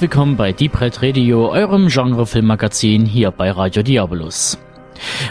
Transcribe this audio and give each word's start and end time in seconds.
Willkommen 0.00 0.38
bei 0.38 0.52
Deep 0.52 0.80
Red 0.80 1.02
Radio, 1.02 1.50
eurem 1.50 1.88
Genre-Filmmagazin 1.88 3.04
hier 3.04 3.30
bei 3.30 3.50
Radio 3.50 3.82
Diabolus. 3.82 4.56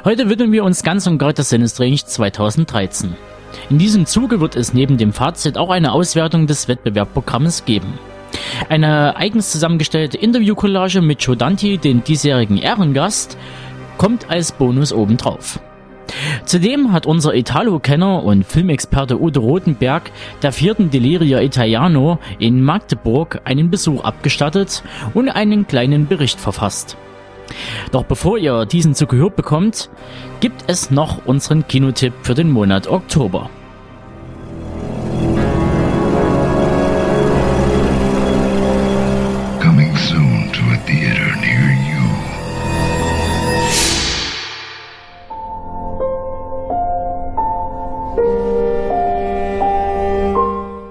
Heute 0.05 0.29
widmen 0.29 0.51
wir 0.51 0.63
uns 0.63 0.83
ganz 0.83 1.07
und 1.07 1.17
gar 1.17 1.33
der 1.33 1.43
Sinistrange 1.43 1.95
2013. 1.95 3.15
In 3.71 3.79
diesem 3.79 4.05
Zuge 4.05 4.39
wird 4.41 4.55
es 4.55 4.71
neben 4.71 4.99
dem 4.99 5.11
Fazit 5.11 5.57
auch 5.57 5.71
eine 5.71 5.91
Auswertung 5.91 6.45
des 6.45 6.67
Wettbewerbprogramms 6.67 7.65
geben. 7.65 7.97
Eine 8.69 9.15
eigens 9.15 9.51
zusammengestellte 9.51 10.19
Interviewcollage 10.19 11.01
mit 11.01 11.19
Joe 11.23 11.35
Dante, 11.35 11.79
den 11.79 12.03
diesjährigen 12.03 12.59
Ehrengast, 12.59 13.39
kommt 13.97 14.29
als 14.29 14.51
Bonus 14.51 14.93
obendrauf. 14.93 15.59
Zudem 16.49 16.91
hat 16.91 17.05
unser 17.05 17.35
Italo-Kenner 17.35 18.23
und 18.23 18.43
Filmexperte 18.43 19.21
Udo 19.21 19.39
Rotenberg 19.39 20.09
der 20.41 20.51
vierten 20.51 20.89
Deliria 20.89 21.41
Italiano 21.41 22.17
in 22.39 22.63
Magdeburg 22.63 23.41
einen 23.43 23.69
Besuch 23.69 24.03
abgestattet 24.03 24.81
und 25.13 25.29
einen 25.29 25.67
kleinen 25.67 26.07
Bericht 26.07 26.39
verfasst. 26.39 26.97
Doch 27.91 28.03
bevor 28.03 28.39
ihr 28.39 28.65
diesen 28.65 28.95
zu 28.95 29.05
gehört 29.05 29.35
bekommt, 29.35 29.91
gibt 30.39 30.63
es 30.65 30.89
noch 30.89 31.23
unseren 31.27 31.67
Kinotipp 31.67 32.13
für 32.23 32.33
den 32.33 32.49
Monat 32.49 32.87
Oktober. 32.87 33.51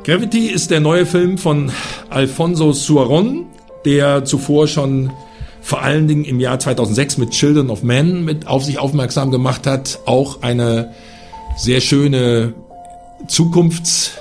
Gravity 0.08 0.46
ist 0.46 0.70
der 0.70 0.80
neue 0.80 1.04
Film 1.04 1.36
von 1.36 1.70
Alfonso 2.08 2.72
Suaron, 2.72 3.44
der 3.84 4.24
zuvor 4.24 4.66
schon 4.66 5.10
vor 5.60 5.82
allen 5.82 6.08
Dingen 6.08 6.24
im 6.24 6.40
Jahr 6.40 6.58
2006 6.58 7.18
mit 7.18 7.28
Children 7.32 7.68
of 7.68 7.82
Men 7.82 8.24
mit 8.24 8.46
auf 8.46 8.64
sich 8.64 8.78
aufmerksam 8.78 9.30
gemacht 9.30 9.66
hat. 9.66 9.98
Auch 10.06 10.40
eine 10.40 10.94
sehr 11.58 11.82
schöne 11.82 12.54
Zukunfts, 13.26 14.12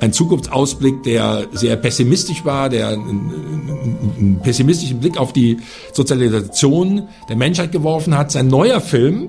ein 0.00 0.12
Zukunftsausblick, 0.12 1.04
der 1.04 1.46
sehr 1.52 1.76
pessimistisch 1.76 2.44
war, 2.44 2.68
der 2.68 2.88
einen, 2.88 4.40
pessimistischen 4.42 4.98
Blick 4.98 5.18
auf 5.18 5.32
die 5.32 5.58
Sozialisation 5.92 7.06
der 7.28 7.36
Menschheit 7.36 7.70
geworfen 7.70 8.18
hat. 8.18 8.32
Sein 8.32 8.48
neuer 8.48 8.80
Film 8.80 9.28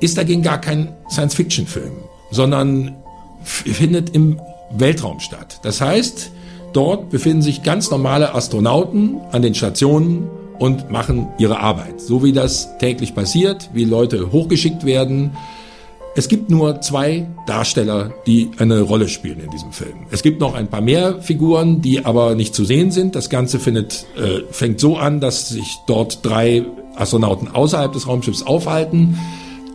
ist 0.00 0.18
dagegen 0.18 0.42
gar 0.42 0.60
kein 0.60 0.94
Science-Fiction-Film, 1.10 1.92
sondern 2.30 2.94
findet 3.42 4.14
im 4.14 4.38
Weltraum 4.70 5.20
statt. 5.20 5.60
Das 5.62 5.80
heißt, 5.80 6.30
dort 6.72 7.10
befinden 7.10 7.42
sich 7.42 7.62
ganz 7.62 7.90
normale 7.90 8.34
Astronauten 8.34 9.20
an 9.32 9.42
den 9.42 9.54
Stationen 9.54 10.28
und 10.58 10.90
machen 10.90 11.28
ihre 11.38 11.60
Arbeit. 11.60 12.00
So 12.00 12.24
wie 12.24 12.32
das 12.32 12.76
täglich 12.78 13.14
passiert, 13.14 13.70
wie 13.72 13.84
Leute 13.84 14.32
hochgeschickt 14.32 14.84
werden. 14.84 15.36
Es 16.16 16.28
gibt 16.28 16.50
nur 16.50 16.80
zwei 16.80 17.28
Darsteller, 17.46 18.12
die 18.26 18.50
eine 18.58 18.80
Rolle 18.80 19.08
spielen 19.08 19.38
in 19.38 19.50
diesem 19.50 19.70
Film. 19.70 20.06
Es 20.10 20.22
gibt 20.22 20.40
noch 20.40 20.54
ein 20.54 20.66
paar 20.66 20.80
mehr 20.80 21.22
Figuren, 21.22 21.80
die 21.80 22.04
aber 22.04 22.34
nicht 22.34 22.54
zu 22.54 22.64
sehen 22.64 22.90
sind. 22.90 23.14
Das 23.14 23.30
Ganze 23.30 23.60
findet, 23.60 24.06
äh, 24.16 24.40
fängt 24.50 24.80
so 24.80 24.96
an, 24.96 25.20
dass 25.20 25.50
sich 25.50 25.76
dort 25.86 26.24
drei 26.26 26.64
Astronauten 26.96 27.48
außerhalb 27.48 27.92
des 27.92 28.08
Raumschiffs 28.08 28.42
aufhalten. 28.42 29.16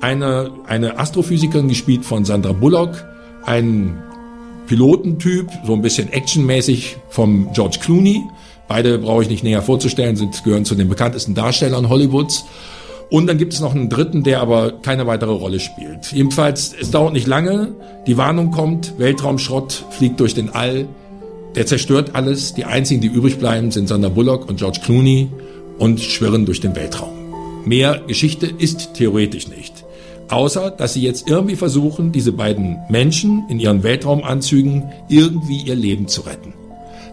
Eine, 0.01 0.51
eine 0.67 0.99
Astrophysikerin, 0.99 1.69
gespielt 1.69 2.03
von 2.03 2.25
Sandra 2.25 2.51
Bullock, 2.51 3.05
ein 3.45 4.03
Pilotentyp, 4.68 5.50
so 5.66 5.74
ein 5.74 5.81
bisschen 5.81 6.12
actionmäßig 6.12 6.97
vom 7.09 7.51
George 7.53 7.78
Clooney. 7.81 8.24
Beide 8.68 8.97
brauche 8.97 9.24
ich 9.24 9.29
nicht 9.29 9.44
näher 9.44 9.62
vorzustellen, 9.62 10.16
sind, 10.16 10.44
gehören 10.44 10.66
zu 10.66 10.75
den 10.75 10.90
bekanntesten 10.90 11.35
Darstellern 11.35 11.90
Hollywoods. 11.90 12.46
Und 13.09 13.28
dann 13.28 13.38
gibt 13.38 13.53
es 13.53 13.59
noch 13.59 13.75
einen 13.75 13.90
dritten, 13.90 14.23
der 14.23 14.41
aber 14.41 14.72
keine 14.81 15.06
weitere 15.06 15.31
Rolle 15.31 15.59
spielt. 15.59 16.12
Jedenfalls, 16.12 16.73
es 16.79 16.90
dauert 16.90 17.13
nicht 17.13 17.28
lange, 17.28 17.75
die 18.07 18.18
Warnung 18.18 18.52
kommt, 18.52 18.97
Weltraumschrott 18.97 19.85
fliegt 19.91 20.19
durch 20.19 20.34
den 20.34 20.50
All, 20.50 20.88
der 21.56 21.66
zerstört 21.68 22.12
alles. 22.13 22.53
Die 22.53 22.66
einzigen, 22.66 23.02
die 23.02 23.07
übrig 23.07 23.38
bleiben, 23.38 23.69
sind 23.69 23.88
Sandra 23.88 24.09
Bullock 24.09 24.50
und 24.50 24.57
George 24.57 24.79
Clooney 24.84 25.29
und 25.78 26.00
schwirren 26.00 26.46
durch 26.46 26.62
den 26.62 26.75
Weltraum. 26.75 27.13
Mehr 27.66 28.02
Geschichte 28.07 28.47
ist 28.47 28.96
theoretisch 28.96 29.47
nicht. 29.47 29.82
Außer, 30.33 30.71
dass 30.71 30.94
sie 30.94 31.03
jetzt 31.03 31.29
irgendwie 31.29 31.55
versuchen, 31.55 32.11
diese 32.11 32.31
beiden 32.31 32.79
Menschen 32.89 33.45
in 33.49 33.59
ihren 33.59 33.83
Weltraumanzügen 33.83 34.91
irgendwie 35.07 35.61
ihr 35.61 35.75
Leben 35.75 36.07
zu 36.07 36.21
retten. 36.21 36.55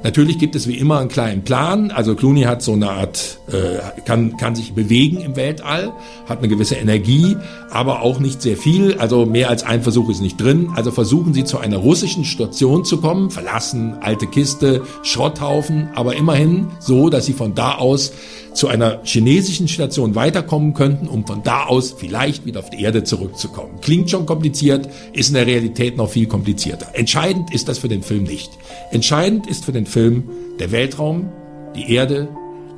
Natürlich 0.02 0.38
gibt 0.38 0.56
es 0.56 0.66
wie 0.66 0.78
immer 0.78 0.98
einen 1.00 1.10
kleinen 1.10 1.42
Plan. 1.42 1.90
Also 1.90 2.14
Clooney 2.14 2.44
hat 2.44 2.62
so 2.62 2.72
eine 2.72 2.88
Art, 2.88 3.38
äh, 3.52 4.00
kann, 4.06 4.38
kann 4.38 4.54
sich 4.54 4.72
bewegen 4.72 5.20
im 5.20 5.36
Weltall, 5.36 5.92
hat 6.26 6.38
eine 6.38 6.48
gewisse 6.48 6.76
Energie, 6.76 7.36
aber 7.70 8.00
auch 8.00 8.18
nicht 8.20 8.40
sehr 8.40 8.56
viel. 8.56 8.94
Also 8.94 9.26
mehr 9.26 9.50
als 9.50 9.64
ein 9.64 9.82
Versuch 9.82 10.08
ist 10.08 10.22
nicht 10.22 10.40
drin. 10.40 10.70
Also 10.74 10.90
versuchen 10.90 11.34
sie 11.34 11.44
zu 11.44 11.58
einer 11.58 11.76
russischen 11.76 12.24
Station 12.24 12.86
zu 12.86 13.02
kommen, 13.02 13.30
verlassen, 13.30 13.98
alte 14.00 14.26
Kiste, 14.26 14.80
Schrotthaufen, 15.02 15.90
aber 15.94 16.16
immerhin 16.16 16.68
so, 16.78 17.10
dass 17.10 17.26
sie 17.26 17.34
von 17.34 17.54
da 17.54 17.74
aus 17.74 18.12
zu 18.54 18.68
einer 18.68 19.00
chinesischen 19.04 19.68
Station 19.68 20.14
weiterkommen 20.14 20.74
könnten, 20.74 21.08
um 21.08 21.26
von 21.26 21.42
da 21.42 21.64
aus 21.64 21.94
vielleicht 21.96 22.46
wieder 22.46 22.60
auf 22.60 22.70
die 22.70 22.82
Erde 22.82 23.04
zurückzukommen. 23.04 23.80
Klingt 23.80 24.10
schon 24.10 24.26
kompliziert, 24.26 24.88
ist 25.12 25.28
in 25.28 25.34
der 25.34 25.46
Realität 25.46 25.96
noch 25.96 26.10
viel 26.10 26.26
komplizierter. 26.26 26.88
Entscheidend 26.94 27.52
ist 27.54 27.68
das 27.68 27.78
für 27.78 27.88
den 27.88 28.02
Film 28.02 28.24
nicht. 28.24 28.50
Entscheidend 28.90 29.46
ist 29.46 29.64
für 29.64 29.72
den 29.72 29.86
Film 29.86 30.24
der 30.58 30.72
Weltraum, 30.72 31.30
die 31.76 31.94
Erde, 31.94 32.28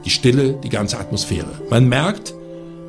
die 0.04 0.10
Stille, 0.10 0.58
die 0.62 0.68
ganze 0.68 0.98
Atmosphäre. 0.98 1.50
Man 1.70 1.88
merkt, 1.88 2.34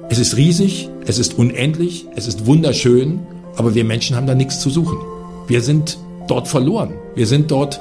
es 0.10 0.20
ist 0.20 0.36
riesig, 0.36 0.90
es 1.06 1.18
ist 1.18 1.38
unendlich, 1.38 2.06
es 2.16 2.28
ist 2.28 2.46
wunderschön, 2.46 3.20
aber 3.56 3.76
wir 3.76 3.86
Menschen 3.86 4.16
haben 4.16 4.28
da 4.28 4.36
nichts 4.36 4.60
zu 4.60 4.70
suchen. 4.70 4.98
Wir 5.48 5.62
sind 5.62 5.98
dort 6.28 6.48
verloren. 6.48 6.94
Wir 7.16 7.28
sind 7.28 7.52
dort 7.52 7.80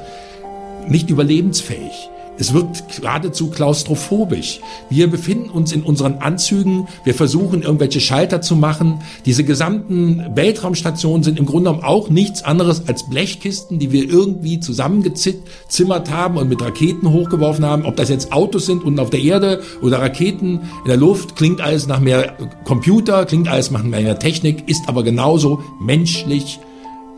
nicht 0.89 1.11
überlebensfähig. 1.11 2.09
Es 2.39 2.55
wird 2.55 2.85
geradezu 2.97 3.51
klaustrophobisch. 3.51 4.61
Wir 4.89 5.09
befinden 5.09 5.51
uns 5.51 5.71
in 5.71 5.83
unseren 5.83 6.15
Anzügen, 6.15 6.89
wir 7.05 7.15
versuchen 7.15 7.63
irgendwelche 7.63 8.01
Schalter 8.01 8.41
zu 8.41 8.57
machen. 8.57 9.01
Diese 9.27 9.45
gesamten 9.45 10.25
Weltraumstationen 10.35 11.23
sind 11.23 11.39
im 11.39 11.47
Grunde 11.47 11.71
genommen 11.71 11.85
auch 11.85 12.09
nichts 12.09 12.43
anderes 12.43 12.89
als 12.89 13.09
Blechkisten, 13.09 13.79
die 13.79 13.93
wir 13.93 14.09
irgendwie 14.09 14.61
zusammengezimmert 14.61 16.11
haben 16.11 16.39
und 16.39 16.49
mit 16.49 16.63
Raketen 16.63 17.13
hochgeworfen 17.13 17.67
haben. 17.67 17.85
Ob 17.85 17.97
das 17.97 18.09
jetzt 18.09 18.33
Autos 18.33 18.67
sind 18.67 18.83
unten 18.83 18.99
auf 18.99 19.11
der 19.11 19.21
Erde 19.21 19.61
oder 19.83 20.01
Raketen 20.01 20.61
in 20.85 20.89
der 20.89 20.97
Luft, 20.97 21.37
klingt 21.37 21.61
alles 21.61 21.87
nach 21.87 22.01
mehr 22.01 22.37
Computer, 22.65 23.27
klingt 23.27 23.49
alles 23.49 23.71
nach 23.71 23.83
mehr 23.83 24.19
Technik, 24.19 24.69
ist 24.69 24.89
aber 24.89 25.03
genauso 25.03 25.63
menschlich, 25.81 26.59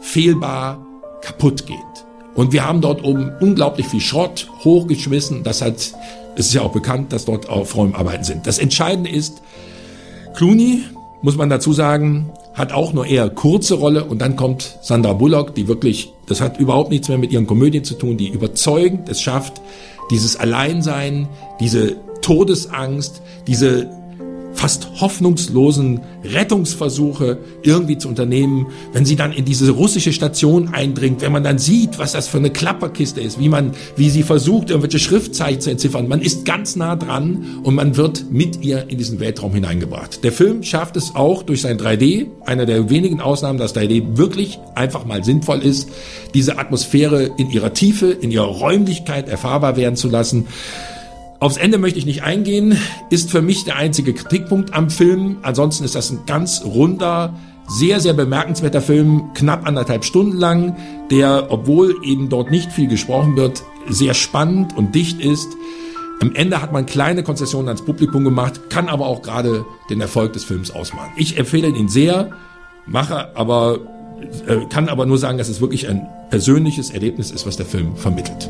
fehlbar, 0.01 0.85
kaputtgehend. 1.23 2.04
Und 2.35 2.53
wir 2.53 2.67
haben 2.67 2.81
dort 2.81 3.05
oben 3.05 3.33
unglaublich 3.41 3.87
viel 3.87 4.01
Schrott 4.01 4.49
hochgeschmissen. 4.65 5.45
Das 5.45 5.63
hat, 5.63 5.77
es 6.37 6.47
ist 6.47 6.55
ja 6.55 6.63
auch 6.63 6.73
bekannt, 6.73 7.13
dass 7.13 7.25
dort 7.25 7.49
auch 7.49 7.67
Frauen 7.67 7.95
arbeiten 7.95 8.25
sind. 8.25 8.47
Das 8.47 8.59
Entscheidende 8.59 9.11
ist, 9.11 9.41
Clooney, 10.35 10.83
muss 11.23 11.37
man 11.37 11.49
dazu 11.49 11.73
sagen, 11.73 12.31
hat 12.55 12.73
auch 12.73 12.93
nur 12.93 13.07
eher 13.07 13.31
kurze 13.31 13.75
Rolle 13.75 14.05
und 14.05 14.21
dann 14.21 14.37
kommt 14.37 14.79
Sandra 14.83 15.13
Bullock, 15.13 15.55
die 15.55 15.69
wirklich, 15.69 16.13
das 16.27 16.41
hat 16.41 16.59
überhaupt 16.59 16.91
nichts 16.91 17.09
mehr 17.09 17.19
mit 17.19 17.33
ihren 17.33 17.47
Komödien 17.47 17.85
zu 17.85 17.95
tun, 17.95 18.17
die 18.17 18.29
überzeugend 18.29 19.09
es 19.09 19.21
schafft, 19.21 19.61
dieses 20.11 20.37
Alleinsein, 20.37 21.29
diese 21.61 21.97
Todesangst, 22.21 23.23
diese 23.47 23.91
fast 24.55 24.89
hoffnungslosen 25.01 26.01
Rettungsversuche 26.25 27.39
irgendwie 27.63 27.99
zu 27.99 28.09
unternehmen, 28.09 28.69
wenn 28.93 29.05
sie 29.05 29.17
dann 29.17 29.33
in 29.33 29.45
diese 29.45 29.71
russische 29.71 30.13
Station 30.13 30.73
eindringt, 30.73 31.21
wenn 31.21 31.33
man 31.33 31.45
dann 31.45 31.59
sieht, 31.59 31.99
was 31.99 32.13
das 32.13 32.29
für 32.29 32.39
eine 32.39 32.51
Klapperkiste 32.51 33.21
ist, 33.21 33.39
wie 33.39 33.49
man, 33.49 33.73
wie 33.97 34.11
sie 34.11 34.23
versucht, 34.23 34.71
irgendwelche 34.71 34.99
Schriftzeichen 34.99 35.61
zu 35.61 35.71
entziffern. 35.71 36.09
Man 36.09 36.23
ist 36.23 36.45
ganz 36.45 36.77
nah 36.77 36.97
dran 36.97 37.61
und 37.63 37.75
man 37.75 37.97
wird 37.97 38.31
mit 38.31 38.63
ihr 38.63 38.89
in 38.89 38.99
diesen 38.99 39.21
Weltraum 39.21 39.53
hineingebracht. 39.53 40.25
Der 40.25 40.33
Film 40.33 40.63
schafft 40.63 40.97
es 40.97 41.15
auch 41.15 41.43
durch 41.43 41.61
sein 41.61 41.79
3D, 41.79 42.27
einer 42.47 42.67
der 42.67 42.91
wenigen 42.91 43.21
Ausnahmen, 43.21 43.59
dass 43.59 43.75
3D 43.75 44.17
wirklich 44.17 44.59
einfach 44.75 45.05
mal 45.05 45.25
sinnvoll 45.25 45.61
ist, 45.61 45.91
diese 46.33 46.59
Atmosphäre 46.59 47.31
in 47.37 47.51
ihrer 47.51 47.75
Tiefe, 47.75 48.11
in 48.11 48.31
ihrer 48.31 48.47
Räumlichkeit 48.47 49.29
erfahrbar 49.29 49.77
werden 49.77 49.97
zu 49.97 50.09
lassen. 50.09 50.47
Aufs 51.45 51.59
Ende 51.59 51.77
möchte 51.77 51.99
ich 51.99 52.07
nicht 52.07 52.23
eingehen, 52.23 52.79
ist 53.11 53.31
für 53.31 53.43
mich 53.43 53.65
der 53.65 53.77
einzige 53.77 54.15
Kritikpunkt 54.15 54.73
am 54.73 54.89
Film. 54.89 55.37
Ansonsten 55.43 55.85
ist 55.85 55.95
das 55.95 56.11
ein 56.11 56.21
ganz 56.25 56.63
runder, 56.65 57.35
Sehr, 57.69 58.01
sehr 58.01 58.15
bemerkenswerter 58.15 58.81
Film, 58.81 59.25
knapp 59.35 59.67
anderthalb 59.67 60.07
Stunden 60.07 60.39
lang, 60.39 60.75
der, 61.11 61.49
obwohl 61.51 61.97
eben 62.03 62.31
dort 62.31 62.51
nicht 62.51 62.73
viel 62.73 62.89
gesprochen 62.89 63.37
wird, 63.37 63.63
sehr 63.91 64.15
spannend 64.15 64.75
und 64.75 64.95
dicht 64.95 65.21
ist. 65.21 65.49
Am 66.23 66.35
Ende 66.35 66.63
hat 66.63 66.73
man 66.73 66.87
kleine 66.87 67.23
Konzessionen 67.23 67.69
ans 67.69 67.85
Publikum 67.85 68.25
gemacht, 68.25 68.71
kann 68.71 68.89
aber 68.89 69.07
auch 69.07 69.21
gerade 69.21 69.67
den 69.91 70.01
Erfolg 70.01 70.33
des 70.33 70.45
Films 70.45 70.71
ausmachen. 70.71 71.11
Ich 71.17 71.39
empfehle 71.39 71.69
ihn 71.69 71.89
sehr, 71.89 72.31
mache 72.87 73.37
aber, 73.37 73.81
äh, 74.47 74.65
kann 74.71 74.89
aber 74.89 75.05
nur 75.05 75.19
sagen, 75.19 75.37
dass 75.37 75.51
es 75.51 75.61
wirklich 75.61 75.89
ein 75.91 76.07
persönliches 76.31 76.89
Erlebnis 76.89 77.31
ist, 77.31 77.47
was 77.47 77.59
der 77.59 77.67
Film 77.67 77.97
vermittelt. 77.97 78.49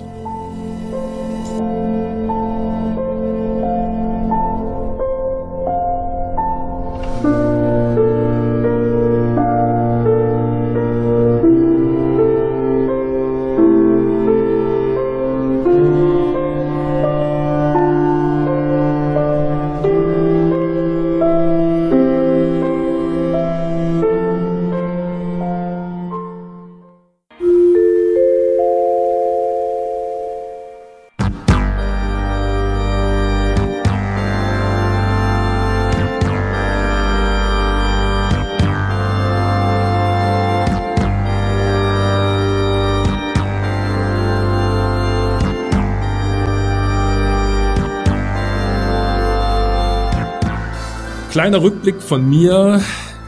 Kleiner 51.44 51.62
Rückblick 51.62 52.00
von 52.00 52.26
mir 52.26 52.81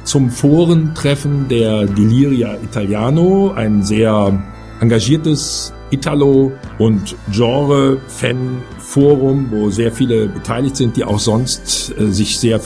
zum 0.04 0.30
Forentreffen 0.30 1.50
der 1.50 1.84
Deliria 1.84 2.56
Italiano, 2.64 3.52
ein 3.52 3.82
sehr 3.82 4.42
engagiertes 4.80 5.74
Italo- 5.90 6.52
und 6.78 7.14
Genre-Fan-Forum, 7.30 9.48
wo 9.50 9.68
sehr 9.68 9.92
viele 9.92 10.28
beteiligt 10.28 10.78
sind, 10.78 10.96
die 10.96 11.04
auch 11.04 11.18
sonst 11.18 11.92
äh, 11.98 12.06
sich 12.06 12.38
sehr 12.38 12.58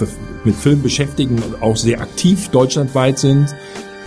mit 0.45 0.55
Film 0.55 0.83
beschäftigen 0.83 1.43
und 1.43 1.61
auch 1.61 1.77
sehr 1.77 2.01
aktiv 2.01 2.51
deutschlandweit 2.51 3.19
sind, 3.19 3.53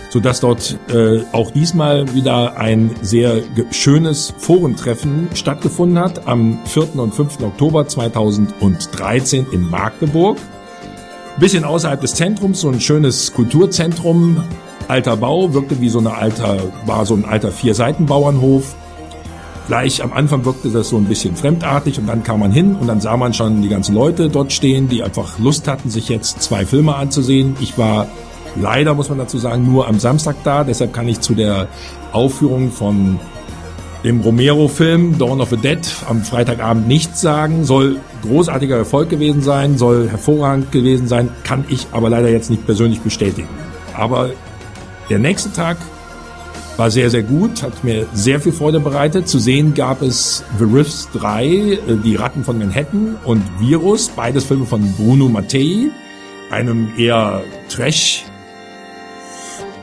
so 0.08 0.20
dass 0.20 0.40
dort 0.40 0.78
äh, 0.94 1.24
auch 1.32 1.50
diesmal 1.50 2.14
wieder 2.14 2.56
ein 2.56 2.90
sehr 3.02 3.42
schönes 3.70 4.32
Forentreffen 4.38 5.28
stattgefunden 5.34 5.98
hat 5.98 6.26
am 6.26 6.60
4. 6.64 6.96
und 6.96 7.14
5. 7.14 7.42
Oktober 7.42 7.86
2013 7.86 9.46
in 9.52 9.68
Magdeburg 9.68 10.38
bisschen 11.38 11.64
außerhalb 11.64 12.00
des 12.00 12.14
Zentrums, 12.14 12.60
so 12.60 12.68
ein 12.68 12.80
schönes 12.80 13.32
Kulturzentrum, 13.32 14.42
alter 14.88 15.16
Bau, 15.16 15.52
wirkte 15.52 15.80
wie 15.80 15.88
so 15.88 15.98
eine 15.98 16.14
alter, 16.14 16.58
war 16.86 17.06
so 17.06 17.14
ein 17.14 17.24
alter 17.24 17.50
Vier-Seiten-Bauernhof. 17.50 18.76
Gleich 19.66 20.02
am 20.02 20.12
Anfang 20.12 20.44
wirkte 20.44 20.68
das 20.68 20.90
so 20.90 20.98
ein 20.98 21.06
bisschen 21.06 21.36
fremdartig 21.36 21.98
und 21.98 22.06
dann 22.06 22.22
kam 22.22 22.40
man 22.40 22.52
hin 22.52 22.76
und 22.76 22.86
dann 22.86 23.00
sah 23.00 23.16
man 23.16 23.32
schon 23.32 23.62
die 23.62 23.68
ganzen 23.68 23.94
Leute 23.94 24.28
dort 24.28 24.52
stehen, 24.52 24.88
die 24.88 25.02
einfach 25.02 25.38
Lust 25.38 25.66
hatten, 25.68 25.88
sich 25.88 26.08
jetzt 26.10 26.42
zwei 26.42 26.66
Filme 26.66 26.94
anzusehen. 26.94 27.56
Ich 27.60 27.78
war 27.78 28.06
leider, 28.56 28.94
muss 28.94 29.08
man 29.08 29.18
dazu 29.18 29.38
sagen, 29.38 29.64
nur 29.64 29.88
am 29.88 29.98
Samstag 29.98 30.36
da, 30.44 30.64
deshalb 30.64 30.92
kann 30.92 31.08
ich 31.08 31.20
zu 31.20 31.34
der 31.34 31.68
Aufführung 32.12 32.70
von 32.70 33.18
dem 34.04 34.20
Romero-Film 34.20 35.18
Dawn 35.18 35.40
of 35.40 35.50
the 35.50 35.56
Dead 35.56 35.80
am 36.08 36.22
Freitagabend 36.22 36.86
nichts 36.86 37.22
sagen. 37.22 37.64
Soll 37.64 37.96
großartiger 38.22 38.76
Erfolg 38.76 39.08
gewesen 39.08 39.42
sein, 39.42 39.78
soll 39.78 40.08
hervorragend 40.08 40.70
gewesen 40.70 41.08
sein, 41.08 41.30
kann 41.42 41.64
ich 41.68 41.86
aber 41.90 42.10
leider 42.10 42.28
jetzt 42.28 42.50
nicht 42.50 42.66
persönlich 42.66 43.00
bestätigen. 43.00 43.48
Aber 43.96 44.30
der 45.08 45.18
nächste 45.18 45.52
Tag 45.52 45.78
war 46.76 46.90
sehr, 46.90 47.08
sehr 47.08 47.22
gut, 47.22 47.62
hat 47.62 47.84
mir 47.84 48.06
sehr 48.12 48.40
viel 48.40 48.52
Freude 48.52 48.80
bereitet. 48.80 49.28
Zu 49.28 49.38
sehen 49.38 49.74
gab 49.74 50.02
es 50.02 50.44
The 50.58 50.64
Riffs 50.64 51.08
3, 51.14 51.46
äh, 51.46 51.78
Die 52.04 52.16
Ratten 52.16 52.44
von 52.44 52.58
Manhattan 52.58 53.16
und 53.24 53.42
Virus, 53.58 54.08
beides 54.08 54.44
Filme 54.44 54.66
von 54.66 54.92
Bruno 54.94 55.28
Mattei, 55.28 55.90
einem 56.50 56.88
eher 56.98 57.42
Trash 57.68 58.24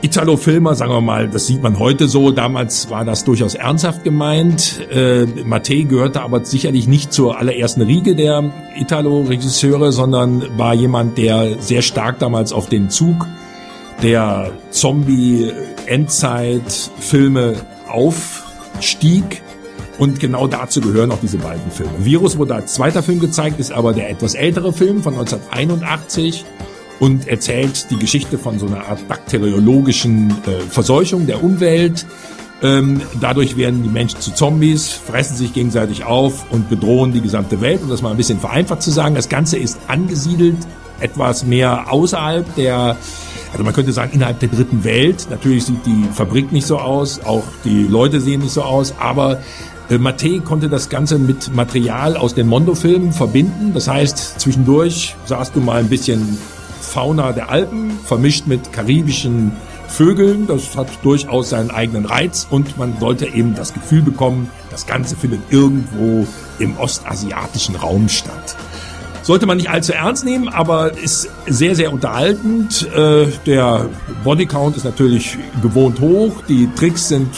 Italo-Filmer, 0.02 0.74
sagen 0.74 0.92
wir 0.92 1.00
mal, 1.00 1.28
das 1.28 1.46
sieht 1.46 1.62
man 1.62 1.78
heute 1.78 2.08
so. 2.08 2.32
Damals 2.32 2.90
war 2.90 3.04
das 3.04 3.22
durchaus 3.24 3.54
ernsthaft 3.54 4.02
gemeint. 4.02 4.80
Äh, 4.90 5.26
Mattei 5.44 5.86
gehörte 5.88 6.22
aber 6.22 6.44
sicherlich 6.44 6.88
nicht 6.88 7.12
zur 7.12 7.38
allerersten 7.38 7.82
Riege 7.82 8.16
der 8.16 8.50
Italo-Regisseure, 8.76 9.92
sondern 9.92 10.58
war 10.58 10.74
jemand, 10.74 11.18
der 11.18 11.60
sehr 11.60 11.82
stark 11.82 12.18
damals 12.18 12.52
auf 12.52 12.68
den 12.68 12.90
Zug 12.90 13.28
der 14.02 14.50
Zombie-Endzeit-Filme 14.70 17.54
aufstieg. 17.88 19.42
Und 19.98 20.18
genau 20.18 20.48
dazu 20.48 20.80
gehören 20.80 21.12
auch 21.12 21.20
diese 21.22 21.38
beiden 21.38 21.70
Filme. 21.70 21.92
Virus 21.98 22.38
wurde 22.38 22.56
als 22.56 22.74
zweiter 22.74 23.04
Film 23.04 23.20
gezeigt, 23.20 23.60
ist 23.60 23.70
aber 23.70 23.92
der 23.92 24.10
etwas 24.10 24.34
ältere 24.34 24.72
Film 24.72 25.04
von 25.04 25.14
1981 25.14 26.44
und 27.02 27.26
erzählt 27.26 27.90
die 27.90 27.96
Geschichte 27.96 28.38
von 28.38 28.60
so 28.60 28.66
einer 28.68 28.86
Art 28.86 29.08
bakteriologischen 29.08 30.30
äh, 30.30 30.60
Verseuchung 30.70 31.26
der 31.26 31.42
Umwelt. 31.42 32.06
Ähm, 32.62 33.00
dadurch 33.20 33.56
werden 33.56 33.82
die 33.82 33.88
Menschen 33.88 34.20
zu 34.20 34.32
Zombies, 34.32 34.88
fressen 34.92 35.36
sich 35.36 35.52
gegenseitig 35.52 36.04
auf 36.04 36.48
und 36.52 36.70
bedrohen 36.70 37.12
die 37.12 37.20
gesamte 37.20 37.60
Welt. 37.60 37.82
Um 37.82 37.88
das 37.88 38.02
mal 38.02 38.12
ein 38.12 38.16
bisschen 38.16 38.38
vereinfacht 38.38 38.82
zu 38.82 38.92
sagen, 38.92 39.16
das 39.16 39.28
Ganze 39.28 39.58
ist 39.58 39.80
angesiedelt 39.88 40.58
etwas 41.00 41.44
mehr 41.44 41.92
außerhalb 41.92 42.54
der, 42.54 42.96
also 43.50 43.64
man 43.64 43.74
könnte 43.74 43.92
sagen 43.92 44.12
innerhalb 44.12 44.38
der 44.38 44.50
dritten 44.50 44.84
Welt. 44.84 45.26
Natürlich 45.28 45.64
sieht 45.64 45.84
die 45.84 46.04
Fabrik 46.14 46.52
nicht 46.52 46.68
so 46.68 46.78
aus, 46.78 47.18
auch 47.24 47.42
die 47.64 47.82
Leute 47.82 48.20
sehen 48.20 48.42
nicht 48.42 48.52
so 48.52 48.62
aus, 48.62 48.94
aber 49.00 49.40
äh, 49.90 49.98
Mattei 49.98 50.40
konnte 50.44 50.68
das 50.68 50.88
Ganze 50.88 51.18
mit 51.18 51.52
Material 51.52 52.16
aus 52.16 52.36
den 52.36 52.46
Mondo-Filmen 52.46 53.12
verbinden. 53.12 53.72
Das 53.74 53.88
heißt, 53.88 54.38
zwischendurch 54.38 55.16
sahst 55.24 55.56
du 55.56 55.60
mal 55.60 55.80
ein 55.80 55.88
bisschen 55.88 56.38
Fauna 56.92 57.32
der 57.32 57.48
Alpen, 57.48 57.98
vermischt 58.04 58.46
mit 58.46 58.70
karibischen 58.70 59.52
Vögeln. 59.88 60.46
Das 60.46 60.76
hat 60.76 60.88
durchaus 61.02 61.48
seinen 61.48 61.70
eigenen 61.70 62.04
Reiz 62.04 62.46
und 62.50 62.76
man 62.76 62.98
sollte 63.00 63.26
eben 63.26 63.54
das 63.54 63.72
Gefühl 63.72 64.02
bekommen, 64.02 64.50
das 64.70 64.86
Ganze 64.86 65.16
findet 65.16 65.40
irgendwo 65.50 66.26
im 66.58 66.76
ostasiatischen 66.76 67.76
Raum 67.76 68.10
statt. 68.10 68.56
Sollte 69.22 69.46
man 69.46 69.56
nicht 69.56 69.70
allzu 69.70 69.94
ernst 69.94 70.26
nehmen, 70.26 70.48
aber 70.50 70.92
ist 70.98 71.30
sehr, 71.46 71.74
sehr 71.76 71.94
unterhaltend. 71.94 72.86
Äh, 72.94 73.28
der 73.46 73.86
Bodycount 74.22 74.76
ist 74.76 74.84
natürlich 74.84 75.38
gewohnt 75.62 75.98
hoch. 75.98 76.42
Die 76.46 76.68
Tricks 76.74 77.08
sind 77.08 77.28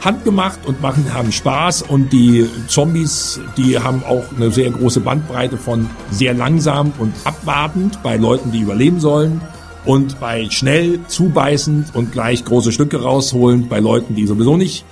handgemacht 0.00 0.66
und 0.66 0.80
machen, 0.80 1.12
haben 1.12 1.32
Spaß. 1.32 1.82
Und 1.82 2.12
die 2.12 2.48
Zombies, 2.68 3.40
die 3.56 3.78
haben 3.78 4.02
auch 4.04 4.24
eine 4.36 4.50
sehr 4.50 4.70
große 4.70 5.00
Bandbreite 5.00 5.56
von 5.56 5.88
sehr 6.10 6.34
langsam 6.34 6.92
und 6.98 7.12
abwartend 7.24 8.02
bei 8.02 8.16
Leuten, 8.16 8.52
die 8.52 8.60
überleben 8.60 9.00
sollen. 9.00 9.40
Und 9.84 10.20
bei 10.20 10.48
schnell 10.50 11.00
zubeißend 11.06 11.94
und 11.94 12.12
gleich 12.12 12.44
große 12.44 12.72
Stücke 12.72 13.02
rausholen 13.02 13.68
bei 13.68 13.80
Leuten, 13.80 14.14
die 14.14 14.26
sowieso 14.26 14.56
nicht 14.56 14.84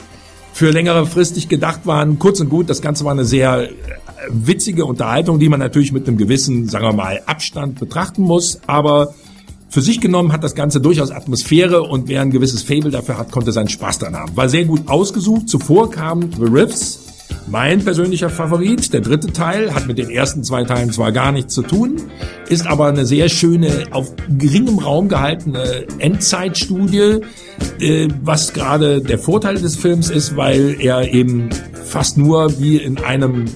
für 0.52 0.70
längere 0.70 1.06
fristig 1.06 1.48
gedacht 1.48 1.80
waren. 1.84 2.18
Kurz 2.18 2.40
und 2.40 2.48
gut, 2.48 2.68
das 2.70 2.80
Ganze 2.82 3.04
war 3.04 3.12
eine 3.12 3.24
sehr 3.24 3.70
äh, 3.70 3.74
witzige 4.30 4.86
Unterhaltung, 4.86 5.38
die 5.38 5.48
man 5.48 5.60
natürlich 5.60 5.92
mit 5.92 6.08
einem 6.08 6.16
gewissen, 6.16 6.68
sagen 6.68 6.84
wir 6.86 6.92
mal, 6.94 7.20
Abstand 7.26 7.78
betrachten 7.78 8.22
muss, 8.22 8.60
aber 8.66 9.14
für 9.70 9.82
sich 9.82 10.00
genommen 10.00 10.32
hat 10.32 10.42
das 10.42 10.54
Ganze 10.54 10.80
durchaus 10.80 11.10
Atmosphäre 11.10 11.82
und 11.82 12.08
wer 12.08 12.22
ein 12.22 12.30
gewisses 12.30 12.62
Fable 12.62 12.90
dafür 12.90 13.18
hat, 13.18 13.30
konnte 13.30 13.52
seinen 13.52 13.68
Spaß 13.68 13.98
dran 13.98 14.16
haben. 14.16 14.36
War 14.36 14.48
sehr 14.48 14.64
gut 14.64 14.88
ausgesucht. 14.88 15.48
Zuvor 15.48 15.90
kam 15.90 16.30
The 16.32 16.44
Riffs, 16.44 17.00
mein 17.46 17.84
persönlicher 17.84 18.30
Favorit. 18.30 18.92
Der 18.92 19.00
dritte 19.00 19.32
Teil 19.32 19.74
hat 19.74 19.86
mit 19.86 19.98
den 19.98 20.10
ersten 20.10 20.42
zwei 20.42 20.64
Teilen 20.64 20.90
zwar 20.92 21.12
gar 21.12 21.32
nichts 21.32 21.54
zu 21.54 21.62
tun, 21.62 21.96
ist 22.48 22.66
aber 22.66 22.86
eine 22.86 23.04
sehr 23.04 23.28
schöne, 23.28 23.86
auf 23.90 24.12
geringem 24.38 24.78
Raum 24.78 25.08
gehaltene 25.08 25.86
Endzeitstudie, 25.98 27.20
äh, 27.80 28.08
was 28.22 28.52
gerade 28.54 29.02
der 29.02 29.18
Vorteil 29.18 29.56
des 29.56 29.76
Films 29.76 30.08
ist, 30.08 30.36
weil 30.36 30.76
er 30.80 31.12
eben 31.12 31.50
fast 31.84 32.16
nur 32.16 32.58
wie 32.58 32.76
in 32.76 32.98
einem 32.98 33.46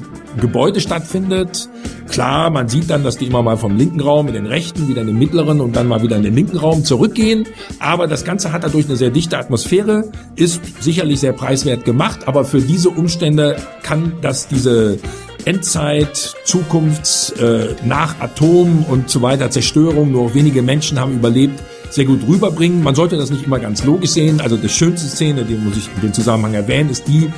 Gebäude 0.41 0.81
stattfindet. 0.81 1.69
Klar, 2.13 2.51
man 2.51 2.69
sieht 2.69 2.91
dann, 2.91 3.05
dass 3.05 3.17
die 3.17 3.25
immer 3.25 3.43
mal 3.43 3.57
vom 3.57 3.75
linken 3.75 3.99
Raum 3.99 4.29
in 4.29 4.35
den 4.35 4.45
rechten, 4.45 4.87
wieder 4.87 5.01
in 5.01 5.07
den 5.07 5.19
mittleren 5.19 5.63
und 5.63 5.77
dann 5.77 5.89
mal 5.89 6.03
wieder 6.03 6.17
in 6.17 6.23
den 6.23 6.35
linken 6.35 6.59
Raum 6.59 6.85
zurückgehen. 6.85 7.49
Aber 7.79 8.07
das 8.07 8.27
Ganze 8.27 8.53
hat 8.53 8.65
dadurch 8.65 8.85
eine 8.85 8.97
sehr 8.97 9.09
dichte 9.09 9.39
Atmosphäre, 9.39 10.13
ist 10.37 10.61
sicherlich 10.83 11.21
sehr 11.21 11.33
preiswert 11.33 11.87
gemacht, 11.87 12.29
aber 12.29 12.45
für 12.45 12.61
diese 12.61 12.91
Umstände 12.91 13.57
kann 13.83 14.13
das 14.21 14.47
diese 14.47 14.99
Endzeit, 15.47 16.37
Zukunfts, 16.45 17.31
äh, 17.31 17.69
nach 17.83 18.21
Atom 18.21 18.85
und 18.85 19.09
so 19.09 19.23
weiter, 19.23 19.51
Zerstörung, 19.51 20.13
nur 20.13 20.35
wenige 20.35 20.61
Menschen 20.61 21.01
haben 21.01 21.15
überlebt, 21.15 21.59
sehr 21.93 22.07
gut 22.07 22.27
rüberbringen. 22.27 22.83
Man 22.83 22.95
sollte 22.95 23.17
das 23.17 23.31
nicht 23.31 23.45
immer 23.45 23.61
ganz 23.61 23.85
logisch 23.85 24.11
sehen. 24.11 24.41
Also 24.41 24.57
die 24.57 24.69
schönste 24.69 25.07
Szene, 25.09 25.45
die 25.45 25.55
muss 25.55 25.77
ich 25.77 25.89
in 25.95 26.01
dem 26.01 26.13
Zusammenhang 26.13 26.55
erwähnen, 26.55 26.91
ist 26.91 27.07
die, 27.07 27.31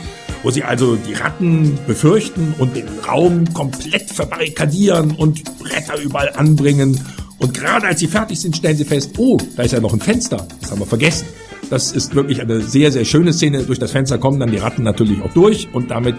wo 0.42 0.50
sie 0.50 0.62
also 0.62 0.96
die 0.96 1.14
Ratten 1.14 1.76
befürchten 1.86 2.54
und 2.58 2.76
den 2.76 2.86
Raum 3.06 3.52
komplett 3.52 4.10
verbarrikadieren 4.10 5.10
und 5.10 5.42
Bretter 5.58 6.00
überall 6.00 6.30
anbringen. 6.36 7.00
Und 7.38 7.52
gerade 7.52 7.86
als 7.88 8.00
sie 8.00 8.06
fertig 8.06 8.40
sind, 8.40 8.56
stellen 8.56 8.76
sie 8.76 8.84
fest, 8.84 9.10
oh, 9.18 9.38
da 9.56 9.64
ist 9.64 9.72
ja 9.72 9.80
noch 9.80 9.92
ein 9.92 10.00
Fenster. 10.00 10.46
Das 10.60 10.70
haben 10.70 10.78
wir 10.78 10.86
vergessen. 10.86 11.26
Das 11.68 11.92
ist 11.92 12.14
wirklich 12.14 12.40
eine 12.40 12.60
sehr, 12.60 12.92
sehr 12.92 13.04
schöne 13.04 13.32
Szene. 13.32 13.64
Durch 13.64 13.78
das 13.78 13.90
Fenster 13.90 14.18
kommen 14.18 14.38
dann 14.38 14.52
die 14.52 14.58
Ratten 14.58 14.84
natürlich 14.84 15.20
auch 15.22 15.32
durch 15.32 15.68
und 15.72 15.90
damit 15.90 16.16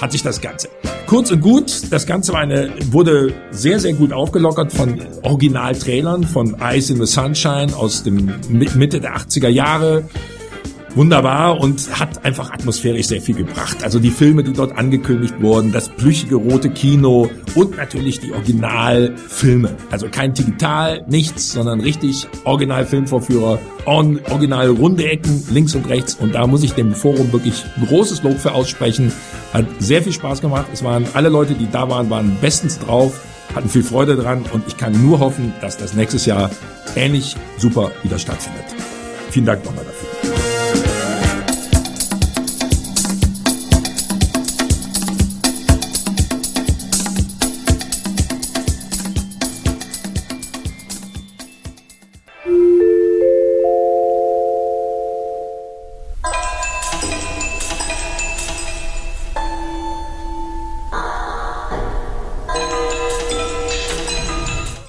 hat 0.00 0.12
sich 0.12 0.22
das 0.22 0.40
Ganze. 0.40 0.68
Kurz 1.08 1.30
und 1.30 1.40
gut, 1.40 1.90
das 1.90 2.04
Ganze 2.04 2.34
war 2.34 2.40
eine, 2.40 2.70
wurde 2.90 3.32
sehr, 3.50 3.80
sehr 3.80 3.94
gut 3.94 4.12
aufgelockert 4.12 4.70
von 4.70 5.00
Originaltrailern 5.22 6.24
von 6.24 6.54
Ice 6.60 6.92
in 6.92 6.98
the 6.98 7.10
Sunshine 7.10 7.74
aus 7.74 8.02
dem 8.02 8.30
Mitte 8.50 9.00
der 9.00 9.16
80er 9.16 9.48
Jahre 9.48 10.04
wunderbar 10.98 11.60
und 11.60 11.98
hat 11.98 12.24
einfach 12.24 12.50
atmosphärisch 12.50 13.06
sehr 13.06 13.22
viel 13.22 13.36
gebracht. 13.36 13.84
Also 13.84 14.00
die 14.00 14.10
Filme, 14.10 14.42
die 14.42 14.52
dort 14.52 14.76
angekündigt 14.76 15.40
wurden, 15.40 15.70
das 15.70 15.88
plüschige 15.88 16.34
rote 16.34 16.70
Kino 16.70 17.30
und 17.54 17.76
natürlich 17.76 18.18
die 18.18 18.32
Originalfilme. 18.32 19.76
Also 19.92 20.08
kein 20.10 20.34
digital, 20.34 21.04
nichts, 21.08 21.52
sondern 21.52 21.80
richtig 21.80 22.26
Originalfilmvorführer, 22.42 23.60
original 23.86 24.70
runde 24.70 25.08
Ecken 25.08 25.44
links 25.52 25.76
und 25.76 25.88
rechts. 25.88 26.16
Und 26.16 26.34
da 26.34 26.48
muss 26.48 26.64
ich 26.64 26.72
dem 26.72 26.92
Forum 26.92 27.32
wirklich 27.32 27.64
großes 27.86 28.24
Lob 28.24 28.38
für 28.38 28.52
aussprechen. 28.52 29.12
Hat 29.52 29.66
sehr 29.78 30.02
viel 30.02 30.12
Spaß 30.12 30.40
gemacht. 30.40 30.66
Es 30.72 30.82
waren 30.82 31.06
alle 31.14 31.28
Leute, 31.28 31.54
die 31.54 31.70
da 31.70 31.88
waren, 31.88 32.10
waren 32.10 32.36
bestens 32.40 32.76
drauf, 32.80 33.20
hatten 33.54 33.68
viel 33.68 33.84
Freude 33.84 34.16
dran 34.16 34.44
und 34.52 34.64
ich 34.66 34.76
kann 34.76 35.00
nur 35.00 35.20
hoffen, 35.20 35.52
dass 35.60 35.76
das 35.76 35.94
nächstes 35.94 36.26
Jahr 36.26 36.50
ähnlich 36.96 37.36
super 37.56 37.92
wieder 38.02 38.18
stattfindet. 38.18 38.64
Vielen 39.30 39.46
Dank 39.46 39.64
nochmal 39.64 39.84
dafür. 39.84 39.97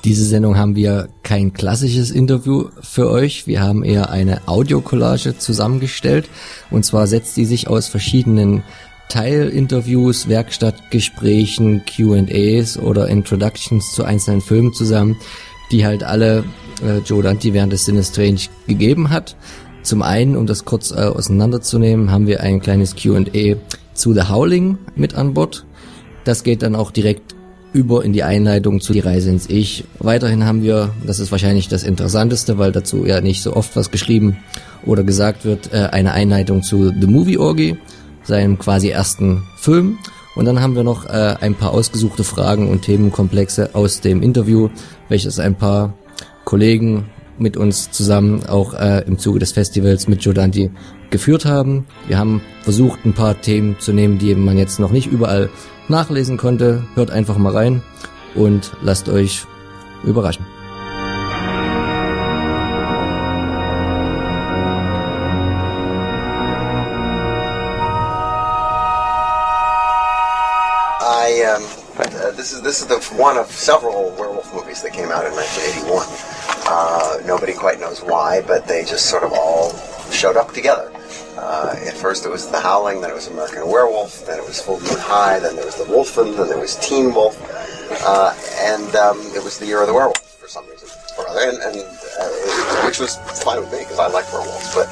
Diese 0.09 0.25
Sendung 0.25 0.57
haben 0.57 0.75
wir 0.75 1.09
kein 1.21 1.53
klassisches 1.53 2.09
Interview 2.09 2.69
für 2.81 3.11
euch. 3.11 3.45
Wir 3.45 3.61
haben 3.61 3.83
eher 3.83 4.09
eine 4.09 4.47
Audiokollage 4.47 5.37
zusammengestellt. 5.37 6.27
Und 6.71 6.83
zwar 6.83 7.05
setzt 7.05 7.37
die 7.37 7.45
sich 7.45 7.67
aus 7.67 7.89
verschiedenen 7.89 8.63
Teilinterviews, 9.09 10.27
Werkstattgesprächen, 10.27 11.83
Q&As 11.85 12.79
oder 12.79 13.07
Introductions 13.07 13.91
zu 13.91 14.03
einzelnen 14.03 14.41
Filmen 14.41 14.73
zusammen, 14.73 15.15
die 15.71 15.85
halt 15.85 16.03
alle 16.03 16.43
äh, 16.83 16.97
Joe 17.05 17.21
Dante 17.21 17.53
während 17.53 17.71
des 17.71 17.85
Sinne 17.85 18.03
Strange 18.03 18.41
gegeben 18.65 19.11
hat. 19.11 19.35
Zum 19.83 20.01
einen, 20.01 20.35
um 20.35 20.47
das 20.47 20.65
kurz 20.65 20.89
äh, 20.89 21.01
auseinanderzunehmen, 21.01 22.09
haben 22.09 22.25
wir 22.25 22.41
ein 22.41 22.61
kleines 22.61 22.95
Q&A 22.95 23.57
zu 23.93 24.13
The 24.15 24.23
Howling 24.23 24.79
mit 24.95 25.13
an 25.13 25.35
Bord. 25.35 25.67
Das 26.23 26.41
geht 26.41 26.63
dann 26.63 26.75
auch 26.75 26.89
direkt 26.89 27.35
über 27.73 28.03
in 28.03 28.13
die 28.13 28.23
Einleitung 28.23 28.81
zu 28.81 28.93
Die 28.93 28.99
Reise 28.99 29.29
ins 29.29 29.49
Ich. 29.49 29.83
Weiterhin 29.99 30.45
haben 30.45 30.63
wir, 30.63 30.91
das 31.05 31.19
ist 31.19 31.31
wahrscheinlich 31.31 31.67
das 31.67 31.83
Interessanteste, 31.83 32.57
weil 32.57 32.71
dazu 32.71 33.05
ja 33.05 33.21
nicht 33.21 33.41
so 33.41 33.55
oft 33.55 33.75
was 33.75 33.91
geschrieben 33.91 34.37
oder 34.85 35.03
gesagt 35.03 35.45
wird, 35.45 35.73
äh, 35.73 35.89
eine 35.91 36.13
Einleitung 36.13 36.63
zu 36.63 36.91
The 36.99 37.07
Movie 37.07 37.37
Orgy, 37.37 37.77
seinem 38.23 38.57
quasi 38.57 38.89
ersten 38.89 39.43
Film. 39.57 39.97
Und 40.35 40.45
dann 40.45 40.61
haben 40.61 40.75
wir 40.75 40.83
noch 40.83 41.05
äh, 41.05 41.35
ein 41.41 41.55
paar 41.55 41.73
ausgesuchte 41.73 42.23
Fragen 42.23 42.69
und 42.69 42.83
Themenkomplexe 42.83 43.71
aus 43.73 44.01
dem 44.01 44.21
Interview, 44.21 44.69
welches 45.09 45.39
ein 45.39 45.55
paar 45.55 45.93
Kollegen 46.45 47.09
mit 47.37 47.57
uns 47.57 47.91
zusammen 47.91 48.45
auch 48.45 48.73
äh, 48.73 49.03
im 49.05 49.17
Zuge 49.17 49.39
des 49.39 49.51
Festivals 49.51 50.07
mit 50.07 50.23
Jodanti 50.23 50.71
geführt 51.09 51.45
haben. 51.45 51.85
Wir 52.07 52.17
haben 52.17 52.41
versucht, 52.63 53.05
ein 53.05 53.13
paar 53.13 53.39
Themen 53.41 53.77
zu 53.79 53.93
nehmen, 53.93 54.17
die 54.17 54.35
man 54.35 54.57
jetzt 54.57 54.79
noch 54.79 54.91
nicht 54.91 55.07
überall 55.07 55.49
nachlesen 55.89 56.37
konnte. 56.37 56.83
Hört 56.95 57.11
einfach 57.11 57.37
mal 57.37 57.53
rein 57.53 57.81
und 58.35 58.71
lasst 58.81 59.09
euch 59.09 59.45
überraschen. 60.03 60.45
I 71.01 71.43
um, 71.55 71.63
uh, 71.99 72.31
this 72.35 72.53
is 72.53 72.61
this 72.61 72.81
is 72.81 72.87
the 72.87 72.99
one 73.21 73.37
of 73.37 73.51
several 73.51 74.11
werewolf 74.17 74.53
movies 74.53 74.81
that 74.83 74.93
came 74.93 75.11
out 75.11 75.25
in 75.25 75.33
1981. 75.33 76.07
Uh, 76.65 77.17
nobody 77.25 77.53
quite 77.53 77.79
knows 77.79 78.01
why, 78.01 78.41
but 78.47 78.67
they 78.67 78.83
just 78.83 79.07
sort 79.07 79.23
of 79.23 79.31
all 79.33 79.73
showed 80.11 80.37
up 80.37 80.53
together. 80.53 80.91
Uh, 81.37 81.75
at 81.87 81.95
first 81.95 82.25
it 82.25 82.29
was 82.29 82.49
The 82.49 82.59
Howling, 82.59 83.01
then 83.01 83.09
it 83.09 83.13
was 83.13 83.27
American 83.27 83.67
Werewolf, 83.67 84.25
then 84.25 84.39
it 84.39 84.45
was 84.45 84.61
Full 84.61 84.79
Moon 84.79 84.97
High, 84.97 85.39
then 85.39 85.55
there 85.55 85.65
was 85.65 85.75
The 85.75 85.85
Wolfen, 85.85 86.35
then 86.35 86.47
there 86.49 86.59
was 86.59 86.75
Teen 86.77 87.13
Wolf, 87.13 87.37
uh, 88.05 88.33
and 88.57 88.95
um, 88.95 89.19
it 89.35 89.43
was 89.43 89.57
the 89.57 89.65
Year 89.65 89.81
of 89.81 89.87
the 89.87 89.93
Werewolf 89.93 90.19
for 90.19 90.47
some 90.47 90.67
reason 90.67 90.89
or 91.19 91.27
other, 91.27 91.49
and, 91.49 91.57
and 91.57 91.77
uh, 92.19 92.85
which 92.85 92.99
was 92.99 93.17
fine 93.43 93.59
with 93.59 93.71
me 93.71 93.79
because 93.79 93.99
I 93.99 94.07
like 94.07 94.31
werewolves. 94.31 94.73
But 94.73 94.87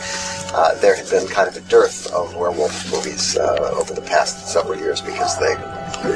uh, 0.53 0.79
there 0.79 0.95
had 0.95 1.09
been 1.09 1.27
kind 1.27 1.47
of 1.47 1.55
a 1.55 1.61
dearth 1.69 2.11
of 2.13 2.35
werewolf 2.35 2.91
movies 2.91 3.37
uh, 3.37 3.73
over 3.75 3.93
the 3.93 4.01
past 4.01 4.47
several 4.51 4.77
years 4.77 5.01
because 5.01 5.39
they 5.39 5.55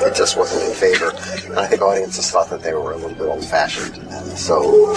it 0.06 0.16
just 0.16 0.38
wasn't 0.38 0.64
in 0.64 0.76
favor, 0.76 1.12
and 1.48 1.60
I 1.60 1.68
think 1.68 1.82
audiences 1.82 2.30
thought 2.30 2.50
that 2.50 2.62
they 2.62 2.74
were 2.74 2.92
a 2.92 2.98
little 2.98 3.18
bit 3.18 3.28
old-fashioned, 3.28 3.98
and 3.98 4.38
so 4.38 4.94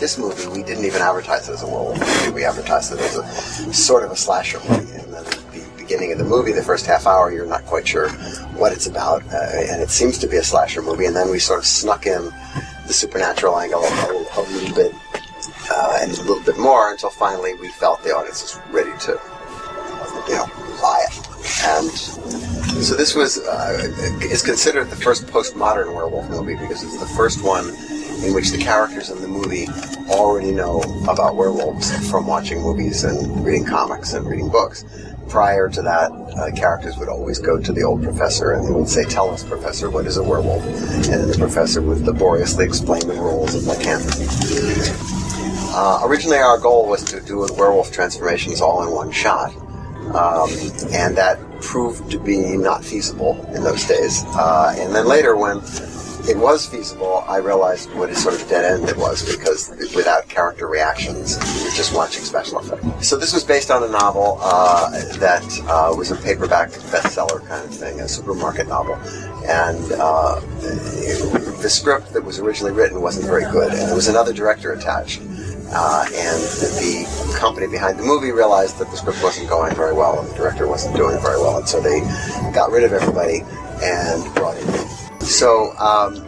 this 0.00 0.18
movie, 0.18 0.48
we 0.48 0.62
didn't 0.64 0.84
even 0.86 1.02
advertise 1.02 1.48
it 1.48 1.52
as 1.52 1.62
a 1.62 1.66
werewolf 1.66 2.00
movie. 2.00 2.34
We 2.34 2.44
advertised 2.44 2.92
it 2.92 2.98
as 3.00 3.16
a 3.16 3.72
sort 3.72 4.02
of 4.02 4.10
a 4.10 4.16
slasher 4.16 4.58
movie. 4.60 4.92
And 4.92 5.12
then 5.12 5.24
the 5.24 5.74
beginning 5.76 6.10
of 6.10 6.18
the 6.18 6.24
movie, 6.24 6.52
the 6.52 6.62
first 6.62 6.86
half 6.86 7.06
hour, 7.06 7.30
you're 7.30 7.46
not 7.46 7.64
quite 7.66 7.86
sure 7.86 8.08
what 8.56 8.72
it's 8.72 8.86
about, 8.86 9.22
uh, 9.26 9.70
and 9.70 9.82
it 9.82 9.90
seems 9.90 10.18
to 10.18 10.26
be 10.26 10.36
a 10.38 10.42
slasher 10.42 10.82
movie. 10.82 11.04
And 11.04 11.14
then 11.14 11.30
we 11.30 11.38
sort 11.38 11.60
of 11.60 11.66
snuck 11.66 12.06
in 12.06 12.32
the 12.86 12.92
supernatural 12.92 13.58
angle 13.58 13.80
a, 13.82 14.26
a, 14.38 14.42
little 14.50 14.74
bit 14.74 14.94
uh, 15.70 15.98
and 16.00 16.10
a 16.10 16.22
little 16.22 16.42
bit 16.42 16.58
more 16.58 16.90
until 16.90 17.10
finally 17.10 17.54
we 17.54 17.68
felt 17.68 18.02
the 18.02 18.10
audience 18.10 18.42
was 18.42 18.58
ready 18.70 18.96
to, 19.00 19.12
you 20.28 20.34
know, 20.34 20.46
buy 20.80 21.04
it. 21.06 21.30
And 21.62 21.90
so 21.90 22.96
this 22.96 23.14
was 23.14 23.38
uh, 23.38 23.92
is 24.22 24.42
considered 24.42 24.88
the 24.88 24.96
first 24.96 25.26
postmodern 25.26 25.94
werewolf 25.94 26.30
movie 26.30 26.54
because 26.54 26.82
it's 26.82 26.98
the 26.98 27.14
first 27.14 27.42
one 27.44 27.68
in 28.24 28.34
which 28.34 28.50
the 28.50 28.58
characters 28.58 29.10
in 29.10 29.20
the 29.20 29.28
movie 29.28 29.66
already 30.08 30.50
know 30.50 30.80
about 31.08 31.36
werewolves 31.36 31.90
from 32.10 32.26
watching 32.26 32.60
movies 32.60 33.04
and 33.04 33.44
reading 33.44 33.64
comics 33.64 34.12
and 34.12 34.26
reading 34.26 34.48
books. 34.48 34.84
Prior 35.28 35.68
to 35.68 35.82
that, 35.82 36.10
uh, 36.10 36.50
characters 36.56 36.96
would 36.98 37.08
always 37.08 37.38
go 37.38 37.58
to 37.60 37.72
the 37.72 37.82
old 37.82 38.02
professor 38.02 38.52
and 38.52 38.66
they 38.66 38.72
would 38.72 38.88
say, 38.88 39.04
Tell 39.04 39.30
us, 39.30 39.44
Professor, 39.44 39.88
what 39.88 40.06
is 40.06 40.16
a 40.16 40.22
werewolf? 40.22 40.64
And 41.08 41.30
the 41.30 41.36
professor 41.38 41.80
would 41.80 42.00
laboriously 42.00 42.64
explain 42.64 43.06
the 43.06 43.14
rules 43.14 43.54
of 43.54 43.64
lycanthropy. 43.64 44.26
Uh, 45.72 46.00
originally, 46.04 46.38
our 46.38 46.58
goal 46.58 46.88
was 46.88 47.04
to 47.04 47.20
do 47.20 47.46
werewolf 47.56 47.92
transformations 47.92 48.60
all 48.60 48.82
in 48.82 48.92
one 48.92 49.12
shot. 49.12 49.54
Um, 50.14 50.50
and 50.90 51.16
that 51.16 51.38
proved 51.60 52.10
to 52.10 52.18
be 52.18 52.56
not 52.56 52.84
feasible 52.84 53.44
in 53.54 53.62
those 53.62 53.86
days. 53.86 54.24
Uh, 54.26 54.74
and 54.76 54.92
then 54.92 55.06
later, 55.06 55.36
when 55.36 55.60
it 56.28 56.36
was 56.36 56.66
feasible, 56.66 57.24
I 57.28 57.38
realized 57.38 57.92
what 57.94 58.10
a 58.10 58.14
sort 58.14 58.40
of 58.40 58.48
dead 58.48 58.64
end 58.64 58.88
it 58.88 58.96
was 58.96 59.24
because 59.36 59.70
without 59.94 60.28
character 60.28 60.66
reactions, 60.66 61.36
you're 61.62 61.74
just 61.74 61.94
watching 61.94 62.22
special 62.22 62.58
effects. 62.60 63.08
So 63.08 63.16
this 63.16 63.32
was 63.32 63.44
based 63.44 63.70
on 63.70 63.82
a 63.82 63.88
novel 63.88 64.38
uh, 64.40 64.90
that 65.18 65.44
uh, 65.68 65.94
was 65.96 66.10
a 66.10 66.16
paperback 66.16 66.70
bestseller 66.70 67.46
kind 67.46 67.64
of 67.64 67.74
thing, 67.74 68.00
a 68.00 68.08
supermarket 68.08 68.68
novel, 68.68 68.94
and 69.46 69.92
uh, 69.92 70.40
the 71.62 71.70
script 71.70 72.12
that 72.12 72.24
was 72.24 72.38
originally 72.38 72.72
written 72.72 73.00
wasn't 73.00 73.26
very 73.26 73.44
good, 73.50 73.72
and 73.72 73.88
there 73.88 73.94
was 73.94 74.08
another 74.08 74.32
director 74.32 74.72
attached. 74.72 75.20
Uh, 75.72 76.04
and 76.06 76.42
the 76.82 77.36
company 77.38 77.68
behind 77.68 77.96
the 77.96 78.02
movie 78.02 78.32
realized 78.32 78.76
that 78.78 78.90
the 78.90 78.96
script 78.96 79.22
wasn't 79.22 79.48
going 79.48 79.72
very 79.76 79.94
well 79.94 80.18
and 80.18 80.28
the 80.28 80.34
director 80.34 80.66
wasn't 80.66 80.94
doing 80.96 81.16
very 81.22 81.38
well, 81.38 81.58
and 81.58 81.68
so 81.68 81.80
they 81.80 82.00
got 82.52 82.72
rid 82.72 82.82
of 82.82 82.92
everybody 82.92 83.42
and 83.82 84.34
brought 84.34 84.56
in. 84.56 84.89
So 85.30 85.70
um, 85.78 86.26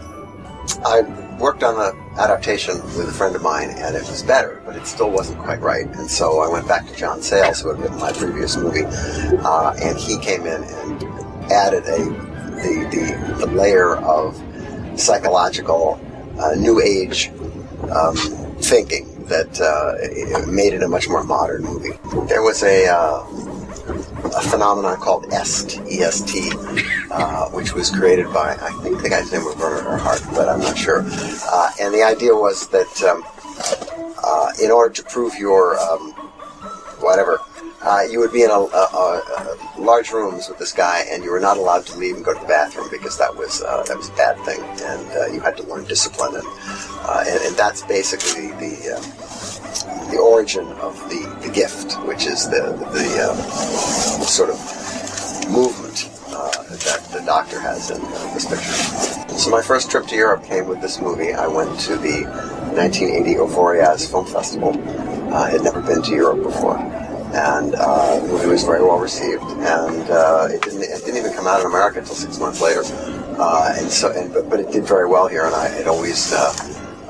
I 0.87 1.03
worked 1.41 1.65
on 1.65 1.75
an 1.75 1.99
adaptation 2.19 2.77
with 2.97 3.09
a 3.09 3.13
friend 3.13 3.35
of 3.35 3.43
mine, 3.43 3.71
and 3.71 3.97
it 3.97 4.09
was 4.09 4.23
better, 4.23 4.63
but 4.65 4.77
it 4.77 4.87
still 4.87 5.11
wasn't 5.11 5.41
quite 5.41 5.61
right. 5.61 5.87
And 5.87 6.09
so 6.09 6.41
I 6.41 6.49
went 6.49 6.69
back 6.69 6.87
to 6.87 6.95
John 6.95 7.21
Sayles, 7.21 7.61
who 7.61 7.71
had 7.71 7.81
written 7.81 7.99
my 7.99 8.13
previous 8.13 8.57
movie, 8.57 8.85
uh, 8.85 9.75
and 9.83 9.99
he 9.99 10.19
came 10.19 10.43
in 10.47 10.63
and 10.63 11.03
added 11.51 11.83
a 11.85 11.99
the 12.63 12.87
the, 12.93 13.45
the 13.45 13.53
layer 13.53 13.97
of 13.97 14.41
psychological 14.95 16.01
uh, 16.39 16.55
new 16.55 16.81
age 16.81 17.33
um, 17.91 18.15
thinking 18.61 19.25
that 19.25 19.61
uh, 19.61 19.95
it 19.99 20.49
made 20.49 20.75
it 20.75 20.83
a 20.83 20.89
much 20.89 21.09
more 21.09 21.25
modern 21.25 21.63
movie. 21.63 21.99
There 22.29 22.43
was 22.43 22.63
a 22.63 22.87
uh, 22.87 23.25
a 23.89 24.43
phenomenon 24.43 24.97
called 25.01 25.27
EST, 25.33 25.81
E-S-T, 25.91 26.51
uh, 27.11 27.49
which 27.51 27.75
was 27.75 27.91
created 27.91 28.27
by 28.33 28.57
I 28.61 28.71
think 28.83 29.03
the 29.03 29.09
guy's 29.09 29.33
name 29.33 29.45
was 29.45 29.57
Werner 29.57 29.97
Hart, 29.97 30.23
but 30.31 30.49
I'm 30.49 30.61
not 30.61 30.79
sure. 30.79 31.03
Uh, 31.05 31.71
and 31.81 31.93
the 31.93 32.03
idea 32.03 32.35
was 32.35 32.69
that 32.69 33.03
um, 33.03 33.25
uh, 34.23 34.53
in 34.63 34.71
order 34.71 34.93
to 34.95 35.03
prove 35.05 35.37
your 35.37 35.79
um, 35.79 36.13
whatever. 37.01 37.41
Uh, 37.85 38.03
you 38.09 38.21
would 38.21 38.33
be 38.33 38.45
in 38.45 38.51
a, 38.51 38.55
a, 38.55 38.57
a, 38.57 39.59
large 39.77 40.13
rooms 40.13 40.49
with 40.49 40.57
this 40.57 40.73
guy, 40.73 41.05
and 41.11 41.25
you 41.25 41.33
were 41.33 41.41
not 41.41 41.57
allowed 41.57 41.85
to 41.85 41.99
leave 41.99 42.15
and 42.15 42.25
go 42.25 42.33
to 42.33 42.39
the 42.39 42.47
bathroom 42.47 42.87
because 42.93 43.19
that 43.19 43.35
was 43.37 43.61
uh, 43.61 43.83
that 43.89 43.97
was 43.97 44.09
a 44.09 44.13
bad 44.13 44.39
thing, 44.45 44.61
and 44.61 45.11
uh, 45.11 45.27
you 45.27 45.41
had 45.41 45.57
to 45.57 45.65
learn 45.65 45.85
discipline, 45.87 46.37
and 46.37 46.47
and, 47.27 47.43
and 47.43 47.57
that's 47.57 47.83
basically 47.83 48.53
the 48.63 48.95
the 50.11 50.19
origin 50.19 50.67
of 50.81 50.97
the, 51.09 51.27
the 51.43 51.53
gift, 51.53 51.95
which 52.07 52.27
is 52.27 52.49
the 52.49 52.77
the, 52.93 53.09
uh, 53.23 53.35
sort 54.25 54.51
of 54.51 54.59
movement 55.51 56.11
uh, 56.29 56.51
that 56.87 57.01
the 57.13 57.23
doctor 57.27 57.61
has 57.61 57.91
in 57.91 58.01
uh, 58.01 58.35
this 58.35 58.47
picture. 58.47 59.39
So 59.39 59.51
my 59.51 59.63
first 59.63 59.91
trip 59.91 60.07
to 60.07 60.17
Europe 60.17 60.45
came 60.45 60.67
with 60.67 60.81
this 60.81 61.01
movie. 61.01 61.33
I 61.33 61.47
went 61.47 61.79
to 61.81 61.97
the 61.97 62.25
1980 62.75 63.31
Euphoria 63.33 63.97
Film 63.99 64.27
Festival. 64.27 64.73
I 65.33 65.51
had 65.51 65.63
never 65.63 65.81
been 65.81 66.03
to 66.03 66.11
Europe 66.11 66.43
before 66.43 66.79
and 67.33 67.75
uh, 67.75 68.21
the 68.21 68.29
movie 68.29 68.47
was 68.47 68.63
very 68.63 68.83
well 68.83 68.99
received. 68.99 69.43
And 69.43 70.11
uh, 70.11 70.49
it 70.51 70.61
didn't 70.63 70.83
it 70.83 71.05
didn't 71.05 71.17
even 71.17 71.33
come 71.33 71.47
out 71.47 71.61
in 71.61 71.67
America 71.67 72.01
until 72.01 72.15
six 72.15 72.39
months 72.39 72.61
later. 72.61 72.83
Uh, 73.39 73.75
and 73.79 73.91
so, 73.91 74.13
and, 74.13 74.33
but, 74.33 74.49
but 74.51 74.61
it 74.61 74.71
did 74.71 74.85
very 74.85 75.09
well 75.09 75.27
here, 75.27 75.47
and 75.47 75.55
I, 75.55 75.69
it 75.69 75.89
always 75.89 76.33
uh, 76.35 76.53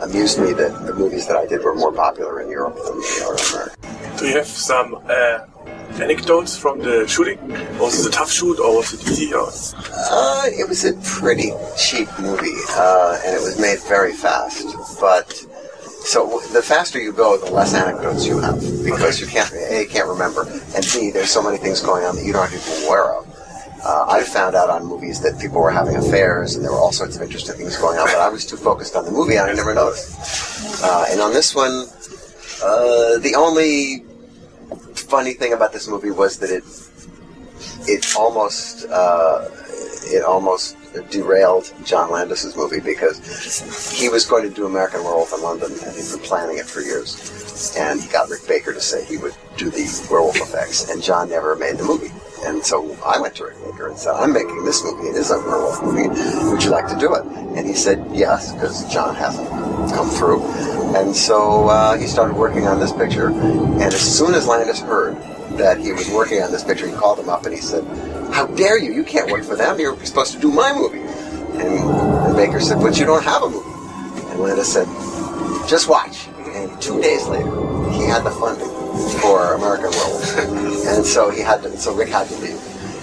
amused 0.02 0.38
me 0.38 0.52
that 0.52 0.86
the 0.86 0.94
movies 0.94 1.26
that 1.26 1.36
I 1.36 1.46
did 1.46 1.62
were 1.62 1.74
more 1.74 1.92
popular 1.92 2.40
in 2.40 2.50
Europe 2.50 2.76
than 2.84 3.00
they 3.00 3.24
are 3.24 3.34
in 3.34 3.44
America. 3.52 4.18
Do 4.18 4.26
you 4.26 4.36
have 4.36 4.46
some 4.46 4.94
uh, 5.08 5.46
anecdotes 6.00 6.56
from 6.56 6.80
the 6.80 7.06
shooting? 7.06 7.38
Was 7.78 8.04
it 8.04 8.08
a 8.08 8.10
tough 8.10 8.30
shoot 8.30 8.58
or 8.58 8.76
was 8.76 8.92
it 8.92 9.02
easy? 9.08 9.32
Or? 9.32 9.48
Uh, 9.48 10.44
it 10.46 10.68
was 10.68 10.84
a 10.84 10.94
pretty 11.02 11.52
cheap 11.76 12.08
movie, 12.18 12.58
uh, 12.70 13.20
and 13.24 13.36
it 13.36 13.42
was 13.42 13.58
made 13.60 13.80
very 13.88 14.12
fast. 14.12 14.66
But 15.00 15.28
so 16.04 16.40
the 16.52 16.62
faster 16.62 17.00
you 17.00 17.12
go, 17.12 17.38
the 17.38 17.50
less 17.50 17.74
anecdotes 17.74 18.26
you 18.26 18.38
have 18.40 18.60
because 18.84 19.20
you 19.20 19.26
can't 19.26 19.52
a 19.52 19.82
you 19.82 19.88
can't 19.88 20.08
remember, 20.08 20.42
and 20.74 20.84
b 20.92 21.10
there's 21.10 21.30
so 21.30 21.42
many 21.42 21.58
things 21.58 21.80
going 21.80 22.04
on 22.04 22.16
that 22.16 22.24
you 22.24 22.32
don't 22.32 22.52
even 22.52 22.86
aware 22.86 23.14
of. 23.14 23.31
Uh, 23.84 24.06
I 24.08 24.22
found 24.22 24.54
out 24.54 24.70
on 24.70 24.86
movies 24.86 25.20
that 25.22 25.40
people 25.40 25.60
were 25.60 25.70
having 25.70 25.96
affairs, 25.96 26.54
and 26.54 26.64
there 26.64 26.70
were 26.70 26.78
all 26.78 26.92
sorts 26.92 27.16
of 27.16 27.22
interesting 27.22 27.56
things 27.56 27.76
going 27.76 27.98
on, 27.98 28.06
but 28.06 28.20
I 28.20 28.28
was 28.28 28.46
too 28.46 28.56
focused 28.56 28.94
on 28.94 29.04
the 29.04 29.10
movie, 29.10 29.36
and 29.36 29.50
I 29.50 29.54
never 29.54 29.74
noticed. 29.74 30.82
Uh, 30.84 31.06
and 31.10 31.20
on 31.20 31.32
this 31.32 31.54
one, 31.54 31.86
uh, 32.62 33.18
the 33.18 33.34
only 33.36 34.04
funny 34.94 35.34
thing 35.34 35.52
about 35.52 35.72
this 35.72 35.88
movie 35.88 36.10
was 36.10 36.38
that 36.38 36.50
it 36.50 36.64
it 37.88 38.16
almost 38.16 38.86
uh, 38.88 39.48
it 40.04 40.22
almost 40.22 40.76
derailed 41.10 41.72
John 41.84 42.10
Landis's 42.10 42.56
movie 42.56 42.80
because 42.80 43.18
he 43.98 44.08
was 44.08 44.26
going 44.26 44.48
to 44.48 44.54
do 44.54 44.66
American 44.66 45.02
Werewolf 45.02 45.32
in 45.32 45.42
London 45.42 45.72
and 45.72 45.96
he'd 45.96 46.10
been 46.10 46.20
planning 46.20 46.58
it 46.58 46.66
for 46.66 46.80
years. 46.80 47.74
And 47.76 48.00
he 48.00 48.08
got 48.08 48.28
Rick 48.28 48.46
Baker 48.46 48.72
to 48.72 48.80
say 48.80 49.04
he 49.04 49.16
would 49.16 49.34
do 49.56 49.70
the 49.70 49.86
werewolf 50.10 50.36
effects, 50.36 50.90
and 50.90 51.02
John 51.02 51.30
never 51.30 51.56
made 51.56 51.78
the 51.78 51.84
movie. 51.84 52.12
And 52.44 52.64
so 52.64 52.98
I 53.04 53.20
went 53.20 53.36
to 53.36 53.44
Rick 53.44 53.56
Baker 53.64 53.88
and 53.88 53.96
said, 53.96 54.14
I'm 54.14 54.32
making 54.32 54.64
this 54.64 54.82
movie. 54.82 55.08
It 55.08 55.16
is 55.16 55.30
a 55.30 55.38
werewolf 55.38 55.82
movie. 55.82 56.08
Would 56.50 56.64
you 56.64 56.70
like 56.70 56.88
to 56.88 56.98
do 56.98 57.14
it? 57.14 57.24
And 57.24 57.66
he 57.66 57.74
said 57.74 58.04
yes, 58.12 58.52
because 58.52 58.90
John 58.92 59.14
hasn't 59.14 59.48
come 59.94 60.08
through. 60.10 60.42
And 60.96 61.14
so 61.14 61.68
uh, 61.68 61.96
he 61.96 62.06
started 62.06 62.36
working 62.36 62.66
on 62.66 62.80
this 62.80 62.92
picture. 62.92 63.28
And 63.28 63.82
as 63.82 64.18
soon 64.18 64.34
as 64.34 64.46
Landis 64.46 64.80
heard 64.80 65.16
that 65.56 65.78
he 65.78 65.92
was 65.92 66.10
working 66.10 66.42
on 66.42 66.50
this 66.50 66.64
picture, 66.64 66.88
he 66.88 66.94
called 66.94 67.20
him 67.20 67.28
up 67.28 67.44
and 67.46 67.54
he 67.54 67.60
said, 67.60 67.84
How 68.32 68.46
dare 68.46 68.78
you? 68.78 68.92
You 68.92 69.04
can't 69.04 69.30
work 69.30 69.44
for 69.44 69.54
them. 69.54 69.78
You're 69.78 69.96
supposed 70.04 70.32
to 70.32 70.40
do 70.40 70.50
my 70.50 70.72
movie. 70.72 71.00
And, 71.00 72.36
Baker 72.36 72.60
said, 72.60 72.80
But 72.80 72.98
you 72.98 73.04
don't 73.04 73.22
have 73.22 73.42
a 73.42 73.50
movie. 73.50 74.30
And 74.30 74.40
Landis 74.40 74.72
said, 74.72 74.86
Just 75.68 75.88
watch. 75.88 76.26
And 76.54 76.80
two 76.82 77.00
days 77.00 77.26
later, 77.28 77.50
he 77.92 78.02
had 78.04 78.24
the 78.24 78.30
funding 78.30 78.81
for 79.20 79.54
American 79.54 79.90
Werewolf. 79.90 80.38
and 80.86 81.04
so 81.04 81.30
he 81.30 81.40
had 81.40 81.62
to, 81.62 81.76
so 81.78 81.94
Rick 81.94 82.08
had 82.08 82.28
to 82.28 82.36
leave. 82.38 82.60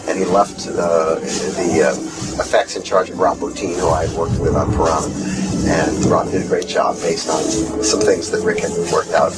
And 0.07 0.17
he 0.17 0.25
left 0.25 0.67
uh, 0.67 1.15
the 1.15 1.93
uh, 1.93 2.41
effects 2.41 2.75
in 2.75 2.83
charge 2.83 3.09
of 3.09 3.19
Rob 3.19 3.37
Bottin, 3.37 3.79
who 3.79 3.89
I 3.89 4.07
worked 4.17 4.39
with 4.39 4.55
on 4.55 4.71
Piranha. 4.71 5.09
And 5.67 6.05
Rob 6.05 6.31
did 6.31 6.43
a 6.43 6.47
great 6.47 6.67
job 6.67 6.95
based 7.01 7.29
on 7.29 7.43
some 7.83 7.99
things 7.99 8.31
that 8.31 8.43
Rick 8.43 8.59
had 8.59 8.71
worked 8.91 9.13
out. 9.13 9.35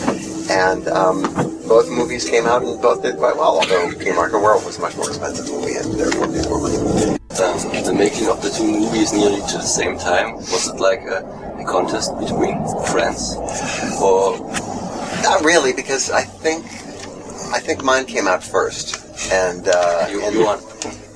And 0.49 0.87
um, 0.87 1.23
both 1.67 1.89
movies 1.89 2.29
came 2.29 2.45
out 2.45 2.63
and 2.63 2.81
both 2.81 3.01
did 3.01 3.17
quite 3.17 3.35
well, 3.35 3.59
although 3.59 3.91
The 3.91 4.11
American 4.11 4.41
Werewolf 4.41 4.65
was 4.65 4.79
much 4.79 4.95
more 4.95 5.07
expensive 5.07 5.47
movie 5.47 5.75
and 5.75 5.93
therefore 5.99 6.27
made 6.27 6.45
more 6.45 6.61
money. 6.61 7.17
Um, 7.41 7.57
the 7.83 7.95
making 7.97 8.27
of 8.27 8.41
the 8.41 8.49
two 8.49 8.67
movies 8.67 9.13
nearly 9.13 9.39
to 9.39 9.57
the 9.57 9.61
same 9.61 9.97
time, 9.97 10.35
was 10.35 10.67
it 10.67 10.75
like 10.75 10.99
a, 11.01 11.23
a 11.59 11.65
contest 11.65 12.11
between 12.19 12.59
friends? 12.91 13.35
Or 14.03 14.37
Not 15.23 15.43
really, 15.43 15.73
because 15.73 16.09
I 16.11 16.23
think 16.23 16.65
I 17.53 17.59
think 17.59 17.83
mine 17.83 18.05
came 18.05 18.27
out 18.27 18.43
first, 18.43 18.95
and 19.31 19.67
uh, 19.67 20.07
you, 20.09 20.23
and, 20.23 20.35
you 20.35 20.45
won? 20.45 20.59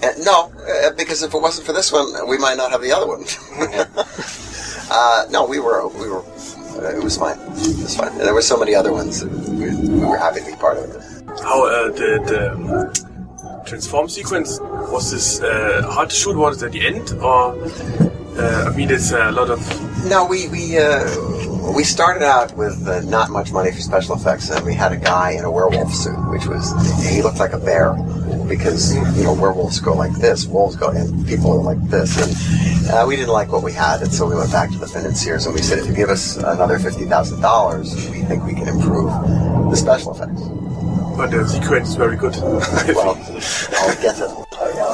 and- 0.04 0.26
no, 0.26 0.52
uh, 0.68 0.92
because 0.98 1.24
if 1.24 1.34
it 1.34 1.42
wasn't 1.42 1.66
for 1.66 1.74
this 1.74 1.92
one, 1.92 2.28
we 2.28 2.38
might 2.38 2.58
not 2.58 2.72
have 2.72 2.82
the 2.82 2.92
other 2.92 3.08
one. 3.08 3.24
uh, 4.92 5.26
no, 5.30 5.46
we 5.46 5.60
were 5.60 5.88
we 5.88 6.10
were. 6.10 6.24
Uh, 6.76 6.98
it 6.98 7.04
was 7.04 7.18
fine. 7.18 7.40
It 7.40 7.84
was 7.84 7.96
fine. 7.96 8.10
And 8.10 8.22
there 8.22 8.34
were 8.34 8.42
so 8.42 8.58
many 8.58 8.76
other 8.76 8.92
ones. 8.92 9.22
That 9.22 9.32
we, 9.32 9.74
we 9.74 10.06
were 10.06 10.18
happy 10.18 10.42
to 10.42 10.46
be 10.46 10.56
part 10.58 10.78
of 10.78 10.84
it. 10.90 11.02
How 11.42 11.66
uh, 11.66 11.88
the, 11.92 12.10
the 12.30 13.64
transform 13.66 14.10
sequence 14.10 14.60
was 14.60 15.12
this 15.12 15.42
uh, 15.42 15.90
hard 15.90 16.10
to 16.10 16.16
shoot? 16.16 16.36
Was 16.36 16.62
it 16.62 16.66
at 16.66 16.72
the 16.74 16.86
end, 16.86 17.12
or 17.22 17.56
uh, 18.38 18.70
I 18.72 18.76
mean, 18.76 18.90
it's 18.92 19.12
a 19.12 19.32
lot 19.32 19.50
of 19.50 19.60
No, 20.06 20.26
we 20.26 20.48
we 20.50 20.78
uh, 20.78 21.04
we 21.76 21.84
started 21.84 22.24
out 22.24 22.56
with 22.56 22.88
uh, 22.88 23.02
not 23.02 23.30
much 23.32 23.52
money 23.52 23.72
for 23.72 23.80
special 23.80 24.16
effects, 24.16 24.50
and 24.50 24.66
we 24.66 24.74
had 24.74 24.92
a 24.92 24.98
guy 24.98 25.32
in 25.32 25.44
a 25.46 25.52
werewolf 25.52 25.94
suit, 25.94 26.20
which 26.30 26.46
was 26.46 26.72
he 27.08 27.22
looked 27.22 27.40
like 27.40 27.54
a 27.54 27.60
bear 27.60 27.94
because 28.48 28.96
you 29.18 29.24
know 29.24 29.34
werewolves 29.34 29.80
go 29.80 29.94
like 29.94 30.14
this, 30.14 30.46
wolves 30.46 30.76
go, 30.76 30.90
and 30.90 31.28
people 31.28 31.52
are 31.52 31.64
like 31.64 31.82
this, 31.90 32.12
and 32.22 32.92
uh, 32.94 33.06
we 33.08 33.16
didn't 33.16 33.34
like 33.34 33.52
what 33.52 33.64
we 33.64 33.72
had, 33.74 34.02
and 34.02 34.12
so 34.14 34.28
we 34.28 34.36
went 34.36 34.52
back 34.52 34.70
to 34.70 34.78
the 34.78 34.88
financiers 34.88 35.46
and 35.48 35.56
we 35.56 35.62
said, 35.62 35.80
if 35.80 35.88
you 35.88 35.94
give 35.96 36.10
us 36.10 36.38
another 36.38 36.78
fifty 36.78 37.06
thousand 37.06 37.42
dollars, 37.42 37.96
we 38.12 38.22
think 38.22 38.44
we 38.44 38.54
can 38.54 38.68
improve 38.68 39.10
the 39.72 39.76
special 39.76 40.14
effects. 40.14 40.42
but 41.18 41.32
the 41.32 41.48
sequence 41.48 41.90
is 41.90 41.96
very 41.96 42.18
good. 42.18 42.36
Well, 42.96 43.16
I'll 43.80 43.96
get 44.02 44.20
it. 44.20 44.45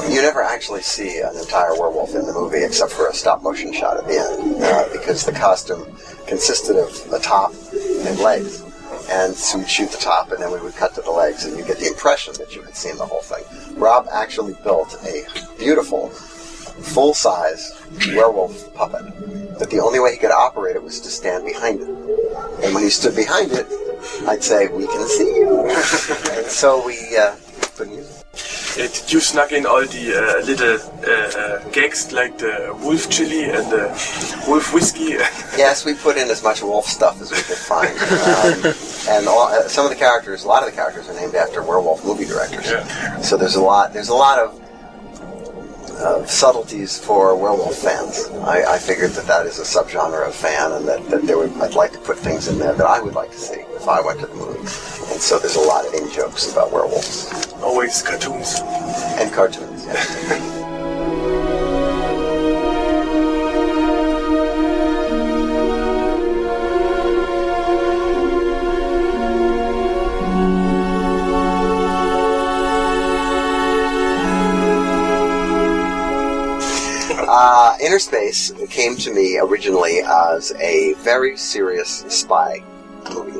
You 0.10 0.22
never 0.22 0.42
actually 0.42 0.82
see 0.82 1.20
an 1.20 1.36
entire 1.38 1.74
werewolf 1.74 2.16
in 2.16 2.26
the 2.26 2.34
movie 2.34 2.64
except 2.64 2.92
for 2.92 3.08
a 3.08 3.14
stop 3.14 3.44
motion 3.44 3.74
shot 3.74 3.98
at 3.98 4.08
the 4.08 4.18
end, 4.18 4.64
uh, 4.64 4.90
because 4.92 5.26
the 5.26 5.32
costume 5.32 5.86
consisted 6.28 6.76
of 6.76 7.14
a 7.14 7.20
top 7.20 7.54
and 7.74 8.20
legs. 8.20 8.64
And 9.10 9.34
so 9.34 9.58
we'd 9.60 9.70
shoot 9.70 9.92
the 9.92 9.98
top, 9.98 10.32
and 10.32 10.42
then 10.42 10.52
we 10.52 10.60
would 10.60 10.76
cut 10.76 10.96
to 10.96 11.02
the 11.02 11.12
legs, 11.12 11.46
and 11.46 11.58
you 11.58 11.66
get 11.66 11.78
the 11.78 11.88
impression 11.88 12.34
that 12.40 12.56
you 12.56 12.62
had 12.62 12.76
seen 12.76 12.98
the 12.98 13.06
whole 13.06 13.22
thing. 13.22 13.44
Rob 13.78 14.08
actually 14.12 14.54
built 14.64 14.96
a 15.06 15.26
beautiful, 15.58 16.10
full-size 16.10 17.82
werewolf 18.14 18.74
puppet, 18.74 19.04
but 19.60 19.70
the 19.70 19.80
only 19.80 20.00
way 20.00 20.14
he 20.14 20.18
could 20.18 20.32
operate 20.32 20.76
it 20.76 20.84
was 20.84 21.00
to 21.02 21.10
stand 21.10 21.46
behind 21.46 21.82
it. 21.82 21.90
And 22.64 22.74
when 22.74 22.84
he 22.84 22.90
stood 22.90 23.16
behind 23.16 23.52
it, 23.52 23.68
I'd 24.28 24.44
say, 24.44 24.68
"We 24.68 24.88
can 24.88 25.08
see 25.08 25.36
you." 25.36 25.70
and 26.32 26.46
so 26.48 26.86
we 26.86 26.98
uh, 27.18 27.36
put 27.76 27.90
music. 27.90 28.11
Did 28.76 29.12
you 29.12 29.20
snug 29.20 29.52
in 29.52 29.66
all 29.66 29.82
the 29.86 30.16
uh, 30.16 30.46
little 30.46 30.80
uh, 31.04 31.12
uh, 31.12 31.70
gags 31.72 32.14
like 32.14 32.38
the 32.38 32.74
wolf 32.82 33.10
chili 33.10 33.44
and 33.44 33.70
the 33.70 33.88
wolf 34.48 34.74
whiskey? 34.74 35.18
Yes, 35.58 35.84
we 35.84 35.94
put 35.94 36.16
in 36.16 36.30
as 36.30 36.42
much 36.42 36.62
wolf 36.64 36.86
stuff 36.86 37.22
as 37.22 37.30
we 37.30 37.38
could 37.38 37.58
find, 37.58 37.90
um, 38.00 38.74
and 39.10 39.28
all, 39.28 39.48
uh, 39.48 39.68
some 39.68 39.86
of 39.86 39.92
the 39.92 39.98
characters, 39.98 40.46
a 40.46 40.48
lot 40.48 40.64
of 40.64 40.70
the 40.70 40.76
characters, 40.76 41.10
are 41.10 41.14
named 41.14 41.36
after 41.36 41.62
werewolf 41.62 42.06
movie 42.06 42.26
directors. 42.26 42.72
Yeah. 42.72 43.20
So 43.20 43.36
there's 43.36 43.56
a 43.56 43.62
lot. 43.62 43.92
There's 43.92 44.08
a 44.08 44.16
lot 44.16 44.40
of 44.40 44.61
uh, 46.02 46.26
subtleties 46.26 47.00
for 47.00 47.36
werewolf 47.36 47.76
fans. 47.78 48.28
I, 48.44 48.74
I 48.76 48.78
figured 48.80 49.12
that 49.12 49.28
that 49.28 49.46
is 49.46 49.60
a 49.60 49.64
subgenre 49.64 50.28
of 50.28 50.36
fan, 50.36 50.72
and 50.72 50.88
that, 50.88 51.08
that 51.10 51.22
there 51.24 51.38
would, 51.38 51.54
I'd 51.62 51.76
like 51.76 51.92
to 51.94 52.00
put 52.00 52.18
things 52.18 52.48
in 52.48 52.58
there 52.60 52.74
that 52.74 52.86
I 52.86 53.00
would 53.02 53.14
like 53.14 53.32
to 53.32 53.38
see 53.38 53.62
if 53.76 53.88
I 53.88 54.02
went 54.02 54.20
to 54.22 54.28
the 54.28 54.36
movie. 54.36 54.60
And 54.60 55.22
so 55.22 55.40
there's 55.40 55.56
a 55.56 55.62
lot 55.62 55.86
of 55.86 55.94
in 55.94 56.12
jokes 56.12 56.52
about 56.52 56.72
werewolves 56.72 57.54
Always 57.62 58.02
cartoons. 58.02 58.60
and 58.62 59.32
cartoons. 59.32 59.86
Yeah. 59.86 60.58
Uh, 77.44 77.76
came 78.70 78.96
to 78.96 79.12
me 79.12 79.40
originally 79.40 80.00
as 80.02 80.52
a 80.60 80.94
very 81.00 81.36
serious 81.36 82.06
spy 82.08 82.64
movie. 83.14 83.40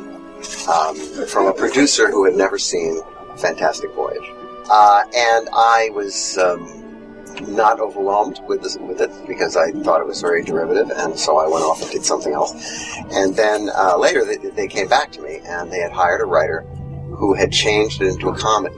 um, 0.68 0.96
from 1.26 1.46
a 1.46 1.52
producer 1.52 2.10
who 2.10 2.24
had 2.24 2.34
never 2.34 2.58
seen 2.58 3.00
Fantastic 3.36 3.92
Voyage. 3.92 4.28
Uh, 4.68 5.04
and 5.14 5.48
I 5.52 5.90
was 5.92 6.36
um, 6.38 6.66
not 7.54 7.78
overwhelmed 7.78 8.40
with, 8.48 8.62
this, 8.62 8.76
with 8.76 9.00
it 9.00 9.10
because 9.28 9.56
I 9.56 9.70
thought 9.70 10.00
it 10.00 10.06
was 10.06 10.20
very 10.20 10.42
derivative, 10.42 10.90
and 10.90 11.16
so 11.16 11.38
I 11.38 11.46
went 11.46 11.64
off 11.64 11.80
and 11.80 11.90
did 11.92 12.04
something 12.04 12.32
else. 12.32 12.52
And 13.12 13.36
then 13.36 13.70
uh, 13.72 13.96
later 13.98 14.24
they, 14.24 14.36
they 14.36 14.66
came 14.66 14.88
back 14.88 15.12
to 15.12 15.22
me, 15.22 15.40
and 15.44 15.70
they 15.70 15.78
had 15.78 15.92
hired 15.92 16.20
a 16.22 16.26
writer 16.26 16.62
who 17.16 17.34
had 17.34 17.52
changed 17.52 18.02
it 18.02 18.08
into 18.08 18.30
a 18.30 18.36
comedy. 18.36 18.74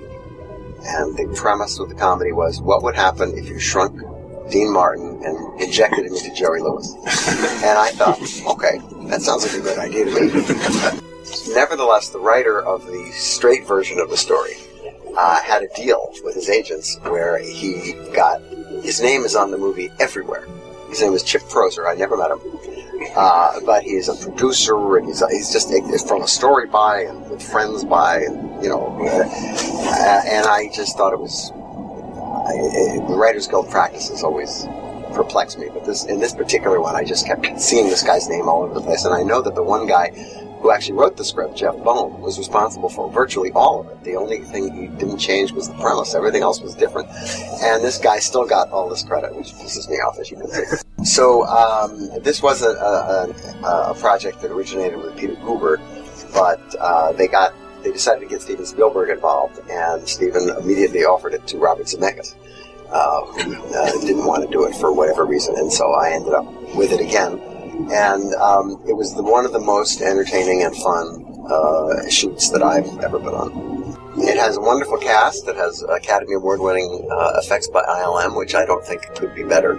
And 0.87 1.17
the 1.17 1.35
premise 1.35 1.79
of 1.79 1.89
the 1.89 1.95
comedy 1.95 2.33
was 2.33 2.61
what 2.61 2.83
would 2.83 2.95
happen 2.95 3.39
if 3.39 3.49
you 3.49 3.59
shrunk 3.59 3.99
Dean 4.51 4.73
Martin 4.73 5.21
and 5.25 5.61
injected 5.61 6.07
him 6.07 6.15
into 6.15 6.33
Jerry 6.35 6.61
Lewis. 6.61 6.93
and 7.63 7.79
I 7.79 7.91
thought, 7.91 8.21
okay, 8.55 8.79
that 9.09 9.23
sounds 9.23 9.45
like 9.45 9.55
a 9.55 9.63
good 9.63 9.79
idea 9.79 10.05
to 10.05 10.11
me. 10.11 11.01
Nevertheless, 11.55 12.11
the 12.11 12.19
writer 12.19 12.63
of 12.63 12.87
the 12.87 13.11
straight 13.13 13.67
version 13.67 13.99
of 13.99 14.11
the 14.11 14.17
story 14.17 14.55
uh, 15.17 15.41
had 15.43 15.63
a 15.63 15.69
deal 15.75 16.13
with 16.23 16.35
his 16.35 16.49
agents 16.49 16.99
where 17.03 17.39
he 17.39 17.93
got 18.13 18.41
his 18.83 19.01
name 19.01 19.23
is 19.23 19.35
on 19.35 19.51
the 19.51 19.59
movie 19.59 19.91
everywhere. 20.01 20.47
His 20.89 21.01
name 21.01 21.13
is 21.13 21.23
Chip 21.23 21.43
Proser. 21.49 21.89
I 21.89 21.95
never 21.95 22.17
met 22.17 22.31
him, 22.31 22.41
uh, 23.17 23.61
but 23.65 23.83
he's 23.83 24.09
a 24.09 24.15
producer 24.15 24.97
and 24.97 25.07
he's 25.07 25.25
he's 25.31 25.53
just 25.53 26.09
from 26.09 26.23
a 26.23 26.29
story 26.29 26.67
by 26.67 27.01
and 27.03 27.29
with 27.31 27.43
friends 27.43 27.85
by 27.85 28.21
and 28.21 28.63
you 28.63 28.69
know, 28.69 28.99
uh, 29.01 30.23
and 30.29 30.47
I 30.47 30.71
just 30.75 30.97
thought 30.97 31.13
it 31.13 31.21
was 31.21 31.53
I, 32.45 33.07
the 33.09 33.17
Writers 33.17 33.47
Guild 33.47 33.71
practices 33.71 34.23
always 34.23 34.67
perplexed 35.15 35.59
me, 35.59 35.69
but 35.73 35.85
this 35.85 36.05
in 36.05 36.19
this 36.21 36.35
particular 36.35 36.81
one, 36.81 36.97
I 36.97 37.05
just 37.05 37.27
kept 37.27 37.61
seeing 37.61 37.89
this 37.89 38.03
guy's 38.03 38.29
name 38.29 38.49
all 38.49 38.63
over 38.63 38.75
the 38.75 38.81
place, 38.81 39.05
and 39.05 39.15
I 39.15 39.23
know 39.23 39.41
that 39.43 39.55
the 39.55 39.63
one 39.63 39.87
guy 39.87 40.11
who 40.65 40.71
actually 40.71 40.95
wrote 40.95 41.17
the 41.19 41.25
script, 41.25 41.57
Jeff 41.57 41.77
Bone, 41.85 42.23
was 42.23 42.39
responsible 42.39 42.89
for 42.89 43.11
virtually 43.11 43.53
all 43.53 43.81
of 43.81 43.89
it. 43.89 44.03
The 44.03 44.17
only 44.17 44.39
thing 44.39 44.75
he 44.75 44.87
didn't 44.87 45.19
change 45.19 45.53
was 45.53 45.69
the 45.69 45.75
premise. 45.75 46.15
Everything 46.15 46.41
else 46.41 46.63
was 46.63 46.75
different. 46.75 47.07
And 47.63 47.85
this 47.85 47.99
guy 47.99 48.19
still 48.19 48.47
got 48.47 48.71
all 48.71 48.89
this 48.89 49.03
credit, 49.03 49.37
which 49.37 49.49
pisses 49.49 49.91
me 49.91 49.97
off, 49.97 50.19
as 50.19 50.31
you 50.31 50.39
can 50.39 50.49
see. 50.49 50.65
So 51.05 51.45
um, 51.45 52.09
this 52.23 52.43
was 52.43 52.63
a, 52.63 52.71
a, 52.71 53.91
a, 53.91 53.95
project 53.95 54.41
that 54.41 54.51
originated 54.51 54.99
with 54.99 55.15
Peter 55.19 55.35
Guber, 55.35 55.83
but 56.33 56.75
uh, 56.81 57.13
they 57.13 57.29
got 57.29 57.53
they 57.85 57.93
decided 57.93 58.21
to 58.21 58.27
get 58.27 58.43
Steven 58.43 58.67
Spielberg 58.67 59.11
involved, 59.11 59.61
and 59.71 60.09
Steven 60.09 60.51
immediately 60.59 61.05
offered 61.05 61.35
it 61.35 61.47
to 61.49 61.59
Robert 61.59 61.87
Zemeckis. 61.87 62.35
Uh, 62.91 63.25
who 63.25 63.55
uh, 63.75 63.91
didn't 64.03 64.25
want 64.25 64.45
to 64.45 64.51
do 64.53 64.65
it 64.65 64.75
for 64.77 64.93
whatever 64.93 65.25
reason, 65.25 65.57
and 65.57 65.73
so 65.73 65.93
I 65.93 66.11
ended 66.11 66.33
up 66.33 66.45
with 66.77 66.93
it 66.93 67.01
again 67.01 67.41
and 67.93 68.35
um, 68.35 68.81
it 68.87 68.97
was 68.97 69.15
the, 69.15 69.23
one 69.23 69.45
of 69.45 69.53
the 69.53 69.59
most 69.59 70.01
entertaining 70.01 70.63
and 70.63 70.75
fun 70.77 71.25
uh, 71.51 72.09
shoots 72.09 72.51
that 72.51 72.63
I've 72.63 72.87
ever 73.01 73.19
been 73.19 73.35
on. 73.35 73.95
It 74.17 74.39
has 74.39 74.57
a 74.57 74.61
wonderful 74.61 74.99
cast. 74.99 75.49
It 75.49 75.57
has 75.57 75.83
Academy 75.83 76.35
Award 76.35 76.61
winning 76.61 77.07
uh, 77.11 77.33
effects 77.43 77.67
by 77.69 77.83
ILM, 77.83 78.37
which 78.37 78.55
I 78.55 78.65
don't 78.65 78.85
think 78.85 79.03
could 79.17 79.35
be 79.35 79.43
better, 79.43 79.77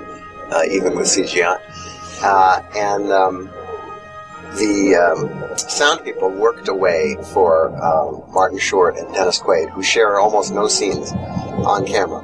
uh, 0.52 0.64
even 0.70 0.96
with 0.96 1.08
CGI. 1.08 1.58
Uh, 2.22 2.62
and 2.76 3.12
um, 3.12 3.50
the 4.56 4.96
um, 4.96 5.58
sound 5.58 6.04
people 6.04 6.30
worked 6.30 6.68
away 6.68 7.18
for 7.34 7.76
um, 7.84 8.24
Martin 8.34 8.60
Short 8.60 8.98
and 8.98 9.14
Dennis 9.14 9.40
Quaid, 9.40 9.70
who 9.70 9.84
share 9.84 10.20
almost 10.20 10.54
no 10.54 10.68
scenes 10.68 11.12
on 11.12 11.86
camera, 11.86 12.22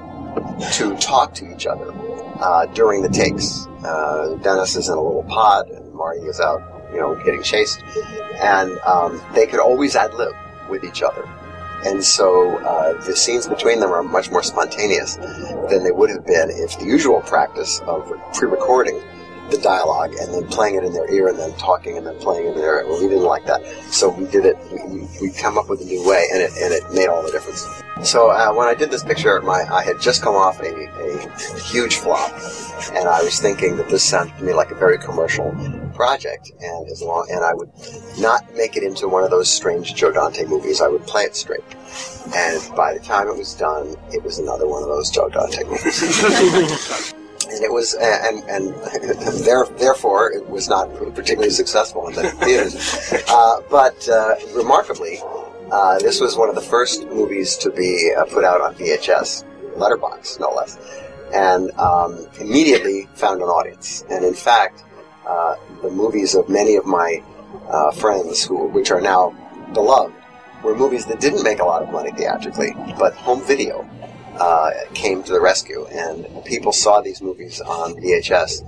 to 0.73 0.95
talk 0.97 1.33
to 1.35 1.53
each 1.53 1.65
other 1.65 1.91
uh, 2.39 2.65
during 2.67 3.01
the 3.01 3.09
takes. 3.09 3.67
Uh, 3.83 4.35
Dennis 4.41 4.75
is 4.75 4.87
in 4.87 4.97
a 4.97 5.01
little 5.01 5.23
pod, 5.23 5.69
and 5.69 5.93
Marty 5.93 6.21
is 6.21 6.39
out, 6.39 6.61
you 6.93 6.99
know, 6.99 7.15
getting 7.23 7.43
chased, 7.43 7.83
and 8.39 8.77
um, 8.79 9.21
they 9.33 9.45
could 9.45 9.59
always 9.59 9.95
ad 9.95 10.13
lib 10.13 10.33
with 10.69 10.83
each 10.83 11.01
other. 11.01 11.27
And 11.83 12.03
so 12.03 12.57
uh, 12.59 13.01
the 13.05 13.15
scenes 13.15 13.47
between 13.47 13.79
them 13.79 13.91
are 13.91 14.03
much 14.03 14.29
more 14.29 14.43
spontaneous 14.43 15.15
than 15.15 15.83
they 15.83 15.91
would 15.91 16.11
have 16.11 16.25
been 16.25 16.49
if 16.51 16.77
the 16.77 16.85
usual 16.85 17.21
practice 17.21 17.79
of 17.81 18.11
pre-recording 18.33 19.01
the 19.51 19.57
dialogue 19.57 20.13
and 20.19 20.33
then 20.33 20.47
playing 20.47 20.75
it 20.75 20.83
in 20.83 20.93
their 20.93 21.09
ear 21.11 21.27
and 21.27 21.37
then 21.37 21.53
talking 21.57 21.97
and 21.97 22.07
then 22.07 22.17
playing 22.19 22.45
it 22.45 22.49
in 22.49 22.57
their 22.57 22.79
ear. 22.79 22.87
Well, 22.87 23.01
we 23.01 23.07
didn't 23.07 23.25
like 23.25 23.45
that, 23.45 23.65
so 23.91 24.09
we 24.09 24.25
did 24.25 24.45
it. 24.45 24.57
We, 24.71 25.07
we 25.21 25.31
come 25.31 25.57
up 25.57 25.69
with 25.69 25.81
a 25.81 25.85
new 25.85 26.07
way, 26.07 26.25
and 26.31 26.41
it 26.41 26.51
and 26.61 26.73
it 26.73 26.83
made 26.93 27.07
all 27.07 27.21
the 27.21 27.31
difference. 27.31 27.67
So 28.03 28.31
uh, 28.31 28.53
when 28.53 28.67
I 28.67 28.73
did 28.73 28.89
this 28.89 29.03
picture, 29.03 29.39
my 29.41 29.63
I 29.71 29.83
had 29.83 29.99
just 29.99 30.21
come 30.21 30.35
off 30.35 30.59
a, 30.61 30.73
a 30.73 31.59
huge 31.59 31.97
flop, 31.97 32.31
and 32.93 33.07
I 33.07 33.21
was 33.21 33.39
thinking 33.39 33.77
that 33.77 33.89
this 33.89 34.03
sounded 34.03 34.35
to 34.37 34.43
me 34.43 34.53
like 34.53 34.71
a 34.71 34.75
very 34.75 34.97
commercial 34.97 35.51
project, 35.93 36.51
and 36.61 36.87
as 36.89 37.01
long 37.01 37.27
and 37.29 37.43
I 37.43 37.53
would 37.53 37.69
not 38.19 38.43
make 38.55 38.77
it 38.77 38.83
into 38.83 39.07
one 39.07 39.23
of 39.23 39.29
those 39.29 39.49
strange 39.49 39.93
Joe 39.93 40.11
Dante 40.11 40.45
movies. 40.45 40.81
I 40.81 40.87
would 40.87 41.05
play 41.05 41.23
it 41.23 41.35
straight, 41.35 41.63
and 42.35 42.75
by 42.75 42.93
the 42.93 43.01
time 43.03 43.27
it 43.27 43.37
was 43.37 43.53
done, 43.53 43.95
it 44.11 44.23
was 44.23 44.39
another 44.39 44.67
one 44.67 44.81
of 44.81 44.89
those 44.89 45.11
Joe 45.11 45.29
Dante 45.29 45.63
movies. 45.65 47.13
and 47.51 47.63
it 47.63 47.71
was 47.71 47.93
and 47.95 48.43
and 48.49 48.73
there, 49.45 49.65
therefore 49.77 50.31
it 50.31 50.47
was 50.49 50.69
not 50.69 50.93
particularly 51.13 51.49
successful 51.49 52.07
in 52.07 52.15
the 52.15 52.29
theaters. 52.31 52.73
Uh, 53.31 53.61
but 53.69 54.07
uh, 54.09 54.35
remarkably, 54.53 55.19
uh, 55.71 55.97
this 55.99 56.19
was 56.19 56.35
one 56.35 56.49
of 56.49 56.55
the 56.55 56.61
first 56.61 57.05
movies 57.07 57.55
to 57.55 57.69
be 57.69 58.13
uh, 58.17 58.25
put 58.25 58.43
out 58.43 58.59
on 58.59 58.75
VHS, 58.75 59.45
letterbox, 59.77 60.37
no 60.39 60.49
less, 60.49 60.77
and 61.33 61.71
um, 61.79 62.27
immediately 62.39 63.07
found 63.15 63.41
an 63.41 63.47
audience. 63.47 64.03
And 64.09 64.25
in 64.25 64.33
fact, 64.33 64.83
uh, 65.25 65.55
the 65.81 65.89
movies 65.89 66.35
of 66.35 66.49
many 66.49 66.75
of 66.75 66.85
my 66.85 67.23
uh, 67.69 67.91
friends, 67.91 68.43
who 68.43 68.67
which 68.67 68.91
are 68.91 69.01
now 69.01 69.33
beloved, 69.73 70.13
were 70.63 70.75
movies 70.75 71.05
that 71.05 71.19
didn't 71.21 71.43
make 71.43 71.59
a 71.59 71.65
lot 71.65 71.83
of 71.83 71.89
money 71.91 72.11
theatrically, 72.11 72.73
but 72.99 73.13
home 73.13 73.41
video 73.43 73.87
uh, 74.41 74.71
came 74.95 75.21
to 75.21 75.31
the 75.31 75.39
rescue, 75.39 75.85
and 75.85 76.25
people 76.45 76.71
saw 76.71 76.99
these 76.99 77.21
movies 77.21 77.61
on 77.61 77.93
VHS 77.93 78.63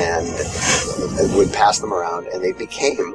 and 0.00 1.36
would 1.36 1.52
pass 1.52 1.80
them 1.80 1.92
around, 1.92 2.28
and 2.28 2.42
they 2.42 2.52
became 2.52 3.14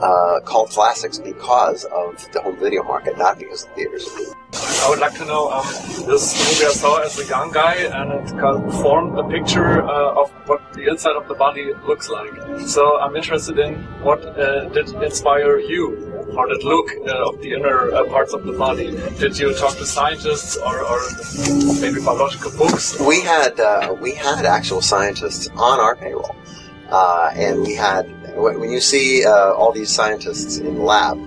uh, 0.00 0.40
cult 0.44 0.70
classics 0.70 1.18
because 1.18 1.84
of 1.84 2.30
the 2.32 2.40
home 2.40 2.56
video 2.56 2.82
market, 2.82 3.18
not 3.18 3.38
because 3.38 3.64
of 3.64 3.70
theaters. 3.74 4.08
I 4.52 4.86
would 4.88 4.98
like 5.00 5.14
to 5.14 5.24
know 5.24 5.50
um, 5.50 5.66
this 6.06 6.24
movie 6.38 6.66
I 6.66 6.72
saw 6.72 6.98
as 6.98 7.18
a 7.18 7.26
young 7.26 7.50
guy, 7.52 7.74
and 7.74 8.12
it 8.12 8.30
kind 8.38 8.64
of 8.64 8.80
formed 8.80 9.18
a 9.18 9.24
picture 9.28 9.82
uh, 9.82 10.22
of 10.22 10.30
what 10.46 10.72
the 10.72 10.88
inside 10.88 11.16
of 11.16 11.28
the 11.28 11.34
body 11.34 11.72
looks 11.86 12.08
like. 12.08 12.32
So 12.66 12.98
I'm 13.00 13.16
interested 13.16 13.58
in 13.58 13.74
what 14.02 14.24
uh, 14.24 14.68
did 14.70 14.88
inspire 15.02 15.58
you. 15.58 16.06
How 16.34 16.46
did 16.46 16.62
look 16.62 16.90
uh, 17.06 17.28
of 17.28 17.40
the 17.42 17.54
inner 17.54 17.90
uh, 17.92 18.04
parts 18.06 18.32
of 18.32 18.44
the 18.44 18.52
body? 18.52 18.96
Did 19.18 19.38
you 19.38 19.54
talk 19.54 19.76
to 19.76 19.86
scientists 19.86 20.56
or, 20.56 20.82
or 20.82 21.00
maybe 21.80 22.00
biological 22.00 22.52
books? 22.52 22.98
We 23.00 23.20
had 23.20 23.58
uh, 23.58 23.96
we 24.00 24.14
had 24.14 24.44
actual 24.44 24.80
scientists 24.80 25.48
on 25.56 25.80
our 25.80 25.96
payroll, 25.96 26.36
and 26.90 27.62
we 27.62 27.74
had 27.74 28.17
when 28.34 28.70
you 28.70 28.80
see 28.80 29.24
uh, 29.24 29.52
all 29.52 29.72
these 29.72 29.90
scientists 29.90 30.58
in 30.58 30.74
the 30.76 30.82
lab, 30.82 31.18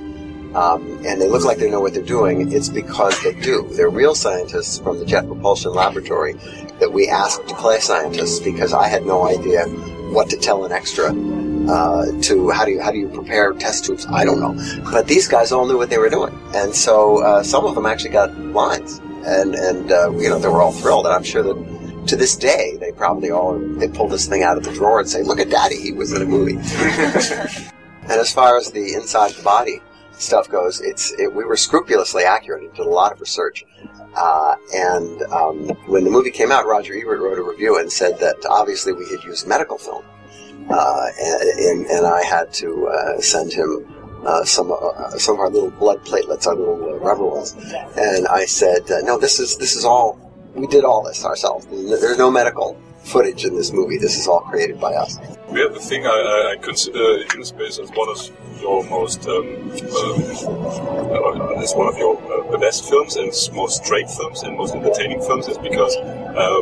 um, 0.56 1.02
and 1.06 1.22
they 1.22 1.30
look 1.30 1.46
like 1.46 1.58
they 1.58 1.70
know 1.70 1.80
what 1.80 1.94
they're 1.94 2.04
doing, 2.04 2.52
it's 2.52 2.70
because 2.70 3.22
they 3.24 3.34
do. 3.34 3.68
They're 3.72 3.90
real 3.90 4.16
scientists 4.16 4.80
from 4.80 5.00
the 5.00 5.06
Jet 5.06 5.26
Propulsion 5.26 5.74
Laboratory 5.74 6.34
that 6.80 6.92
we 6.92 7.08
asked 7.08 7.48
to 7.48 7.56
play 7.56 7.80
scientists 7.80 8.40
because 8.40 8.74
I 8.74 8.88
had 8.88 9.06
no 9.06 9.28
idea 9.28 9.66
what 10.12 10.30
to 10.30 10.38
tell 10.38 10.66
an 10.66 10.72
extra. 10.72 11.14
Uh, 11.70 12.12
to 12.24 12.50
how 12.50 12.66
do 12.66 12.72
you 12.72 12.82
how 12.82 12.92
do 12.92 12.98
you 12.98 13.08
prepare 13.08 13.54
test 13.54 13.86
tubes? 13.86 14.06
I 14.10 14.26
don't 14.26 14.40
know, 14.40 14.56
but 14.92 15.08
these 15.08 15.28
guys 15.28 15.52
all 15.52 15.68
knew 15.68 15.78
what 15.78 15.92
they 15.92 16.00
were 16.00 16.10
doing, 16.10 16.38
and 16.56 16.74
so 16.74 17.24
uh, 17.24 17.44
some 17.44 17.66
of 17.66 17.76
them 17.76 17.86
actually 17.86 18.10
got 18.10 18.36
lines, 18.38 19.00
and 19.26 19.54
and 19.54 19.92
uh, 19.92 20.10
you 20.12 20.28
know 20.28 20.40
they 20.40 20.48
were 20.48 20.62
all 20.62 20.72
thrilled, 20.72 21.06
and 21.06 21.14
I'm 21.14 21.24
sure 21.24 21.44
that 21.44 21.56
to 22.08 22.16
this 22.16 22.36
day, 22.36 22.78
they 22.80 22.92
probably 22.92 23.32
all 23.32 23.58
they 23.58 23.88
pull 23.88 24.08
this 24.08 24.28
thing 24.28 24.44
out 24.44 24.58
of 24.58 24.64
the 24.64 24.72
drawer 24.72 25.00
and 25.00 25.10
say, 25.10 25.24
"Look 25.24 25.40
at 25.40 25.50
Daddy, 25.50 25.78
he 25.78 25.92
was 25.92 26.14
in 26.14 26.22
a 26.22 26.26
movie." 26.26 26.56
and 28.04 28.12
as 28.12 28.34
far 28.34 28.58
as 28.58 28.72
the 28.72 28.94
inside 28.94 29.32
the 29.32 29.44
body 29.44 29.82
stuff 30.14 30.50
goes, 30.50 30.82
it's 30.82 31.12
it, 31.20 31.34
we 31.34 31.44
were 31.44 31.58
scrupulously 31.58 32.24
accurate 32.24 32.64
and 32.64 32.74
did 32.74 32.86
a 32.86 32.90
lot 32.90 33.12
of 33.12 33.20
research. 33.20 33.66
Uh, 34.16 34.56
and 34.74 35.22
um, 35.32 35.70
when 35.88 36.04
the 36.04 36.10
movie 36.10 36.32
came 36.32 36.52
out, 36.52 36.66
Roger 36.66 36.94
Ebert 36.94 37.22
wrote 37.22 37.38
a 37.38 37.44
review 37.44 37.80
and 37.80 37.92
said 37.92 38.20
that 38.20 38.36
obviously 38.50 38.94
we 38.94 39.08
had 39.10 39.24
used 39.24 39.48
medical 39.48 39.78
film, 39.78 40.04
uh, 40.70 41.08
and, 41.20 41.86
and, 41.86 42.06
I 42.06 42.22
had 42.24 42.52
to 42.56 42.88
uh, 42.88 43.22
send 43.22 43.54
him 43.54 43.88
uh, 44.26 44.44
some 44.44 44.72
uh, 44.72 45.12
some 45.12 45.36
of 45.36 45.40
our 45.40 45.50
little 45.50 45.72
blood 45.72 46.04
platelets, 46.06 46.46
our 46.46 46.56
little 46.56 46.90
uh, 46.90 46.96
rubber 46.96 47.26
ones, 47.26 47.56
and 47.98 48.28
I 48.28 48.46
said, 48.46 48.90
uh, 48.92 49.00
"No, 49.02 49.18
this 49.18 49.40
is 49.40 49.58
this 49.58 49.76
is 49.76 49.86
all 49.86 50.31
we 50.56 50.68
did 50.68 50.84
all 50.84 51.04
this 51.04 51.24
ourselves. 51.26 51.66
There's 51.70 52.18
no 52.18 52.32
medical 52.32 52.80
footage 53.04 53.46
in 53.46 53.56
this 53.56 53.72
movie. 53.72 53.98
This 53.98 54.18
is 54.18 54.28
all 54.28 54.42
created 54.42 54.80
by 54.80 54.94
us. 54.94 55.18
Yeah, 55.52 55.68
the 55.68 55.80
thing 55.80 56.06
I, 56.06 56.54
I 56.54 56.56
consider 56.62 57.28
Space 57.44 57.80
as 57.80 57.90
one 57.92 58.10
of 58.10 58.62
your 58.62 58.84
most 58.86 59.28
um, 59.28 59.72
uh, 59.72 61.62
as 61.62 61.74
one 61.74 61.88
of 61.88 61.98
your 61.98 62.16
uh, 62.32 62.58
best 62.58 62.88
films 62.88 63.16
and 63.16 63.34
most 63.54 63.84
straight 63.84 64.10
films 64.10 64.44
and 64.44 64.56
most 64.56 64.76
entertaining 64.76 65.20
films 65.22 65.48
is 65.48 65.58
because 65.58 65.96
uh, 65.98 66.62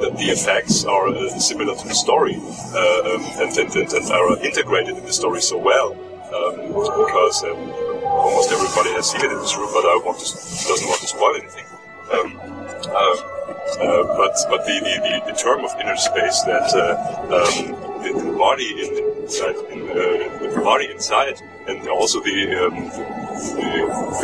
the, 0.00 0.14
the 0.18 0.26
effects 0.30 0.84
are 0.84 1.08
uh, 1.08 1.28
similar 1.38 1.74
to 1.74 1.88
the 1.88 1.94
story 1.94 2.36
uh, 2.36 3.14
um, 3.14 3.24
and, 3.40 3.56
and, 3.58 3.92
and, 3.92 4.10
are 4.12 4.38
integrated 4.44 4.96
in 4.96 5.04
the 5.04 5.12
story 5.12 5.40
so 5.40 5.56
well. 5.58 5.94
um, 6.26 6.56
because 6.68 7.44
um, 7.44 7.58
almost 8.04 8.52
everybody 8.52 8.90
has 8.90 9.10
seen 9.10 9.22
it 9.24 9.32
in 9.32 9.38
this 9.38 9.56
room, 9.56 9.70
but 9.72 9.84
I 9.84 9.96
want 10.04 10.18
to, 10.18 10.24
doesn't 10.68 10.86
want 10.86 11.00
to 11.00 11.06
spoil 11.06 11.34
anything. 11.36 12.55
Uh, 12.84 13.36
uh, 13.80 14.16
but 14.16 14.36
but 14.48 14.64
the, 14.66 14.80
the, 14.80 15.22
the, 15.26 15.32
term 15.32 15.64
of 15.64 15.70
inner 15.80 15.96
space 15.96 16.42
that 16.42 16.68
uh, 16.74 16.94
um, 17.24 18.02
the, 18.02 18.12
the 18.12 18.38
body 18.38 18.68
in, 18.82 19.22
inside 19.22 19.56
in, 19.70 19.86
the 19.86 20.60
body 20.62 20.90
inside 20.90 21.40
and 21.68 21.88
also 21.88 22.20
the, 22.22 22.66
um, 22.66 22.74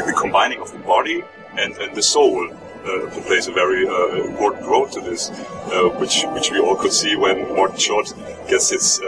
the, 0.07 0.15
combining 0.17 0.61
of 0.61 0.73
the 0.73 0.79
body 0.81 1.23
and, 1.59 1.77
and 1.79 1.97
the 1.97 2.03
soul 2.03 2.49
uh, 2.51 3.11
plays 3.27 3.49
a 3.49 3.53
very 3.53 3.87
uh, 3.87 4.25
important 4.25 4.67
role 4.67 4.89
to 4.89 5.01
this, 5.01 5.31
uh, 5.31 5.89
which 6.01 6.25
which 6.35 6.51
we 6.51 6.59
all 6.59 6.77
could 6.77 6.93
see 6.93 7.17
when 7.17 7.39
Morton 7.55 7.79
Short 7.79 8.13
gets 8.49 8.71
his 8.71 9.01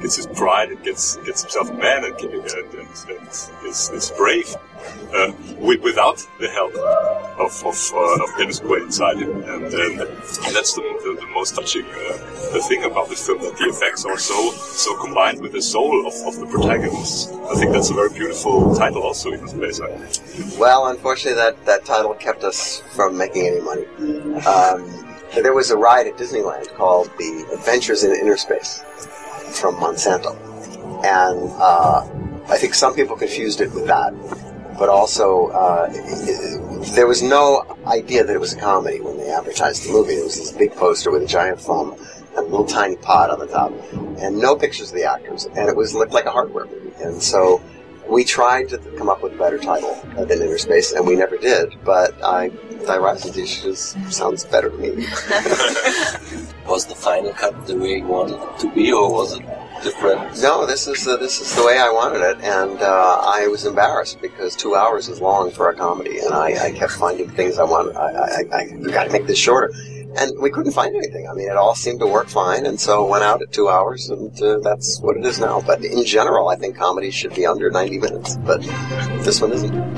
gets 0.00 0.16
his 0.16 0.26
pride 0.26 0.70
and 0.70 0.82
gets 0.82 1.16
gets 1.16 1.42
himself 1.42 1.70
a 1.70 1.74
man 1.74 2.04
and, 2.04 2.14
and, 2.20 2.34
and, 2.34 2.74
and 3.08 3.28
is, 3.28 3.90
is 3.90 4.12
brave 4.16 4.54
uh, 5.14 5.32
wi- 5.60 5.80
without 5.82 6.18
the 6.40 6.48
help 6.48 6.74
of 7.38 7.52
of, 7.64 7.92
uh, 7.94 8.24
of 8.24 8.30
Dennis 8.38 8.60
Quaid 8.60 8.82
inside 8.82 9.18
him, 9.18 9.30
and, 9.42 9.64
and, 9.64 10.00
that's 10.54 10.74
the, 10.74 10.82
the, 11.04 11.18
the 11.20 11.26
most 11.32 11.54
touching 11.54 11.84
uh, 11.84 12.60
thing 12.68 12.84
about 12.84 13.08
the 13.08 13.16
film 13.16 13.40
that 13.42 13.56
the 13.56 13.64
effects 13.64 14.04
are 14.04 14.18
so 14.18 14.50
so 14.52 14.96
combined 15.02 15.40
with 15.40 15.52
the 15.52 15.62
soul 15.62 16.06
of, 16.06 16.14
of 16.26 16.38
the 16.40 16.46
protagonist. 16.46 17.32
I 17.50 17.54
think 17.54 17.72
that's 17.72 17.90
a 17.90 17.94
very 17.94 18.10
beautiful 18.10 18.74
title 18.74 19.02
also 19.02 19.32
in 19.32 19.40
this 19.40 19.52
place. 19.52 19.80
Well, 20.58 20.88
unfortunately, 20.88 21.34
that, 21.34 21.64
that 21.66 21.84
title 21.84 22.14
kept 22.14 22.44
us 22.44 22.80
from 22.94 23.16
making 23.16 23.46
any 23.46 23.60
money. 23.60 23.86
Um, 24.46 25.02
there 25.34 25.54
was 25.54 25.70
a 25.70 25.76
ride 25.76 26.06
at 26.06 26.16
Disneyland 26.16 26.68
called 26.74 27.10
The 27.18 27.48
Adventures 27.54 28.04
in 28.04 28.14
Inner 28.14 28.36
Space 28.36 28.82
from 29.60 29.76
Monsanto. 29.76 30.36
And 31.04 31.50
uh, 31.58 32.06
I 32.52 32.58
think 32.58 32.74
some 32.74 32.94
people 32.94 33.16
confused 33.16 33.60
it 33.60 33.72
with 33.72 33.86
that. 33.86 34.12
But 34.78 34.88
also, 34.88 35.48
uh, 35.48 35.88
there 36.94 37.06
was 37.06 37.22
no 37.22 37.64
idea 37.86 38.24
that 38.24 38.34
it 38.34 38.40
was 38.40 38.52
a 38.52 38.58
comedy 38.58 39.00
when 39.00 39.16
they 39.18 39.30
advertised 39.30 39.86
the 39.86 39.92
movie. 39.92 40.14
It 40.14 40.24
was 40.24 40.36
this 40.36 40.52
big 40.52 40.74
poster 40.74 41.10
with 41.10 41.22
a 41.22 41.26
giant 41.26 41.60
thumb 41.60 41.94
and 42.36 42.38
a 42.38 42.42
little 42.42 42.66
tiny 42.66 42.96
pod 42.96 43.30
on 43.30 43.38
the 43.38 43.46
top, 43.46 43.72
and 44.18 44.38
no 44.38 44.56
pictures 44.56 44.90
of 44.90 44.96
the 44.96 45.04
actors. 45.04 45.44
And 45.44 45.68
it 45.68 45.76
was 45.76 45.94
looked 45.94 46.12
like 46.12 46.24
a 46.24 46.30
hardware 46.30 46.66
movie. 46.66 46.92
And 47.02 47.22
so 47.22 47.62
we 48.12 48.24
tried 48.24 48.68
to 48.68 48.78
come 48.98 49.08
up 49.08 49.22
with 49.22 49.32
a 49.32 49.38
better 49.38 49.58
title 49.58 49.94
than 50.14 50.30
Inner 50.30 50.58
Space, 50.58 50.92
and 50.92 51.06
we 51.06 51.16
never 51.16 51.38
did. 51.38 51.74
But 51.82 52.22
I, 52.22 52.50
Thy 52.86 52.98
Rising 52.98 53.32
just 53.32 54.12
sounds 54.12 54.44
better 54.44 54.68
to 54.68 54.76
me. 54.76 54.90
Was 56.66 56.86
the 56.86 56.94
final 56.94 57.32
cut 57.32 57.66
the 57.66 57.76
way 57.76 57.96
you 57.96 58.06
wanted 58.06 58.40
it 58.40 58.58
to 58.60 58.72
be, 58.72 58.92
or 58.92 59.12
was 59.12 59.36
it 59.36 59.44
different? 59.82 60.40
No, 60.40 60.64
this 60.64 60.86
is 60.86 61.06
uh, 61.08 61.16
this 61.16 61.40
is 61.40 61.54
the 61.56 61.64
way 61.66 61.76
I 61.76 61.90
wanted 61.90 62.20
it, 62.22 62.40
and 62.40 62.80
uh, 62.80 63.20
I 63.20 63.48
was 63.48 63.66
embarrassed 63.66 64.22
because 64.22 64.54
two 64.54 64.76
hours 64.76 65.08
is 65.08 65.20
long 65.20 65.50
for 65.50 65.70
a 65.70 65.74
comedy, 65.74 66.20
and 66.20 66.32
I, 66.32 66.66
I 66.66 66.70
kept 66.70 66.92
finding 66.92 67.28
things 67.30 67.58
I 67.58 67.64
want. 67.64 67.96
I, 67.96 68.44
I, 68.52 68.58
I 68.58 68.90
got 68.92 69.04
to 69.04 69.10
make 69.10 69.26
this 69.26 69.38
shorter, 69.38 69.74
and 70.16 70.32
we 70.40 70.50
couldn't 70.50 70.72
find 70.72 70.94
anything. 70.94 71.28
I 71.28 71.34
mean, 71.34 71.48
it 71.48 71.56
all 71.56 71.74
seemed 71.74 72.00
to 72.00 72.06
work 72.06 72.28
fine, 72.28 72.66
and 72.66 72.80
so 72.80 73.04
it 73.04 73.10
went 73.10 73.24
out 73.24 73.42
at 73.42 73.52
two 73.52 73.68
hours, 73.68 74.10
and 74.10 74.40
uh, 74.42 74.58
that's 74.58 75.00
what 75.00 75.16
it 75.16 75.24
is 75.24 75.40
now. 75.40 75.60
But 75.60 75.84
in 75.84 76.04
general, 76.04 76.48
I 76.48 76.56
think 76.56 76.76
comedies 76.76 77.14
should 77.14 77.34
be 77.34 77.46
under 77.46 77.70
ninety 77.70 77.98
minutes, 77.98 78.36
but 78.36 78.62
this 79.24 79.40
one 79.40 79.52
isn't. 79.52 79.91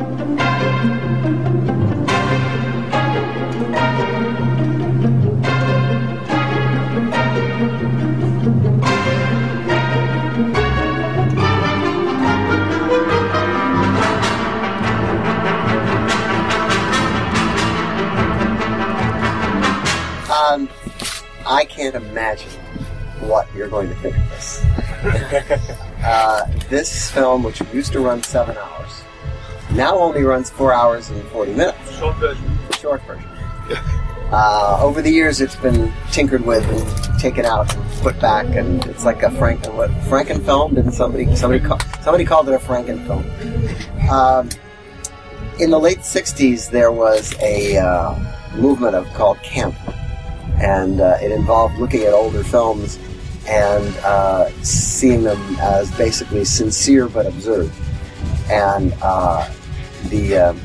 Imagine 22.24 22.50
what 23.28 23.46
you're 23.54 23.68
going 23.68 23.88
to 23.88 23.94
think 23.96 24.16
of 24.16 24.28
this. 24.30 24.64
uh, 26.02 26.46
this 26.70 27.10
film, 27.10 27.42
which 27.42 27.60
used 27.72 27.92
to 27.92 28.00
run 28.00 28.22
seven 28.22 28.56
hours, 28.56 29.02
now 29.72 29.98
only 29.98 30.22
runs 30.22 30.48
four 30.48 30.72
hours 30.72 31.10
and 31.10 31.22
40 31.28 31.52
minutes. 31.52 31.98
Short 31.98 32.16
version. 32.16 32.58
Short 32.80 33.02
version. 33.02 33.28
Uh, 34.32 34.78
over 34.82 35.02
the 35.02 35.10
years, 35.10 35.40
it's 35.40 35.56
been 35.56 35.92
tinkered 36.10 36.44
with 36.44 36.64
and 36.68 37.20
taken 37.20 37.44
out 37.44 37.72
and 37.74 37.84
put 38.00 38.18
back, 38.20 38.46
and 38.56 38.84
it's 38.86 39.04
like 39.04 39.22
a 39.22 39.30
Frank 39.32 39.64
what 39.74 39.90
Frankenfilm. 40.08 40.74
Didn't 40.74 40.92
somebody 40.92 41.36
somebody 41.36 41.62
call, 41.62 41.78
somebody 42.02 42.24
called 42.24 42.48
it 42.48 42.54
a 42.54 42.58
Frankenfilm? 42.58 43.22
Um, 44.10 44.48
in 45.60 45.70
the 45.70 45.78
late 45.78 45.98
'60s, 45.98 46.70
there 46.70 46.90
was 46.90 47.34
a 47.40 47.76
uh, 47.76 48.18
movement 48.56 48.96
of 48.96 49.06
called 49.12 49.40
camp, 49.42 49.76
and 50.60 51.00
uh, 51.00 51.18
it 51.20 51.32
involved 51.32 51.78
looking 51.78 52.02
at 52.02 52.12
older 52.12 52.44
films 52.44 52.98
and 53.46 53.96
uh, 53.98 54.48
seeing 54.62 55.22
them 55.22 55.38
as 55.60 55.90
basically 55.96 56.44
sincere 56.44 57.08
but 57.08 57.26
absurd. 57.26 57.70
And 58.50 58.94
uh, 59.02 59.50
the 60.08 60.36
um, 60.36 60.60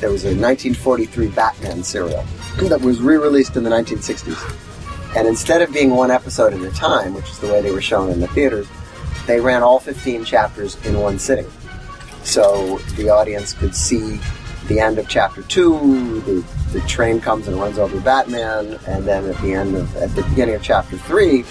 there 0.00 0.10
was 0.10 0.24
a 0.24 0.28
1943 0.28 1.28
Batman 1.28 1.82
serial 1.82 2.24
that 2.62 2.80
was 2.80 3.00
re-released 3.00 3.56
in 3.56 3.64
the 3.64 3.70
1960s, 3.70 5.16
and 5.16 5.26
instead 5.26 5.62
of 5.62 5.72
being 5.72 5.90
one 5.90 6.10
episode 6.10 6.52
at 6.52 6.60
a 6.60 6.70
time, 6.70 7.14
which 7.14 7.28
is 7.28 7.38
the 7.38 7.48
way 7.48 7.60
they 7.62 7.72
were 7.72 7.80
shown 7.80 8.10
in 8.10 8.20
the 8.20 8.28
theaters, 8.28 8.68
they 9.26 9.40
ran 9.40 9.62
all 9.62 9.80
15 9.80 10.24
chapters 10.24 10.76
in 10.86 10.98
one 10.98 11.18
sitting. 11.18 11.50
So 12.22 12.78
the 12.96 13.08
audience 13.08 13.52
could 13.54 13.74
see 13.74 14.20
the 14.68 14.80
end 14.80 14.98
of 14.98 15.08
chapter 15.08 15.42
two, 15.42 16.20
the, 16.20 16.44
the 16.72 16.80
train 16.86 17.20
comes 17.20 17.48
and 17.48 17.58
runs 17.58 17.78
over 17.78 18.00
Batman, 18.00 18.78
and 18.86 19.04
then 19.04 19.24
at 19.24 19.40
the 19.40 19.52
end 19.52 19.74
of 19.74 19.96
at 19.96 20.14
the 20.14 20.22
beginning 20.22 20.54
of 20.54 20.62
chapter 20.62 20.96
three, 20.98 21.44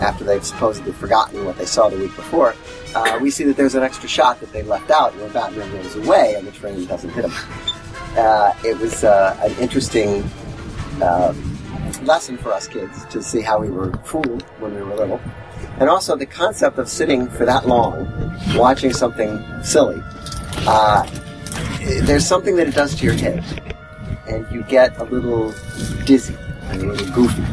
after 0.00 0.24
they've 0.24 0.44
supposedly 0.44 0.92
forgotten 0.92 1.44
what 1.44 1.56
they 1.58 1.66
saw 1.66 1.88
the 1.88 1.96
week 1.96 2.14
before, 2.16 2.54
uh, 2.94 3.18
we 3.20 3.30
see 3.30 3.44
that 3.44 3.56
there's 3.56 3.74
an 3.74 3.82
extra 3.82 4.08
shot 4.08 4.40
that 4.40 4.52
they 4.52 4.62
left 4.62 4.90
out 4.90 5.14
where 5.16 5.28
Batman 5.30 5.70
goes 5.70 5.96
away 5.96 6.34
and 6.36 6.46
the 6.46 6.52
train 6.52 6.86
doesn't 6.86 7.10
hit 7.10 7.24
him. 7.24 7.32
Uh, 8.16 8.52
it 8.64 8.76
was 8.78 9.04
uh, 9.04 9.38
an 9.44 9.52
interesting 9.62 10.24
uh, 11.00 11.32
lesson 12.02 12.36
for 12.36 12.52
us 12.52 12.66
kids 12.66 13.04
to 13.04 13.22
see 13.22 13.40
how 13.40 13.60
we 13.60 13.70
were 13.70 13.92
fooled 13.98 14.42
when 14.58 14.74
we 14.74 14.82
were 14.82 14.96
little. 14.96 15.20
And 15.78 15.88
also 15.88 16.16
the 16.16 16.26
concept 16.26 16.78
of 16.78 16.88
sitting 16.88 17.28
for 17.28 17.44
that 17.44 17.68
long, 17.68 18.08
watching 18.56 18.92
something 18.92 19.40
silly, 19.62 20.02
uh, 20.66 21.06
there's 21.88 22.26
something 22.26 22.56
that 22.56 22.68
it 22.68 22.74
does 22.74 22.94
to 22.96 23.04
your 23.04 23.14
head. 23.14 23.44
And 24.26 24.46
you 24.52 24.62
get 24.64 24.96
a 24.98 25.04
little 25.04 25.54
dizzy 26.04 26.36
and 26.64 26.82
a 26.82 26.86
little 26.86 27.14
goofy. 27.14 27.44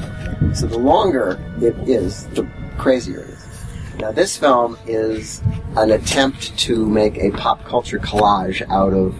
So 0.53 0.67
the 0.67 0.77
longer 0.77 1.39
it 1.61 1.75
is, 1.87 2.27
the 2.27 2.47
crazier 2.77 3.21
it 3.21 3.29
is. 3.29 3.65
Now 3.99 4.11
this 4.11 4.37
film 4.37 4.77
is 4.85 5.41
an 5.77 5.91
attempt 5.91 6.57
to 6.59 6.85
make 6.85 7.17
a 7.17 7.31
pop 7.31 7.63
culture 7.63 7.99
collage 7.99 8.61
out 8.69 8.93
of 8.93 9.15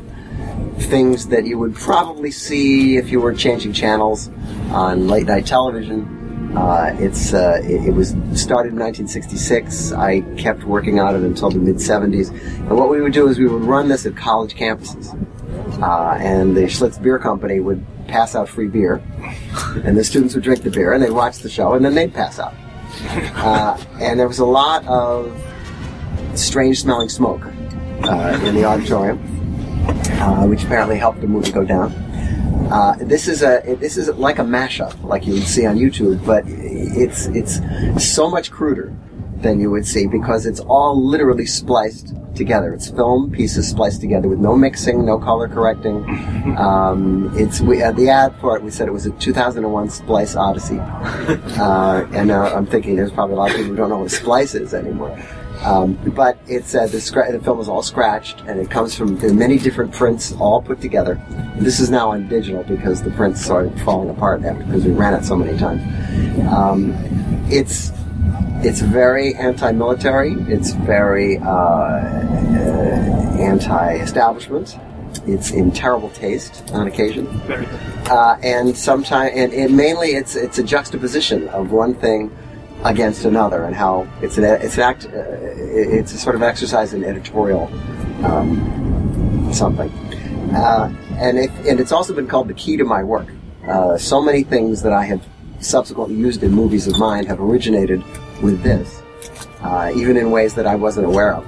things 0.85 1.27
that 1.29 1.45
you 1.45 1.57
would 1.57 1.75
probably 1.75 2.31
see 2.31 2.97
if 2.97 3.09
you 3.09 3.21
were 3.21 3.33
changing 3.33 3.71
channels 3.71 4.29
on 4.71 5.07
late 5.07 5.27
night 5.27 5.45
television. 5.45 6.24
Uh, 6.55 6.95
it's 6.99 7.33
uh, 7.33 7.61
it, 7.63 7.87
it 7.87 7.93
was 7.93 8.09
started 8.33 8.71
in 8.71 8.79
1966. 8.79 9.91
I 9.91 10.21
kept 10.37 10.63
working 10.63 10.99
on 10.99 11.15
it 11.15 11.21
until 11.21 11.49
the 11.49 11.59
mid 11.59 11.75
70s, 11.75 12.29
and 12.29 12.77
what 12.77 12.89
we 12.89 13.01
would 13.01 13.13
do 13.13 13.27
is 13.27 13.37
we 13.37 13.47
would 13.47 13.63
run 13.63 13.89
this 13.89 14.05
at 14.05 14.15
college 14.15 14.55
campuses, 14.55 15.13
uh, 15.81 16.17
and 16.21 16.55
the 16.55 16.61
Schlitz 16.61 17.01
Beer 17.01 17.19
Company 17.19 17.59
would 17.59 17.85
pass 18.07 18.35
out 18.35 18.47
free 18.47 18.67
beer, 18.67 19.01
and 19.83 19.97
the 19.97 20.03
students 20.03 20.33
would 20.33 20.43
drink 20.43 20.63
the 20.63 20.71
beer, 20.71 20.93
and 20.93 21.03
they'd 21.03 21.11
watch 21.11 21.39
the 21.39 21.49
show, 21.49 21.73
and 21.73 21.83
then 21.83 21.93
they'd 21.93 22.13
pass 22.13 22.39
out. 22.39 22.53
Uh, 23.35 23.77
and 23.99 24.17
there 24.17 24.27
was 24.27 24.39
a 24.39 24.45
lot 24.45 24.85
of 24.87 25.37
strange 26.35 26.81
smelling 26.81 27.09
smoke 27.09 27.45
uh, 28.03 28.39
in 28.45 28.55
the 28.55 28.63
auditorium, 28.63 29.17
uh, 30.21 30.45
which 30.47 30.63
apparently 30.63 30.97
helped 30.97 31.19
the 31.19 31.27
movie 31.27 31.51
go 31.51 31.65
down. 31.65 32.04
Uh, 32.71 32.95
this 32.99 33.27
is 33.27 33.43
a 33.43 33.61
this 33.79 33.97
is 33.97 34.09
like 34.09 34.39
a 34.39 34.43
mashup, 34.43 35.01
like 35.03 35.25
you 35.25 35.33
would 35.33 35.47
see 35.47 35.65
on 35.65 35.77
YouTube, 35.77 36.25
but 36.25 36.43
it's 36.47 37.27
it's 37.27 37.61
so 38.03 38.29
much 38.29 38.51
cruder 38.51 38.95
than 39.37 39.59
you 39.59 39.69
would 39.69 39.85
see 39.85 40.07
because 40.07 40.45
it's 40.45 40.59
all 40.61 40.99
literally 40.99 41.45
spliced 41.45 42.15
together. 42.35 42.73
It's 42.73 42.89
film 42.89 43.31
pieces 43.31 43.67
spliced 43.69 44.01
together 44.01 44.27
with 44.27 44.39
no 44.39 44.55
mixing, 44.55 45.05
no 45.05 45.19
color 45.19 45.47
correcting. 45.47 46.03
Um, 46.55 47.33
it's 47.35 47.59
we, 47.59 47.83
uh, 47.83 47.91
the 47.91 48.07
ad 48.07 48.33
for 48.39 48.55
it. 48.55 48.63
We 48.63 48.71
said 48.71 48.87
it 48.87 48.91
was 48.91 49.05
a 49.05 49.11
2001 49.11 49.89
Splice 49.89 50.37
Odyssey, 50.37 50.77
uh, 50.79 52.07
and 52.13 52.31
uh, 52.31 52.55
I'm 52.55 52.65
thinking 52.65 52.95
there's 52.95 53.11
probably 53.11 53.33
a 53.35 53.37
lot 53.37 53.49
of 53.49 53.57
people 53.57 53.71
who 53.71 53.75
don't 53.75 53.89
know 53.89 53.97
what 53.97 54.11
splice 54.11 54.55
is 54.55 54.73
anymore. 54.73 55.19
Um, 55.63 55.93
but 56.15 56.37
it's 56.47 56.75
uh, 56.75 56.87
the, 56.87 56.97
scra- 56.97 57.31
the 57.31 57.39
film 57.39 57.59
is 57.59 57.67
all 57.67 57.81
scratched, 57.81 58.41
and 58.41 58.59
it 58.59 58.69
comes 58.69 58.95
from 58.95 59.17
many 59.37 59.57
different 59.57 59.93
prints 59.93 60.33
all 60.33 60.61
put 60.61 60.81
together. 60.81 61.19
This 61.55 61.79
is 61.79 61.89
now 61.89 62.11
on 62.11 62.27
digital 62.27 62.63
because 62.63 63.01
the 63.01 63.11
prints 63.11 63.43
started 63.43 63.79
falling 63.81 64.09
apart 64.09 64.43
after 64.43 64.63
because 64.63 64.85
we 64.85 64.91
ran 64.91 65.13
it 65.13 65.23
so 65.23 65.35
many 65.35 65.57
times. 65.57 65.81
Um, 66.47 66.93
it's 67.49 67.91
it's 68.63 68.81
very 68.81 69.35
anti-military. 69.35 70.33
It's 70.47 70.73
very 70.73 71.37
uh, 71.37 71.45
uh, 71.45 73.37
anti-establishment. 73.39 74.77
It's 75.25 75.51
in 75.51 75.71
terrible 75.71 76.09
taste 76.09 76.69
on 76.73 76.87
occasion, 76.87 77.27
uh, 78.09 78.37
and 78.43 78.75
sometimes, 78.75 79.31
and, 79.33 79.53
and 79.53 79.75
mainly, 79.75 80.09
it's 80.09 80.35
it's 80.35 80.59
a 80.59 80.63
juxtaposition 80.63 81.47
of 81.49 81.71
one 81.71 81.95
thing 81.95 82.35
against 82.85 83.25
another, 83.25 83.63
and 83.63 83.75
how 83.75 84.07
it's 84.21 84.37
an 84.37 84.43
it's 84.43 84.75
an 84.75 84.83
act, 84.83 85.05
uh, 85.05 85.09
it's 85.11 86.13
a 86.13 86.17
sort 86.17 86.35
of 86.35 86.43
exercise 86.43 86.93
in 86.93 87.03
editorial 87.03 87.65
um, 88.23 89.49
something. 89.51 89.89
Uh, 90.55 90.93
and 91.17 91.39
it, 91.39 91.49
and 91.67 91.79
it's 91.79 91.91
also 91.91 92.13
been 92.13 92.27
called 92.27 92.47
the 92.47 92.53
key 92.53 92.77
to 92.77 92.85
my 92.85 93.03
work. 93.03 93.27
Uh, 93.67 93.97
so 93.97 94.21
many 94.21 94.43
things 94.43 94.83
that 94.83 94.93
I 94.93 95.03
have 95.05 95.25
subsequently 95.59 96.15
used 96.15 96.43
in 96.43 96.51
movies 96.51 96.85
of 96.85 96.97
mine 96.99 97.25
have 97.25 97.41
originated 97.41 98.03
with 98.43 98.61
this, 98.61 99.01
uh, 99.61 99.91
even 99.95 100.15
in 100.15 100.29
ways 100.29 100.53
that 100.53 100.67
I 100.67 100.75
wasn't 100.75 101.07
aware 101.07 101.33
of. 101.33 101.45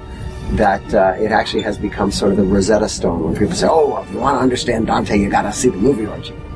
That 0.56 0.94
uh, 0.94 1.14
it 1.20 1.30
actually 1.30 1.62
has 1.62 1.78
become 1.78 2.10
sort 2.10 2.32
of 2.32 2.38
the 2.38 2.44
Rosetta 2.44 2.88
Stone 2.88 3.22
when 3.22 3.36
people 3.36 3.54
say, 3.54 3.68
"Oh, 3.70 4.02
if 4.02 4.10
you 4.10 4.18
want 4.18 4.38
to 4.38 4.40
understand 4.40 4.86
Dante, 4.86 5.16
you 5.18 5.28
got 5.28 5.42
to 5.42 5.52
see 5.52 5.68
the 5.68 5.76
movie, 5.76 6.04
you?" 6.04 6.47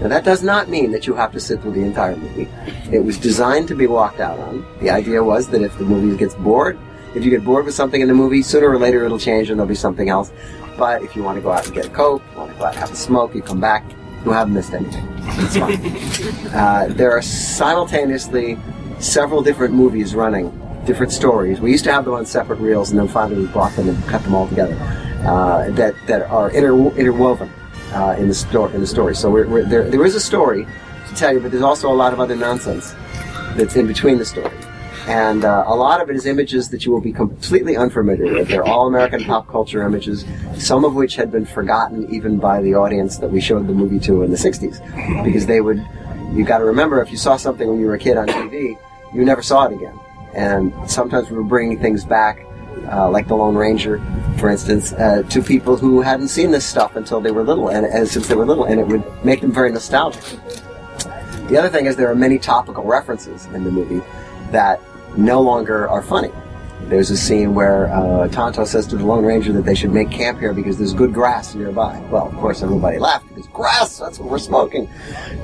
Now 0.00 0.08
that 0.08 0.24
does 0.24 0.42
not 0.42 0.68
mean 0.68 0.92
that 0.92 1.06
you 1.06 1.14
have 1.14 1.32
to 1.32 1.40
sit 1.40 1.60
through 1.60 1.72
the 1.72 1.82
entire 1.82 2.16
movie. 2.16 2.48
It 2.92 3.04
was 3.04 3.18
designed 3.18 3.66
to 3.68 3.74
be 3.74 3.86
walked 3.86 4.20
out 4.20 4.38
on. 4.38 4.64
The 4.80 4.90
idea 4.90 5.22
was 5.22 5.48
that 5.48 5.62
if 5.62 5.76
the 5.76 5.84
movie 5.84 6.16
gets 6.16 6.34
bored, 6.36 6.78
if 7.14 7.24
you 7.24 7.30
get 7.30 7.44
bored 7.44 7.64
with 7.64 7.74
something 7.74 8.00
in 8.00 8.06
the 8.06 8.14
movie, 8.14 8.42
sooner 8.42 8.68
or 8.68 8.78
later 8.78 9.04
it'll 9.04 9.18
change 9.18 9.50
and 9.50 9.58
there'll 9.58 9.68
be 9.68 9.74
something 9.74 10.08
else. 10.08 10.30
But 10.76 11.02
if 11.02 11.16
you 11.16 11.24
want 11.24 11.36
to 11.36 11.42
go 11.42 11.50
out 11.50 11.66
and 11.66 11.74
get 11.74 11.86
a 11.86 11.90
coke, 11.90 12.22
you 12.32 12.38
want 12.38 12.52
to 12.52 12.58
go 12.58 12.64
out 12.66 12.74
and 12.74 12.80
have 12.80 12.92
a 12.92 12.96
smoke, 12.96 13.34
you 13.34 13.42
come 13.42 13.60
back, 13.60 13.84
you 14.24 14.30
haven't 14.30 14.54
missed 14.54 14.72
anything. 14.72 15.04
It's 15.22 15.56
fine. 15.56 16.54
uh, 16.54 16.86
there 16.90 17.10
are 17.10 17.22
simultaneously 17.22 18.56
several 19.00 19.42
different 19.42 19.74
movies 19.74 20.14
running, 20.14 20.50
different 20.84 21.10
stories. 21.10 21.60
We 21.60 21.72
used 21.72 21.84
to 21.84 21.92
have 21.92 22.04
them 22.04 22.14
on 22.14 22.24
separate 22.24 22.60
reels, 22.60 22.90
and 22.90 23.00
then 23.00 23.08
finally 23.08 23.40
we 23.40 23.46
brought 23.48 23.74
them 23.74 23.88
and 23.88 24.04
cut 24.04 24.22
them 24.22 24.34
all 24.34 24.46
together. 24.46 24.76
Uh, 25.26 25.70
that 25.72 25.94
that 26.06 26.22
are 26.30 26.50
inter- 26.50 26.96
interwoven 26.96 27.50
uh, 27.92 28.16
in 28.18 28.28
the 28.28 28.34
story. 28.34 28.74
In 28.74 28.80
the 28.80 28.86
story, 28.86 29.14
so 29.14 29.30
we're, 29.30 29.48
we're, 29.48 29.64
there 29.64 29.88
there 29.88 30.04
is 30.04 30.14
a 30.14 30.20
story 30.20 30.66
to 31.08 31.14
tell 31.14 31.32
you, 31.32 31.40
but 31.40 31.50
there's 31.50 31.62
also 31.62 31.90
a 31.90 31.94
lot 31.94 32.12
of 32.12 32.20
other 32.20 32.36
nonsense 32.36 32.94
that's 33.56 33.76
in 33.76 33.86
between 33.86 34.18
the 34.18 34.24
story. 34.24 34.50
And 35.08 35.46
uh, 35.46 35.64
a 35.66 35.74
lot 35.74 36.02
of 36.02 36.10
it 36.10 36.16
is 36.16 36.26
images 36.26 36.68
that 36.68 36.84
you 36.84 36.92
will 36.92 37.00
be 37.00 37.12
completely 37.12 37.78
unfamiliar 37.78 38.30
with. 38.30 38.48
They're 38.48 38.62
all 38.62 38.88
American 38.88 39.24
pop 39.24 39.48
culture 39.48 39.82
images, 39.82 40.26
some 40.58 40.84
of 40.84 40.94
which 40.94 41.16
had 41.16 41.32
been 41.32 41.46
forgotten 41.46 42.14
even 42.14 42.38
by 42.38 42.60
the 42.60 42.74
audience 42.74 43.16
that 43.18 43.30
we 43.30 43.40
showed 43.40 43.66
the 43.66 43.72
movie 43.72 44.00
to 44.00 44.22
in 44.22 44.30
the 44.30 44.36
60s. 44.36 45.24
Because 45.24 45.46
they 45.46 45.62
would, 45.62 45.78
you 46.32 46.44
got 46.44 46.58
to 46.58 46.64
remember, 46.64 47.00
if 47.00 47.10
you 47.10 47.16
saw 47.16 47.38
something 47.38 47.66
when 47.66 47.80
you 47.80 47.86
were 47.86 47.94
a 47.94 47.98
kid 47.98 48.18
on 48.18 48.28
TV, 48.28 48.78
you 49.14 49.24
never 49.24 49.40
saw 49.40 49.64
it 49.64 49.72
again. 49.72 49.98
And 50.34 50.74
sometimes 50.90 51.30
we 51.30 51.38
were 51.38 51.42
bringing 51.42 51.80
things 51.80 52.04
back, 52.04 52.44
uh, 52.90 53.08
like 53.10 53.28
The 53.28 53.34
Lone 53.34 53.54
Ranger, 53.54 54.00
for 54.38 54.50
instance, 54.50 54.92
uh, 54.92 55.22
to 55.28 55.42
people 55.42 55.76
who 55.76 56.00
hadn't 56.00 56.28
seen 56.28 56.50
this 56.50 56.66
stuff 56.66 56.96
until 56.96 57.20
they 57.20 57.30
were 57.30 57.42
little, 57.42 57.68
and, 57.68 57.86
and 57.86 58.08
since 58.08 58.28
they 58.28 58.34
were 58.34 58.46
little, 58.46 58.64
and 58.64 58.80
it 58.80 58.86
would 58.86 59.04
make 59.24 59.40
them 59.40 59.52
very 59.52 59.72
nostalgic. 59.72 60.22
The 61.48 61.56
other 61.56 61.68
thing 61.68 61.86
is 61.86 61.96
there 61.96 62.10
are 62.10 62.14
many 62.14 62.38
topical 62.38 62.84
references 62.84 63.46
in 63.46 63.64
the 63.64 63.70
movie 63.70 64.04
that 64.50 64.80
no 65.16 65.40
longer 65.40 65.88
are 65.88 66.02
funny. 66.02 66.30
There's 66.82 67.10
a 67.10 67.16
scene 67.16 67.54
where 67.54 67.92
uh, 67.92 68.28
Tonto 68.28 68.64
says 68.64 68.86
to 68.86 68.96
the 68.96 69.04
Lone 69.04 69.24
Ranger 69.24 69.52
that 69.52 69.66
they 69.66 69.74
should 69.74 69.92
make 69.92 70.10
camp 70.10 70.38
here 70.38 70.54
because 70.54 70.78
there's 70.78 70.94
good 70.94 71.12
grass 71.12 71.54
nearby. 71.54 72.00
Well, 72.10 72.28
of 72.28 72.34
course, 72.36 72.62
everybody 72.62 72.98
laughed 72.98 73.28
because 73.28 73.46
grass, 73.48 73.98
that's 73.98 74.18
what 74.18 74.30
we're 74.30 74.38
smoking. 74.38 74.88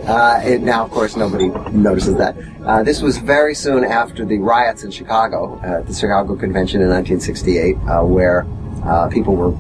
Uh, 0.07 0.41
and 0.43 0.65
now, 0.65 0.85
of 0.85 0.91
course, 0.91 1.17
nobody 1.17 1.49
notices 1.71 2.17
that. 2.17 2.37
Uh, 2.65 2.83
this 2.83 3.03
was 3.03 3.19
very 3.19 3.55
soon 3.55 3.85
after 3.85 4.25
the 4.25 4.39
riots 4.39 4.85
in 4.85 4.91
Chicago, 4.91 5.61
uh, 5.63 5.81
at 5.81 5.87
the 5.87 5.93
Chicago 5.93 6.35
Convention 6.35 6.81
in 6.81 6.89
1968, 6.89 7.77
uh, 7.77 8.03
where 8.05 8.47
uh, 8.85 9.09
people 9.09 9.37
were 9.37 9.53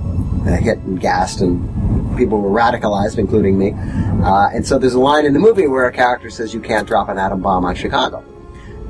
hit 0.56 0.78
and 0.78 1.00
gassed 1.00 1.42
and 1.42 2.16
people 2.16 2.40
were 2.40 2.50
radicalized, 2.50 3.18
including 3.18 3.58
me. 3.58 3.74
And 3.74 4.66
so 4.66 4.78
there's 4.78 4.94
a 4.94 5.00
line 5.00 5.26
in 5.26 5.34
the 5.34 5.38
movie 5.38 5.66
where 5.66 5.86
a 5.86 5.92
character 5.92 6.30
says, 6.30 6.54
You 6.54 6.60
can't 6.60 6.88
drop 6.88 7.10
an 7.10 7.18
atom 7.18 7.42
bomb 7.42 7.66
on 7.66 7.74
Chicago. 7.74 8.24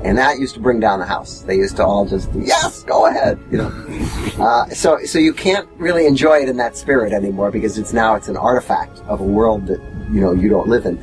And 0.05 0.19
that 0.19 0.37
used 0.37 0.53
to 0.53 0.59
bring 0.59 0.79
down 0.79 0.99
the 0.99 1.05
house. 1.05 1.41
They 1.41 1.55
used 1.55 1.77
to 1.77 1.83
all 1.83 2.05
just, 2.05 2.29
yes, 2.35 2.83
go 2.83 3.07
ahead, 3.07 3.39
you 3.51 3.57
know. 3.57 3.71
Uh, 4.35 4.67
so, 4.67 5.01
so 5.05 5.17
you 5.17 5.31
can't 5.31 5.65
really 5.77 6.05
enjoy 6.05 6.37
it 6.39 6.49
in 6.49 6.57
that 6.57 6.75
spirit 6.75 7.13
anymore 7.13 7.49
because 7.51 7.77
it's 7.77 7.93
now 7.93 8.15
it's 8.15 8.27
an 8.27 8.35
artifact 8.35 8.99
of 9.07 9.21
a 9.21 9.23
world 9.23 9.65
that 9.65 9.79
you 10.11 10.19
know 10.19 10.33
you 10.33 10.49
don't 10.49 10.67
live 10.67 10.85
in. 10.85 11.01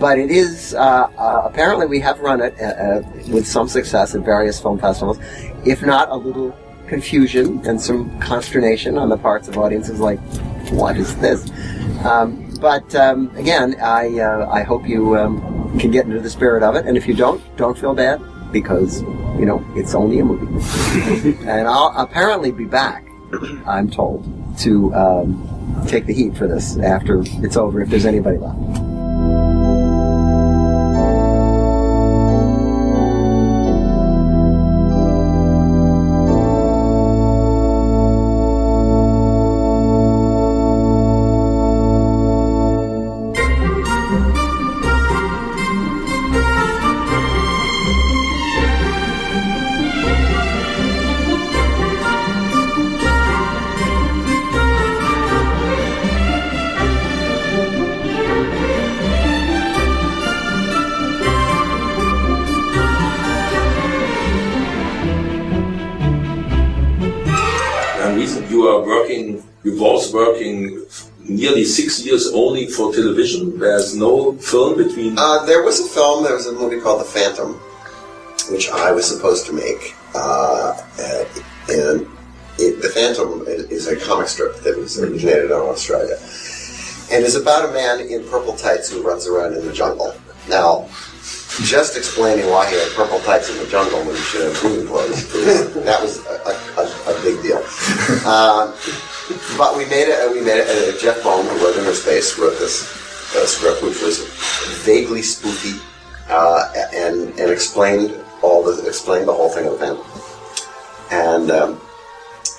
But 0.00 0.18
it 0.18 0.32
is 0.32 0.74
uh, 0.74 1.08
uh, 1.16 1.42
apparently 1.44 1.86
we 1.86 2.00
have 2.00 2.18
run 2.18 2.40
it 2.40 2.60
uh, 2.60 2.64
uh, 2.64 3.02
with 3.28 3.46
some 3.46 3.68
success 3.68 4.16
at 4.16 4.22
various 4.22 4.60
film 4.60 4.80
festivals, 4.80 5.20
if 5.64 5.80
not 5.82 6.08
a 6.08 6.16
little 6.16 6.58
confusion 6.88 7.64
and 7.68 7.80
some 7.80 8.18
consternation 8.18 8.98
on 8.98 9.08
the 9.08 9.16
parts 9.16 9.46
of 9.46 9.56
audiences 9.56 10.00
like, 10.00 10.18
what 10.72 10.96
is 10.96 11.16
this? 11.18 11.48
Um, 12.04 12.52
but 12.60 12.92
um, 12.96 13.30
again, 13.36 13.76
I 13.80 14.18
uh, 14.18 14.50
I 14.50 14.64
hope 14.64 14.88
you 14.88 15.16
um, 15.16 15.78
can 15.78 15.92
get 15.92 16.06
into 16.06 16.18
the 16.18 16.30
spirit 16.30 16.64
of 16.64 16.74
it, 16.74 16.84
and 16.84 16.96
if 16.96 17.06
you 17.06 17.14
don't, 17.14 17.40
don't 17.56 17.78
feel 17.78 17.94
bad 17.94 18.20
because 18.52 19.02
you 19.38 19.46
know 19.46 19.64
it's 19.74 19.94
only 19.94 20.18
a 20.18 20.24
movie. 20.24 21.36
and 21.46 21.66
I'll 21.68 21.92
apparently 21.96 22.50
be 22.50 22.64
back. 22.64 23.06
I'm 23.66 23.90
told 23.90 24.24
to 24.58 24.94
um, 24.94 25.84
take 25.88 26.06
the 26.06 26.12
heat 26.12 26.36
for 26.36 26.46
this 26.46 26.76
after 26.78 27.22
it's 27.42 27.56
over, 27.56 27.80
if 27.80 27.88
there's 27.88 28.06
anybody 28.06 28.38
left. 28.38 28.81
Years 72.12 72.30
only 72.34 72.66
for 72.66 72.92
television. 72.92 73.58
There's 73.58 73.96
no 73.96 74.32
film 74.34 74.76
between. 74.76 75.18
Uh, 75.18 75.44
there 75.46 75.62
was 75.62 75.80
a 75.80 75.88
film, 75.88 76.24
there 76.24 76.34
was 76.34 76.46
a 76.46 76.52
movie 76.52 76.80
called 76.80 77.00
The 77.00 77.04
Phantom, 77.04 77.54
which 78.50 78.70
I 78.70 78.92
was 78.92 79.06
supposed 79.06 79.46
to 79.46 79.52
make. 79.52 79.94
Uh, 80.14 80.76
uh, 80.98 81.24
and 81.68 82.06
it, 82.58 82.82
The 82.82 82.90
Phantom 82.94 83.44
is 83.46 83.88
a 83.88 83.96
comic 83.96 84.28
strip 84.28 84.56
that 84.60 84.76
was 84.76 84.98
originated 84.98 85.46
in 85.46 85.52
Australia. 85.52 86.16
And 87.10 87.24
is 87.24 87.34
about 87.34 87.68
a 87.68 87.72
man 87.72 88.00
in 88.00 88.24
purple 88.28 88.54
tights 88.56 88.90
who 88.90 89.02
runs 89.02 89.26
around 89.26 89.54
in 89.54 89.66
the 89.66 89.72
jungle. 89.72 90.14
Now, 90.48 90.88
just 91.60 91.96
explaining 91.96 92.48
why 92.48 92.68
he 92.70 92.76
had 92.76 92.90
purple 92.92 93.20
tights 93.20 93.50
in 93.50 93.58
the 93.58 93.66
jungle 93.66 93.98
when 94.00 94.16
he 94.16 94.22
should 94.22 94.42
have 94.42 94.58
green 94.60 94.86
clothes. 94.86 95.30
that 95.84 96.00
was 96.00 96.24
a, 96.26 96.80
a, 96.80 97.12
a, 97.12 97.22
big 97.22 97.42
deal. 97.42 97.58
Um, 98.26 98.72
but 99.58 99.76
we 99.76 99.84
made 99.86 100.08
it. 100.08 100.30
We 100.32 100.40
made 100.40 100.58
it. 100.58 101.00
Jeff 101.00 101.22
Bone, 101.22 101.44
who 101.46 101.64
wrote 101.64 101.76
Inner 101.76 101.94
Space, 101.94 102.38
wrote 102.38 102.58
this 102.58 102.84
uh, 103.34 103.46
script, 103.46 103.82
which 103.82 104.00
was 104.02 104.26
vaguely 104.84 105.22
spooky 105.22 105.78
uh, 106.28 106.72
and 106.94 107.30
and 107.38 107.50
explained 107.50 108.14
all 108.42 108.62
the 108.62 108.86
explained 108.86 109.28
the 109.28 109.32
whole 109.32 109.48
thing 109.48 109.66
of 109.66 109.78
the 109.78 110.04
And 111.10 111.50
um, 111.50 111.80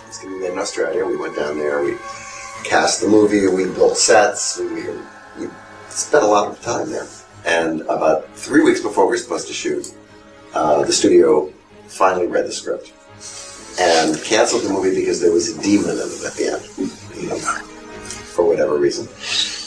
it's 0.08 0.20
going 0.20 0.34
to 0.34 0.40
be 0.40 0.46
made 0.46 0.54
in 0.54 0.60
Australia. 0.60 1.06
We 1.06 1.18
went 1.18 1.36
down 1.36 1.58
there. 1.58 1.84
We 1.84 1.98
cast 2.64 3.02
the 3.02 3.08
movie. 3.08 3.48
We 3.48 3.66
built 3.66 3.98
sets. 3.98 4.60
We, 4.60 4.90
we 5.40 5.50
spent 5.90 6.24
a 6.24 6.28
lot 6.28 6.48
of 6.48 6.62
time 6.62 6.90
there. 6.90 7.08
And 7.46 7.82
about 7.82 8.30
three 8.36 8.64
weeks 8.64 8.80
before 8.80 9.06
we 9.06 9.12
were 9.12 9.18
supposed 9.18 9.48
to 9.48 9.54
shoot, 9.54 9.94
uh, 10.54 10.86
the 10.86 10.94
studio 10.94 11.52
finally 11.88 12.28
read 12.28 12.46
the 12.46 12.52
script 12.52 12.94
and 13.80 14.22
canceled 14.24 14.64
the 14.64 14.70
movie 14.70 14.96
because 14.96 15.20
there 15.20 15.32
was 15.32 15.58
a 15.58 15.62
demon 15.62 15.92
in 15.92 15.98
it 15.98 16.26
at 16.26 16.34
the 16.34 16.48
end, 16.54 16.92
for 18.34 18.46
whatever 18.46 18.78
reason, 18.78 19.08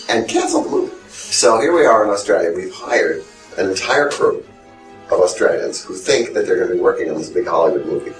and 0.09 0.29
canceled 0.29 0.67
the 0.67 0.71
movie. 0.71 0.95
So 1.09 1.61
here 1.61 1.75
we 1.75 1.85
are 1.85 2.05
in 2.05 2.11
Australia. 2.11 2.53
We've 2.55 2.73
hired 2.73 3.25
an 3.59 3.69
entire 3.71 4.11
crew 4.11 4.45
of 5.07 5.21
Australians 5.21 5.85
who 5.85 5.95
think 5.95 6.35
that 6.35 6.47
they're 6.47 6.57
going 6.57 6.69
to 6.69 6.75
be 6.75 6.81
working 6.81 7.11
on 7.11 7.17
this 7.17 7.31
big 7.31 7.47
Hollywood 7.47 7.87
movie, 7.87 8.13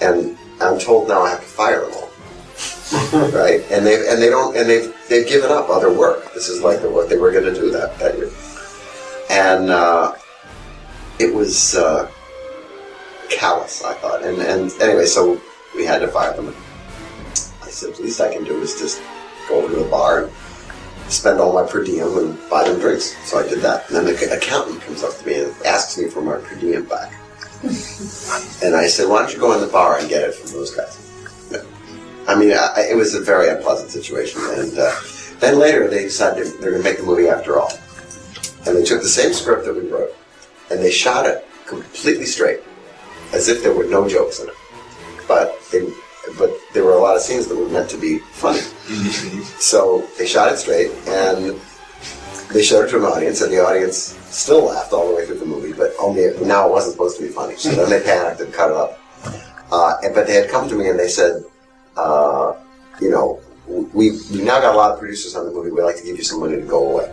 and 0.00 0.36
I'm 0.60 0.78
told 0.78 1.08
now 1.08 1.22
I 1.22 1.30
have 1.30 1.40
to 1.40 1.46
fire 1.46 1.80
them 1.84 1.94
all. 1.94 2.08
right, 3.32 3.62
and 3.70 3.84
they 3.84 4.08
and 4.08 4.20
they 4.20 4.30
don't 4.30 4.56
and 4.56 4.68
they've 4.68 4.94
they've 5.08 5.28
given 5.28 5.50
up 5.50 5.68
other 5.68 5.92
work. 5.92 6.32
This 6.32 6.48
is 6.48 6.62
like 6.62 6.80
the, 6.80 6.88
what 6.88 7.08
they 7.08 7.16
were 7.16 7.30
going 7.32 7.44
to 7.44 7.54
do 7.54 7.70
that 7.70 7.98
that 7.98 8.16
year, 8.16 8.30
and 9.30 9.70
uh, 9.70 10.14
it 11.18 11.34
was. 11.34 11.74
Uh, 11.74 12.10
callous, 13.30 13.84
I 13.84 13.94
thought. 13.94 14.22
And, 14.22 14.40
and 14.40 14.72
anyway, 14.80 15.06
so 15.06 15.40
we 15.74 15.84
had 15.84 16.00
to 16.00 16.08
fire 16.08 16.34
them. 16.34 16.54
I 17.62 17.70
said, 17.70 17.94
the 17.94 18.02
least 18.02 18.20
I 18.20 18.32
can 18.32 18.44
do 18.44 18.60
is 18.60 18.78
just 18.78 19.02
go 19.48 19.62
over 19.62 19.74
to 19.74 19.82
the 19.82 19.90
bar 19.90 20.24
and 20.24 20.32
spend 21.10 21.40
all 21.40 21.52
my 21.52 21.68
per 21.68 21.84
diem 21.84 22.16
and 22.18 22.50
buy 22.50 22.68
them 22.68 22.80
drinks. 22.80 23.16
So 23.28 23.38
I 23.38 23.48
did 23.48 23.60
that. 23.60 23.88
And 23.88 23.96
then 23.96 24.04
the 24.06 24.36
accountant 24.36 24.80
comes 24.82 25.02
up 25.02 25.16
to 25.18 25.26
me 25.26 25.42
and 25.42 25.54
asks 25.64 25.98
me 25.98 26.08
for 26.08 26.20
my 26.20 26.36
per 26.36 26.56
diem 26.56 26.84
back. 26.84 27.12
and 27.62 28.74
I 28.76 28.86
said, 28.86 29.08
why 29.08 29.20
don't 29.20 29.32
you 29.32 29.40
go 29.40 29.52
in 29.54 29.60
the 29.60 29.66
bar 29.66 29.98
and 29.98 30.08
get 30.08 30.22
it 30.22 30.34
from 30.34 30.52
those 30.52 30.74
guys? 30.74 31.04
I 32.28 32.38
mean, 32.38 32.52
I, 32.52 32.88
it 32.90 32.94
was 32.94 33.14
a 33.14 33.20
very 33.20 33.48
unpleasant 33.48 33.90
situation. 33.90 34.42
And 34.44 34.78
uh, 34.78 34.94
then 35.40 35.58
later 35.58 35.88
they 35.88 36.02
decided 36.02 36.46
they're 36.60 36.72
going 36.72 36.82
to 36.82 36.88
make 36.88 36.98
the 36.98 37.04
movie 37.04 37.28
after 37.28 37.58
all. 37.58 37.72
And 38.66 38.76
they 38.76 38.84
took 38.84 39.00
the 39.00 39.08
same 39.08 39.32
script 39.32 39.64
that 39.64 39.74
we 39.74 39.88
wrote 39.88 40.14
and 40.70 40.80
they 40.80 40.90
shot 40.90 41.26
it 41.26 41.46
completely 41.66 42.26
straight, 42.26 42.60
as 43.32 43.48
if 43.48 43.62
there 43.62 43.72
were 43.72 43.84
no 43.84 44.08
jokes 44.08 44.40
in 44.40 44.48
it. 44.48 44.54
But 45.26 45.58
they, 45.70 45.88
but 46.38 46.50
there 46.72 46.84
were 46.84 46.92
a 46.92 47.00
lot 47.00 47.16
of 47.16 47.22
scenes 47.22 47.46
that 47.48 47.56
were 47.56 47.68
meant 47.68 47.90
to 47.90 47.96
be 47.98 48.18
funny. 48.18 48.60
so 49.58 50.06
they 50.18 50.26
shot 50.26 50.52
it 50.52 50.58
straight 50.58 50.90
and 51.06 51.60
they 52.52 52.62
showed 52.62 52.86
it 52.86 52.90
to 52.90 52.98
an 52.98 53.04
audience, 53.04 53.42
and 53.42 53.52
the 53.52 53.58
audience 53.58 54.16
still 54.30 54.66
laughed 54.66 54.92
all 54.92 55.08
the 55.08 55.14
way 55.14 55.26
through 55.26 55.38
the 55.38 55.44
movie, 55.44 55.72
but 55.72 55.92
only 56.00 56.30
now 56.46 56.66
it 56.66 56.72
wasn't 56.72 56.92
supposed 56.92 57.18
to 57.18 57.22
be 57.22 57.28
funny. 57.28 57.56
So 57.56 57.70
then 57.72 57.90
they 57.90 58.00
panicked 58.00 58.40
and 58.40 58.52
cut 58.52 58.70
it 58.70 58.76
up. 58.76 58.98
Uh, 59.70 59.96
and, 60.02 60.14
but 60.14 60.26
they 60.26 60.34
had 60.34 60.48
come 60.48 60.66
to 60.68 60.74
me 60.74 60.88
and 60.88 60.98
they 60.98 61.08
said, 61.08 61.44
uh, 61.96 62.54
you 63.00 63.10
know, 63.10 63.40
we 63.66 64.12
we 64.32 64.40
now 64.42 64.60
got 64.60 64.74
a 64.74 64.78
lot 64.78 64.92
of 64.92 64.98
producers 64.98 65.36
on 65.36 65.44
the 65.44 65.52
movie. 65.52 65.70
We'd 65.70 65.82
like 65.82 65.96
to 65.96 66.04
give 66.04 66.16
you 66.16 66.24
some 66.24 66.40
money 66.40 66.56
to 66.56 66.62
go 66.62 66.90
away 66.92 67.12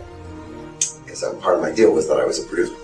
because 1.04 1.22
part 1.42 1.56
of 1.56 1.62
my 1.62 1.70
deal 1.70 1.92
was 1.92 2.08
that 2.08 2.18
I 2.18 2.24
was 2.24 2.42
a 2.42 2.46
producer. 2.46 2.74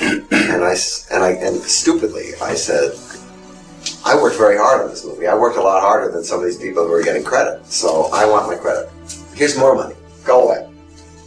And 0.00 0.64
I 0.64 0.76
and 1.10 1.22
I 1.24 1.30
and 1.40 1.56
stupidly 1.62 2.32
I 2.40 2.54
said, 2.54 2.92
I 4.04 4.20
worked 4.20 4.36
very 4.36 4.56
hard 4.56 4.82
on 4.82 4.88
this 4.90 5.04
movie. 5.04 5.26
I 5.26 5.34
worked 5.34 5.56
a 5.56 5.62
lot 5.62 5.80
harder 5.80 6.10
than 6.12 6.24
some 6.24 6.40
of 6.40 6.46
these 6.46 6.58
people 6.58 6.86
who 6.86 6.92
are 6.92 7.02
getting 7.02 7.24
credit. 7.24 7.64
So 7.66 8.10
I 8.12 8.26
want 8.26 8.46
my 8.46 8.56
credit. 8.56 8.90
Here's 9.34 9.56
more 9.58 9.74
money. 9.74 9.94
Go 10.24 10.48
away. 10.48 10.68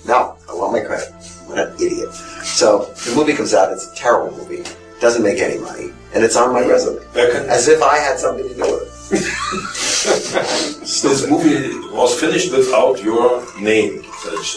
No, 0.05 0.37
I 0.49 0.53
want 0.53 0.73
my 0.73 0.81
credit. 0.81 1.13
What 1.45 1.59
an 1.59 1.75
idiot. 1.75 2.13
So 2.13 2.85
the 3.05 3.15
movie 3.15 3.33
comes 3.33 3.53
out. 3.53 3.71
It's 3.71 3.91
a 3.91 3.95
terrible 3.95 4.35
movie. 4.37 4.63
Doesn't 4.99 5.23
make 5.23 5.39
any 5.39 5.59
money, 5.59 5.91
and 6.13 6.23
it's 6.23 6.35
on 6.35 6.53
my 6.53 6.63
resume, 6.63 7.03
as 7.15 7.67
if 7.67 7.81
I 7.81 7.97
had 7.97 8.19
something 8.19 8.47
to 8.47 8.53
do 8.53 8.61
with 8.61 8.83
it. 8.83 8.91
This 10.81 11.27
movie 11.29 11.69
was 11.89 12.19
finished 12.19 12.51
without 12.51 13.03
your 13.03 13.43
name, 13.59 14.03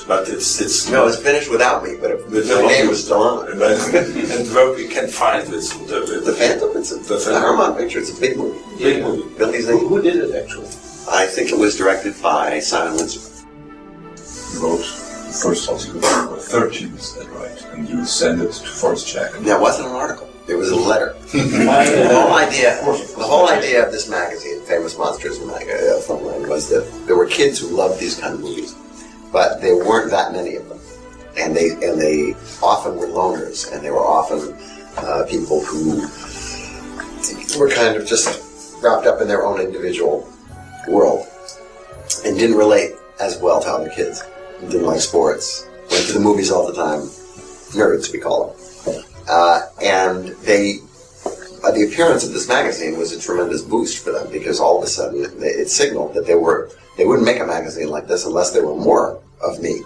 but 0.06 0.28
it's 0.28 0.60
it's 0.60 0.90
No, 0.90 1.06
it's 1.06 1.16
finished 1.18 1.50
without 1.50 1.82
me, 1.84 1.96
but 2.00 2.10
it, 2.10 2.26
With 2.28 2.48
the- 2.48 2.62
name 2.66 2.88
was 2.88 3.04
still 3.04 3.22
on 3.22 3.46
it. 3.48 3.52
and 3.52 4.54
where 4.54 4.72
we 4.74 4.88
can 4.88 5.08
find 5.08 5.42
it. 5.42 5.50
The, 5.50 6.20
The 6.24 6.32
Phantom. 6.34 6.70
It's 6.76 6.92
a, 6.92 6.96
The 6.96 7.14
it's. 7.14 7.24
Paramount 7.26 7.78
picture. 7.78 7.98
It's 8.00 8.16
a 8.16 8.20
big 8.20 8.36
movie. 8.36 8.60
Big 8.82 9.02
movie. 9.02 9.24
Billy 9.38 9.60
Zane. 9.62 9.78
Who 9.88 10.02
did 10.02 10.16
it 10.16 10.34
actually? 10.34 10.68
I 11.10 11.26
think 11.26 11.50
it 11.50 11.58
was 11.58 11.76
directed 11.76 12.14
by 12.22 12.60
Simon 12.60 12.96
Windsor. 12.96 13.20
You 14.54 14.62
wrote 14.62 14.78
the 14.78 15.36
first 15.42 15.68
article 15.68 16.00
for 16.00 16.36
13, 16.38 16.94
is 16.94 17.14
that 17.16 17.28
right? 17.30 17.64
And 17.74 17.88
you 17.88 18.04
send 18.04 18.40
it 18.40 18.52
to 18.52 18.66
Forrest 18.68 19.08
Jack. 19.08 19.32
That 19.40 19.60
wasn't 19.60 19.88
an 19.88 19.94
article. 19.94 20.28
It 20.46 20.54
was 20.54 20.70
a 20.70 20.76
letter. 20.76 21.14
the 21.32 22.08
whole 22.12 22.34
idea, 22.34 22.76
the 22.84 23.24
whole 23.24 23.48
idea 23.48 23.84
of 23.86 23.92
this 23.92 24.08
magazine, 24.08 24.60
Famous 24.62 24.96
Monsters 24.96 25.40
mag- 25.40 25.68
uh, 25.68 26.00
Filmland, 26.06 26.46
was 26.48 26.68
that 26.68 26.84
there 27.06 27.16
were 27.16 27.26
kids 27.26 27.58
who 27.58 27.68
loved 27.68 27.98
these 27.98 28.16
kind 28.18 28.34
of 28.34 28.40
movies, 28.40 28.74
but 29.34 29.60
there 29.60 29.76
weren't 29.76 30.12
that 30.12 30.32
many 30.32 30.54
of 30.54 30.68
them, 30.68 30.78
and 31.36 31.56
they 31.56 31.70
and 31.70 32.00
they 32.00 32.34
often 32.62 32.94
were 32.94 33.08
loners, 33.08 33.70
and 33.70 33.84
they 33.84 33.90
were 33.90 33.98
often 33.98 34.54
uh, 34.96 35.26
people 35.28 35.62
who 35.64 36.02
were 37.58 37.68
kind 37.68 37.96
of 37.96 38.06
just 38.06 38.80
wrapped 38.80 39.06
up 39.06 39.20
in 39.20 39.26
their 39.26 39.44
own 39.44 39.60
individual 39.60 40.32
world 40.86 41.26
and 42.24 42.38
didn't 42.38 42.56
relate 42.56 42.92
as 43.20 43.36
well 43.40 43.60
to 43.60 43.68
other 43.68 43.90
kids. 43.90 44.22
Didn't 44.60 44.86
like 44.86 45.00
sports, 45.00 45.66
went 45.90 46.06
to 46.06 46.12
the 46.12 46.20
movies 46.20 46.52
all 46.52 46.64
the 46.64 46.72
time, 46.72 47.00
nerds 47.74 48.12
we 48.12 48.20
call 48.20 48.54
them. 48.86 49.04
Uh, 49.28 49.62
and 49.82 50.28
they, 50.44 50.78
uh, 51.64 51.72
the 51.72 51.88
appearance 51.90 52.24
of 52.24 52.32
this 52.32 52.46
magazine 52.46 52.96
was 52.96 53.10
a 53.10 53.20
tremendous 53.20 53.62
boost 53.62 54.04
for 54.04 54.12
them 54.12 54.30
because 54.30 54.60
all 54.60 54.78
of 54.78 54.84
a 54.84 54.86
sudden 54.86 55.24
it 55.42 55.68
signaled 55.68 56.14
that 56.14 56.24
they 56.24 56.36
were 56.36 56.70
they 56.96 57.04
wouldn't 57.04 57.26
make 57.26 57.40
a 57.40 57.46
magazine 57.46 57.88
like 57.88 58.06
this 58.06 58.24
unless 58.24 58.52
there 58.52 58.64
were 58.64 58.76
more 58.76 59.20
of 59.44 59.60
me. 59.60 59.82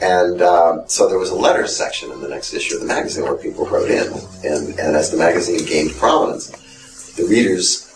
And 0.00 0.42
um, 0.42 0.84
so 0.86 1.08
there 1.08 1.18
was 1.18 1.30
a 1.30 1.34
letters 1.34 1.74
section 1.74 2.12
in 2.12 2.20
the 2.20 2.28
next 2.28 2.52
issue 2.52 2.74
of 2.74 2.82
the 2.82 2.86
magazine 2.86 3.24
where 3.24 3.36
people 3.36 3.66
wrote 3.66 3.90
in, 3.90 4.12
and, 4.44 4.78
and 4.78 4.96
as 4.96 5.10
the 5.10 5.16
magazine 5.16 5.64
gained 5.64 5.92
prominence, 5.92 6.50
the 7.16 7.24
readers 7.24 7.86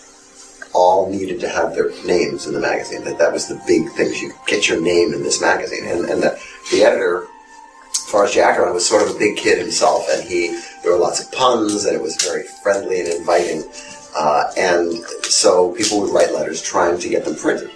all 0.72 1.10
needed 1.10 1.40
to 1.40 1.48
have 1.48 1.74
their 1.74 1.90
names 2.06 2.46
in 2.46 2.54
the 2.54 2.60
magazine. 2.60 3.04
That 3.04 3.18
that 3.18 3.32
was 3.32 3.48
the 3.48 3.60
big 3.66 3.90
thing. 3.90 4.12
You 4.14 4.32
get 4.46 4.68
your 4.68 4.80
name 4.80 5.12
in 5.12 5.22
this 5.22 5.40
magazine, 5.40 5.84
and 5.86 6.06
and 6.06 6.22
the, 6.22 6.40
the 6.70 6.84
editor 6.84 7.26
Forrest 8.08 8.34
Jackeron 8.34 8.72
was 8.72 8.88
sort 8.88 9.02
of 9.02 9.14
a 9.14 9.18
big 9.18 9.36
kid 9.36 9.58
himself, 9.58 10.06
and 10.10 10.22
he 10.22 10.58
there 10.82 10.92
were 10.92 10.98
lots 10.98 11.22
of 11.22 11.30
puns, 11.32 11.84
and 11.84 11.94
it 11.94 12.02
was 12.02 12.16
very 12.16 12.44
friendly 12.62 13.00
and 13.00 13.08
inviting, 13.08 13.62
uh, 14.16 14.50
and 14.56 14.92
so 15.24 15.72
people 15.74 16.00
would 16.00 16.10
write 16.10 16.32
letters 16.32 16.62
trying 16.62 16.98
to 16.98 17.08
get 17.08 17.24
them 17.24 17.34
printed. 17.34 17.70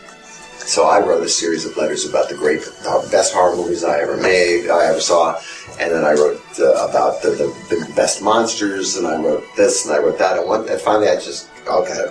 So 0.66 0.86
I 0.86 0.98
wrote 0.98 1.22
a 1.22 1.28
series 1.28 1.66
of 1.66 1.76
letters 1.76 2.08
about 2.08 2.28
the 2.28 2.34
great, 2.34 2.66
uh, 2.86 3.08
best 3.10 3.34
horror 3.34 3.54
movies 3.54 3.84
I 3.84 4.00
ever 4.00 4.16
made, 4.16 4.70
I 4.70 4.86
ever 4.86 5.00
saw, 5.00 5.38
and 5.78 5.92
then 5.92 6.04
I 6.04 6.12
wrote 6.12 6.40
uh, 6.58 6.88
about 6.88 7.20
the, 7.22 7.30
the, 7.30 7.76
the 7.76 7.92
best 7.94 8.22
monsters, 8.22 8.96
and 8.96 9.06
I 9.06 9.20
wrote 9.22 9.44
this, 9.56 9.84
and 9.84 9.94
I 9.94 9.98
wrote 9.98 10.18
that, 10.18 10.38
and, 10.38 10.48
one, 10.48 10.66
and 10.68 10.80
finally 10.80 11.08
I 11.08 11.16
just 11.16 11.50
okay, 11.68 12.06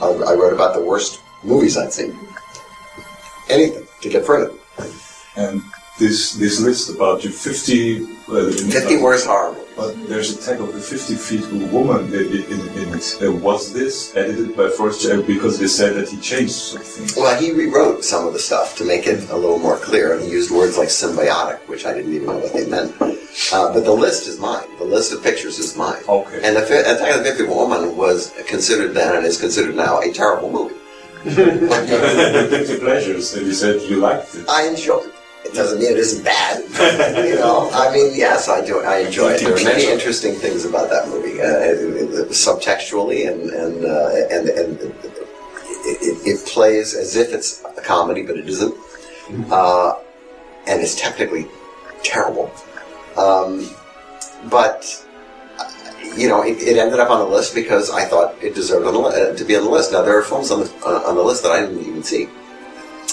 I, 0.00 0.06
I 0.06 0.34
wrote 0.34 0.52
about 0.52 0.74
the 0.74 0.82
worst 0.82 1.20
movies 1.42 1.76
I'd 1.76 1.92
seen. 1.92 2.16
Anything 3.48 3.86
to 4.00 4.08
get 4.08 4.24
printed. 4.24 4.56
And 5.36 5.62
this 5.98 6.34
this 6.34 6.60
list 6.60 6.90
about 6.90 7.24
you 7.24 7.30
50... 7.30 8.04
Uh, 8.28 8.52
50 8.52 8.98
worst 8.98 9.26
horror 9.26 9.54
movies. 9.54 9.67
But 9.78 10.08
there's 10.08 10.36
a 10.36 10.42
tag 10.42 10.60
of 10.60 10.74
the 10.74 10.80
50 10.80 11.14
feet 11.14 11.46
woman 11.70 12.12
in, 12.12 12.26
in, 12.50 12.60
in 12.76 12.98
it. 12.98 13.18
Uh, 13.22 13.30
was 13.30 13.72
this 13.72 14.12
edited 14.16 14.56
by 14.56 14.70
Forrest 14.70 15.02
Jack 15.02 15.24
because 15.24 15.56
they 15.56 15.68
said 15.68 15.94
that 15.94 16.08
he 16.08 16.16
changed 16.16 16.50
some 16.50 16.82
things? 16.82 17.14
Well, 17.16 17.40
he 17.40 17.52
rewrote 17.52 18.04
some 18.04 18.26
of 18.26 18.32
the 18.32 18.40
stuff 18.40 18.74
to 18.78 18.84
make 18.84 19.06
it 19.06 19.30
a 19.30 19.36
little 19.36 19.60
more 19.60 19.76
clear, 19.76 20.14
and 20.14 20.24
he 20.24 20.30
used 20.30 20.50
words 20.50 20.76
like 20.76 20.88
symbiotic, 20.88 21.60
which 21.68 21.86
I 21.86 21.94
didn't 21.94 22.12
even 22.12 22.26
know 22.26 22.38
what 22.38 22.52
they 22.52 22.66
meant. 22.66 22.92
Uh, 23.00 23.72
but 23.72 23.84
the 23.84 23.92
list 23.92 24.26
is 24.26 24.40
mine. 24.40 24.66
The 24.78 24.84
list 24.84 25.12
of 25.12 25.22
pictures 25.22 25.60
is 25.60 25.76
mine. 25.76 26.02
Okay. 26.08 26.40
And 26.42 26.56
the 26.56 26.64
Attack 26.64 27.16
of 27.16 27.22
the 27.22 27.30
Fifty 27.30 27.44
Woman 27.44 27.96
was 27.96 28.34
considered 28.48 28.94
then 28.94 29.14
and 29.14 29.24
is 29.24 29.40
considered 29.40 29.76
now 29.76 30.00
a 30.00 30.12
terrible 30.12 30.50
movie. 30.50 30.74
Guilty 31.24 32.80
pleasures, 32.80 33.32
and 33.34 33.46
you 33.46 33.52
said 33.52 33.80
you 33.82 33.98
liked 33.98 34.34
it. 34.34 34.48
I 34.48 34.66
enjoy 34.66 34.98
it. 34.98 35.14
It 35.44 35.54
doesn't 35.54 35.78
mean 35.78 35.92
it 35.92 35.98
isn't 35.98 36.24
bad. 36.24 36.62
you 37.26 37.36
know, 37.36 37.70
I 37.72 37.92
mean, 37.92 38.12
yes, 38.14 38.48
I 38.48 38.64
do. 38.64 38.80
I 38.80 38.98
enjoy 38.98 39.30
it. 39.30 39.40
There 39.40 39.52
are 39.52 39.64
many 39.64 39.86
interesting 39.86 40.34
things 40.34 40.64
about 40.64 40.90
that 40.90 41.08
movie, 41.08 41.40
uh, 41.40 42.26
subtextually, 42.32 43.30
and 43.30 43.50
and 43.50 43.84
uh, 43.84 44.34
and 44.34 44.48
and 44.48 44.80
it, 44.80 45.98
it, 46.02 46.26
it 46.26 46.46
plays 46.46 46.94
as 46.94 47.16
if 47.16 47.32
it's 47.32 47.64
a 47.64 47.80
comedy, 47.80 48.22
but 48.22 48.36
it 48.36 48.48
isn't, 48.48 48.74
uh, 49.50 49.94
and 50.66 50.82
it's 50.82 50.94
technically 51.00 51.46
terrible. 52.02 52.50
Um, 53.16 53.70
but 54.50 55.04
you 56.16 56.28
know, 56.28 56.42
it, 56.42 56.60
it 56.60 56.76
ended 56.76 57.00
up 57.00 57.10
on 57.10 57.20
the 57.20 57.26
list 57.26 57.54
because 57.54 57.90
I 57.90 58.04
thought 58.04 58.34
it 58.42 58.54
deserved 58.54 58.86
on 58.86 58.92
the 58.92 59.00
li- 59.00 59.14
uh, 59.14 59.34
to 59.34 59.44
be 59.44 59.56
on 59.56 59.64
the 59.64 59.70
list. 59.70 59.92
Now 59.92 60.02
there 60.02 60.18
are 60.18 60.22
films 60.22 60.50
on 60.50 60.60
the 60.60 60.72
uh, 60.84 61.08
on 61.08 61.14
the 61.16 61.22
list 61.22 61.42
that 61.44 61.52
I 61.52 61.60
didn't 61.60 61.80
even 61.80 62.02
see. 62.02 62.28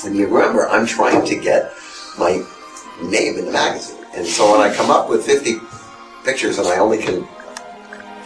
And 0.03 0.15
you 0.15 0.27
remember, 0.27 0.67
I'm 0.67 0.85
trying 0.85 1.25
to 1.25 1.35
get 1.35 1.71
my 2.17 2.43
name 3.01 3.37
in 3.37 3.45
the 3.45 3.51
magazine. 3.51 4.03
And 4.15 4.25
so 4.25 4.51
when 4.51 4.61
I 4.61 4.73
come 4.73 4.89
up 4.89 5.09
with 5.09 5.25
50 5.25 5.55
pictures 6.23 6.57
and 6.57 6.67
I 6.67 6.77
only 6.77 6.97
can 6.97 7.25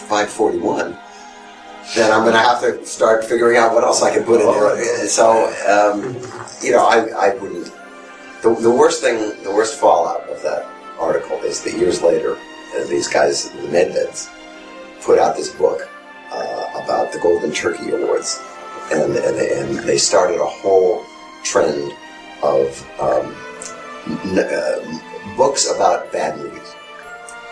find 0.08 0.30
41, 0.30 0.98
then 1.96 2.12
I'm 2.12 2.22
going 2.22 2.34
to 2.34 2.40
have 2.40 2.62
to 2.62 2.86
start 2.86 3.26
figuring 3.26 3.58
out 3.58 3.74
what 3.74 3.84
else 3.84 4.04
I 4.04 4.14
can 4.14 4.24
put 4.24 4.42
in 4.42 4.48
there. 4.48 5.08
So, 5.08 5.48
um, 5.68 6.16
you 6.62 6.72
know, 6.72 6.86
I, 6.86 7.30
I 7.30 7.36
wouldn't. 7.36 7.74
The, 8.44 8.56
the 8.56 8.72
worst 8.72 9.02
thing, 9.02 9.44
the 9.44 9.52
worst 9.52 9.80
fallout 9.80 10.30
of 10.30 10.42
that 10.44 10.66
article 11.00 11.38
is 11.40 11.64
that 11.64 11.74
years 11.74 12.02
later, 12.02 12.38
uh, 12.76 12.84
these 12.86 13.08
guys, 13.08 13.50
the 13.50 13.68
Medveds, 13.68 14.30
put 15.02 15.18
out 15.18 15.36
this 15.36 15.50
book 15.50 15.90
uh, 16.32 16.82
about 16.84 17.12
the 17.12 17.20
Golden 17.20 17.52
Turkey 17.52 17.90
Awards. 17.90 18.40
And, 18.92 19.16
and, 19.16 19.38
and 19.38 19.80
they 19.80 19.98
started 19.98 20.40
a 20.40 20.46
whole 20.46 21.04
trend 21.44 21.92
of 22.44 22.88
um, 23.00 23.36
uh, 24.10 25.36
books 25.38 25.70
about 25.70 26.12
bad 26.12 26.38
movies. 26.38 26.76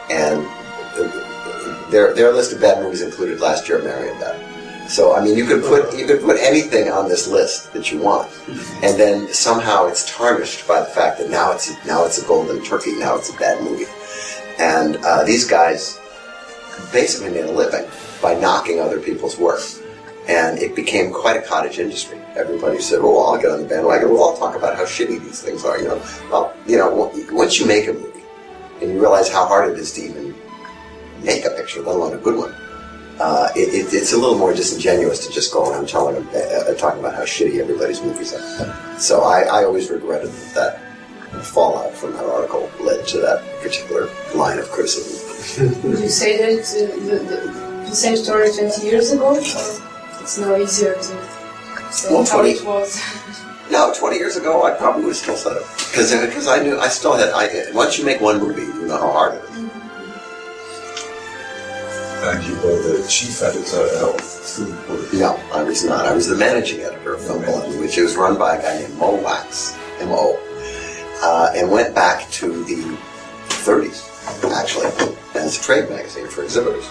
And 0.10 0.46
their, 1.92 2.14
their 2.14 2.34
list 2.34 2.54
of 2.54 2.62
bad 2.62 2.82
movies 2.82 3.02
included 3.02 3.40
Last 3.40 3.68
Year 3.68 3.82
Marion 3.82 4.20
Bad. 4.20 4.90
So 4.90 5.14
I 5.14 5.24
mean, 5.24 5.38
you 5.38 5.46
could 5.46 5.64
put 5.64 5.98
you 5.98 6.06
could 6.08 6.22
put 6.22 6.38
anything 6.40 6.90
on 6.90 7.10
this 7.10 7.28
list 7.28 7.74
that 7.74 7.92
you 7.92 8.00
want, 8.00 8.32
and 8.82 8.98
then 8.98 9.28
somehow 9.34 9.86
it's 9.86 10.10
tarnished 10.10 10.66
by 10.66 10.80
the 10.80 10.86
fact 10.86 11.20
that 11.20 11.30
now 11.30 11.52
it's 11.52 11.70
now 11.86 12.06
it's 12.06 12.24
a 12.24 12.26
golden 12.26 12.64
turkey, 12.64 12.96
now 12.96 13.18
it's 13.18 13.30
a 13.30 13.38
bad 13.38 13.62
movie, 13.62 13.92
and 14.60 14.96
uh, 15.04 15.26
these 15.26 15.46
guys 15.46 16.00
basically 16.94 17.32
made 17.32 17.44
a 17.44 17.52
living 17.52 17.86
by 18.22 18.34
knocking 18.36 18.80
other 18.80 19.00
people's 19.00 19.38
work. 19.38 19.60
And 20.28 20.60
it 20.60 20.76
became 20.76 21.12
quite 21.12 21.38
a 21.38 21.42
cottage 21.42 21.80
industry. 21.80 22.20
Everybody 22.36 22.82
said, 22.82 23.02
"Well, 23.02 23.26
I'll 23.26 23.42
get 23.42 23.50
on 23.52 23.62
the 23.62 23.68
bandwagon. 23.68 24.14
Well, 24.14 24.26
I'll 24.30 24.38
talk 24.38 24.56
about 24.56 24.76
how 24.76 24.84
shitty 24.84 25.24
these 25.24 25.42
things 25.42 25.64
are." 25.64 25.80
You 25.80 25.88
know, 25.88 26.02
well, 26.30 26.54
you 26.66 26.78
know, 26.78 27.12
once 27.32 27.60
you 27.60 27.66
make 27.66 27.88
a 27.88 27.94
movie 27.94 28.24
and 28.82 28.92
you 28.92 29.00
realize 29.00 29.30
how 29.30 29.46
hard 29.46 29.72
it 29.72 29.80
is 29.80 29.94
to 29.94 30.02
even 30.02 30.36
make 31.24 31.46
a 31.46 31.52
picture, 31.52 31.82
let 31.82 31.96
alone 31.96 32.14
a 32.14 32.18
good 32.18 32.38
one, 32.38 32.54
uh, 33.20 33.50
it, 33.56 33.74
it, 33.74 33.94
it's 33.94 34.14
a 34.14 34.18
little 34.18 34.38
more 34.38 34.54
disingenuous 34.54 35.26
to 35.26 35.34
just 35.34 35.52
go 35.54 35.72
around 35.72 35.88
telling 35.88 36.16
them, 36.16 36.28
uh, 36.36 36.74
talking 36.74 37.00
about 37.00 37.16
how 37.16 37.24
shitty 37.24 37.60
everybody's 37.60 38.02
movies 38.02 38.34
are. 38.34 39.00
So 39.00 39.24
I, 39.24 39.42
I 39.42 39.64
always 39.64 39.90
regretted 39.90 40.30
that 40.54 40.80
fallout 41.42 41.94
from 41.94 42.14
that 42.14 42.26
article 42.26 42.70
led 42.80 43.06
to 43.08 43.20
that 43.20 43.44
particular 43.62 44.10
line 44.36 44.60
of 44.60 44.70
criticism. 44.70 45.90
Would 45.90 46.00
you 46.00 46.10
say 46.10 46.38
that 46.38 46.60
uh, 46.60 46.96
the, 47.06 47.18
the, 47.24 47.90
the 47.90 47.96
same 47.96 48.16
story 48.18 48.52
20 48.52 48.86
years 48.86 49.12
ago? 49.12 49.36
Or 49.36 49.87
it's 50.28 50.38
now 50.38 50.58
easier 50.58 50.94
to 50.94 51.02
say 51.90 52.12
Well, 52.14 52.26
how 52.26 52.42
20 52.42 52.50
it 52.50 52.66
was? 52.66 53.02
No, 53.72 53.94
20 53.94 54.16
years 54.16 54.38
ago, 54.38 54.64
I 54.64 54.72
probably 54.72 55.04
would 55.04 55.10
have 55.10 55.18
still 55.18 55.36
said 55.36 55.58
it. 55.58 55.64
Because 55.78 56.12
because 56.26 56.48
I 56.48 56.64
knew, 56.64 56.80
I 56.80 56.88
still 56.88 57.18
had, 57.18 57.32
I, 57.32 57.70
once 57.74 58.00
you 58.00 58.06
make 58.06 58.22
one 58.22 58.40
movie, 58.40 58.62
you 58.62 58.88
know 58.88 58.98
how 58.98 59.12
hard 59.12 59.36
it 59.36 59.44
is. 59.44 59.58
And 62.24 62.44
you 62.46 62.56
were 62.56 62.80
the 62.82 63.06
chief 63.10 63.42
editor 63.42 63.84
of 64.08 64.22
Film 64.22 64.72
Bulletin. 64.88 65.20
No, 65.20 65.36
I 65.54 65.64
was 65.64 65.84
not. 65.84 66.06
I 66.06 66.14
was 66.14 66.28
the 66.30 66.38
managing 66.38 66.80
editor 66.80 67.16
of 67.16 67.22
Film 67.22 67.44
Bulletin, 67.44 67.78
which 67.82 67.98
was 67.98 68.16
run 68.16 68.38
by 68.38 68.56
a 68.56 68.62
guy 68.62 68.80
named 68.80 68.96
Mo 68.98 69.22
Wax, 69.22 69.78
M-O, 70.00 70.40
uh, 71.24 71.52
and 71.54 71.70
went 71.70 71.94
back 71.94 72.30
to 72.40 72.64
the 72.64 72.98
30s, 73.68 74.00
actually, 74.56 74.88
as 75.36 75.58
a 75.58 75.62
trade 75.62 75.90
magazine 75.90 76.28
for 76.28 76.46
exhibitors. 76.46 76.90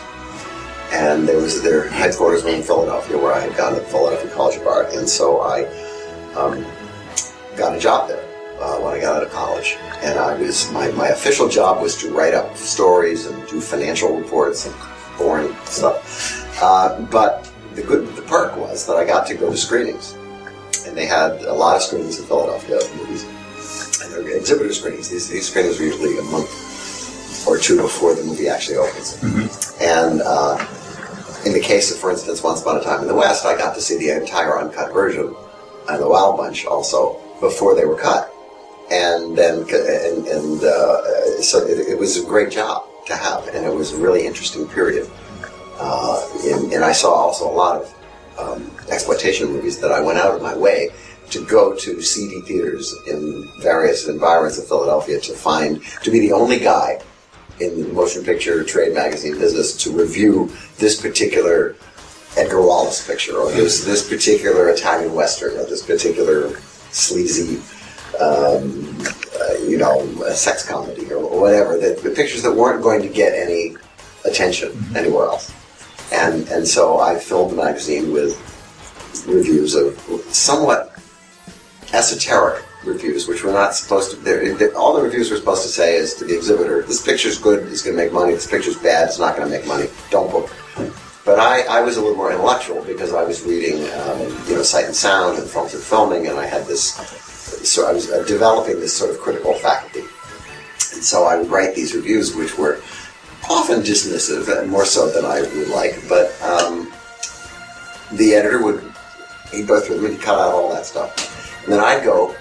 And 0.93 1.27
there 1.27 1.39
was 1.39 1.63
their 1.63 1.89
headquarters 1.89 2.45
were 2.45 2.51
in 2.51 2.63
Philadelphia, 2.63 3.19
where 3.19 3.33
I 3.33 3.41
had 3.41 3.57
gone 3.57 3.75
to 3.75 3.81
Philadelphia 3.81 4.31
College 4.31 4.57
of 4.57 4.67
Art, 4.67 4.95
and 4.95 5.09
so 5.09 5.41
I 5.41 5.65
um, 6.37 6.65
got 7.57 7.75
a 7.75 7.79
job 7.79 8.09
there 8.09 8.25
uh, 8.61 8.79
when 8.79 8.95
I 8.95 9.01
got 9.01 9.17
out 9.17 9.23
of 9.23 9.31
college. 9.33 9.77
And 10.03 10.19
I 10.19 10.35
was 10.35 10.71
my, 10.73 10.91
my 10.93 11.09
official 11.09 11.49
job 11.49 11.83
was 11.83 11.97
to 12.03 12.11
write 12.11 12.35
up 12.35 12.57
stories 12.57 13.27
and 13.27 13.47
do 13.49 13.61
financial 13.61 14.17
reports 14.17 14.67
and 14.67 14.75
boring 15.19 15.55
stuff. 15.65 16.63
Uh, 16.63 17.01
but 17.11 17.51
the 17.75 17.83
good 17.83 18.07
the 18.17 18.23
perk 18.23 18.57
was 18.57 18.87
that 18.87 18.97
I 18.97 19.05
got 19.05 19.27
to 19.27 19.35
go 19.35 19.51
to 19.51 19.57
screenings, 19.57 20.17
and 20.87 20.97
they 20.97 21.07
had 21.07 21.43
a 21.43 21.53
lot 21.53 21.77
of 21.77 21.83
screenings 21.83 22.19
in 22.19 22.27
Philadelphia 22.27 22.77
of 22.77 22.97
movies, 22.97 23.25
and 24.03 24.13
they 24.13 24.23
were 24.23 24.37
exhibitor 24.37 24.73
screenings. 24.73 25.11
These 25.11 25.29
these 25.29 25.49
screenings 25.49 25.79
were 25.79 25.87
usually 25.87 26.19
a 26.19 26.23
month 26.23 26.66
or 27.47 27.59
two 27.59 27.77
before 27.81 28.15
the 28.15 28.23
movie 28.25 28.49
actually 28.49 28.77
opens. 28.77 29.23
And 29.81 30.21
uh, 30.23 30.59
in 31.45 31.53
the 31.53 31.61
case 31.61 31.93
of, 31.93 31.99
for 31.99 32.11
instance, 32.11 32.43
Once 32.43 32.63
Upon 32.63 32.79
a 32.79 32.83
Time 32.83 33.01
in 33.03 33.07
the 33.07 33.15
West, 33.15 33.47
I 33.47 33.57
got 33.57 33.75
to 33.75 33.81
see 33.81 33.99
the 33.99 34.11
entire 34.21 34.59
uncut 34.59 34.93
version 34.93 35.35
and 35.89 36.03
the 36.03 36.09
Wild 36.09 36.37
Bunch 36.37 36.67
also 36.67 37.21
before 37.41 37.75
they 37.75 37.85
were 37.85 37.97
cut. 37.97 38.33
And 38.91 39.37
then, 39.37 39.61
and, 39.61 40.27
and 40.27 40.65
uh, 40.65 41.43
so 41.43 41.59
it, 41.59 41.89
it 41.89 41.99
was 41.99 42.17
a 42.17 42.25
great 42.25 42.51
job 42.51 42.85
to 43.07 43.17
have, 43.17 43.49
and 43.49 43.65
it 43.65 43.73
was 43.73 43.93
a 43.93 43.97
really 43.97 44.27
interesting 44.27 44.67
period. 44.69 45.09
Uh, 45.79 46.29
and, 46.45 46.73
and 46.73 46.85
I 46.85 46.93
saw 46.93 47.13
also 47.13 47.51
a 47.51 47.53
lot 47.53 47.83
of 47.83 47.95
um, 48.39 48.71
exploitation 48.91 49.49
movies 49.49 49.79
that 49.81 49.93
I 49.93 50.01
went 50.01 50.19
out 50.19 50.35
of 50.35 50.43
my 50.43 50.57
way 50.57 50.91
to 51.31 51.45
go 51.47 51.75
to 51.75 52.01
CD 52.01 52.41
theaters 52.43 52.95
in 53.09 53.45
various 53.61 54.09
environments 54.09 54.59
of 54.59 54.69
Philadelphia 54.69 55.21
to 55.21 55.33
find, 55.33 55.83
to 56.03 56.11
be 56.11 56.21
the 56.21 56.33
only 56.33 56.59
guy 56.59 57.01
in 57.61 57.83
the 57.83 57.89
motion 57.93 58.25
picture 58.25 58.63
trade 58.65 58.95
magazine 58.95 59.39
business 59.39 59.77
to 59.85 59.91
review 59.91 60.51
this 60.79 61.01
particular 61.01 61.77
Edgar 62.37 62.61
Wallace 62.61 63.07
picture, 63.07 63.37
or 63.37 63.51
this 63.51 63.85
this 63.85 64.07
particular 64.07 64.69
Italian 64.69 65.15
western, 65.15 65.57
or 65.57 65.65
this 65.65 65.83
particular 65.83 66.55
sleazy, 66.91 67.63
um, 68.21 68.99
uh, 69.41 69.55
you 69.67 69.79
know, 69.79 70.07
sex 70.33 70.69
comedy, 70.69 71.11
or, 71.11 71.17
or 71.17 71.41
whatever. 71.41 71.79
The, 71.79 71.99
the 72.03 72.11
pictures 72.11 72.43
that 72.43 72.53
weren't 72.53 72.83
going 72.83 73.01
to 73.03 73.09
get 73.09 73.33
any 73.33 73.77
attention 74.27 74.77
anywhere 74.95 75.25
else, 75.25 75.51
and 76.13 76.47
and 76.49 76.69
so 76.69 77.01
I 77.01 77.19
filled 77.19 77.53
the 77.53 77.57
magazine 77.57 78.13
with 78.13 78.37
reviews 79.27 79.75
of 79.75 79.99
somewhat 80.31 80.93
esoteric 81.95 82.66
reviews, 82.87 83.27
which 83.29 83.43
were 83.45 83.53
not 83.53 83.75
supposed 83.75 84.11
to. 84.11 84.17
they're- 84.17 84.55
they're- 84.55 84.75
all 84.75 84.95
the 84.95 85.03
reviews 85.03 85.31
were 85.31 85.37
supposed 85.37 85.63
to 85.63 85.69
say 85.69 85.97
is 85.97 86.15
to 86.15 86.25
the 86.25 86.35
exhibitor, 86.35 86.83
"This 86.83 87.01
picture's 87.03 87.39
good, 87.39 87.67
it's 87.71 87.83
going 87.83 87.97
to 87.97 88.03
make 88.03 88.13
money. 88.13 88.35
This 88.35 88.47
picture's 88.47 88.77
bad, 88.77 89.09
it's 89.09 89.19
not 89.19 89.37
going 89.37 89.49
to 89.51 89.57
make 89.57 89.67
money. 89.67 89.89
Don't 90.11 90.31
book." 90.31 90.51
it." 90.79 90.93
But 91.25 91.41
I, 91.41 91.63
I 91.63 91.81
was 91.81 91.97
a 91.97 92.01
little 92.01 92.17
more 92.17 92.31
intellectual 92.31 92.83
because 92.83 93.13
I 93.13 93.25
was 93.25 93.43
reading, 93.43 93.83
um, 93.95 94.21
you 94.47 94.55
know, 94.55 94.63
Sight 94.63 94.85
and 94.85 94.95
Sound 94.95 95.39
and 95.39 95.51
Films 95.51 95.75
and 95.75 95.83
Filming, 95.83 96.29
and 96.29 96.39
I 96.39 96.47
had 96.47 96.67
this. 96.69 96.95
So 97.65 97.87
I 97.87 97.93
was 97.93 98.11
uh, 98.11 98.23
developing 98.29 98.79
this 98.79 98.93
sort 98.93 99.11
of 99.11 99.19
critical 99.21 99.55
faculty, 99.55 100.05
and 100.95 101.03
so 101.05 101.25
I 101.25 101.37
would 101.37 101.51
write 101.51 101.75
these 101.75 101.95
reviews, 101.95 102.35
which 102.37 102.57
were 102.57 102.79
often 103.51 103.83
dismissive, 103.83 104.49
and 104.57 104.71
more 104.71 104.85
so 104.85 105.11
than 105.11 105.25
I 105.25 105.41
would 105.43 105.69
like. 105.69 106.01
But 106.09 106.31
um, 106.43 106.93
the 108.13 108.35
editor 108.35 108.63
would 108.63 108.83
he'd 109.53 109.67
go 109.67 109.81
through 109.81 110.01
them, 110.01 110.11
he'd 110.13 110.21
cut 110.21 110.39
out 110.39 110.53
all 110.55 110.73
that 110.75 110.87
stuff, 110.87 111.63
and 111.65 111.73
then 111.73 111.81
I'd 111.81 112.05
go 112.05 112.35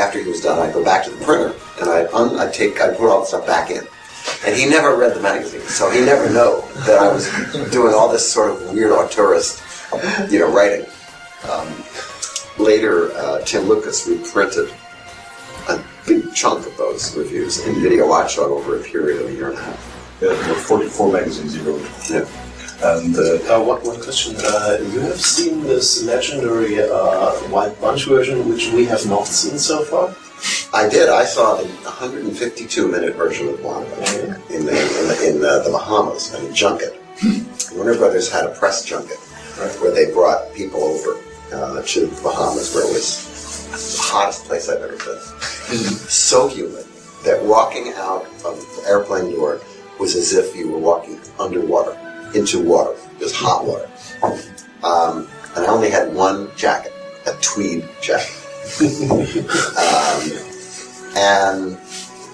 after 0.00 0.18
he 0.20 0.28
was 0.28 0.40
done. 0.40 0.58
I'd 0.58 0.74
go 0.74 0.82
back 0.84 1.04
to 1.04 1.10
the 1.10 1.24
printer 1.24 1.54
and 1.80 1.88
I'd, 1.90 2.06
un- 2.12 2.38
I'd 2.38 2.52
take 2.52 2.80
I'd 2.80 2.96
put 2.96 3.08
all 3.08 3.20
the 3.20 3.26
stuff 3.26 3.46
back 3.46 3.70
in. 3.70 3.86
And 4.46 4.54
he 4.56 4.66
never 4.68 4.96
read 4.96 5.14
the 5.14 5.20
magazine, 5.20 5.62
so 5.62 5.90
he 5.90 6.00
never 6.00 6.28
know 6.32 6.60
that 6.86 6.98
I 6.98 7.12
was 7.12 7.26
doing 7.70 7.94
all 7.94 8.10
this 8.10 8.30
sort 8.30 8.50
of 8.50 8.72
weird 8.72 8.90
auteurist, 8.92 9.60
you 10.30 10.40
know, 10.40 10.52
writing. 10.52 10.84
Um, 11.50 11.72
later, 12.62 13.12
uh, 13.12 13.40
Tim 13.44 13.64
Lucas 13.64 14.06
reprinted 14.06 14.70
a 15.70 15.82
big 16.06 16.34
chunk 16.34 16.66
of 16.66 16.76
those 16.76 17.16
reviews 17.16 17.66
in 17.66 17.80
Video 17.80 18.06
Watchdog 18.08 18.50
over 18.50 18.78
a 18.78 18.82
period 18.82 19.22
of 19.22 19.28
a 19.30 19.32
year 19.32 19.50
and 19.50 19.58
a 19.58 19.62
half. 19.62 20.18
Yeah, 20.20 20.28
there 20.34 20.48
were 20.48 20.54
44 20.60 21.12
magazines 21.12 21.56
you 21.56 21.62
wrote. 21.62 21.80
Yeah. 22.10 22.26
And 22.82 23.14
uh, 23.14 23.36
Uh, 23.44 23.60
one, 23.60 23.84
one 23.84 24.00
question. 24.00 24.34
Uh, 24.40 24.78
you 24.92 25.00
have 25.00 25.20
seen 25.20 25.62
this 25.62 26.02
legendary 26.04 26.80
uh, 26.80 27.32
Wild 27.50 27.78
Bunch 27.78 28.06
version, 28.06 28.48
which 28.48 28.72
we 28.72 28.86
have 28.86 29.04
not 29.06 29.26
seen 29.26 29.58
so 29.58 29.84
far? 29.84 30.14
I 30.72 30.88
did. 30.88 31.10
I 31.10 31.26
saw 31.26 31.56
the 31.56 31.66
152 31.84 32.88
minute 32.88 33.16
version 33.16 33.48
of 33.48 33.62
One 33.62 33.84
in 33.84 34.64
the 34.64 34.80
in, 34.80 35.06
the, 35.08 35.28
in 35.28 35.40
the, 35.40 35.62
the 35.64 35.70
Bahamas 35.70 36.32
and 36.32 36.54
junket. 36.54 36.96
Warner 37.74 37.98
Brothers 37.98 38.32
had 38.32 38.46
a 38.46 38.54
press 38.54 38.82
junket 38.84 39.18
where 39.82 39.92
they 39.92 40.10
brought 40.14 40.54
people 40.54 40.82
over 40.82 41.20
uh, 41.52 41.82
to 41.82 42.06
the 42.06 42.22
Bahamas, 42.22 42.74
where 42.74 42.84
it 42.88 42.94
was 42.94 43.28
the 43.72 44.02
hottest 44.02 44.46
place 44.46 44.70
I've 44.70 44.80
ever 44.80 44.96
been. 44.96 45.20
so 46.08 46.48
humid 46.48 46.86
that 47.24 47.44
walking 47.44 47.92
out 47.96 48.24
of 48.46 48.56
the 48.56 48.84
airplane 48.88 49.32
door 49.32 49.60
was 49.98 50.16
as 50.16 50.32
if 50.32 50.56
you 50.56 50.70
were 50.70 50.78
walking 50.78 51.20
underwater 51.38 51.94
into 52.34 52.62
water. 52.62 52.96
Was 53.20 53.34
hot 53.34 53.64
water. 53.64 53.88
Um, 54.82 55.28
and 55.56 55.64
I 55.64 55.68
only 55.68 55.90
had 55.90 56.14
one 56.14 56.50
jacket, 56.56 56.92
a 57.26 57.32
tweed 57.42 57.86
jacket. 58.00 58.34
um, 59.76 60.20
and 61.16 61.78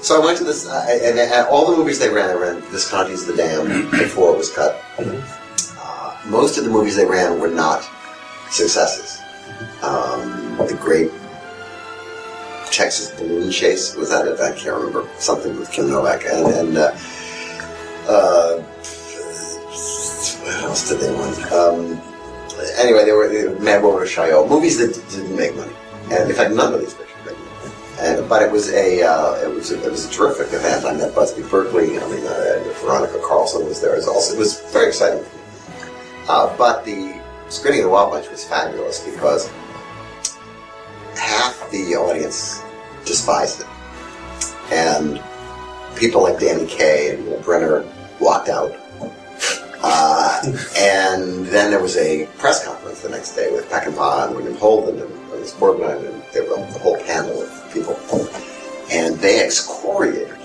so 0.02 0.20
I 0.20 0.24
went 0.24 0.38
to 0.38 0.44
this, 0.44 0.66
uh, 0.66 0.86
and, 0.88 1.18
and 1.18 1.46
all 1.48 1.70
the 1.70 1.76
movies 1.76 1.98
they 1.98 2.08
ran, 2.08 2.28
they 2.28 2.36
ran 2.36 2.62
Visconti's 2.62 3.26
The 3.26 3.34
Dam 3.34 3.90
before 3.90 4.34
it 4.34 4.38
was 4.38 4.52
cut. 4.52 4.80
Uh, 4.98 6.20
most 6.26 6.58
of 6.58 6.64
the 6.64 6.70
movies 6.70 6.94
they 6.96 7.06
ran 7.06 7.40
were 7.40 7.48
not 7.48 7.88
successes. 8.50 9.20
Um, 9.82 10.56
the 10.58 10.78
Great 10.80 11.10
Texas 12.70 13.10
Balloon 13.18 13.50
Chase 13.50 13.96
was 13.96 14.10
that 14.10 14.28
it? 14.28 14.38
I 14.40 14.52
can't 14.52 14.76
remember 14.76 15.08
something 15.18 15.58
with 15.58 15.70
Kim 15.70 15.88
Novak, 15.88 16.24
and, 16.26 16.46
and 16.46 16.76
uh, 16.76 16.96
uh, 18.08 18.62
what 19.76 20.54
else 20.64 20.88
did 20.88 21.00
they 21.00 21.12
want? 21.12 21.52
Um, 21.52 22.00
anyway, 22.78 23.04
they 23.04 23.12
were, 23.12 23.28
were 23.28 23.60
Mad 23.60 23.82
Woman 23.82 24.02
of 24.02 24.08
Chaillot, 24.08 24.48
movies 24.48 24.78
that 24.78 24.94
didn't 25.10 25.36
make 25.36 25.54
money, 25.54 25.72
and 26.10 26.30
in 26.30 26.36
fact, 26.36 26.54
none 26.54 26.72
of 26.72 26.80
these 26.80 26.94
pictures 26.94 27.16
made 27.26 27.36
money. 27.36 27.74
And, 28.00 28.28
but 28.28 28.42
it 28.42 28.50
was 28.50 28.72
a 28.72 29.02
uh, 29.02 29.34
it 29.42 29.48
was 29.48 29.72
a, 29.72 29.82
it 29.84 29.90
was 29.90 30.06
a 30.06 30.10
terrific 30.10 30.52
event. 30.52 30.84
I 30.84 30.92
met 30.94 31.14
Busby 31.14 31.42
Berkeley. 31.42 31.98
I 31.98 32.08
mean, 32.08 32.24
uh, 32.26 32.62
Veronica 32.80 33.20
Carlson 33.26 33.64
was 33.66 33.80
there 33.80 33.96
as 33.96 34.08
also. 34.08 34.34
It 34.34 34.38
was 34.38 34.60
very 34.72 34.88
exciting. 34.88 35.24
Uh, 36.28 36.54
but 36.56 36.84
the 36.84 37.20
screening 37.48 37.80
of 37.80 37.86
the 37.86 37.90
Wild 37.90 38.10
Bunch 38.12 38.28
was 38.30 38.44
fabulous 38.44 39.04
because 39.04 39.48
half 41.14 41.70
the 41.70 41.94
audience 41.96 42.62
despised 43.04 43.60
it, 43.60 43.66
and 44.72 45.22
people 45.96 46.22
like 46.22 46.38
Danny 46.38 46.66
Kaye 46.66 47.16
and 47.16 47.44
Brenner 47.44 47.84
walked 48.20 48.48
out. 48.48 48.74
Uh, 49.82 50.40
and 50.78 51.46
then 51.46 51.70
there 51.70 51.82
was 51.82 51.96
a 51.96 52.26
press 52.38 52.64
conference 52.64 53.02
the 53.02 53.08
next 53.08 53.34
day 53.34 53.52
with 53.52 53.68
Peckinpah 53.70 54.28
and 54.28 54.36
William 54.36 54.56
Holden 54.56 55.00
and 55.00 55.32
Ernest 55.32 55.58
Borgnine 55.58 56.06
and 56.08 56.22
there 56.32 56.44
were 56.44 56.56
the 56.56 56.78
whole 56.78 56.96
panel 57.04 57.42
of 57.42 57.72
people. 57.72 57.98
And 58.90 59.16
they 59.16 59.44
excoriated 59.44 60.36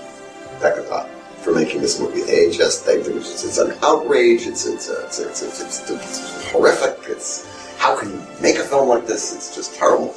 Peckinpah 0.60 1.08
for 1.42 1.52
making 1.54 1.80
this 1.80 1.98
movie. 1.98 2.22
They 2.22 2.50
just 2.50 2.86
they 2.86 2.94
it's, 2.94 3.44
it's 3.44 3.58
an 3.58 3.76
outrage. 3.82 4.46
It's 4.46 4.66
it's, 4.66 4.88
it's, 4.88 5.18
it's, 5.18 5.42
it's, 5.42 5.60
it's, 5.60 5.90
it's 5.90 6.50
horrific. 6.50 6.98
It's 7.08 7.76
how 7.78 7.98
can 7.98 8.10
you 8.10 8.26
make 8.40 8.56
a 8.56 8.64
film 8.64 8.88
like 8.88 9.06
this? 9.06 9.34
It's 9.34 9.54
just 9.54 9.74
terrible. 9.74 10.14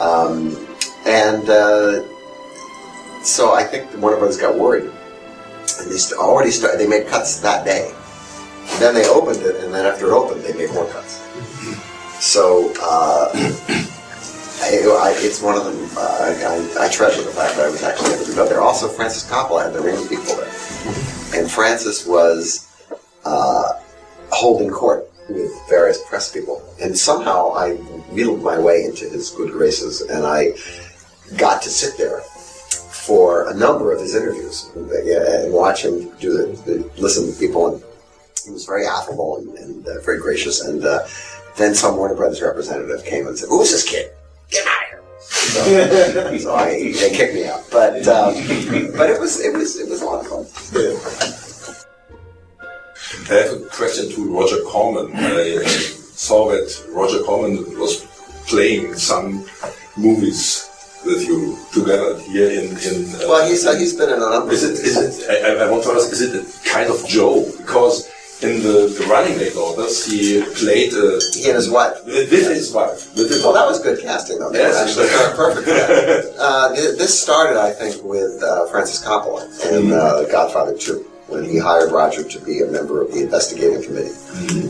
Um, 0.00 0.66
and 1.06 1.48
uh, 1.48 2.02
so 3.22 3.54
I 3.54 3.64
think 3.64 3.90
the 3.92 3.98
Warner 3.98 4.16
Brothers 4.16 4.38
got 4.38 4.58
worried, 4.58 4.84
and 4.84 5.90
they 5.90 6.16
already 6.16 6.50
started. 6.50 6.78
They 6.78 6.88
made 6.88 7.06
cuts 7.06 7.40
that 7.40 7.64
day. 7.64 7.94
Then 8.78 8.94
they 8.94 9.06
opened 9.08 9.42
it, 9.42 9.64
and 9.64 9.72
then 9.72 9.86
after 9.86 10.06
it 10.06 10.12
opened, 10.12 10.42
they 10.42 10.52
made 10.54 10.72
more 10.72 10.86
cuts. 10.86 11.20
So 12.20 12.72
uh, 12.80 13.30
I, 14.62 14.78
I, 14.86 15.14
it's 15.18 15.42
one 15.42 15.56
of 15.56 15.64
them. 15.64 15.88
Uh, 15.96 16.74
I, 16.78 16.86
I, 16.86 16.88
treasure 16.88 17.22
the 17.22 17.30
fact 17.30 17.56
that 17.56 17.66
I 17.66 17.70
was 17.70 17.82
actually 17.82 18.14
able 18.14 18.24
to 18.24 18.34
go 18.34 18.48
there. 18.48 18.60
Also, 18.60 18.88
Francis 18.88 19.28
Coppola 19.28 19.64
had 19.64 19.72
the 19.72 19.80
ring 19.80 19.96
people 20.08 20.36
there, 20.36 21.40
and 21.40 21.50
Francis 21.50 22.06
was 22.06 22.68
uh, 23.24 23.72
holding 24.30 24.70
court 24.70 25.10
with 25.28 25.50
various 25.68 26.00
press 26.08 26.32
people, 26.32 26.62
and 26.80 26.96
somehow 26.96 27.52
I 27.54 27.74
wheedled 28.12 28.42
my 28.42 28.58
way 28.58 28.84
into 28.84 29.08
his 29.08 29.30
good 29.30 29.50
graces, 29.50 30.00
and 30.02 30.24
I 30.24 30.52
got 31.36 31.62
to 31.62 31.70
sit 31.70 31.98
there 31.98 32.20
for 32.20 33.50
a 33.50 33.54
number 33.54 33.92
of 33.92 34.00
his 34.00 34.14
interviews 34.14 34.70
and 34.76 35.52
watch 35.52 35.84
him 35.84 36.08
do 36.20 36.36
the, 36.36 36.62
the 36.64 36.90
listen 37.00 37.32
to 37.32 37.38
people 37.38 37.74
and 37.74 37.82
he 38.44 38.50
was 38.50 38.64
very 38.64 38.86
affable 38.86 39.36
and, 39.38 39.56
and 39.58 39.86
uh, 39.86 40.00
very 40.00 40.18
gracious. 40.18 40.60
And 40.62 40.84
uh, 40.84 41.06
then 41.56 41.74
some 41.74 41.96
Warner 41.96 42.14
Brothers 42.14 42.42
representative 42.42 43.04
came 43.04 43.26
and 43.26 43.38
said, 43.38 43.48
"Who's 43.48 43.70
this 43.70 43.88
kid? 43.88 44.10
Get 44.50 44.66
out 44.66 44.82
of 44.82 44.88
here!" 44.90 44.98
So, 45.32 46.38
so 46.38 46.54
I, 46.54 46.92
they 46.92 47.10
kicked 47.10 47.34
me 47.34 47.46
out. 47.46 47.62
But 47.70 48.06
um, 48.08 48.34
but 48.96 49.08
it 49.10 49.18
was 49.20 49.40
it 49.40 49.52
was 49.54 49.78
it 49.80 49.88
was 49.88 50.02
a 50.02 50.04
lot 50.04 50.20
of 50.24 50.28
fun. 50.28 50.46
I 53.30 53.34
have 53.34 53.52
a 53.52 53.66
question 53.66 54.10
to 54.10 54.34
Roger 54.38 54.62
Corman. 54.64 55.14
I 55.14 55.56
uh, 55.56 55.68
saw 55.68 56.50
that 56.50 56.68
Roger 56.90 57.22
Corman 57.24 57.56
was 57.78 58.04
playing 58.46 58.94
some 58.94 59.46
movies 59.96 60.68
with 61.04 61.22
you 61.26 61.58
together 61.72 62.18
here 62.20 62.50
in. 62.50 62.66
in 62.78 63.14
uh, 63.14 63.18
Well, 63.28 63.48
he's 63.48 63.66
uh, 63.66 63.76
he's 63.76 63.94
been 63.94 64.08
in 64.10 64.16
a 64.16 64.30
number. 64.30 64.52
Is 64.52 64.62
it? 64.64 64.72
Is 64.84 64.96
it? 65.20 65.30
I, 65.30 65.48
I- 65.62 65.66
I 65.66 65.70
want 65.70 65.82
to 65.84 65.90
ask. 65.92 66.10
Is 66.12 66.20
it 66.22 66.34
a 66.34 66.68
kind 66.68 66.90
of 66.90 67.04
joke? 67.06 67.46
Because 67.58 68.08
in 68.42 68.62
the, 68.62 68.92
the 68.98 69.06
Running 69.08 69.38
Late 69.38 69.54
Orders, 69.56 70.04
he 70.06 70.42
played. 70.56 70.92
Uh, 70.92 71.20
he 71.32 71.46
and 71.46 71.56
his 71.56 71.70
wife. 71.70 72.04
With, 72.04 72.30
with 72.30 72.48
his 72.50 72.72
wife. 72.72 73.14
With 73.16 73.30
his 73.30 73.42
Well, 73.42 73.52
that 73.54 73.66
was 73.66 73.80
good 73.82 74.00
casting, 74.00 74.38
though. 74.38 74.50
They 74.50 74.58
Yes. 74.60 74.96
were 74.96 75.02
actually 75.04 75.36
perfect. 75.36 75.66
for 75.66 75.72
that. 75.74 76.34
uh, 76.38 76.68
this 76.72 77.20
started, 77.20 77.58
I 77.60 77.70
think, 77.72 78.02
with 78.02 78.42
uh, 78.42 78.66
Francis 78.66 79.04
Coppola 79.04 79.44
in 79.72 79.92
uh, 79.92 80.22
The 80.22 80.28
Godfather 80.30 80.76
2, 80.76 80.98
when 81.28 81.44
he 81.44 81.58
hired 81.58 81.92
Roger 81.92 82.22
to 82.24 82.38
be 82.40 82.60
a 82.62 82.66
member 82.66 83.00
of 83.02 83.12
the 83.12 83.22
investigating 83.22 83.82
committee, 83.82 84.14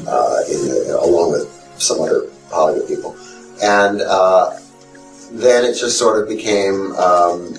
uh, 0.07 0.39
in 0.53 0.69
the, 0.69 0.99
along 1.01 1.33
with 1.33 1.49
some 1.79 2.01
other 2.01 2.23
Hollywood 2.51 2.89
people. 2.89 3.17
And 3.63 4.01
uh, 4.03 4.59
then 5.33 5.65
it 5.65 5.75
just 5.75 5.99
sort 5.99 6.23
of 6.23 6.29
became. 6.29 6.93
Um, 6.97 7.59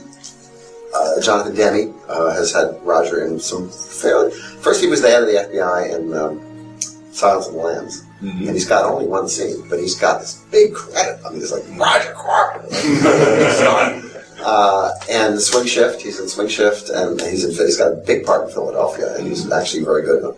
uh, 0.96 1.22
Jonathan 1.22 1.56
Demme 1.56 1.94
uh, 2.08 2.32
has 2.34 2.52
had 2.54 2.80
Roger 2.84 3.26
in 3.26 3.39
some 3.39 3.70
fairly. 3.70 4.32
First, 4.62 4.82
he 4.82 4.88
was 4.88 5.02
the 5.02 5.10
head 5.10 5.24
of 5.24 5.28
the 5.28 5.36
FBI 5.36 5.96
in 5.96 6.14
um, 6.14 6.80
Silence 7.12 7.48
of 7.48 7.54
the 7.54 7.60
Lambs, 7.60 8.06
and 8.22 8.50
he's 8.50 8.66
got 8.66 8.86
only 8.86 9.06
one 9.06 9.28
scene, 9.28 9.68
but 9.70 9.80
he's 9.80 9.96
got 10.00 10.20
this 10.20 10.44
big 10.52 10.74
credit. 10.74 11.20
I 11.26 11.30
mean, 11.30 11.41
it's 11.41 11.52
like 11.52 11.64
Roger 11.78 12.14
Corman. 12.14 14.10
Uh, 14.46 14.91
and 15.10 15.36
the 15.36 15.39
Swing 15.39 15.66
Shift, 15.66 16.02
he's 16.02 16.20
in 16.20 16.28
Swing 16.28 16.50
Shift, 16.50 16.89
and 16.89 17.22
he's 17.22 17.46
in. 17.46 17.52
He's 17.52 17.78
got 17.78 17.94
a 17.94 17.96
big 17.96 18.26
part 18.26 18.48
in 18.48 18.54
Philadelphia, 18.54 19.16
and 19.16 19.26
he's 19.26 19.50
actually 19.50 19.86
very 19.86 20.02
good. 20.02 20.36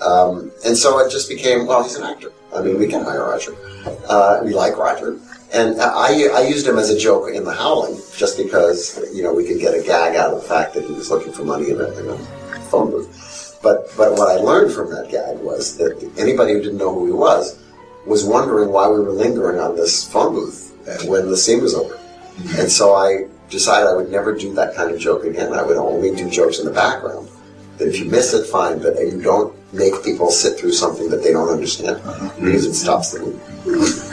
Um, 0.00 0.52
and 0.64 0.76
so 0.76 0.98
it 1.00 1.10
just 1.10 1.28
became, 1.28 1.66
well, 1.66 1.82
he's 1.82 1.96
an 1.96 2.04
actor. 2.04 2.30
I 2.54 2.62
mean, 2.62 2.78
we 2.78 2.86
can 2.86 3.02
hire 3.02 3.24
Roger. 3.24 3.56
Uh, 4.08 4.40
we 4.44 4.54
like 4.54 4.76
Roger. 4.76 5.18
And 5.52 5.80
I, 5.80 6.26
I 6.28 6.42
used 6.42 6.66
him 6.66 6.78
as 6.78 6.90
a 6.90 6.98
joke 6.98 7.34
in 7.34 7.44
The 7.44 7.54
Howling, 7.54 7.98
just 8.14 8.36
because, 8.36 9.00
you 9.14 9.22
know, 9.22 9.32
we 9.32 9.46
could 9.46 9.58
get 9.58 9.74
a 9.74 9.82
gag 9.82 10.14
out 10.14 10.34
of 10.34 10.42
the 10.42 10.48
fact 10.48 10.74
that 10.74 10.84
he 10.84 10.92
was 10.92 11.10
looking 11.10 11.32
for 11.32 11.44
money 11.44 11.70
in 11.70 11.80
a, 11.80 11.88
in 11.98 12.08
a 12.08 12.18
phone 12.70 12.90
booth. 12.90 13.58
But, 13.62 13.88
but 13.96 14.12
what 14.12 14.28
I 14.28 14.40
learned 14.40 14.72
from 14.72 14.90
that 14.90 15.10
gag 15.10 15.38
was 15.38 15.76
that 15.78 15.96
anybody 16.18 16.52
who 16.52 16.62
didn't 16.62 16.78
know 16.78 16.94
who 16.94 17.06
he 17.06 17.12
was 17.12 17.58
was 18.06 18.24
wondering 18.24 18.70
why 18.70 18.88
we 18.88 19.00
were 19.00 19.10
lingering 19.10 19.58
on 19.58 19.74
this 19.74 20.10
phone 20.10 20.34
booth 20.34 20.74
when 21.06 21.28
the 21.28 21.36
scene 21.36 21.62
was 21.62 21.74
over. 21.74 21.94
Mm-hmm. 21.94 22.60
And 22.60 22.70
so 22.70 22.94
I 22.94 23.26
decided 23.50 23.88
I 23.88 23.94
would 23.94 24.10
never 24.10 24.34
do 24.34 24.52
that 24.54 24.74
kind 24.74 24.90
of 24.90 25.00
joke 25.00 25.24
again. 25.24 25.52
I 25.52 25.62
would 25.62 25.76
only 25.76 26.14
do 26.14 26.30
jokes 26.30 26.58
in 26.58 26.66
the 26.66 26.72
background. 26.72 27.28
That 27.78 27.88
if 27.88 27.98
you 27.98 28.06
miss 28.06 28.34
it, 28.34 28.46
fine, 28.46 28.80
but 28.80 28.98
you 28.98 29.22
don't 29.22 29.54
make 29.72 30.02
people 30.02 30.30
sit 30.30 30.58
through 30.58 30.72
something 30.72 31.08
that 31.10 31.22
they 31.22 31.32
don't 31.32 31.48
understand 31.48 31.96
uh-huh. 31.96 32.30
because 32.40 32.64
it 32.64 32.74
stops 32.74 33.12
the 33.12 33.20
movie. 33.20 34.07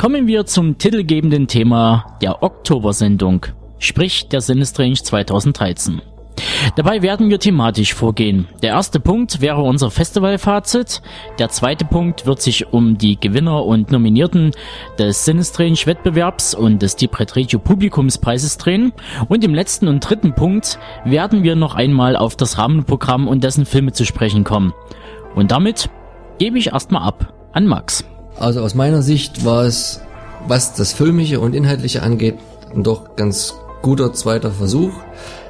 Kommen 0.00 0.26
wir 0.26 0.46
zum 0.46 0.78
titelgebenden 0.78 1.46
Thema 1.46 2.16
der 2.22 2.42
Oktobersendung, 2.42 3.44
sprich 3.78 4.30
der 4.30 4.40
Sinistrange 4.40 4.94
2013. 4.94 6.00
Dabei 6.74 7.02
werden 7.02 7.28
wir 7.28 7.38
thematisch 7.38 7.92
vorgehen. 7.92 8.48
Der 8.62 8.70
erste 8.70 8.98
Punkt 8.98 9.42
wäre 9.42 9.60
unser 9.60 9.90
Festivalfazit. 9.90 11.02
Der 11.38 11.50
zweite 11.50 11.84
Punkt 11.84 12.24
wird 12.24 12.40
sich 12.40 12.72
um 12.72 12.96
die 12.96 13.20
Gewinner 13.20 13.66
und 13.66 13.92
Nominierten 13.92 14.52
des 14.98 15.26
Sinistrange 15.26 15.84
Wettbewerbs 15.84 16.54
und 16.54 16.80
des 16.80 16.96
Deep 16.96 17.20
Red 17.20 17.62
Publikumspreises 17.62 18.56
drehen. 18.56 18.94
Und 19.28 19.44
im 19.44 19.52
letzten 19.52 19.86
und 19.86 20.00
dritten 20.00 20.34
Punkt 20.34 20.78
werden 21.04 21.42
wir 21.42 21.56
noch 21.56 21.74
einmal 21.74 22.16
auf 22.16 22.36
das 22.36 22.56
Rahmenprogramm 22.56 23.28
und 23.28 23.44
dessen 23.44 23.66
Filme 23.66 23.92
zu 23.92 24.06
sprechen 24.06 24.44
kommen. 24.44 24.72
Und 25.34 25.50
damit 25.50 25.90
gebe 26.38 26.56
ich 26.56 26.68
erstmal 26.68 27.02
ab 27.02 27.34
an 27.52 27.66
Max. 27.66 28.09
Also 28.40 28.62
aus 28.62 28.74
meiner 28.74 29.02
Sicht 29.02 29.44
war 29.44 29.64
es, 29.64 30.00
was 30.48 30.72
das 30.72 30.94
Filmische 30.94 31.40
und 31.40 31.54
Inhaltliche 31.54 32.02
angeht, 32.02 32.36
ein 32.74 32.82
doch 32.82 33.14
ganz 33.14 33.54
guter 33.82 34.14
zweiter 34.14 34.50
Versuch. 34.50 34.92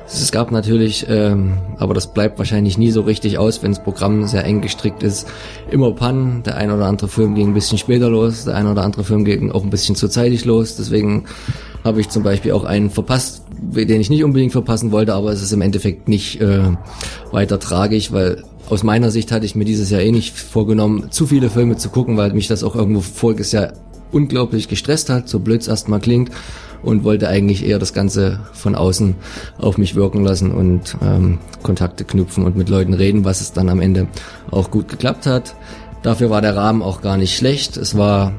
Es 0.07 0.33
gab 0.33 0.51
natürlich, 0.51 1.07
ähm, 1.09 1.59
aber 1.79 1.95
das 1.95 2.13
bleibt 2.13 2.37
wahrscheinlich 2.39 2.79
nie 2.79 2.91
so 2.91 3.03
richtig 3.03 3.39
aus, 3.39 3.63
wenn 3.63 3.71
das 3.71 3.81
Programm 3.81 4.27
sehr 4.27 4.45
eng 4.45 4.61
gestrickt 4.61 5.05
ist, 5.05 5.29
immer 5.71 5.93
Pannen. 5.93 6.43
Der 6.43 6.57
ein 6.57 6.73
oder 6.73 6.87
andere 6.87 7.07
Film 7.07 7.37
ging 7.37 7.51
ein 7.51 7.55
bisschen 7.55 7.79
später 7.79 8.11
los, 8.11 8.45
der 8.45 8.57
ein 8.57 8.67
oder 8.67 8.83
andere 8.83 9.05
Film 9.05 9.25
ging 9.25 9.53
auch 9.53 9.63
ein 9.63 9.71
bisschen 9.71 9.95
zu 9.95 10.09
zeitig 10.09 10.45
los. 10.45 10.75
Deswegen 10.75 11.27
habe 11.85 12.01
ich 12.01 12.09
zum 12.09 12.25
Beispiel 12.25 12.51
auch 12.51 12.65
einen 12.65 12.91
verpasst, 12.91 13.45
den 13.53 14.01
ich 14.01 14.11
nicht 14.11 14.25
unbedingt 14.25 14.51
verpassen 14.51 14.91
wollte, 14.91 15.15
aber 15.15 15.31
es 15.31 15.43
ist 15.43 15.53
im 15.53 15.61
Endeffekt 15.61 16.09
nicht 16.09 16.41
äh, 16.41 16.73
weiter 17.31 17.61
tragisch, 17.61 18.11
weil 18.11 18.43
aus 18.71 18.83
meiner 18.85 19.11
Sicht 19.11 19.33
hatte 19.33 19.45
ich 19.45 19.55
mir 19.55 19.65
dieses 19.65 19.91
Jahr 19.91 20.01
eh 20.01 20.13
nicht 20.13 20.39
vorgenommen, 20.39 21.11
zu 21.11 21.27
viele 21.27 21.51
Filme 21.51 21.77
zu 21.77 21.91
gucken, 21.91 22.17
weil 22.17 22.33
mich 22.33 22.47
das 22.47 22.63
auch 22.63 22.77
irgendwo 22.77 23.01
voriges 23.01 23.53
Jahr 23.53 23.73
unglaublich 24.13 24.69
gestresst 24.69 25.11
hat, 25.11 25.29
so 25.29 25.41
blöd 25.41 25.61
es 25.63 25.69
erstmal 25.69 26.01
klingt, 26.01 26.31
und 26.83 27.05
wollte 27.05 27.29
eigentlich 27.29 27.67
eher 27.67 27.79
das 27.79 27.93
Ganze 27.93 28.41
von 28.53 28.75
außen 28.75 29.17
auf 29.59 29.77
mich 29.77 29.97
wirken 29.97 30.25
lassen 30.25 30.53
und 30.53 30.97
ähm, 31.03 31.39
Kontakte 31.63 32.05
knüpfen 32.05 32.45
und 32.45 32.57
mit 32.57 32.69
Leuten 32.69 32.95
reden, 32.95 33.25
was 33.25 33.41
es 33.41 33.53
dann 33.53 33.69
am 33.69 33.81
Ende 33.81 34.07
auch 34.51 34.71
gut 34.71 34.89
geklappt 34.89 35.27
hat. 35.27 35.55
Dafür 36.03 36.31
war 36.31 36.41
der 36.41 36.57
Rahmen 36.57 36.81
auch 36.81 37.03
gar 37.03 37.19
nicht 37.19 37.37
schlecht. 37.37 37.77
Es 37.77 37.99
war 37.99 38.33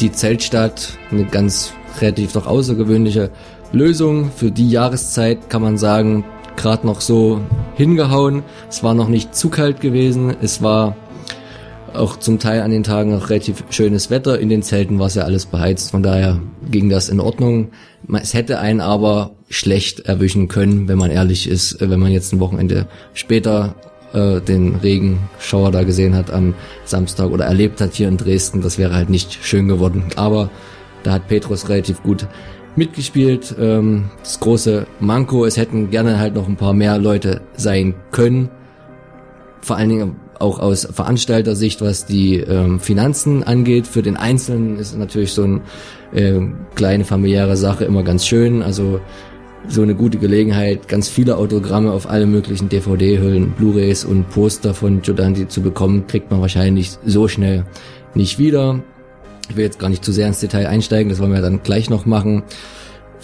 die 0.00 0.12
Zeltstadt, 0.12 0.98
eine 1.10 1.24
ganz 1.24 1.72
relativ 2.00 2.32
doch 2.32 2.46
außergewöhnliche 2.46 3.30
Lösung. 3.72 4.30
Für 4.36 4.50
die 4.50 4.68
Jahreszeit 4.68 5.48
kann 5.48 5.62
man 5.62 5.78
sagen, 5.78 6.24
gerade 6.56 6.86
noch 6.86 7.00
so 7.00 7.40
hingehauen. 7.74 8.42
Es 8.68 8.82
war 8.82 8.94
noch 8.94 9.08
nicht 9.08 9.34
zu 9.34 9.48
kalt 9.48 9.80
gewesen. 9.80 10.34
Es 10.40 10.62
war 10.62 10.96
auch 11.94 12.16
zum 12.16 12.38
Teil 12.38 12.62
an 12.62 12.70
den 12.70 12.82
Tagen 12.82 13.12
noch 13.12 13.30
relativ 13.30 13.64
schönes 13.70 14.10
Wetter. 14.10 14.38
In 14.38 14.48
den 14.48 14.62
Zelten 14.62 14.98
war 14.98 15.06
es 15.06 15.14
ja 15.14 15.22
alles 15.22 15.46
beheizt, 15.46 15.92
von 15.92 16.02
daher 16.02 16.40
ging 16.70 16.88
das 16.88 17.08
in 17.08 17.20
Ordnung. 17.20 17.70
Es 18.20 18.34
hätte 18.34 18.58
einen 18.58 18.80
aber 18.80 19.32
schlecht 19.48 20.00
erwischen 20.00 20.48
können, 20.48 20.88
wenn 20.88 20.98
man 20.98 21.10
ehrlich 21.10 21.48
ist, 21.48 21.80
wenn 21.80 22.00
man 22.00 22.10
jetzt 22.10 22.32
ein 22.32 22.40
Wochenende 22.40 22.86
später 23.12 23.74
äh, 24.12 24.40
den 24.40 24.76
Regenschauer 24.76 25.70
da 25.70 25.84
gesehen 25.84 26.14
hat 26.14 26.30
am 26.30 26.54
Samstag 26.84 27.30
oder 27.30 27.44
erlebt 27.44 27.80
hat 27.80 27.94
hier 27.94 28.08
in 28.08 28.16
Dresden. 28.16 28.62
Das 28.62 28.78
wäre 28.78 28.94
halt 28.94 29.10
nicht 29.10 29.38
schön 29.42 29.68
geworden. 29.68 30.04
Aber 30.16 30.50
da 31.02 31.12
hat 31.12 31.28
Petrus 31.28 31.68
relativ 31.68 32.02
gut 32.02 32.26
mitgespielt. 32.76 33.54
Ähm, 33.58 34.10
das 34.22 34.40
große 34.40 34.86
Manko, 35.00 35.44
es 35.44 35.56
hätten 35.56 35.90
gerne 35.90 36.18
halt 36.18 36.34
noch 36.34 36.48
ein 36.48 36.56
paar 36.56 36.74
mehr 36.74 36.98
Leute 36.98 37.40
sein 37.56 37.94
können. 38.10 38.50
Vor 39.60 39.76
allen 39.76 39.88
Dingen 39.88 40.16
auch 40.38 40.58
aus 40.58 40.86
Veranstaltersicht, 40.90 41.80
was 41.80 42.06
die 42.06 42.38
ähm, 42.38 42.80
Finanzen 42.80 43.42
angeht. 43.42 43.86
Für 43.86 44.02
den 44.02 44.16
Einzelnen 44.16 44.78
ist 44.78 44.96
natürlich 44.98 45.32
so 45.32 45.44
eine 45.44 45.60
äh, 46.12 46.40
kleine 46.74 47.04
familiäre 47.04 47.56
Sache 47.56 47.84
immer 47.84 48.02
ganz 48.02 48.26
schön. 48.26 48.62
Also 48.62 49.00
so 49.68 49.82
eine 49.82 49.94
gute 49.94 50.18
Gelegenheit, 50.18 50.88
ganz 50.88 51.08
viele 51.08 51.38
Autogramme 51.38 51.92
auf 51.92 52.08
alle 52.08 52.26
möglichen 52.26 52.68
DVD-Hüllen, 52.68 53.52
Blu-rays 53.52 54.04
und 54.04 54.28
Poster 54.28 54.74
von 54.74 55.00
Giordani 55.00 55.48
zu 55.48 55.62
bekommen, 55.62 56.06
kriegt 56.06 56.30
man 56.30 56.40
wahrscheinlich 56.40 56.98
so 57.04 57.28
schnell 57.28 57.64
nicht 58.14 58.38
wieder. 58.38 58.82
Ich 59.48 59.56
will 59.56 59.64
jetzt 59.64 59.78
gar 59.78 59.88
nicht 59.88 60.04
zu 60.04 60.12
sehr 60.12 60.26
ins 60.26 60.40
Detail 60.40 60.66
einsteigen, 60.66 61.10
das 61.10 61.18
wollen 61.18 61.32
wir 61.32 61.42
dann 61.42 61.62
gleich 61.62 61.90
noch 61.90 62.06
machen. 62.06 62.42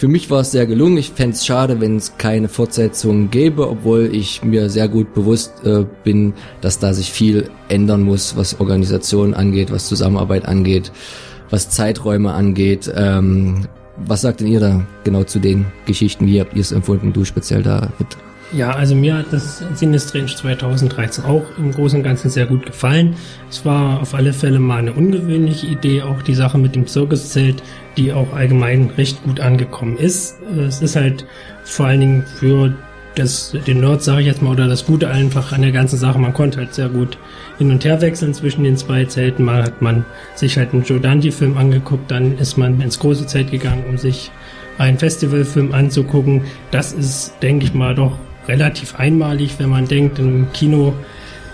Für 0.01 0.07
mich 0.07 0.31
war 0.31 0.39
es 0.39 0.49
sehr 0.49 0.65
gelungen. 0.65 0.97
Ich 0.97 1.11
fände 1.11 1.35
es 1.35 1.45
schade, 1.45 1.79
wenn 1.79 1.97
es 1.97 2.17
keine 2.17 2.49
Fortsetzung 2.49 3.29
gäbe, 3.29 3.69
obwohl 3.69 4.09
ich 4.11 4.43
mir 4.43 4.69
sehr 4.69 4.87
gut 4.87 5.13
bewusst 5.13 5.63
äh, 5.63 5.85
bin, 6.03 6.33
dass 6.59 6.79
da 6.79 6.93
sich 6.93 7.11
viel 7.11 7.51
ändern 7.69 8.01
muss, 8.01 8.35
was 8.35 8.59
Organisation 8.59 9.35
angeht, 9.35 9.71
was 9.71 9.87
Zusammenarbeit 9.87 10.47
angeht, 10.47 10.91
was 11.51 11.69
Zeiträume 11.69 12.33
angeht. 12.33 12.91
Ähm, 12.95 13.67
was 13.97 14.21
sagt 14.21 14.39
denn 14.39 14.47
ihr 14.47 14.59
da 14.59 14.87
genau 15.03 15.23
zu 15.23 15.37
den 15.37 15.67
Geschichten? 15.85 16.25
Wie 16.25 16.39
habt 16.39 16.55
ihr 16.55 16.61
es 16.61 16.71
empfunden, 16.71 17.13
du 17.13 17.23
speziell 17.23 17.61
da? 17.61 17.89
Ja, 18.53 18.71
also 18.71 18.95
mir 18.95 19.15
hat 19.15 19.27
das 19.31 19.63
Sinistrange 19.75 20.27
2013 20.27 21.23
auch 21.23 21.45
im 21.57 21.71
Großen 21.71 21.99
und 21.99 22.03
Ganzen 22.03 22.29
sehr 22.29 22.45
gut 22.45 22.65
gefallen. 22.65 23.15
Es 23.49 23.63
war 23.63 24.01
auf 24.01 24.13
alle 24.13 24.33
Fälle 24.33 24.59
mal 24.59 24.79
eine 24.79 24.91
ungewöhnliche 24.91 25.67
Idee, 25.67 26.01
auch 26.01 26.21
die 26.21 26.35
Sache 26.35 26.57
mit 26.57 26.75
dem 26.75 26.85
Zirkuszelt, 26.85 27.63
die 27.95 28.11
auch 28.11 28.33
allgemein 28.33 28.89
recht 28.97 29.23
gut 29.23 29.39
angekommen 29.39 29.97
ist. 29.97 30.37
Es 30.57 30.81
ist 30.81 30.97
halt 30.97 31.25
vor 31.63 31.85
allen 31.85 32.01
Dingen 32.01 32.25
für 32.25 32.73
das, 33.15 33.55
den 33.67 33.79
Nerds, 33.79 34.03
sage 34.03 34.21
ich 34.21 34.27
jetzt 34.27 34.41
mal, 34.41 34.51
oder 34.51 34.67
das 34.67 34.85
Gute 34.85 35.09
einfach 35.09 35.53
an 35.53 35.61
der 35.61 35.71
ganzen 35.71 35.97
Sache, 35.97 36.19
man 36.19 36.33
konnte 36.33 36.59
halt 36.59 36.73
sehr 36.73 36.89
gut 36.89 37.17
hin 37.57 37.71
und 37.71 37.85
her 37.85 38.01
wechseln 38.01 38.33
zwischen 38.33 38.65
den 38.65 38.75
zwei 38.75 39.05
Zelten. 39.05 39.45
Mal 39.45 39.63
hat 39.63 39.81
man 39.81 40.05
sich 40.35 40.57
halt 40.57 40.73
einen 40.73 40.83
Joe 40.83 40.99
Dante-Film 40.99 41.57
angeguckt, 41.57 42.11
dann 42.11 42.37
ist 42.37 42.57
man 42.57 42.81
ins 42.81 42.99
große 42.99 43.27
Zelt 43.27 43.51
gegangen, 43.51 43.85
um 43.87 43.97
sich 43.97 44.29
einen 44.77 44.97
Festivalfilm 44.97 45.73
anzugucken. 45.73 46.41
Das 46.71 46.91
ist, 46.91 47.35
denke 47.41 47.65
ich 47.65 47.73
mal, 47.73 47.95
doch 47.95 48.17
relativ 48.47 48.95
einmalig, 48.95 49.55
wenn 49.59 49.69
man 49.69 49.87
denkt, 49.87 50.19
im 50.19 50.51
Kino 50.53 50.93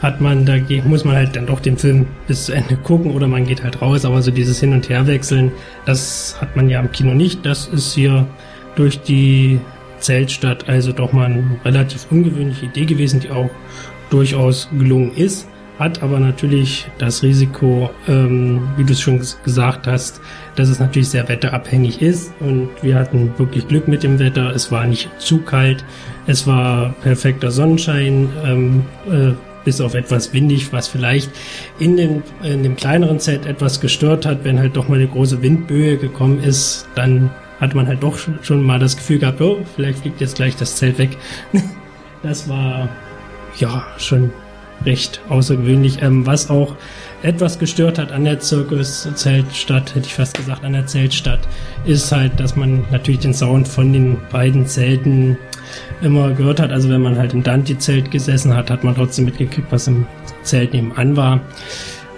hat 0.01 0.21
man, 0.21 0.45
da 0.45 0.57
muss 0.85 1.05
man 1.05 1.15
halt 1.15 1.35
dann 1.35 1.47
doch 1.47 1.59
den 1.59 1.77
Film 1.77 2.05
bis 2.27 2.45
zu 2.45 2.53
Ende 2.53 2.75
gucken 2.77 3.11
oder 3.11 3.27
man 3.27 3.45
geht 3.45 3.63
halt 3.63 3.81
raus, 3.81 4.05
aber 4.05 4.21
so 4.21 4.29
dieses 4.29 4.59
Hin- 4.59 4.73
und 4.73 4.89
Herwechseln, 4.89 5.51
das 5.85 6.38
hat 6.39 6.55
man 6.55 6.69
ja 6.69 6.79
im 6.79 6.91
Kino 6.91 7.13
nicht. 7.13 7.45
Das 7.45 7.67
ist 7.67 7.93
hier 7.93 8.27
durch 8.75 9.01
die 9.01 9.59
Zeltstadt 9.99 10.69
also 10.69 10.91
doch 10.91 11.13
mal 11.13 11.25
eine 11.25 11.43
relativ 11.65 12.05
ungewöhnliche 12.11 12.67
Idee 12.67 12.85
gewesen, 12.85 13.19
die 13.19 13.31
auch 13.31 13.49
durchaus 14.11 14.69
gelungen 14.77 15.11
ist 15.15 15.47
hat 15.79 16.01
aber 16.01 16.19
natürlich 16.19 16.88
das 16.97 17.21
Risiko, 17.23 17.89
ähm, 18.07 18.67
wie 18.77 18.83
du 18.83 18.93
es 18.93 19.01
schon 19.01 19.21
gesagt 19.43 19.88
hast, 19.88 20.21
dass 20.55 20.69
es 20.69 20.79
natürlich 20.79 21.09
sehr 21.09 21.27
wetterabhängig 21.29 22.01
ist. 22.01 22.33
Und 22.39 22.69
wir 22.81 22.95
hatten 22.95 23.31
wirklich 23.38 23.67
Glück 23.67 23.88
mit 23.88 24.03
dem 24.03 24.19
Wetter. 24.19 24.49
Es 24.55 24.71
war 24.71 24.85
nicht 24.88 25.09
zu 25.19 25.39
kalt, 25.39 25.85
es 26.28 26.45
war 26.45 26.93
perfekter 27.01 27.51
Sonnenschein, 27.51 28.30
ähm, 28.45 28.86
äh, 29.09 29.34
bis 29.63 29.82
auf 29.82 29.95
etwas 29.95 30.34
windig, 30.34 30.71
was 30.71 30.88
vielleicht 30.88 31.30
in 31.80 31.97
dem, 31.97 32.23
in 32.43 32.63
dem 32.63 32.75
kleineren 32.75 33.19
Zelt 33.19 33.45
etwas 33.45 33.82
gestört 33.82 34.25
hat. 34.25 34.43
Wenn 34.43 34.59
halt 34.59 34.78
doch 34.78 34.88
mal 34.88 34.95
eine 34.95 35.07
große 35.07 35.41
Windböe 35.41 35.97
gekommen 35.97 36.41
ist, 36.41 36.88
dann 36.95 37.32
hat 37.59 37.75
man 37.75 37.88
halt 37.88 38.03
doch 38.03 38.17
schon 38.43 38.63
mal 38.63 38.80
das 38.80 38.95
Gefühl 38.95 39.19
gehabt, 39.19 39.41
oh, 39.41 39.57
vielleicht 39.75 39.99
fliegt 39.99 40.21
jetzt 40.21 40.36
gleich 40.36 40.55
das 40.55 40.75
Zelt 40.75 40.97
weg. 40.97 41.17
das 42.23 42.47
war 42.47 42.88
ja 43.57 43.86
schon 43.97 44.32
recht 44.86 45.21
außergewöhnlich. 45.30 46.01
Ähm, 46.01 46.25
was 46.25 46.49
auch 46.49 46.75
etwas 47.24 47.57
gestört 47.57 47.97
hat 47.97 48.11
an 48.11 48.26
der 48.26 48.39
Zirkus-Zeltstadt, 48.39 49.95
hätte 49.95 50.05
ich 50.05 50.13
fast 50.13 50.38
gesagt, 50.38 50.63
an 50.63 50.74
der 50.74 50.86
Zeltstadt, 50.86 51.39
ist 51.86 52.11
halt, 52.11 52.39
dass 52.39 52.55
man 52.55 52.86
natürlich 52.91 53.22
den 53.22 53.34
Sound 53.34 53.68
von 53.68 53.91
den 53.91 54.18
beiden 54.32 54.65
Zelten 54.65 55.38
immer 56.01 56.32
gehört 56.32 56.59
hat. 56.59 56.72
Also 56.72 56.89
wenn 56.89 57.01
man 57.01 57.18
halt 57.18 57.34
im 57.34 57.43
Dante-Zelt 57.43 58.11
gesessen 58.11 58.55
hat, 58.55 58.70
hat 58.70 58.84
man 58.84 58.95
trotzdem 58.95 59.26
mitgekriegt, 59.26 59.72
was 59.72 59.88
im 59.88 60.05
Zelt 60.43 60.74
nebenan 60.74 61.15
war. 61.15 61.39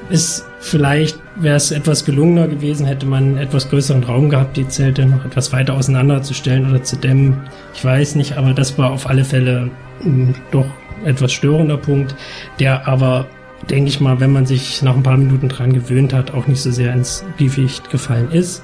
Ist 0.10 0.45
vielleicht 0.60 1.18
wäre 1.36 1.56
es 1.56 1.72
etwas 1.72 2.06
gelungener 2.06 2.47
gewesen, 2.47 2.86
hätte 2.86 3.06
man 3.06 3.38
etwas 3.38 3.70
größeren 3.70 4.04
Raum 4.04 4.30
gehabt, 4.30 4.58
die 4.58 4.68
Zelte 4.68 5.06
noch 5.06 5.24
etwas 5.26 5.54
weiter 5.54 5.74
auseinanderzustellen 5.74 6.70
oder 6.70 6.84
zu 6.84 6.97
dämmen. 6.97 7.41
Ich 7.74 7.84
weiß 7.84 8.16
nicht, 8.16 8.38
aber 8.38 8.54
das 8.54 8.78
war 8.78 8.91
auf 8.91 9.10
alle 9.10 9.24
Fälle 9.24 9.70
mh, 10.04 10.34
doch 10.52 10.66
etwas 11.06 11.32
störender 11.32 11.78
Punkt, 11.78 12.16
der 12.60 12.88
aber, 12.88 13.28
denke 13.70 13.89
ich 13.89 13.99
mal, 13.99 14.20
wenn 14.20 14.32
man 14.32 14.45
sich 14.45 14.82
nach 14.82 14.95
ein 14.95 15.03
paar 15.03 15.18
Minuten 15.18 15.49
dran 15.49 15.74
gewöhnt 15.74 16.14
hat, 16.14 16.32
auch 16.32 16.47
nicht 16.47 16.62
so 16.62 16.72
sehr 16.72 16.93
ins 16.93 17.24
Gewicht 17.38 17.89
gefallen 17.89 18.32
ist. 18.32 18.64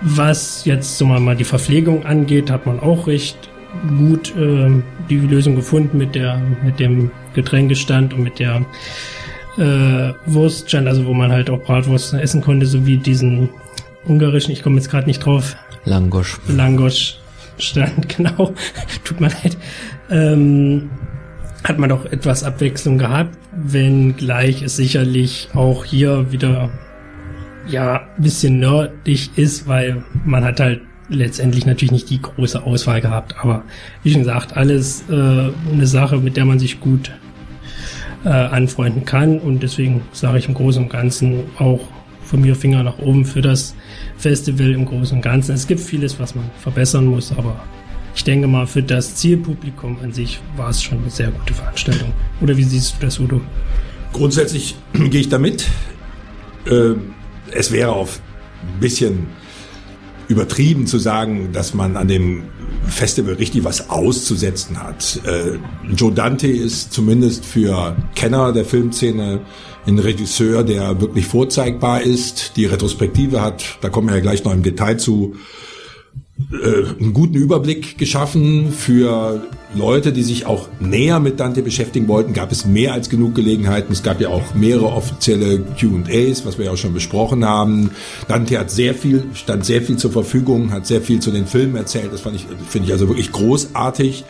Was 0.00 0.64
jetzt 0.64 0.98
so 0.98 1.06
mal 1.06 1.36
die 1.36 1.44
Verpflegung 1.44 2.04
angeht, 2.04 2.50
hat 2.50 2.66
man 2.66 2.80
auch 2.80 3.06
recht 3.06 3.38
gut 3.98 4.34
äh, 4.36 4.70
die 5.08 5.18
Lösung 5.18 5.56
gefunden 5.56 5.96
mit 5.96 6.14
der 6.14 6.40
mit 6.64 6.78
dem 6.78 7.10
Getränkestand 7.34 8.12
und 8.12 8.22
mit 8.22 8.38
der 8.38 8.66
äh, 9.58 10.12
Wurststand, 10.26 10.88
also 10.88 11.06
wo 11.06 11.14
man 11.14 11.30
halt 11.30 11.50
auch 11.50 11.60
Bratwurst 11.60 12.14
essen 12.14 12.42
konnte, 12.42 12.66
sowie 12.66 12.96
diesen 12.96 13.50
ungarischen, 14.06 14.52
ich 14.52 14.62
komme 14.62 14.76
jetzt 14.76 14.90
gerade 14.90 15.06
nicht 15.06 15.24
drauf. 15.24 15.56
Langosch. 15.84 16.38
Langosch 16.48 17.18
stand, 17.58 18.08
genau. 18.16 18.52
Tut 19.04 19.20
mir 19.20 19.28
leid. 19.28 19.56
Ähm, 20.10 20.90
hat 21.64 21.78
man 21.78 21.90
doch 21.90 22.04
etwas 22.06 22.44
Abwechslung 22.44 22.98
gehabt, 22.98 23.36
wenngleich 23.52 24.62
es 24.62 24.76
sicherlich 24.76 25.48
auch 25.54 25.84
hier 25.84 26.32
wieder 26.32 26.70
ja 27.68 28.08
ein 28.16 28.22
bisschen 28.22 28.58
nerdig 28.58 29.30
ist, 29.36 29.68
weil 29.68 30.04
man 30.24 30.44
hat 30.44 30.60
halt 30.60 30.80
letztendlich 31.08 31.66
natürlich 31.66 31.92
nicht 31.92 32.10
die 32.10 32.20
große 32.20 32.62
Auswahl 32.62 33.00
gehabt, 33.00 33.36
aber 33.40 33.64
wie 34.02 34.10
schon 34.10 34.22
gesagt, 34.22 34.56
alles 34.56 35.04
äh, 35.08 35.14
eine 35.72 35.86
Sache, 35.86 36.18
mit 36.18 36.36
der 36.36 36.44
man 36.44 36.58
sich 36.58 36.80
gut 36.80 37.12
äh, 38.24 38.28
anfreunden 38.28 39.04
kann 39.04 39.38
und 39.38 39.62
deswegen 39.62 40.02
sage 40.12 40.38
ich 40.38 40.48
im 40.48 40.54
Großen 40.54 40.82
und 40.82 40.88
Ganzen 40.88 41.44
auch 41.58 41.80
von 42.22 42.40
mir 42.40 42.56
Finger 42.56 42.82
nach 42.82 42.98
oben 42.98 43.24
für 43.24 43.42
das 43.42 43.74
Festival 44.16 44.72
im 44.72 44.86
Großen 44.86 45.16
und 45.18 45.22
Ganzen. 45.22 45.54
Es 45.54 45.66
gibt 45.66 45.80
vieles, 45.80 46.18
was 46.18 46.34
man 46.34 46.50
verbessern 46.58 47.06
muss, 47.06 47.32
aber 47.36 47.62
ich 48.14 48.24
denke 48.24 48.46
mal, 48.46 48.66
für 48.66 48.82
das 48.82 49.14
Zielpublikum 49.16 49.98
an 50.02 50.12
sich 50.12 50.40
war 50.56 50.70
es 50.70 50.82
schon 50.82 50.98
eine 50.98 51.10
sehr 51.10 51.30
gute 51.30 51.54
Veranstaltung. 51.54 52.12
Oder 52.40 52.56
wie 52.56 52.64
siehst 52.64 52.96
du 52.98 53.06
das, 53.06 53.18
Udo? 53.18 53.40
Grundsätzlich 54.12 54.76
gehe 54.92 55.20
ich 55.20 55.28
damit. 55.28 55.68
Äh, 56.66 56.94
es 57.50 57.72
wäre 57.72 57.92
auf 57.92 58.20
ein 58.62 58.80
bisschen 58.80 59.26
übertrieben 60.28 60.86
zu 60.86 60.98
sagen, 60.98 61.50
dass 61.52 61.74
man 61.74 61.96
an 61.96 62.08
dem 62.08 62.44
Festival 62.86 63.34
richtig 63.34 63.64
was 63.64 63.90
auszusetzen 63.90 64.82
hat. 64.82 65.20
Äh, 65.24 65.58
Joe 65.94 66.12
Dante 66.12 66.48
ist 66.48 66.92
zumindest 66.92 67.44
für 67.44 67.96
Kenner 68.14 68.52
der 68.52 68.64
Filmszene 68.64 69.40
ein 69.86 69.98
Regisseur, 69.98 70.62
der 70.62 71.00
wirklich 71.00 71.26
vorzeigbar 71.26 72.02
ist. 72.02 72.52
Die 72.56 72.66
Retrospektive 72.66 73.40
hat, 73.40 73.78
da 73.80 73.88
kommen 73.88 74.08
wir 74.08 74.14
ja 74.14 74.20
gleich 74.20 74.44
noch 74.44 74.52
im 74.52 74.62
Detail 74.62 74.96
zu, 74.96 75.34
äh, 76.52 77.00
einen 77.00 77.12
guten 77.12 77.34
Überblick 77.34 77.98
geschaffen 77.98 78.72
für 78.72 79.42
Leute, 79.74 80.12
die 80.12 80.22
sich 80.22 80.44
auch 80.46 80.68
näher 80.80 81.18
mit 81.18 81.40
Dante 81.40 81.62
beschäftigen 81.62 82.08
wollten. 82.08 82.32
Gab 82.32 82.52
es 82.52 82.66
mehr 82.66 82.92
als 82.92 83.08
genug 83.08 83.34
Gelegenheiten. 83.34 83.92
Es 83.92 84.02
gab 84.02 84.20
ja 84.20 84.28
auch 84.28 84.54
mehrere 84.54 84.86
offizielle 84.86 85.60
Q&As, 85.60 86.44
was 86.44 86.58
wir 86.58 86.66
ja 86.66 86.72
auch 86.72 86.76
schon 86.76 86.92
besprochen 86.92 87.44
haben. 87.44 87.90
Dante 88.28 88.58
hat 88.58 88.70
sehr 88.70 88.94
viel, 88.94 89.24
stand 89.34 89.64
sehr 89.64 89.82
viel 89.82 89.96
zur 89.96 90.12
Verfügung, 90.12 90.72
hat 90.72 90.86
sehr 90.86 91.00
viel 91.00 91.20
zu 91.20 91.30
den 91.30 91.46
Filmen 91.46 91.76
erzählt. 91.76 92.12
Das 92.12 92.20
fand 92.20 92.36
ich, 92.36 92.46
finde 92.68 92.86
ich 92.86 92.92
also 92.92 93.08
wirklich 93.08 93.32
großartig. 93.32 94.24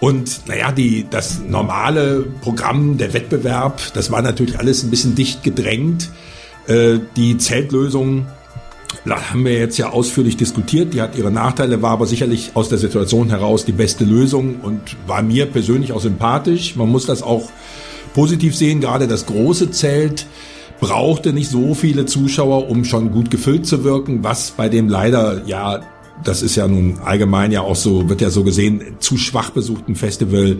Und 0.00 0.48
naja, 0.48 0.72
die, 0.72 1.06
das 1.10 1.40
normale 1.46 2.24
Programm, 2.40 2.96
der 2.96 3.12
Wettbewerb, 3.12 3.80
das 3.92 4.10
war 4.10 4.22
natürlich 4.22 4.58
alles 4.58 4.82
ein 4.82 4.90
bisschen 4.90 5.14
dicht 5.14 5.42
gedrängt. 5.42 6.08
Äh, 6.66 7.00
die 7.16 7.36
Zeltlösung 7.36 8.26
haben 9.08 9.44
wir 9.44 9.52
jetzt 9.52 9.78
ja 9.78 9.90
ausführlich 9.90 10.36
diskutiert. 10.36 10.94
Die 10.94 11.00
hat 11.00 11.16
ihre 11.16 11.30
Nachteile, 11.30 11.82
war 11.82 11.92
aber 11.92 12.06
sicherlich 12.06 12.52
aus 12.54 12.68
der 12.68 12.78
Situation 12.78 13.30
heraus 13.30 13.64
die 13.64 13.72
beste 13.72 14.04
Lösung 14.04 14.60
und 14.60 14.96
war 15.06 15.22
mir 15.22 15.46
persönlich 15.46 15.92
auch 15.92 16.00
sympathisch. 16.00 16.76
Man 16.76 16.88
muss 16.88 17.06
das 17.06 17.22
auch 17.22 17.50
positiv 18.14 18.56
sehen. 18.56 18.80
Gerade 18.80 19.08
das 19.08 19.26
große 19.26 19.70
Zelt 19.70 20.26
brauchte 20.80 21.32
nicht 21.32 21.50
so 21.50 21.74
viele 21.74 22.06
Zuschauer, 22.06 22.68
um 22.68 22.84
schon 22.84 23.12
gut 23.12 23.30
gefüllt 23.30 23.66
zu 23.66 23.84
wirken, 23.84 24.24
was 24.24 24.52
bei 24.52 24.68
dem 24.68 24.88
leider 24.88 25.46
ja 25.46 25.80
das 26.24 26.42
ist 26.42 26.56
ja 26.56 26.68
nun 26.68 26.98
allgemein 27.04 27.52
ja 27.52 27.62
auch 27.62 27.76
so, 27.76 28.08
wird 28.08 28.20
ja 28.20 28.30
so 28.30 28.44
gesehen, 28.44 28.82
zu 28.98 29.16
schwach 29.16 29.50
besuchten 29.50 29.96
Festival 29.96 30.58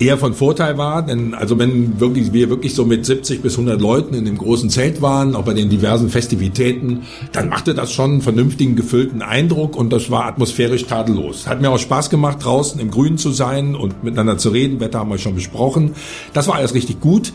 eher 0.00 0.16
von 0.16 0.32
Vorteil 0.32 0.78
war, 0.78 1.02
denn 1.02 1.34
also 1.34 1.58
wenn 1.58 2.00
wirklich 2.00 2.32
wir 2.32 2.48
wirklich 2.48 2.74
so 2.74 2.86
mit 2.86 3.04
70 3.04 3.42
bis 3.42 3.52
100 3.52 3.80
Leuten 3.80 4.14
in 4.14 4.24
dem 4.24 4.38
großen 4.38 4.70
Zelt 4.70 5.02
waren, 5.02 5.36
auch 5.36 5.44
bei 5.44 5.52
den 5.52 5.68
diversen 5.68 6.08
Festivitäten, 6.08 7.02
dann 7.32 7.50
machte 7.50 7.74
das 7.74 7.92
schon 7.92 8.12
einen 8.12 8.20
vernünftigen 8.22 8.76
gefüllten 8.76 9.20
Eindruck 9.20 9.76
und 9.76 9.92
das 9.92 10.10
war 10.10 10.24
atmosphärisch 10.24 10.86
tadellos. 10.86 11.46
Hat 11.46 11.60
mir 11.60 11.70
auch 11.70 11.78
Spaß 11.78 12.08
gemacht, 12.08 12.38
draußen 12.42 12.80
im 12.80 12.90
Grünen 12.90 13.18
zu 13.18 13.30
sein 13.30 13.74
und 13.74 14.02
miteinander 14.02 14.38
zu 14.38 14.48
reden. 14.48 14.80
Wetter 14.80 15.00
haben 15.00 15.10
wir 15.10 15.18
schon 15.18 15.34
besprochen. 15.34 15.92
Das 16.32 16.48
war 16.48 16.54
alles 16.54 16.74
richtig 16.74 17.00
gut. 17.00 17.34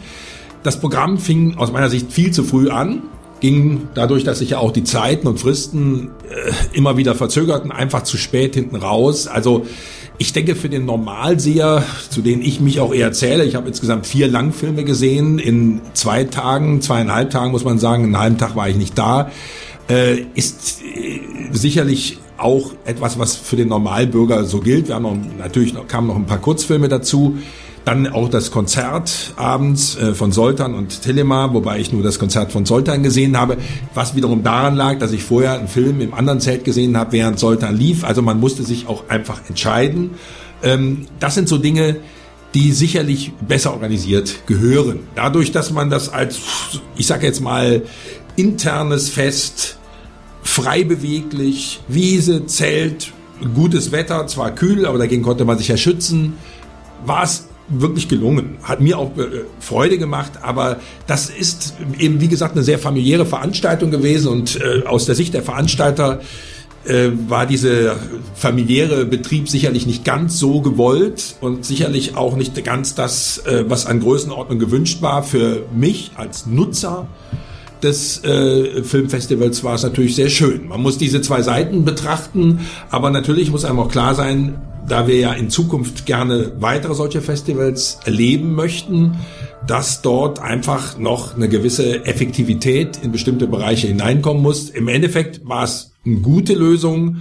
Das 0.64 0.80
Programm 0.80 1.20
fing 1.20 1.58
aus 1.58 1.72
meiner 1.72 1.90
Sicht 1.90 2.12
viel 2.12 2.32
zu 2.32 2.44
früh 2.44 2.70
an 2.70 3.04
ging 3.42 3.90
dadurch, 3.94 4.24
dass 4.24 4.40
sich 4.40 4.52
ja 4.52 4.58
auch 4.58 4.72
die 4.72 4.84
Zeiten 4.84 5.28
und 5.28 5.40
Fristen 5.40 6.10
äh, 6.30 6.52
immer 6.76 6.98
wieder 6.98 7.14
verzögerten, 7.14 7.72
einfach 7.72 8.04
zu 8.04 8.18
spät 8.18 8.56
hinten 8.56 8.76
raus. 8.76 9.28
Also 9.28 9.66
ich 10.18 10.34
denke, 10.34 10.56
für 10.56 10.70
den 10.70 10.86
Normalseher, 10.86 11.84
zu 12.10 12.22
denen 12.22 12.42
ich 12.42 12.60
mich 12.60 12.80
auch 12.80 12.94
eher 12.94 13.12
zähle, 13.12 13.44
ich 13.44 13.56
habe 13.56 13.68
insgesamt 13.68 14.08
vier 14.08 14.28
Langfilme 14.28 14.84
gesehen, 14.84 15.40
in 15.40 15.82
zwei 15.94 16.24
Tagen, 16.24 16.82
zweieinhalb 16.82 17.32
Tagen 17.32 17.52
muss 17.52 17.66
man 17.66 17.80
sagen, 17.80 18.06
einen 18.06 18.20
halben 18.20 18.38
Tag 18.38 18.56
war 18.56 18.70
ich 18.70 18.78
nicht 18.78 18.98
da, 18.98 19.32
äh, 19.90 20.22
ist 20.36 20.82
äh, 20.82 21.20
sicherlich 21.52 22.20
auch 22.38 22.72
etwas, 22.86 23.20
was 23.20 23.36
für 23.36 23.56
den 23.56 23.70
Normalbürger 23.70 24.46
so 24.46 24.60
gilt. 24.60 24.88
Wir 24.88 24.96
haben 24.96 25.04
noch, 25.04 25.18
natürlich 25.38 25.74
noch, 25.74 25.88
kamen 25.88 26.08
noch 26.08 26.16
ein 26.16 26.26
paar 26.26 26.40
Kurzfilme 26.40 26.90
dazu. 26.90 27.38
Dann 27.86 28.08
auch 28.08 28.30
das 28.30 28.50
Konzert 28.50 29.34
abends 29.36 29.96
äh, 29.96 30.16
von 30.16 30.32
Soltan 30.32 30.74
und 30.74 31.04
Telema, 31.04 31.54
wobei 31.54 31.80
ich 31.80 31.94
nur 31.94 32.02
das 32.02 32.18
Konzert 32.18 32.52
von 32.52 32.66
Soltan 32.66 33.04
gesehen 33.04 33.38
habe, 33.38 33.58
was 33.94 34.16
wiederum 34.16 34.44
daran 34.44 34.76
lag, 34.76 34.98
dass 34.98 35.12
ich 35.12 35.24
vorher 35.24 35.54
einen 35.54 35.68
Film 35.68 36.02
im 36.02 36.14
anderen 36.14 36.40
Zelt 36.40 36.64
gesehen 36.64 36.98
habe, 36.98 37.12
während 37.12 37.38
Soltan 37.38 37.78
lief. 37.78 38.04
Also 38.04 38.24
man 38.24 38.40
musste 38.40 38.64
sich 38.64 38.88
auch 38.88 39.08
einfach 39.08 39.42
entscheiden. 39.48 40.12
Ähm, 40.64 41.06
das 41.20 41.36
sind 41.36 41.48
so 41.48 41.60
Dinge, 41.60 41.98
die 42.56 42.72
sicherlich 42.72 43.34
besser 43.48 43.74
organisiert 43.74 44.48
gehören. 44.48 45.02
Dadurch, 45.14 45.52
dass 45.52 45.72
man 45.72 45.90
das 45.90 46.10
als, 46.10 46.40
ich 46.96 47.06
sage 47.06 47.28
jetzt 47.28 47.42
mal, 47.42 47.84
internes 48.36 49.10
Fest, 49.10 49.78
frei 50.42 50.84
beweglich, 50.84 51.82
Wiese, 51.88 52.46
Zelt, 52.46 53.12
gutes 53.54 53.92
Wetter, 53.92 54.26
zwar 54.28 54.56
kühl, 54.56 54.86
aber 54.86 54.98
dagegen 54.98 55.22
konnte 55.22 55.44
man 55.44 55.58
sich 55.58 55.68
ja 55.68 55.78
schützen, 55.78 56.34
war 57.06 57.24
es 57.24 57.50
wirklich 57.68 58.08
gelungen. 58.08 58.58
Hat 58.64 58.82
mir 58.82 58.98
auch 58.98 59.18
äh, 59.18 59.46
Freude 59.60 59.98
gemacht, 59.98 60.34
aber 60.42 60.78
das 61.08 61.30
ist 61.30 61.76
eben, 62.00 62.22
wie 62.22 62.28
gesagt, 62.28 62.56
eine 62.56 62.64
sehr 62.64 62.80
familiäre 62.80 63.26
Veranstaltung 63.26 63.92
gewesen 63.92 64.30
und 64.30 64.60
äh, 64.62 64.86
aus 64.86 65.06
der 65.06 65.16
Sicht 65.16 65.34
der 65.34 65.44
Veranstalter 65.44 66.22
äh, 66.86 67.10
war 67.28 67.46
dieser 67.46 67.96
familiäre 68.36 69.06
Betrieb 69.06 69.50
sicherlich 69.50 69.88
nicht 69.88 70.06
ganz 70.06 70.38
so 70.38 70.62
gewollt 70.62 71.36
und 71.42 71.66
sicherlich 71.66 72.16
auch 72.16 72.36
nicht 72.36 72.64
ganz 72.64 72.94
das, 72.94 73.40
äh, 73.40 73.66
was 73.68 73.88
an 73.88 74.00
Größenordnung 74.00 74.60
gewünscht 74.60 75.02
war. 75.02 75.24
Für 75.24 75.64
mich 75.74 76.12
als 76.16 76.46
Nutzer 76.46 77.08
des 77.86 78.24
äh, 78.24 78.84
Filmfestivals 78.84 79.64
war 79.64 79.76
es 79.76 79.84
natürlich 79.84 80.16
sehr 80.16 80.30
schön. 80.30 80.68
Man 80.68 80.82
muss 80.82 80.98
diese 80.98 81.22
zwei 81.22 81.42
Seiten 81.42 81.86
betrachten, 81.86 82.60
aber 82.90 83.10
natürlich 83.10 83.52
muss 83.52 83.64
einem 83.64 83.80
auch 83.80 83.90
klar 83.90 84.16
sein, 84.16 84.62
da 84.88 85.08
wir 85.08 85.18
ja 85.18 85.34
in 85.34 85.50
Zukunft 85.50 86.06
gerne 86.06 86.52
weitere 86.60 86.94
solche 86.94 87.22
Festivals 87.22 88.00
erleben 88.06 88.54
möchten, 88.54 89.18
dass 89.66 90.02
dort 90.02 90.40
einfach 90.40 90.98
noch 90.98 91.36
eine 91.36 91.50
gewisse 91.50 92.06
Effektivität 92.06 93.00
in 93.02 93.12
bestimmte 93.12 93.48
Bereiche 93.48 93.88
hineinkommen 93.88 94.44
muss. 94.44 94.70
Im 94.70 94.88
Endeffekt 94.88 95.48
war 95.48 95.64
es 95.64 95.94
eine 96.06 96.18
gute 96.18 96.54
Lösung, 96.54 97.18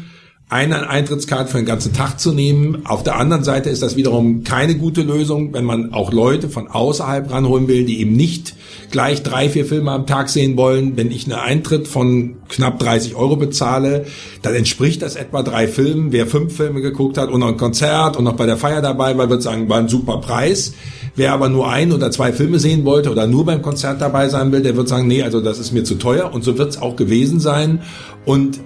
eine 0.51 0.89
Eintrittskarte 0.91 1.51
für 1.51 1.57
den 1.57 1.67
ganzen 1.67 1.95
Tag 1.95 2.21
zu 2.21 2.33
nehmen. 2.33 2.85
Auf 2.85 3.03
der 3.03 3.17
anderen 3.17 3.45
Seite 3.45 3.71
ist 3.71 3.83
das 3.83 3.97
wiederum 3.97 4.45
keine 4.45 4.77
gute 4.77 5.01
Lösung, 5.01 5.55
wenn 5.55 5.65
man 5.65 5.95
auch 5.95 6.13
Leute 6.13 6.51
von 6.51 6.69
außerhalb 6.69 7.33
ranholen 7.33 7.67
will, 7.67 7.85
die 7.85 8.01
eben 8.01 8.13
nicht 8.13 8.55
gleich 8.91 9.23
drei, 9.23 9.49
vier 9.49 9.65
Filme 9.65 9.91
am 9.91 10.07
Tag 10.07 10.29
sehen 10.29 10.57
wollen. 10.59 10.99
Wenn 10.99 11.11
ich 11.11 11.25
einen 11.25 11.41
Eintritt 11.41 11.89
von 11.89 12.37
knapp 12.49 12.79
30 12.79 13.15
Euro 13.15 13.37
bezahle, 13.37 14.05
dann 14.43 14.55
entspricht 14.55 15.01
das 15.01 15.17
etwa 15.17 15.43
drei 15.43 15.67
Filmen. 15.67 16.13
Wer 16.13 16.27
fünf 16.27 16.55
Filme 16.55 16.83
geguckt 16.83 17.17
hat 17.17 17.31
und 17.31 17.41
noch 17.41 17.49
ein 17.49 17.57
Konzert 17.57 18.17
und 18.19 18.25
noch 18.25 18.37
bei 18.37 18.47
der 18.47 18.59
Feier 18.59 18.83
dabei 18.83 19.17
war, 19.17 19.31
wird 19.31 19.43
sagen, 19.43 19.69
war 19.71 19.79
ein 19.79 19.89
super 19.89 20.19
Preis. 20.19 20.75
Wer 21.17 21.33
aber 21.33 21.49
nur 21.49 21.71
ein 21.71 21.91
oder 21.91 22.11
zwei 22.11 22.33
Filme 22.33 22.59
sehen 22.59 22.85
wollte 22.85 23.11
oder 23.11 23.27
nur 23.27 23.47
beim 23.47 23.63
Konzert 23.63 24.01
dabei 24.01 24.29
sein 24.29 24.53
will, 24.53 24.63
der 24.63 24.77
wird 24.77 24.89
sagen, 24.89 25.09
nee, 25.09 25.23
also 25.23 25.41
das 25.41 25.59
ist 25.59 25.73
mir 25.73 25.85
zu 25.85 25.95
teuer. 25.95 26.33
Und 26.35 26.45
so 26.45 26.59
wird 26.59 26.71
es 26.71 26.83
auch 26.83 26.97
gewesen 26.97 27.41
sein. 27.41 27.81
Und 28.27 28.61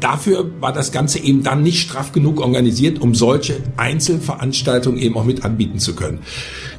dafür 0.00 0.50
war 0.60 0.72
das 0.72 0.92
Ganze 0.92 1.18
eben 1.18 1.42
dann 1.42 1.62
nicht 1.62 1.80
straff 1.80 2.12
genug 2.12 2.40
organisiert, 2.40 3.00
um 3.00 3.14
solche 3.14 3.56
Einzelveranstaltungen 3.76 4.98
eben 5.00 5.16
auch 5.16 5.24
mit 5.24 5.44
anbieten 5.44 5.78
zu 5.78 5.94
können. 5.94 6.20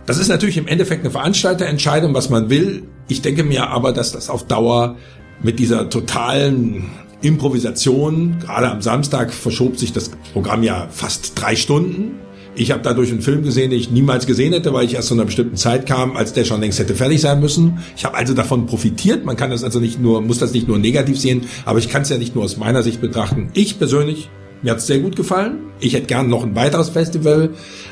Das 0.06 0.18
ist 0.18 0.28
natürlich 0.28 0.58
im 0.58 0.68
Endeffekt 0.68 1.02
eine 1.02 1.12
Veranstalterentscheidung, 1.12 2.14
was 2.14 2.30
man 2.30 2.50
will. 2.50 2.84
Ich 3.08 3.22
denke 3.22 3.44
mir 3.44 3.70
aber, 3.70 3.92
dass 3.92 4.12
das 4.12 4.30
auf 4.30 4.48
Dauer 4.48 4.96
mit 5.42 5.60
dieser 5.60 5.90
totalen 5.90 6.90
Improvisation, 7.22 8.40
gerade 8.40 8.72
am 8.72 8.82
Samstag 8.82 9.34
verschob 9.34 9.78
sich 9.78 9.92
das 9.94 10.10
Programm 10.34 10.64
ja 10.64 10.88
fast 10.90 11.40
drei 11.40 11.56
Stunden. 11.56 12.20
Ich 12.60 12.72
habe 12.72 12.82
dadurch 12.84 13.10
einen 13.10 13.22
Film 13.22 13.44
gesehen, 13.44 13.70
den 13.70 13.80
ich 13.80 13.90
niemals 13.90 14.28
gesehen 14.28 14.52
hätte, 14.52 14.74
weil 14.74 14.84
ich 14.84 14.96
erst 14.96 15.08
zu 15.08 15.14
einer 15.14 15.24
bestimmten 15.24 15.56
Zeit 15.56 15.86
kam, 15.86 16.18
als 16.18 16.34
der 16.34 16.44
schon 16.44 16.60
längst 16.60 16.78
hätte 16.78 16.94
fertig 16.94 17.22
sein 17.22 17.40
müssen. 17.40 17.78
Ich 17.96 18.04
habe 18.04 18.18
also 18.18 18.34
davon 18.34 18.66
profitiert. 18.66 19.24
Man 19.24 19.38
kann 19.38 19.50
das 19.50 19.64
also 19.64 19.80
nicht 19.80 20.02
nur, 20.02 20.22
muss 20.22 20.40
das 20.40 20.52
nicht 20.52 20.68
nur 20.68 20.78
negativ 20.78 21.18
sehen, 21.18 21.44
aber 21.64 21.80
ich 21.80 21.88
kann 21.88 22.02
es 22.02 22.10
ja 22.10 22.18
nicht 22.18 22.36
nur 22.36 22.44
aus 22.44 22.58
meiner 22.58 22.84
Sicht 22.84 23.00
betrachten. 23.00 23.50
Ich 23.54 23.80
persönlich, 23.80 24.30
mir 24.62 24.72
hat 24.72 24.80
es 24.80 24.88
sehr 24.88 25.00
gut 25.00 25.16
gefallen. 25.16 25.60
Ich 25.80 25.94
hätte 25.94 26.08
gern 26.08 26.28
noch 26.28 26.44
ein 26.44 26.54
weiteres 26.54 26.90
Festival, 26.90 27.52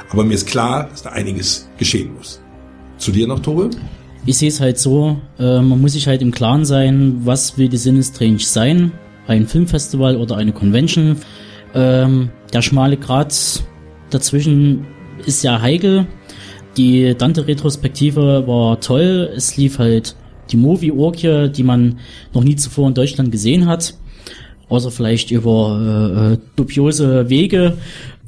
aber 0.10 0.26
mir 0.26 0.34
ist 0.34 0.48
klar, 0.48 0.90
dass 0.92 1.02
da 1.02 1.12
einiges 1.12 1.70
geschehen 1.78 2.14
muss. 2.18 2.42
Zu 2.98 3.14
dir 3.14 3.26
noch, 3.26 3.40
Tobe? 3.40 3.70
Ich 4.26 4.38
sehe 4.38 4.50
es 4.50 4.60
halt 4.60 4.80
so, 4.80 5.18
äh, 5.40 5.62
man 5.62 5.80
muss 5.80 5.94
sich 5.94 6.08
halt 6.08 6.22
im 6.22 6.32
Klaren 6.32 6.66
sein, 6.66 7.22
was 7.24 7.58
will 7.58 7.70
die 7.70 7.78
Sinistrange 7.78 8.40
sein? 8.40 8.92
Ein 9.28 9.48
Filmfestival 9.48 10.18
oder 10.18 10.36
eine 10.36 10.52
Convention? 10.52 11.16
Ähm, 11.74 12.32
der 12.52 12.62
schmale 12.62 12.98
Grat 12.98 13.64
dazwischen 14.10 14.86
ist 15.26 15.44
ja 15.44 15.62
heikel. 15.62 16.08
Die 16.78 17.16
Dante-Retrospektive 17.18 18.48
war 18.48 18.80
toll. 18.80 19.32
Es 19.36 19.58
lief 19.58 19.80
halt 19.80 20.16
die 20.52 20.58
Movie-Orgie, 20.58 21.50
die 21.50 21.64
man 21.64 22.00
noch 22.34 22.44
nie 22.44 22.56
zuvor 22.56 22.88
in 22.88 22.94
Deutschland 22.94 23.32
gesehen 23.32 23.66
hat. 23.66 23.96
Außer 24.70 24.92
vielleicht 24.92 25.32
über 25.32 26.34
äh, 26.34 26.38
dubiose 26.56 27.30
Wege, 27.30 27.78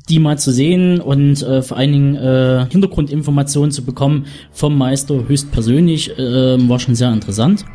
die 0.08 0.20
mal 0.20 0.40
zu 0.40 0.52
sehen 0.52 1.00
und 1.00 1.44
äh, 1.44 1.62
vor 1.62 1.78
allen 1.78 1.92
Dingen 1.92 2.16
äh, 2.16 2.66
Hintergrundinformationen 2.70 3.72
zu 3.72 3.84
bekommen 3.84 4.26
vom 4.52 4.78
Meister 4.78 5.28
höchstpersönlich, 5.28 6.18
äh, 6.18 6.70
war 6.70 6.80
schon 6.80 6.96
sehr 6.96 7.12
interessant. 7.12 7.66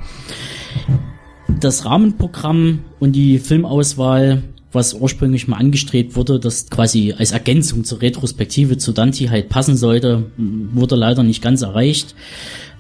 Das 1.61 1.85
Rahmenprogramm 1.85 2.81
und 2.99 3.13
die 3.13 3.39
Filmauswahl 3.39 4.43
was 4.75 4.95
ursprünglich 4.95 5.49
mal 5.49 5.57
angestrebt 5.57 6.17
wurde, 6.17 6.41
das 6.41 6.69
quasi 6.69 7.15
als 7.17 7.33
Ergänzung 7.33 7.85
zur 7.85 8.03
Retrospektive 8.03 8.77
zu 8.79 8.93
Dante 8.93 9.31
halt 9.31 9.49
passen 9.49 9.77
sollte, 9.77 10.27
wurde 10.37 10.97
leider 10.97 11.23
nicht 11.23 11.43
ganz 11.43 11.63
erreicht. 11.63 12.15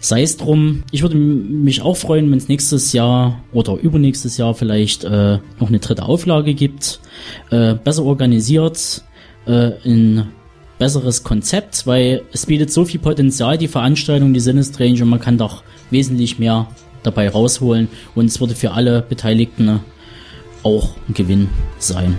Sei 0.00 0.22
es 0.22 0.36
drum, 0.36 0.82
ich 0.90 1.02
würde 1.02 1.16
mich 1.16 1.80
auch 1.80 1.96
freuen, 1.96 2.30
wenn 2.30 2.38
es 2.38 2.48
nächstes 2.48 2.92
Jahr 2.92 3.42
oder 3.52 3.74
übernächstes 3.74 4.36
Jahr 4.36 4.54
vielleicht 4.54 5.04
äh, 5.04 5.38
noch 5.58 5.68
eine 5.68 5.78
dritte 5.78 6.04
Auflage 6.04 6.54
gibt, 6.54 7.00
äh, 7.50 7.74
besser 7.74 8.04
organisiert, 8.04 9.02
äh, 9.46 9.72
ein 9.84 10.26
besseres 10.78 11.22
Konzept, 11.22 11.86
weil 11.86 12.22
es 12.32 12.46
bietet 12.46 12.70
so 12.70 12.84
viel 12.84 13.00
Potenzial, 13.00 13.56
die 13.56 13.68
Veranstaltung, 13.68 14.34
die 14.34 14.40
Sinistrange, 14.40 15.02
und 15.02 15.08
man 15.08 15.20
kann 15.20 15.38
doch 15.38 15.62
wesentlich 15.90 16.38
mehr 16.38 16.68
dabei 17.02 17.28
rausholen 17.28 17.88
und 18.14 18.26
es 18.26 18.40
würde 18.40 18.54
für 18.54 18.72
alle 18.72 19.02
Beteiligten 19.02 19.80
auch 20.64 20.90
Gewinn 21.08 21.48
sein. 21.78 22.18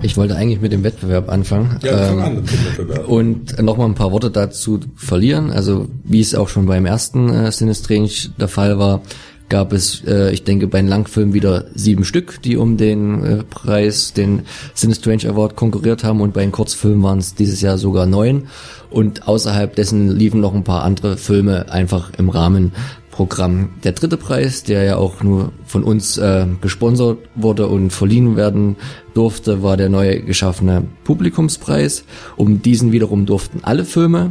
Ich 0.00 0.16
wollte 0.16 0.36
eigentlich 0.36 0.60
mit 0.60 0.72
dem 0.72 0.84
Wettbewerb 0.84 1.28
anfangen. 1.28 1.78
Ja, 1.82 1.98
fang 1.98 2.18
ähm, 2.18 2.24
an 2.24 2.34
mit 2.36 2.52
dem 2.52 2.66
Wettbewerb. 2.66 3.08
Und 3.08 3.60
nochmal 3.60 3.88
ein 3.88 3.94
paar 3.94 4.12
Worte 4.12 4.30
dazu 4.30 4.80
verlieren. 4.94 5.50
Also 5.50 5.88
wie 6.04 6.20
es 6.20 6.34
auch 6.34 6.48
schon 6.48 6.66
beim 6.66 6.86
ersten 6.86 7.28
äh, 7.30 7.50
Sinistrange 7.50 8.10
der 8.38 8.48
Fall 8.48 8.78
war, 8.78 9.02
gab 9.48 9.72
es, 9.72 10.04
äh, 10.06 10.30
ich 10.30 10.44
denke, 10.44 10.68
bei 10.68 10.80
den 10.80 10.88
Langfilmen 10.88 11.34
wieder 11.34 11.64
sieben 11.74 12.04
Stück, 12.04 12.42
die 12.42 12.56
um 12.56 12.76
den 12.76 13.24
äh, 13.24 13.44
Preis, 13.44 14.12
den 14.12 14.42
Sinistrange 14.74 15.28
Award 15.28 15.56
konkurriert 15.56 16.04
haben 16.04 16.20
und 16.20 16.34
bei 16.34 16.42
den 16.42 16.52
Kurzfilmen 16.52 17.02
waren 17.02 17.18
es 17.18 17.34
dieses 17.34 17.60
Jahr 17.60 17.78
sogar 17.78 18.06
neun. 18.06 18.48
Und 18.90 19.28
außerhalb 19.28 19.74
dessen 19.74 20.10
liefen 20.16 20.40
noch 20.40 20.54
ein 20.54 20.64
paar 20.64 20.82
andere 20.82 21.16
Filme 21.16 21.70
einfach 21.70 22.12
im 22.18 22.30
Rahmen 22.30 22.72
Programm. 23.18 23.70
Der 23.82 23.90
dritte 23.90 24.16
Preis, 24.16 24.62
der 24.62 24.84
ja 24.84 24.96
auch 24.96 25.24
nur 25.24 25.50
von 25.66 25.82
uns 25.82 26.18
äh, 26.18 26.46
gesponsert 26.60 27.18
wurde 27.34 27.66
und 27.66 27.90
verliehen 27.90 28.36
werden 28.36 28.76
durfte, 29.12 29.60
war 29.60 29.76
der 29.76 29.88
neu 29.88 30.20
geschaffene 30.20 30.84
Publikumspreis. 31.02 32.04
Um 32.36 32.62
diesen 32.62 32.92
wiederum 32.92 33.26
durften 33.26 33.58
alle 33.62 33.84
Filme 33.84 34.30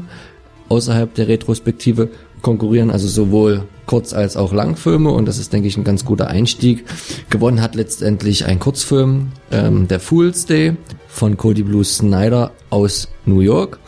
außerhalb 0.70 1.14
der 1.16 1.28
Retrospektive 1.28 2.08
konkurrieren, 2.42 2.90
also 2.90 3.10
sowohl 3.10 3.66
Kurz- 3.88 4.14
als 4.14 4.38
auch 4.38 4.54
Langfilme 4.54 5.12
und 5.12 5.28
das 5.28 5.38
ist, 5.38 5.52
denke 5.52 5.68
ich, 5.68 5.76
ein 5.76 5.84
ganz 5.84 6.06
guter 6.06 6.28
Einstieg. 6.28 6.86
Gewonnen 7.30 7.62
hat 7.62 7.76
letztendlich 7.76 8.46
ein 8.46 8.60
Kurzfilm, 8.60 9.34
ähm, 9.52 9.90
der 9.90 10.00
Fool's 10.00 10.46
Day 10.46 10.78
von 11.10 11.36
Cody 11.36 11.64
Blue 11.64 11.84
Snyder 11.84 12.52
aus 12.70 13.10
New 13.26 13.42
York. 13.42 13.80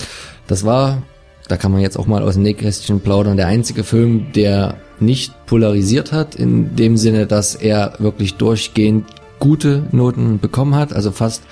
Das 0.48 0.66
war, 0.66 1.04
da 1.48 1.56
kann 1.56 1.72
man 1.72 1.80
jetzt 1.80 1.98
auch 1.98 2.08
mal 2.08 2.22
aus 2.22 2.34
dem 2.34 2.44
Nähkästchen 2.44 3.00
plaudern, 3.00 3.38
der 3.38 3.48
einzige 3.48 3.86
Film, 3.86 4.34
der 4.34 4.78
nicht 5.02 5.34
polarisiert 5.46 6.12
hat, 6.12 6.36
in 6.36 6.76
dem 6.76 6.98
Sinne, 6.98 7.26
dass 7.26 7.56
er 7.56 7.94
wirklich 8.00 8.36
durchgehend 8.36 9.06
gute 9.40 9.84
Noten 9.92 10.40
bekommen 10.40 10.76
hat, 10.76 10.94
also 10.94 11.12
fast 11.12 11.44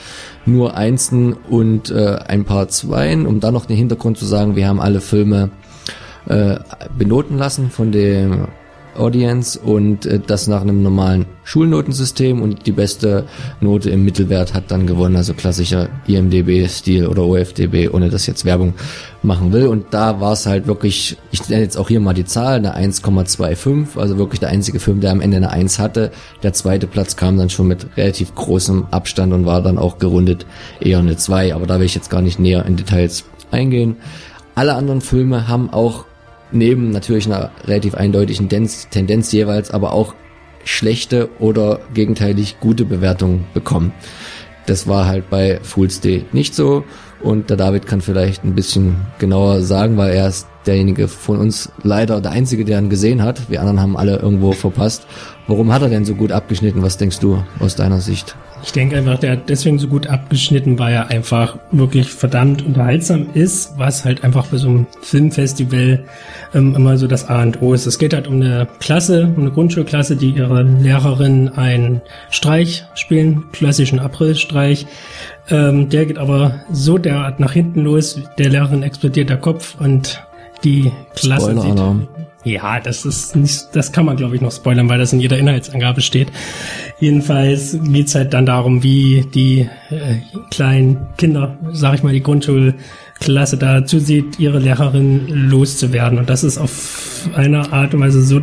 nur 0.46 0.76
Einsen 0.76 1.34
und 1.34 1.90
äh, 1.90 2.18
ein 2.28 2.44
paar 2.44 2.68
Zweien, 2.68 3.26
um 3.26 3.40
dann 3.40 3.54
noch 3.54 3.66
den 3.66 3.78
Hintergrund 3.78 4.18
zu 4.18 4.26
sagen, 4.26 4.56
wir 4.56 4.68
haben 4.68 4.82
alle 4.82 5.02
Filme 5.02 5.50
äh, 6.28 6.58
benoten 6.98 7.38
lassen 7.38 7.70
von 7.72 7.92
dem 7.92 8.48
Audience 8.98 9.60
und 9.60 10.06
äh, 10.06 10.20
das 10.26 10.48
nach 10.48 10.62
einem 10.62 10.84
normalen 10.84 11.26
Schulnotensystem 11.44 12.42
und 12.42 12.66
die 12.66 12.72
beste 12.72 13.26
Note 13.62 13.90
im 13.90 14.04
Mittelwert 14.04 14.54
hat 14.54 14.70
dann 14.70 14.86
gewonnen, 14.86 15.16
also 15.16 15.34
klassischer 15.34 15.90
IMDB-Stil 16.08 17.08
oder 17.08 17.24
OFDB, 17.24 17.90
ohne 17.94 18.10
dass 18.10 18.28
jetzt 18.28 18.44
Werbung 18.44 18.74
machen 19.24 19.54
will. 19.54 19.68
Und 19.68 19.88
da 19.92 20.20
war 20.20 20.34
es 20.34 20.46
halt 20.46 20.68
wirklich, 20.68 21.18
ich 21.32 21.48
nenne 21.48 21.64
jetzt 21.64 21.78
auch 21.78 21.88
hier 21.88 22.00
mal 22.00 22.14
die 22.14 22.26
Zahl, 22.26 22.56
eine 22.56 22.76
1,25, 22.76 23.98
also 23.98 24.18
wirklich 24.18 24.40
der 24.40 24.50
einzige 24.50 24.80
Film, 24.80 25.00
der 25.00 25.12
am 25.12 25.22
Ende 25.22 25.38
eine 25.38 25.52
1 25.52 25.80
hatte. 25.80 26.12
Der 26.44 26.54
zweite 26.54 26.88
Platz 26.88 27.16
kam 27.16 27.38
dann 27.38 27.50
schon 27.50 27.68
mit 27.68 27.88
relativ 27.96 28.36
großem 28.36 28.88
Abstand 28.92 29.32
und 29.34 29.46
war 29.46 29.62
dann 29.62 29.78
auch 29.78 30.00
gerundet 30.00 30.46
eher 30.82 31.00
eine 31.00 31.16
2, 31.16 31.56
aber 31.56 31.68
da 31.68 31.80
will 31.80 31.86
ich 31.86 31.96
jetzt 31.96 32.10
gar 32.10 32.22
nicht 32.22 32.40
näher 32.40 32.66
in 32.66 32.76
Details 32.76 33.26
eingehen. 33.52 33.96
Alle 34.56 34.74
anderen 34.74 35.02
Filme 35.02 35.48
haben 35.48 35.70
auch 35.70 36.07
neben 36.52 36.92
natürlich 36.92 37.26
einer 37.26 37.52
relativ 37.66 37.96
eindeutigen 37.96 38.50
Tendenz, 38.50 39.32
jeweils, 39.32 39.72
aber 39.72 39.94
auch 39.94 40.16
schlechte 40.64 41.30
oder 41.40 41.80
gegenteilig 41.94 42.58
gute 42.60 42.86
Bewertungen 42.86 43.46
bekommen. 43.54 43.94
Das 44.66 44.88
war 44.88 45.06
halt 45.08 45.30
bei 45.30 45.60
Fool's 45.64 46.02
Day 46.02 46.26
nicht 46.34 46.54
so 46.54 46.84
und 47.22 47.50
der 47.50 47.58
David 47.58 47.88
kann 47.88 48.02
vielleicht 48.02 48.44
ein 48.44 48.54
bisschen 48.54 48.98
genauer 49.18 49.62
sagen, 49.62 49.98
weil 49.98 50.14
er 50.14 50.28
ist 50.28 50.48
derjenige 50.68 51.08
von 51.08 51.38
uns 51.38 51.72
leider 51.84 52.22
der 52.22 52.32
einzige, 52.32 52.66
der 52.66 52.80
ihn 52.80 52.90
gesehen 52.90 53.24
hat. 53.24 53.50
Wir 53.50 53.62
anderen 53.62 53.80
haben 53.80 53.98
alle 53.98 54.18
irgendwo 54.18 54.52
verpasst. 54.52 55.08
Warum 55.48 55.72
hat 55.72 55.82
er 55.82 55.90
denn 55.90 56.06
so 56.06 56.16
gut 56.16 56.32
abgeschnitten? 56.32 56.84
Was 56.84 56.98
denkst 56.98 57.20
du 57.20 57.44
aus 57.60 57.76
deiner 57.76 58.02
Sicht? 58.02 58.36
Ich 58.64 58.72
denke 58.72 58.98
einfach, 58.98 59.20
der 59.20 59.34
hat 59.34 59.50
deswegen 59.50 59.78
so 59.80 59.88
gut 59.88 60.08
abgeschnitten, 60.08 60.80
weil 60.80 60.94
er 60.94 61.10
einfach 61.10 61.58
wirklich 61.72 62.10
verdammt 62.10 62.66
unterhaltsam 62.66 63.28
ist, 63.34 63.78
was 63.78 64.04
halt 64.04 64.24
einfach 64.24 64.48
bei 64.48 64.58
so 64.58 64.68
einem 64.68 64.88
Filmfestival 65.02 66.04
ähm, 66.54 66.76
immer 66.76 66.98
so 66.98 67.08
das 67.08 67.30
A 67.30 67.44
und 67.44 67.62
O 67.62 67.74
ist. 67.74 67.86
Es 67.86 68.00
geht 68.00 68.14
halt 68.14 68.28
um 68.28 68.36
eine 68.36 68.68
Klasse, 68.80 69.32
um 69.36 69.44
eine 69.44 69.52
Grundschulklasse, 69.52 70.16
die 70.16 70.32
ihre 70.32 70.64
Lehrerin 70.64 71.50
einen 71.50 72.02
Streich 72.32 72.84
spielen, 72.96 73.46
klassischen 73.52 74.00
Aprilstreich. 74.00 74.88
Ähm, 75.50 75.88
der 75.90 76.06
geht 76.06 76.18
aber 76.18 76.62
so 76.72 76.98
derart 76.98 77.40
nach 77.40 77.54
hinten 77.54 77.82
los, 77.82 78.20
der 78.38 78.50
Lehrerin 78.50 78.84
explodiert 78.84 79.30
der 79.30 79.38
Kopf 79.38 79.76
und 79.80 80.27
die 80.64 80.92
Klasse 81.16 81.60
sieht, 81.60 81.80
ja, 82.48 82.80
das 82.80 83.06
ist 83.06 83.36
nicht, 83.36 83.68
das 83.74 83.92
kann 83.92 84.06
man 84.06 84.16
glaube 84.16 84.36
ich 84.36 84.42
noch 84.42 84.52
spoilern, 84.52 84.88
weil 84.90 85.00
das 85.00 85.12
in 85.12 85.20
jeder 85.20 85.38
Inhaltsangabe 85.38 86.02
steht. 86.02 86.32
Jedenfalls 87.00 87.78
geht's 87.84 88.16
halt 88.16 88.34
dann 88.34 88.46
darum, 88.46 88.84
wie 88.84 89.26
die 89.34 89.68
äh, 89.90 90.16
kleinen 90.50 91.08
Kinder, 91.18 91.58
sag 91.72 91.96
ich 91.96 92.04
mal, 92.04 92.14
die 92.14 92.24
Grundschulklasse 92.24 93.58
da 93.58 93.86
zusieht, 93.86 94.40
ihre 94.40 94.60
Lehrerin 94.60 95.28
loszuwerden. 95.28 96.20
Und 96.20 96.30
das 96.30 96.44
ist 96.44 96.58
auf 96.58 97.30
eine 97.36 97.72
Art 97.74 97.94
und 97.94 98.00
Weise 98.00 98.24
so 98.24 98.42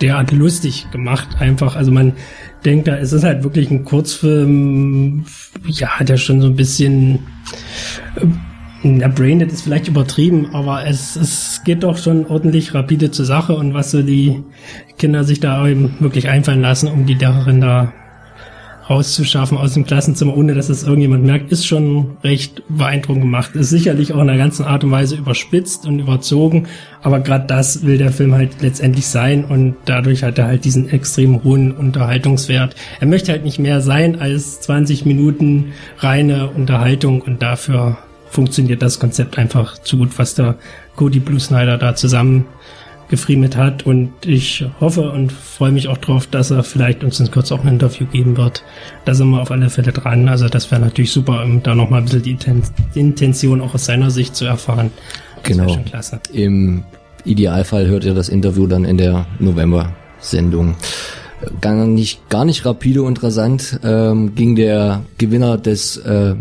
derart 0.00 0.30
lustig 0.30 0.86
gemacht, 0.92 1.28
einfach. 1.40 1.76
Also 1.76 1.90
man 1.90 2.12
denkt 2.64 2.88
da, 2.88 2.96
es 2.98 3.12
ist 3.12 3.24
halt 3.24 3.42
wirklich 3.42 3.70
ein 3.70 3.84
Kurzfilm, 3.84 5.24
ja, 5.66 5.88
hat 5.88 6.08
ja 6.08 6.16
schon 6.16 6.40
so 6.40 6.46
ein 6.46 6.56
bisschen 6.56 7.26
äh, 8.16 8.26
ja, 8.82 9.08
Braindead 9.08 9.52
ist 9.52 9.62
vielleicht 9.62 9.88
übertrieben, 9.88 10.54
aber 10.54 10.86
es, 10.86 11.16
es 11.16 11.62
geht 11.64 11.82
doch 11.82 11.98
schon 11.98 12.26
ordentlich 12.26 12.74
rapide 12.74 13.10
zur 13.10 13.26
Sache 13.26 13.54
und 13.54 13.74
was 13.74 13.90
so 13.90 14.02
die 14.02 14.42
Kinder 14.98 15.24
sich 15.24 15.40
da 15.40 15.66
eben 15.66 15.96
wirklich 16.00 16.28
einfallen 16.28 16.62
lassen, 16.62 16.88
um 16.88 17.04
die 17.04 17.14
Lehrerin 17.14 17.60
da 17.60 17.92
rauszuschaffen 18.88 19.56
aus 19.56 19.74
dem 19.74 19.86
Klassenzimmer, 19.86 20.36
ohne 20.36 20.54
dass 20.54 20.68
es 20.68 20.82
irgendjemand 20.82 21.24
merkt, 21.24 21.52
ist 21.52 21.64
schon 21.64 22.16
recht 22.24 22.62
beeindruckend 22.68 23.22
gemacht. 23.22 23.54
Ist 23.54 23.70
sicherlich 23.70 24.12
auch 24.12 24.20
in 24.20 24.28
einer 24.28 24.36
ganzen 24.36 24.64
Art 24.64 24.82
und 24.82 24.90
Weise 24.90 25.14
überspitzt 25.14 25.86
und 25.86 26.00
überzogen, 26.00 26.66
aber 27.00 27.20
gerade 27.20 27.46
das 27.46 27.84
will 27.84 27.98
der 27.98 28.10
Film 28.10 28.34
halt 28.34 28.60
letztendlich 28.62 29.06
sein 29.06 29.44
und 29.44 29.76
dadurch 29.84 30.24
hat 30.24 30.38
er 30.38 30.46
halt 30.46 30.64
diesen 30.64 30.88
extrem 30.88 31.44
hohen 31.44 31.70
Unterhaltungswert. 31.70 32.74
Er 32.98 33.06
möchte 33.06 33.30
halt 33.30 33.44
nicht 33.44 33.60
mehr 33.60 33.80
sein 33.80 34.20
als 34.20 34.60
20 34.62 35.06
Minuten 35.06 35.72
reine 35.98 36.48
Unterhaltung 36.48 37.20
und 37.20 37.42
dafür 37.42 37.98
funktioniert 38.30 38.80
das 38.82 38.98
Konzept 38.98 39.38
einfach 39.38 39.78
zu 39.78 39.98
gut, 39.98 40.18
was 40.18 40.34
der 40.34 40.56
Cody 40.96 41.20
Blue 41.20 41.40
Snyder 41.40 41.78
da 41.78 41.94
zusammen 41.94 42.46
gefriemet 43.10 43.56
hat 43.56 43.84
und 43.84 44.12
ich 44.24 44.64
hoffe 44.78 45.10
und 45.10 45.32
freue 45.32 45.72
mich 45.72 45.88
auch 45.88 45.98
drauf, 45.98 46.28
dass 46.28 46.52
er 46.52 46.62
vielleicht 46.62 47.02
uns 47.02 47.18
in 47.18 47.30
Kürze 47.30 47.54
auch 47.56 47.62
ein 47.64 47.68
Interview 47.68 48.06
geben 48.06 48.36
wird. 48.36 48.62
Da 49.04 49.14
sind 49.14 49.30
wir 49.30 49.42
auf 49.42 49.50
alle 49.50 49.68
Fälle 49.68 49.90
dran. 49.90 50.28
Also 50.28 50.48
das 50.48 50.70
wäre 50.70 50.80
natürlich 50.80 51.10
super, 51.10 51.42
um 51.42 51.60
da 51.60 51.74
nochmal 51.74 52.02
ein 52.02 52.04
bisschen 52.04 52.22
die 52.22 52.98
Intention 52.98 53.60
auch 53.60 53.74
aus 53.74 53.86
seiner 53.86 54.12
Sicht 54.12 54.36
zu 54.36 54.44
erfahren. 54.44 54.92
Das 55.42 55.42
genau. 55.42 55.78
Im 56.32 56.84
Idealfall 57.24 57.88
hört 57.88 58.04
ihr 58.04 58.14
das 58.14 58.28
Interview 58.28 58.68
dann 58.68 58.84
in 58.84 58.96
der 58.96 59.26
November-Sendung. 59.40 60.76
Gar 61.60 61.86
nicht, 61.86 62.28
gar 62.28 62.44
nicht 62.44 62.64
rapide 62.64 63.02
und 63.02 63.22
rasant 63.22 63.80
ähm, 63.82 64.36
ging 64.36 64.54
der 64.54 65.02
Gewinner 65.18 65.58
des 65.58 65.96
äh, 65.96 66.36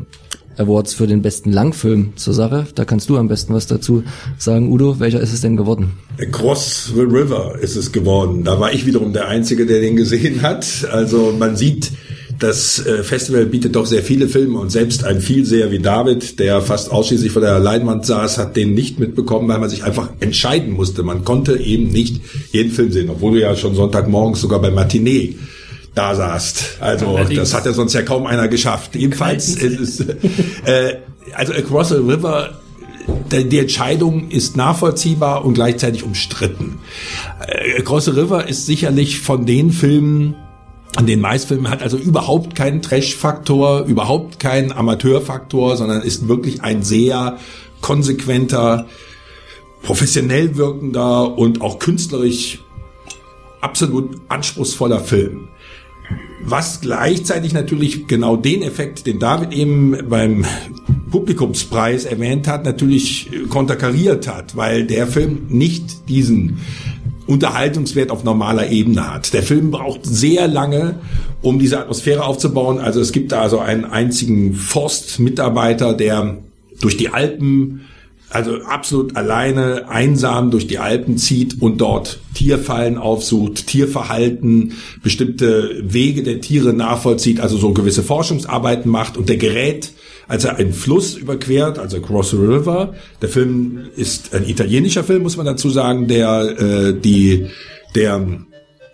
Awards 0.60 0.93
für 0.93 1.07
den 1.07 1.22
besten 1.22 1.51
Langfilm 1.51 2.14
zur 2.16 2.34
Sache. 2.34 2.68
Da 2.76 2.86
kannst 2.86 3.10
du 3.10 3.18
am 3.18 3.28
besten 3.28 3.53
was 3.53 3.68
dazu 3.68 4.03
sagen. 4.38 4.72
Udo, 4.72 4.99
welcher 4.99 5.22
ist 5.22 5.34
es 5.34 5.41
denn 5.41 5.57
geworden? 5.57 5.93
Across 6.20 6.91
the 6.93 7.01
River 7.01 7.55
ist 7.62 7.76
es 7.76 7.91
geworden. 7.91 8.43
Da 8.43 8.60
war 8.60 8.74
ich 8.74 8.86
wiederum 8.86 9.14
der 9.14 9.28
Einzige, 9.28 9.66
der 9.66 9.80
den 9.80 9.95
gesehen 9.95 10.41
hat. 10.41 10.88
Also 10.91 11.34
man 11.38 11.55
sieht, 11.55 11.91
das 12.39 12.86
äh, 12.86 13.03
Festival 13.03 13.45
bietet 13.45 13.76
doch 13.76 13.86
sehr 13.86 14.03
viele 14.03 14.28
Filme 14.28 14.60
und 14.60 14.72
selbst 14.72 15.03
ein 15.03 15.20
Vielseher 15.22 15.72
wie 15.72 15.80
David, 15.80 16.39
der 16.39 16.62
fast 16.62 16.91
ausschließlich 16.91 17.32
vor 17.32 17.41
der 17.41 17.60
Leinwand 17.60 18.05
saß, 18.05 18.38
hat 18.38 18.55
den 18.55 18.74
nicht 18.74 18.99
mitbekommen, 18.99 19.47
weil 19.49 19.60
man 19.60 19.70
sich 19.70 19.84
einfach 19.84 20.10
entscheiden 20.20 20.74
musste. 20.74 21.03
Man 21.03 21.26
konnte 21.26 21.57
eben 21.57 21.89
nicht 21.89 22.22
jeden 22.51 22.72
Film 22.72 22.91
sehen, 22.91 23.10
obwohl 23.10 23.34
du 23.34 23.41
ja 23.41 23.55
schon 23.55 23.76
Sonntagmorgens 23.76 24.39
sogar 24.39 24.62
bei 24.62 24.72
Matinee 24.72 25.36
da 25.99 26.15
saßt. 26.15 26.77
Also 26.79 27.07
Allerdings. 27.07 27.39
das 27.41 27.53
hat 27.53 27.65
ja 27.65 27.73
sonst 27.73 27.93
ja 27.93 28.01
kaum 28.03 28.25
einer 28.25 28.47
geschafft. 28.47 28.95
Jedenfalls 28.95 29.55
ist 29.55 29.99
äh, 30.65 30.95
also 31.35 31.53
Across 31.53 31.89
the 31.89 31.95
River 31.95 32.51
die 33.31 33.57
Entscheidung 33.57 34.29
ist 34.29 34.55
nachvollziehbar 34.55 35.43
und 35.43 35.55
gleichzeitig 35.55 36.03
umstritten. 36.03 36.79
Äh, 37.45 37.79
Across 37.79 38.05
the 38.05 38.11
River 38.11 38.47
ist 38.47 38.67
sicherlich 38.67 39.19
von 39.19 39.47
den 39.47 39.71
Filmen, 39.71 40.35
an 40.95 41.07
den 41.07 41.19
Maisfilmen 41.19 41.71
hat 41.71 41.81
also 41.81 41.97
überhaupt 41.97 42.55
keinen 42.55 42.83
Trash-Faktor, 42.83 43.85
überhaupt 43.85 44.39
keinen 44.39 44.71
Amateurfaktor, 44.71 45.75
sondern 45.75 46.03
ist 46.03 46.27
wirklich 46.27 46.61
ein 46.61 46.83
sehr 46.83 47.37
konsequenter, 47.81 48.85
professionell 49.81 50.55
wirkender 50.55 51.35
und 51.35 51.61
auch 51.61 51.79
künstlerisch 51.79 52.59
absolut 53.61 54.21
anspruchsvoller 54.29 54.99
Film 54.99 55.47
was 56.41 56.82
gleichzeitig 56.82 57.53
natürlich 57.53 58.07
genau 58.07 58.36
den 58.36 58.62
Effekt, 58.62 59.05
den 59.05 59.20
David 59.20 59.53
eben 59.53 59.95
beim 60.10 60.45
Publikumspreis 61.12 62.05
erwähnt 62.05 62.47
hat, 62.47 62.66
natürlich 62.66 63.30
konterkariert 63.49 64.28
hat, 64.28 64.55
weil 64.55 64.86
der 64.86 65.07
Film 65.07 65.47
nicht 65.49 66.10
diesen 66.10 66.60
Unterhaltungswert 67.28 68.10
auf 68.10 68.24
normaler 68.24 68.70
Ebene 68.72 69.14
hat. 69.14 69.34
Der 69.34 69.43
Film 69.43 69.70
braucht 69.70 70.05
sehr 70.05 70.47
lange, 70.47 70.95
um 71.41 71.60
diese 71.60 71.80
Atmosphäre 71.80 72.26
aufzubauen. 72.26 72.80
Also 72.80 72.99
es 73.01 73.12
gibt 73.12 73.32
da 73.32 73.41
also 73.41 73.60
einen 73.60 73.86
einzigen 73.86 74.55
Forstmitarbeiter, 74.55 75.93
der 75.93 76.39
durch 76.82 76.97
die 76.97 77.10
Alpen 77.10 77.82
also 78.30 78.61
absolut 78.63 79.15
alleine, 79.15 79.89
einsam 79.89 80.51
durch 80.51 80.67
die 80.67 80.77
Alpen 80.77 81.17
zieht 81.17 81.61
und 81.61 81.80
dort 81.80 82.19
Tierfallen 82.36 82.97
aufsucht, 82.97 83.67
Tierverhalten, 83.67 84.73
bestimmte 85.01 85.82
Wege 85.84 86.23
der 86.23 86.41
Tiere 86.41 86.73
nachvollzieht, 86.73 87.39
also 87.39 87.57
so 87.57 87.73
gewisse 87.73 88.03
Forschungsarbeiten 88.03 88.91
macht 88.91 89.17
und 89.17 89.30
der 89.30 89.38
gerät, 89.38 89.93
als 90.27 90.45
er 90.45 90.57
einen 90.57 90.73
Fluss 90.73 91.15
überquert, 91.15 91.80
also 91.80 91.99
Cross 92.01 92.34
River. 92.36 92.93
Der 93.21 93.30
Film 93.30 93.88
ist 93.95 94.34
ein 94.36 94.47
italienischer 94.47 95.03
Film, 95.03 95.23
muss 95.23 95.38
man 95.38 95.45
dazu 95.45 95.69
sagen, 95.69 96.07
der 96.07 96.59
äh, 96.59 96.93
die 96.93 97.47
Der 97.95 98.23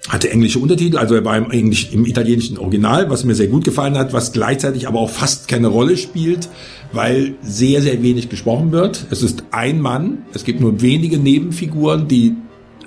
hatte 0.08 0.30
englische 0.30 0.60
Untertitel, 0.60 0.98
also 0.98 1.16
er 1.16 1.26
war 1.26 1.36
im, 1.36 1.50
Englisch, 1.50 1.90
im 1.92 2.06
italienischen 2.06 2.60
Original, 2.60 3.10
was 3.10 3.24
mir 3.24 3.34
sehr 3.34 3.48
gut 3.48 3.64
gefallen 3.64 3.98
hat, 3.98 4.14
was 4.14 4.32
gleichzeitig 4.32 4.88
aber 4.88 5.00
auch 5.00 5.10
fast 5.10 5.48
keine 5.48 5.68
Rolle 5.68 5.98
spielt, 5.98 6.48
weil 6.96 7.36
sehr, 7.42 7.82
sehr 7.82 8.02
wenig 8.02 8.30
gesprochen 8.30 8.72
wird. 8.72 9.06
Es 9.12 9.22
ist 9.22 9.44
ein 9.52 9.82
Mann, 9.82 10.20
es 10.34 10.44
gibt 10.44 10.60
nur 10.62 10.82
wenige 10.82 11.18
Nebenfiguren, 11.18 12.08
die 12.08 12.36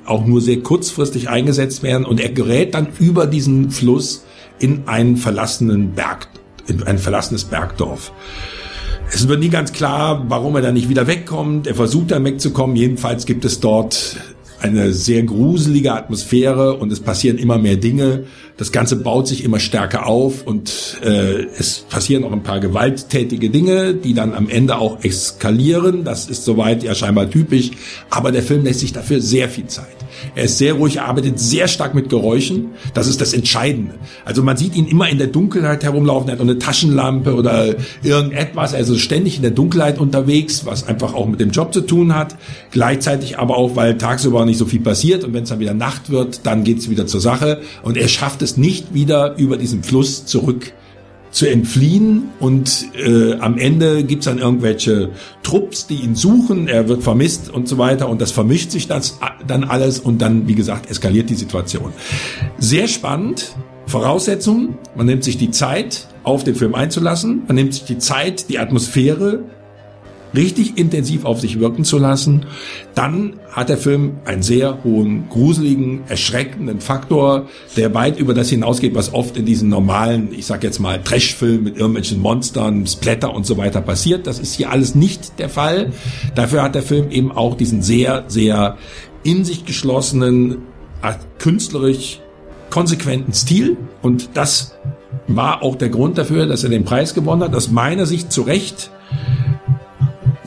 auch 0.04 0.26
nur 0.26 0.40
sehr 0.40 0.60
kurzfristig 0.60 1.28
eingesetzt 1.28 1.82
werden 1.82 2.06
und 2.06 2.20
er 2.20 2.30
gerät 2.30 2.74
dann 2.74 2.88
über 2.98 3.26
diesen 3.26 3.70
Fluss 3.70 4.24
in 4.58 4.88
einen 4.88 5.16
verlassenen 5.16 5.92
Berg, 5.92 6.28
in 6.66 6.82
ein 6.82 6.98
verlassenes 6.98 7.44
Bergdorf. 7.44 8.12
Es 9.10 9.26
wird 9.28 9.40
nie 9.40 9.48
ganz 9.48 9.72
klar, 9.72 10.24
warum 10.28 10.56
er 10.56 10.62
da 10.62 10.72
nicht 10.72 10.88
wieder 10.88 11.06
wegkommt. 11.06 11.66
Er 11.66 11.74
versucht 11.74 12.10
dann 12.10 12.24
wegzukommen. 12.24 12.76
Jedenfalls 12.76 13.24
gibt 13.24 13.44
es 13.44 13.58
dort 13.60 14.16
eine 14.60 14.92
sehr 14.92 15.22
gruselige 15.22 15.92
Atmosphäre 15.92 16.74
und 16.76 16.92
es 16.92 17.00
passieren 17.00 17.38
immer 17.38 17.58
mehr 17.58 17.76
Dinge. 17.76 18.24
Das 18.56 18.72
Ganze 18.72 18.96
baut 18.96 19.28
sich 19.28 19.44
immer 19.44 19.60
stärker 19.60 20.06
auf 20.06 20.46
und 20.46 20.98
äh, 21.02 21.46
es 21.58 21.80
passieren 21.88 22.24
auch 22.24 22.32
ein 22.32 22.42
paar 22.42 22.60
gewalttätige 22.60 23.50
Dinge, 23.50 23.94
die 23.94 24.14
dann 24.14 24.34
am 24.34 24.48
Ende 24.48 24.78
auch 24.78 25.04
eskalieren. 25.04 26.04
Das 26.04 26.28
ist 26.28 26.44
soweit 26.44 26.82
ja 26.82 26.94
scheinbar 26.94 27.30
typisch, 27.30 27.70
aber 28.10 28.32
der 28.32 28.42
Film 28.42 28.64
lässt 28.64 28.80
sich 28.80 28.92
dafür 28.92 29.20
sehr 29.20 29.48
viel 29.48 29.66
Zeit. 29.66 29.86
Er 30.34 30.44
ist 30.44 30.58
sehr 30.58 30.74
ruhig, 30.74 31.00
arbeitet 31.00 31.38
sehr 31.38 31.68
stark 31.68 31.94
mit 31.94 32.08
Geräuschen. 32.08 32.70
Das 32.94 33.06
ist 33.06 33.20
das 33.20 33.32
Entscheidende. 33.32 33.94
Also 34.24 34.42
man 34.42 34.56
sieht 34.56 34.76
ihn 34.76 34.86
immer 34.86 35.08
in 35.08 35.18
der 35.18 35.26
Dunkelheit 35.26 35.82
herumlaufen. 35.84 36.28
Er 36.28 36.34
hat 36.34 36.40
eine 36.40 36.58
Taschenlampe 36.58 37.34
oder 37.34 37.74
irgendetwas. 38.02 38.74
Also 38.74 38.96
ständig 38.96 39.36
in 39.36 39.42
der 39.42 39.50
Dunkelheit 39.50 39.98
unterwegs, 39.98 40.66
was 40.66 40.86
einfach 40.86 41.14
auch 41.14 41.26
mit 41.26 41.40
dem 41.40 41.50
Job 41.50 41.72
zu 41.72 41.80
tun 41.80 42.14
hat. 42.14 42.36
Gleichzeitig 42.70 43.38
aber 43.38 43.56
auch, 43.56 43.76
weil 43.76 43.98
tagsüber 43.98 44.44
nicht 44.44 44.58
so 44.58 44.66
viel 44.66 44.80
passiert 44.80 45.24
und 45.24 45.32
wenn 45.32 45.44
es 45.44 45.48
dann 45.48 45.60
wieder 45.60 45.74
Nacht 45.74 46.10
wird, 46.10 46.40
dann 46.44 46.64
geht 46.64 46.78
es 46.78 46.90
wieder 46.90 47.06
zur 47.06 47.20
Sache. 47.20 47.60
Und 47.82 47.96
er 47.96 48.08
schafft 48.08 48.42
es 48.42 48.56
nicht 48.56 48.94
wieder 48.94 49.36
über 49.36 49.56
diesen 49.56 49.82
Fluss 49.82 50.26
zurück 50.26 50.72
zu 51.30 51.46
entfliehen 51.46 52.30
und 52.40 52.86
äh, 52.96 53.34
am 53.34 53.58
Ende 53.58 54.04
gibt's 54.04 54.26
dann 54.26 54.38
irgendwelche 54.38 55.10
Trupps, 55.42 55.86
die 55.86 55.96
ihn 55.96 56.14
suchen, 56.14 56.68
er 56.68 56.88
wird 56.88 57.02
vermisst 57.02 57.50
und 57.50 57.68
so 57.68 57.78
weiter 57.78 58.08
und 58.08 58.20
das 58.20 58.32
vermischt 58.32 58.70
sich 58.70 58.88
das 58.88 59.18
dann 59.46 59.64
alles 59.64 59.98
und 59.98 60.20
dann, 60.20 60.48
wie 60.48 60.54
gesagt, 60.54 60.90
eskaliert 60.90 61.30
die 61.30 61.34
Situation. 61.34 61.92
Sehr 62.58 62.88
spannend. 62.88 63.54
Voraussetzung, 63.86 64.76
man 64.96 65.06
nimmt 65.06 65.24
sich 65.24 65.38
die 65.38 65.50
Zeit, 65.50 66.08
auf 66.22 66.44
den 66.44 66.54
Film 66.54 66.74
einzulassen, 66.74 67.44
man 67.46 67.56
nimmt 67.56 67.72
sich 67.72 67.84
die 67.84 67.96
Zeit, 67.96 68.50
die 68.50 68.58
Atmosphäre 68.58 69.44
richtig 70.34 70.78
intensiv 70.78 71.24
auf 71.24 71.40
sich 71.40 71.58
wirken 71.58 71.84
zu 71.84 71.98
lassen, 71.98 72.46
dann 72.94 73.34
hat 73.50 73.68
der 73.68 73.78
Film 73.78 74.18
einen 74.24 74.42
sehr 74.42 74.84
hohen, 74.84 75.28
gruseligen, 75.28 76.02
erschreckenden 76.08 76.80
Faktor, 76.80 77.48
der 77.76 77.94
weit 77.94 78.18
über 78.18 78.34
das 78.34 78.48
hinausgeht, 78.48 78.94
was 78.94 79.14
oft 79.14 79.36
in 79.36 79.46
diesen 79.46 79.68
normalen, 79.68 80.28
ich 80.32 80.46
sag 80.46 80.62
jetzt 80.62 80.78
mal, 80.78 81.02
Trashfilmen 81.02 81.64
mit 81.64 81.76
irgendwelchen 81.76 82.20
Monstern, 82.20 82.86
Splatter 82.86 83.34
und 83.34 83.46
so 83.46 83.56
weiter 83.56 83.80
passiert. 83.80 84.26
Das 84.26 84.38
ist 84.38 84.54
hier 84.54 84.70
alles 84.70 84.94
nicht 84.94 85.38
der 85.38 85.48
Fall. 85.48 85.92
Dafür 86.34 86.62
hat 86.62 86.74
der 86.74 86.82
Film 86.82 87.10
eben 87.10 87.32
auch 87.32 87.56
diesen 87.56 87.82
sehr, 87.82 88.24
sehr 88.28 88.76
in 89.24 89.44
sich 89.44 89.64
geschlossenen, 89.64 90.58
äh, 91.02 91.14
künstlerisch 91.38 92.20
konsequenten 92.70 93.32
Stil 93.32 93.76
und 94.02 94.30
das 94.34 94.74
war 95.26 95.62
auch 95.62 95.76
der 95.76 95.88
Grund 95.88 96.18
dafür, 96.18 96.46
dass 96.46 96.64
er 96.64 96.70
den 96.70 96.84
Preis 96.84 97.14
gewonnen 97.14 97.42
hat. 97.42 97.54
Aus 97.54 97.70
meiner 97.70 98.06
Sicht 98.06 98.32
zu 98.32 98.42
Recht 98.42 98.90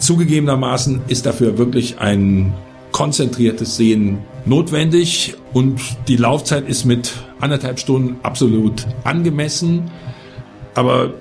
Zugegebenermaßen 0.02 1.02
ist 1.08 1.28
dafür 1.28 1.60
wirklich 1.60 2.00
ein 2.00 2.54
konzentriertes 2.92 3.78
Sehen 3.78 4.18
notwendig 4.46 5.36
und 5.54 5.80
die 6.08 6.18
Laufzeit 6.18 6.68
ist 6.68 6.86
mit 6.86 7.14
anderthalb 7.40 7.80
Stunden 7.80 8.18
absolut 8.24 8.88
angemessen. 9.04 9.92
Aber 10.74 11.14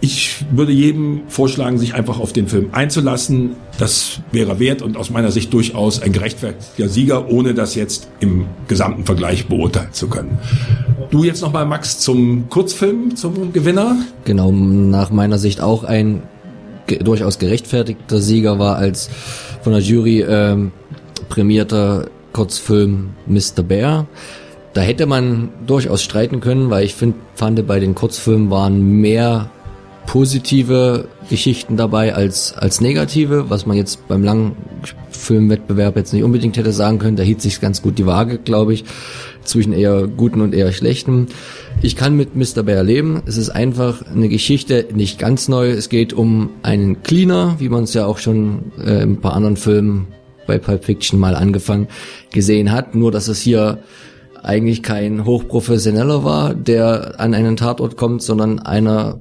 ich 0.00 0.44
würde 0.52 0.70
jedem 0.70 1.22
vorschlagen, 1.26 1.76
sich 1.78 1.94
einfach 1.94 2.20
auf 2.20 2.32
den 2.32 2.46
Film 2.46 2.68
einzulassen. 2.70 3.56
Das 3.78 4.20
wäre 4.30 4.60
wert 4.60 4.80
und 4.80 4.96
aus 4.96 5.10
meiner 5.10 5.32
Sicht 5.32 5.52
durchaus 5.52 6.00
ein 6.00 6.12
gerechtfertigter 6.12 6.88
Sieger, 6.88 7.28
ohne 7.28 7.52
das 7.52 7.74
jetzt 7.74 8.08
im 8.20 8.46
gesamten 8.68 9.04
Vergleich 9.06 9.48
beurteilen 9.48 9.92
zu 9.92 10.06
können. 10.06 10.38
Du 11.10 11.24
jetzt 11.24 11.42
nochmal, 11.42 11.66
Max, 11.66 11.98
zum 11.98 12.48
Kurzfilm, 12.48 13.16
zum 13.16 13.52
Gewinner? 13.52 13.96
Genau, 14.24 14.52
nach 14.52 15.10
meiner 15.10 15.38
Sicht 15.38 15.60
auch 15.60 15.82
ein 15.82 16.22
durchaus 16.88 17.38
gerechtfertigter 17.38 18.18
Sieger 18.18 18.58
war 18.58 18.76
als 18.76 19.10
von 19.62 19.72
der 19.72 19.82
Jury 19.82 20.22
ähm, 20.22 20.72
prämierter 21.28 22.06
Kurzfilm 22.32 23.10
Mr. 23.26 23.62
Bear. 23.62 24.06
Da 24.74 24.80
hätte 24.82 25.06
man 25.06 25.50
durchaus 25.66 26.02
streiten 26.02 26.40
können, 26.40 26.70
weil 26.70 26.84
ich 26.84 26.94
find, 26.94 27.16
fand, 27.34 27.66
bei 27.66 27.80
den 27.80 27.94
Kurzfilmen 27.94 28.50
waren 28.50 29.00
mehr 29.00 29.50
positive 30.06 31.08
Geschichten 31.28 31.76
dabei 31.76 32.14
als, 32.14 32.54
als 32.54 32.80
negative, 32.80 33.50
was 33.50 33.66
man 33.66 33.76
jetzt 33.76 34.08
beim 34.08 34.24
Langfilmwettbewerb 34.24 35.96
jetzt 35.96 36.14
nicht 36.14 36.22
unbedingt 36.22 36.56
hätte 36.56 36.72
sagen 36.72 36.98
können. 36.98 37.16
Da 37.16 37.22
hielt 37.22 37.42
sich 37.42 37.60
ganz 37.60 37.82
gut 37.82 37.98
die 37.98 38.06
Waage, 38.06 38.38
glaube 38.38 38.72
ich, 38.72 38.84
zwischen 39.44 39.72
eher 39.74 40.06
guten 40.06 40.40
und 40.40 40.54
eher 40.54 40.72
schlechten. 40.72 41.26
Ich 41.80 41.94
kann 41.94 42.16
mit 42.16 42.34
Mr. 42.34 42.64
Bear 42.64 42.82
leben. 42.82 43.22
Es 43.26 43.36
ist 43.36 43.50
einfach 43.50 44.02
eine 44.02 44.28
Geschichte, 44.28 44.88
nicht 44.92 45.18
ganz 45.18 45.46
neu. 45.46 45.70
Es 45.70 45.88
geht 45.88 46.12
um 46.12 46.50
einen 46.62 47.04
Cleaner, 47.04 47.54
wie 47.60 47.68
man 47.68 47.84
es 47.84 47.94
ja 47.94 48.04
auch 48.04 48.18
schon 48.18 48.72
äh, 48.84 49.02
in 49.02 49.12
ein 49.12 49.20
paar 49.20 49.34
anderen 49.34 49.56
Filmen 49.56 50.08
bei 50.48 50.58
Pulp 50.58 50.84
Fiction 50.84 51.20
mal 51.20 51.36
angefangen 51.36 51.86
gesehen 52.32 52.72
hat. 52.72 52.96
Nur, 52.96 53.12
dass 53.12 53.28
es 53.28 53.40
hier 53.40 53.78
eigentlich 54.42 54.82
kein 54.82 55.24
Hochprofessioneller 55.24 56.24
war, 56.24 56.52
der 56.52 57.20
an 57.20 57.32
einen 57.32 57.56
Tatort 57.56 57.96
kommt, 57.96 58.22
sondern 58.22 58.58
einer, 58.58 59.20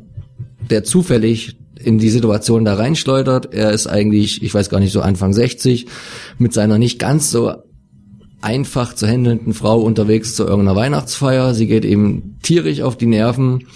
der 0.69 0.83
zufällig 0.83 1.57
in 1.79 1.99
die 1.99 2.09
Situation 2.09 2.65
da 2.65 2.73
reinschleudert. 2.73 3.53
Er 3.53 3.71
ist 3.71 3.85
eigentlich, 3.85 4.41
ich 4.41 4.51
weiß 4.51 4.69
gar 4.69 4.79
nicht, 4.79 4.93
so 4.93 5.01
Anfang 5.01 5.31
60, 5.31 5.85
mit 6.39 6.53
seiner 6.53 6.79
nicht 6.79 6.97
ganz 6.97 7.29
so 7.29 7.53
einfach 8.41 8.93
zu 8.93 9.07
handelnden 9.07 9.53
Frau 9.53 9.79
unterwegs 9.81 10.35
zu 10.35 10.43
irgendeiner 10.43 10.75
Weihnachtsfeier. 10.75 11.53
Sie 11.53 11.67
geht 11.67 11.85
ihm 11.85 12.35
tierisch 12.43 12.81
auf 12.81 12.97
die 12.97 13.07
Nerven 13.07 13.67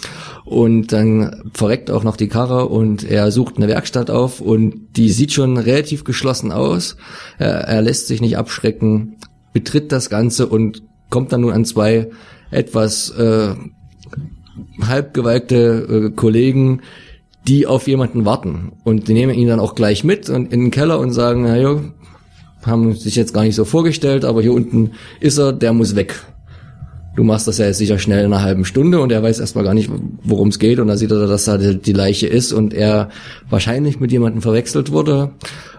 und 0.46 0.92
dann 0.92 1.52
verreckt 1.54 1.90
auch 1.90 2.04
noch 2.04 2.16
die 2.16 2.28
Karre 2.28 2.68
und 2.68 3.04
er 3.04 3.32
sucht 3.32 3.58
eine 3.58 3.68
Werkstatt 3.68 4.10
auf 4.12 4.40
und 4.42 4.98
die 4.98 5.10
sieht 5.10 5.32
schon 5.34 5.58
relativ 5.58 6.04
geschlossen 6.04 6.52
aus. 6.52 6.98
Er, 7.38 7.62
er 7.62 7.82
lässt 7.82 8.08
sich 8.08 8.22
nicht 8.22 8.38
abschrecken, 8.38 9.18
betritt 9.54 9.92
das 9.92 10.10
Ganze 10.10 10.48
und 10.48 10.84
kommt 11.10 11.32
dann 11.32 11.42
nun 11.42 11.54
an 11.54 11.66
zwei 11.66 12.10
etwas 12.52 13.10
äh, 13.12 13.56
halbgewalkte 14.82 16.12
äh, 16.12 16.16
Kollegen, 16.16 16.82
die 17.48 17.66
auf 17.66 17.88
jemanden 17.88 18.26
warten. 18.26 18.74
Und 18.84 19.08
die 19.08 19.14
nehmen 19.14 19.34
ihn 19.34 19.48
dann 19.48 19.60
auch 19.60 19.76
gleich 19.76 20.04
mit 20.04 20.30
und 20.30 20.54
in 20.54 20.62
den 20.62 20.72
Keller 20.72 21.00
und 21.00 21.12
sagen, 21.12 21.44
na 21.44 21.58
jo, 21.58 21.82
haben 22.66 22.96
sich 22.96 23.16
jetzt 23.16 23.34
gar 23.34 23.44
nicht 23.44 23.56
so 23.56 23.66
vorgestellt, 23.66 24.26
aber 24.26 24.42
hier 24.42 24.54
unten 24.54 24.92
ist 25.20 25.38
er, 25.38 25.54
der 25.54 25.74
muss 25.74 25.96
weg. 25.96 26.16
Du 27.16 27.24
machst 27.24 27.48
das 27.48 27.58
ja 27.58 27.66
jetzt 27.66 27.80
sicher 27.80 28.00
schnell 28.00 28.24
in 28.26 28.32
einer 28.32 28.42
halben 28.42 28.64
Stunde 28.64 29.02
und 29.02 29.12
er 29.12 29.22
weiß 29.22 29.40
erstmal 29.40 29.66
gar 29.66 29.74
nicht, 29.74 29.90
worum 30.24 30.48
es 30.48 30.60
geht 30.60 30.80
und 30.80 30.88
dann 30.88 30.98
sieht 30.98 31.12
er, 31.12 31.28
dass 31.28 31.46
da 31.46 31.58
die 31.58 31.94
Leiche 31.94 32.28
ist 32.28 32.54
und 32.54 32.74
er 32.74 33.10
wahrscheinlich 33.50 34.00
mit 34.00 34.12
jemandem 34.12 34.42
verwechselt 34.42 34.92
wurde. 34.92 35.32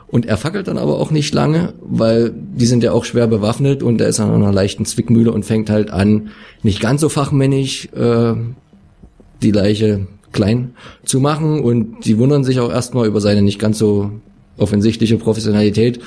Und 0.09 0.27
er 0.27 0.37
fackelt 0.37 0.69
dann 0.69 0.77
aber 0.77 0.99
auch 0.99 1.11
nicht 1.11 1.33
lange, 1.33 1.73
weil 1.81 2.35
die 2.35 2.67
sind 2.67 2.85
ja 2.85 2.93
auch 2.93 3.07
schwer 3.07 3.27
bewaffnet 3.27 3.83
und 3.83 3.99
er 3.99 4.09
ist 4.09 4.21
an 4.21 4.31
einer 4.31 4.53
leichten 4.53 4.85
Zwickmühle 4.85 5.33
und 5.33 5.47
fängt 5.47 5.71
halt 5.71 5.91
an, 5.91 6.29
nicht 6.63 6.81
ganz 6.81 7.01
so 7.01 7.09
fachmännisch 7.09 7.89
äh, 7.95 8.35
die 9.43 9.53
Leiche 9.53 10.07
klein 10.33 10.75
zu 11.07 11.19
machen. 11.19 11.61
Und 11.61 12.05
die 12.05 12.19
wundern 12.19 12.45
sich 12.45 12.61
auch 12.61 12.71
erstmal 12.71 13.07
über 13.07 13.23
seine 13.23 13.41
nicht 13.41 13.59
ganz 13.59 13.79
so 13.79 14.11
offensichtliche 14.59 15.17
Professionalität, 15.17 16.01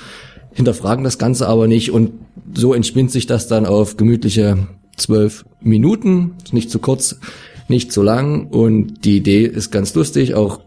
hinterfragen 0.56 1.04
das 1.04 1.20
Ganze 1.20 1.48
aber 1.48 1.68
nicht 1.68 1.92
und 1.92 2.14
so 2.56 2.74
entspinnt 2.74 3.12
sich 3.12 3.28
das 3.28 3.48
dann 3.48 3.66
auf 3.66 3.98
gemütliche 3.98 4.68
zwölf 4.98 5.46
Minuten, 5.62 6.36
nicht 6.52 6.72
zu 6.72 6.80
kurz, 6.80 7.20
nicht 7.68 7.92
zu 7.92 8.02
lang 8.02 8.48
und 8.48 9.06
die 9.06 9.18
Idee 9.18 9.46
ist 9.46 9.72
ganz 9.72 9.94
lustig, 9.94 10.34
auch 10.34 10.62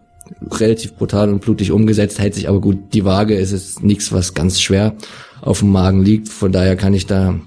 relativ 0.51 0.94
brutal 0.94 1.31
und 1.31 1.40
blutig 1.40 1.73
umgesetzt, 1.73 2.19
hält 2.19 2.35
sich 2.35 2.48
aber 2.48 2.60
gut 2.60 2.93
die 2.93 3.06
Waage, 3.06 3.36
es 3.39 3.51
ist 3.51 3.82
nichts, 3.82 4.12
was 4.12 4.35
ganz 4.35 4.60
schwer 4.60 4.94
auf 5.40 5.60
dem 5.60 5.73
Magen 5.73 6.05
liegt, 6.05 6.28
von 6.28 6.52
daher 6.52 6.77
kann 6.77 6.93
ich 6.93 7.06
da 7.06 7.40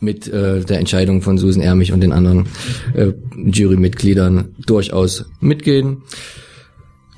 mit 0.00 0.28
äh, 0.28 0.60
der 0.60 0.78
Entscheidung 0.78 1.22
von 1.22 1.38
Susan 1.38 1.62
Ermich 1.62 1.92
und 1.92 2.02
den 2.02 2.12
anderen 2.12 2.46
äh, 2.94 3.12
Jurymitgliedern 3.36 4.54
durchaus 4.66 5.24
mitgehen. 5.40 6.02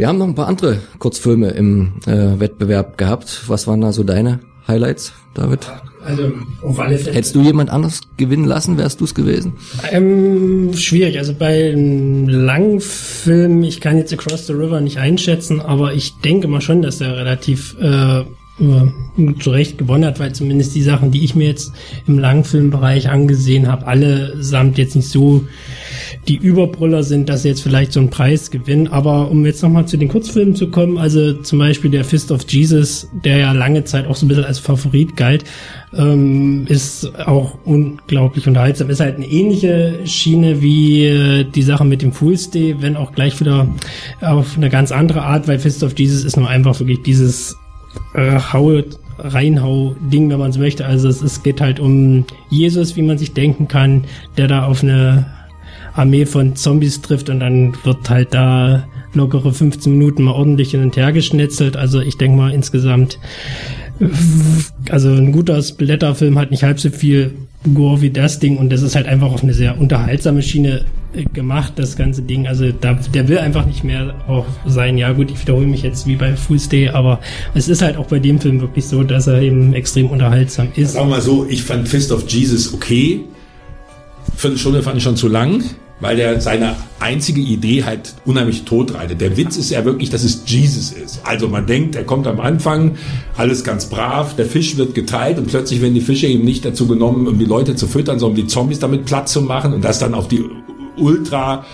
Wir 0.01 0.09
haben 0.09 0.17
noch 0.17 0.29
ein 0.29 0.35
paar 0.35 0.49
andere 0.49 0.79
Kurzfilme 0.99 1.51
im 1.51 1.93
äh, 2.07 2.41
Wettbewerb 2.41 2.97
gehabt. 2.97 3.43
Was 3.49 3.67
waren 3.67 3.83
da 3.83 3.93
so 3.93 4.03
deine 4.03 4.41
Highlights, 4.67 5.13
David? 5.35 5.71
Also 6.03 6.33
auf 6.63 6.81
alle 6.81 6.97
Fälle. 6.97 7.15
Hättest 7.15 7.35
du 7.35 7.43
jemand 7.43 7.69
anders 7.69 8.01
gewinnen 8.17 8.47
lassen, 8.47 8.79
wärst 8.79 9.03
du 9.03 9.05
es 9.05 9.15
gewesen? 9.15 9.53
Ähm, 9.93 10.73
schwierig. 10.73 11.19
Also 11.19 11.35
bei 11.35 11.73
einem 11.73 12.31
langen 12.31 12.81
Film, 12.81 13.63
ich 13.63 13.83
kann 13.83 13.99
jetzt 13.99 14.11
Across 14.11 14.47
the 14.47 14.55
River 14.55 14.81
nicht 14.81 14.97
einschätzen, 14.97 15.61
aber 15.61 15.93
ich 15.93 16.15
denke 16.25 16.49
mal 16.49 16.63
schon, 16.63 16.81
dass 16.81 17.03
er 17.03 17.19
relativ 17.19 17.77
äh, 17.79 18.23
äh, 18.61 19.35
zu 19.41 19.51
Recht 19.51 19.79
gewonnen 19.79 20.05
hat, 20.05 20.21
weil 20.21 20.33
zumindest 20.33 20.75
die 20.75 20.83
Sachen, 20.83 21.11
die 21.11 21.25
ich 21.25 21.35
mir 21.35 21.49
jetzt 21.49 21.73
im 22.07 22.19
Langfilmbereich 22.19 23.09
angesehen 23.09 23.69
habe, 23.69 23.87
allesamt 23.87 24.79
jetzt 24.79 24.97
nicht 24.97 25.09
so 25.09 25.45
die 26.29 26.37
Überbrüller 26.37 27.03
sind, 27.03 27.29
dass 27.29 27.43
sie 27.43 27.49
jetzt 27.49 27.63
vielleicht 27.63 27.93
so 27.93 28.01
einen 28.01 28.11
Preis 28.11 28.51
gewinnen. 28.51 28.89
Aber 28.89 29.31
um 29.31 29.45
jetzt 29.47 29.63
nochmal 29.63 29.87
zu 29.87 29.97
den 29.97 30.09
Kurzfilmen 30.09 30.55
zu 30.55 30.71
kommen, 30.71 30.99
also 30.99 31.35
zum 31.35 31.59
Beispiel 31.59 31.91
der 31.91 32.05
Fist 32.05 32.31
of 32.33 32.49
Jesus, 32.49 33.09
der 33.25 33.39
ja 33.39 33.53
lange 33.53 33.85
Zeit 33.85 34.07
auch 34.07 34.17
so 34.17 34.27
ein 34.27 34.29
bisschen 34.29 34.45
als 34.45 34.59
Favorit 34.59 35.17
galt, 35.17 35.45
ähm, 35.97 36.67
ist 36.69 37.11
auch 37.27 37.59
unglaublich 37.65 38.47
unterhaltsam. 38.47 38.91
Ist 38.91 39.01
halt 39.01 39.17
eine 39.17 39.27
ähnliche 39.27 40.01
Schiene 40.05 40.63
wie 40.63 41.07
äh, 41.07 41.45
die 41.45 41.63
Sache 41.63 41.85
mit 41.85 42.03
dem 42.03 42.13
Fool's 42.13 42.51
Day, 42.51 42.77
wenn 42.81 42.97
auch 42.97 43.13
gleich 43.13 43.39
wieder 43.41 43.69
auf 44.21 44.57
eine 44.57 44.71
ganz 44.71 44.93
andere 44.93 45.23
Art, 45.23 45.49
weil 45.49 45.59
Fist 45.59 45.83
of 45.83 45.99
Jesus 45.99 46.25
ist 46.25 46.37
nur 46.37 46.49
einfach 46.49 46.79
wirklich 46.79 47.03
dieses 47.03 47.57
äh, 48.15 48.39
Hau 48.53 48.83
Reinhau-Ding, 49.23 50.31
wenn 50.31 50.39
man 50.39 50.53
so 50.53 50.61
möchte. 50.61 50.87
Also 50.87 51.09
es, 51.09 51.23
es 51.23 51.43
geht 51.43 51.61
halt 51.61 51.79
um 51.81 52.25
Jesus, 52.49 52.97
wie 52.97 53.03
man 53.03 53.19
sich 53.19 53.35
denken 53.35 53.69
kann, 53.69 54.05
der 54.37 54.49
da 54.49 54.65
auf 54.65 54.83
eine 54.83 55.27
Armee 55.95 56.25
von 56.25 56.57
Zombies 56.57 57.03
trifft 57.03 57.29
und 57.29 57.41
dann 57.41 57.75
wird 57.85 58.09
halt 58.09 58.33
da 58.33 58.85
lockere 59.13 59.53
15 59.53 59.93
Minuten 59.93 60.23
mal 60.23 60.33
ordentlich 60.33 60.71
hin 60.71 60.83
und 60.83 60.97
her 60.97 61.13
geschnetzelt. 61.13 61.77
Also 61.77 62.01
ich 62.01 62.17
denke 62.17 62.37
mal 62.37 62.53
insgesamt, 62.53 63.19
also 64.89 65.11
ein 65.11 65.33
guter 65.33 65.61
Blätterfilm 65.77 66.39
hat 66.39 66.51
nicht 66.51 66.63
halb 66.63 66.81
so 66.81 66.91
viel 66.91 67.33
Gore 67.75 68.01
wie 68.01 68.11
das 68.11 68.39
Ding 68.39 68.57
und 68.57 68.71
das 68.71 68.81
ist 68.81 68.97
halt 68.97 69.07
einfach 69.07 69.31
auf 69.31 69.43
eine 69.43 69.53
sehr 69.53 69.79
unterhaltsame 69.79 70.43
Schiene 70.43 70.85
äh, 71.13 71.25
gemacht, 71.25 71.75
das 71.77 71.97
ganze 71.97 72.23
Ding. 72.23 72.47
Also 72.47 72.73
da, 72.73 72.95
der 72.95 73.29
will 73.29 73.39
einfach 73.39 73.67
nicht 73.67 73.85
mehr 73.85 74.15
auch 74.29 74.47
sein. 74.67 74.97
Ja 74.97 75.13
gut, 75.13 75.31
ich 75.31 75.41
wiederhole 75.41 75.67
mich 75.67 75.83
jetzt 75.83 76.07
wie 76.07 76.17
bei 76.17 76.35
Full 76.37 76.59
Stay, 76.59 76.89
aber 76.89 77.21
es 77.55 77.69
ist 77.69 77.83
halt 77.83 77.97
auch 77.99 78.07
bei 78.07 78.19
dem 78.19 78.41
Film 78.41 78.61
wirklich 78.61 78.87
so, 78.87 79.03
dass 79.03 79.27
er 79.27 79.43
eben 79.43 79.75
extrem 79.75 80.07
unterhaltsam 80.07 80.69
ist. 80.75 80.93
Sagen 80.93 81.09
wir 81.09 81.17
mal 81.17 81.21
so, 81.21 81.47
ich 81.49 81.63
fand 81.63 81.87
Fist 81.87 82.13
of 82.13 82.27
Jesus 82.29 82.73
okay. 82.73 83.21
Viertelstunde 84.37 84.83
fand 84.83 84.97
ich 84.97 85.03
schon 85.03 85.17
zu 85.17 85.29
lang 85.29 85.63
weil 86.01 86.17
der 86.17 86.41
seine 86.41 86.77
einzige 86.99 87.41
Idee 87.41 87.85
halt 87.85 88.15
unheimlich 88.25 88.65
totreitet. 88.65 89.21
Der 89.21 89.37
Witz 89.37 89.57
ist 89.57 89.71
ja 89.71 89.85
wirklich, 89.85 90.11
dass 90.11 90.25
es 90.25 90.43
Jesus 90.47 90.93
ist. 90.93 91.21
Also 91.25 91.49
man 91.49 91.67
denkt, 91.67 91.95
er 91.95 92.05
kommt 92.05 92.27
am 92.27 92.41
Anfang, 92.41 92.97
alles 93.37 93.65
ganz 93.65 93.87
brav, 93.87 94.37
der 94.37 94.47
Fisch 94.47 94.77
wird 94.77 94.95
geteilt 94.95 95.39
und 95.39 95.49
plötzlich 95.49 95.81
werden 95.81 95.95
die 95.95 96.01
Fische 96.01 96.27
eben 96.27 96.45
nicht 96.45 96.65
dazu 96.65 96.87
genommen, 96.87 97.27
um 97.27 97.39
die 97.39 97.45
Leute 97.45 97.77
zu 97.77 97.87
füttern, 97.87 98.19
sondern 98.19 98.41
um 98.41 98.47
die 98.47 98.53
Zombies 98.53 98.79
damit 98.79 99.05
platt 99.05 99.29
zu 99.29 99.43
machen 99.43 99.73
und 99.73 99.85
das 99.85 99.99
dann 99.99 100.15
auf 100.15 100.29
die 100.29 100.45
ultra 100.97 101.65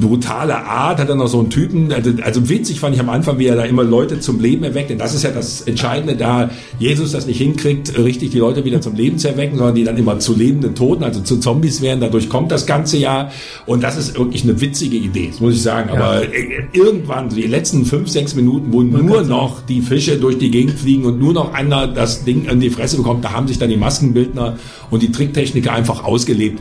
brutale 0.00 0.56
Art, 0.56 0.98
hat 0.98 1.08
er 1.08 1.14
noch 1.14 1.26
so 1.26 1.40
einen 1.40 1.50
Typen, 1.50 1.92
also, 1.92 2.12
also 2.22 2.48
witzig 2.48 2.80
fand 2.80 2.94
ich 2.94 3.00
am 3.00 3.08
Anfang, 3.08 3.38
wie 3.38 3.46
er 3.46 3.56
da 3.56 3.64
immer 3.64 3.84
Leute 3.84 4.20
zum 4.20 4.40
Leben 4.40 4.64
erweckt, 4.64 4.90
denn 4.90 4.98
das 4.98 5.14
ist 5.14 5.22
ja 5.22 5.30
das 5.30 5.62
Entscheidende, 5.62 6.16
da 6.16 6.50
Jesus 6.78 7.12
das 7.12 7.26
nicht 7.26 7.38
hinkriegt, 7.38 7.98
richtig 7.98 8.30
die 8.30 8.38
Leute 8.38 8.64
wieder 8.64 8.80
zum 8.80 8.94
Leben 8.94 9.18
zu 9.18 9.28
erwecken, 9.28 9.56
sondern 9.56 9.74
die 9.74 9.84
dann 9.84 9.96
immer 9.96 10.18
zu 10.18 10.34
lebenden 10.34 10.74
Toten, 10.74 11.04
also 11.04 11.20
zu 11.20 11.38
Zombies 11.38 11.80
werden, 11.82 12.00
dadurch 12.00 12.28
kommt 12.28 12.50
das 12.50 12.66
ganze 12.66 12.96
ja 12.96 13.30
und 13.66 13.82
das 13.82 13.96
ist 13.96 14.18
wirklich 14.18 14.44
eine 14.44 14.60
witzige 14.60 14.96
Idee, 14.96 15.28
das 15.30 15.40
muss 15.40 15.54
ich 15.54 15.62
sagen, 15.62 15.90
ja. 15.92 16.00
aber 16.00 16.22
äh, 16.22 16.64
irgendwann, 16.72 17.28
die 17.28 17.42
letzten 17.42 17.84
fünf, 17.84 18.08
sechs 18.08 18.34
Minuten, 18.34 18.72
wo 18.72 18.82
Man 18.82 19.06
nur 19.06 19.22
noch 19.22 19.62
die 19.66 19.80
Fische 19.80 20.16
durch 20.16 20.38
die 20.38 20.50
Gegend 20.50 20.78
fliegen 20.78 21.04
und 21.04 21.18
nur 21.18 21.32
noch 21.32 21.54
einer 21.54 21.86
das 21.86 22.24
Ding 22.24 22.46
in 22.46 22.60
die 22.60 22.70
Fresse 22.70 22.96
bekommt, 22.96 23.24
da 23.24 23.32
haben 23.32 23.48
sich 23.48 23.58
dann 23.58 23.70
die 23.70 23.76
Maskenbildner 23.76 24.58
und 24.90 25.02
die 25.02 25.12
Tricktechniker 25.12 25.72
einfach 25.72 26.04
ausgelebt 26.04 26.60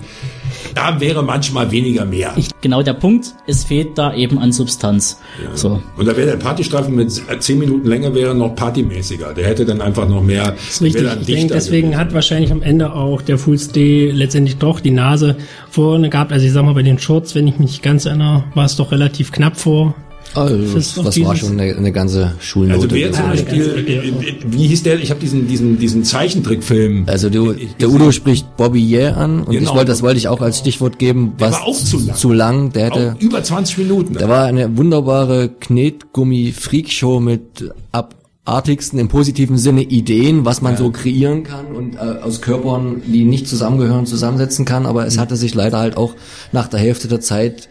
da 0.73 0.99
wäre 0.99 1.23
manchmal 1.23 1.71
weniger 1.71 2.05
mehr. 2.05 2.33
Ich, 2.35 2.49
genau 2.61 2.81
der 2.83 2.93
Punkt, 2.93 3.33
es 3.47 3.63
fehlt 3.63 3.97
da 3.97 4.13
eben 4.13 4.39
an 4.39 4.51
Substanz. 4.51 5.19
Ja. 5.43 5.55
So. 5.55 5.81
Und 5.97 6.05
da 6.05 6.15
wäre 6.15 6.31
der 6.31 6.37
Partystreifen 6.37 6.95
mit 6.95 7.11
zehn 7.39 7.59
Minuten 7.59 7.87
länger 7.87 8.13
wäre 8.13 8.35
noch 8.35 8.55
partymäßiger. 8.55 9.33
Der 9.33 9.47
hätte 9.47 9.65
dann 9.65 9.81
einfach 9.81 10.07
noch 10.07 10.23
mehr. 10.23 10.51
Das 10.51 10.69
ist 10.69 10.81
richtig. 10.81 11.03
Ich 11.21 11.25
denke, 11.25 11.53
deswegen 11.53 11.89
gewesen. 11.89 11.99
hat 11.99 12.13
wahrscheinlich 12.13 12.51
am 12.51 12.61
Ende 12.61 12.93
auch 12.93 13.21
der 13.21 13.37
Full 13.37 13.57
Stay 13.57 14.11
letztendlich 14.11 14.57
doch 14.57 14.79
die 14.79 14.91
Nase 14.91 15.37
vorne 15.69 16.09
gehabt. 16.09 16.31
Also 16.31 16.45
ich 16.45 16.51
sag 16.51 16.63
mal 16.63 16.73
bei 16.73 16.83
den 16.83 16.99
Shorts, 16.99 17.35
wenn 17.35 17.47
ich 17.47 17.59
mich 17.59 17.71
nicht 17.71 17.83
ganz 17.83 18.05
erinnere, 18.05 18.43
war 18.53 18.65
es 18.65 18.75
doch 18.75 18.91
relativ 18.91 19.31
knapp 19.31 19.57
vor 19.57 19.95
also, 20.33 21.03
das, 21.03 21.21
war 21.21 21.35
schon 21.35 21.59
eine, 21.59 21.75
eine 21.75 21.91
ganze 21.91 22.35
Schulnote. 22.39 22.83
Also 22.83 22.95
wer 22.95 23.11
zum 23.11 23.25
Beispiel, 23.25 24.13
wie 24.47 24.67
hieß 24.67 24.83
der, 24.83 24.99
ich 24.99 25.09
habe 25.09 25.19
diesen, 25.19 25.47
diesen, 25.47 25.77
diesen 25.77 26.03
Zeichentrickfilm. 26.03 27.05
Also 27.07 27.29
du, 27.29 27.53
der 27.53 27.89
Udo 27.89 28.11
spricht 28.11 28.55
Bobby 28.55 28.81
Ye 28.81 29.13
an 29.13 29.43
und 29.43 29.51
genau. 29.51 29.69
ich 29.69 29.75
wollte, 29.75 29.91
das 29.91 30.01
wollte 30.01 30.17
ich 30.17 30.27
auch 30.27 30.41
als 30.41 30.59
Stichwort 30.59 30.99
geben. 30.99 31.33
Was 31.37 31.51
der 31.51 31.59
war 31.59 31.67
auch 31.67 31.77
zu 31.77 31.99
lang. 31.99 32.15
Zu 32.15 32.31
lang. 32.31 32.71
Der 32.73 32.85
hätte, 32.85 33.15
auch 33.17 33.21
über 33.21 33.43
20 33.43 33.77
Minuten. 33.79 34.13
Der 34.13 34.29
war 34.29 34.45
eine 34.45 34.77
wunderbare 34.77 35.49
Knetgummi-Freakshow 35.49 37.19
mit 37.19 37.73
abartigsten 37.91 38.99
im 38.99 39.09
positiven 39.09 39.57
Sinne 39.57 39.83
Ideen, 39.83 40.45
was 40.45 40.61
man 40.61 40.73
ja. 40.73 40.77
so 40.77 40.91
kreieren 40.91 41.43
kann 41.43 41.67
und 41.67 41.95
äh, 41.95 41.99
aus 41.99 42.41
Körpern, 42.41 43.01
die 43.05 43.25
nicht 43.25 43.47
zusammengehören, 43.47 44.05
zusammensetzen 44.05 44.65
kann. 44.65 44.85
Aber 44.85 45.05
es 45.05 45.17
mhm. 45.17 45.21
hatte 45.21 45.35
sich 45.35 45.53
leider 45.53 45.77
halt 45.77 45.97
auch 45.97 46.15
nach 46.51 46.67
der 46.67 46.79
Hälfte 46.79 47.07
der 47.07 47.19
Zeit 47.19 47.67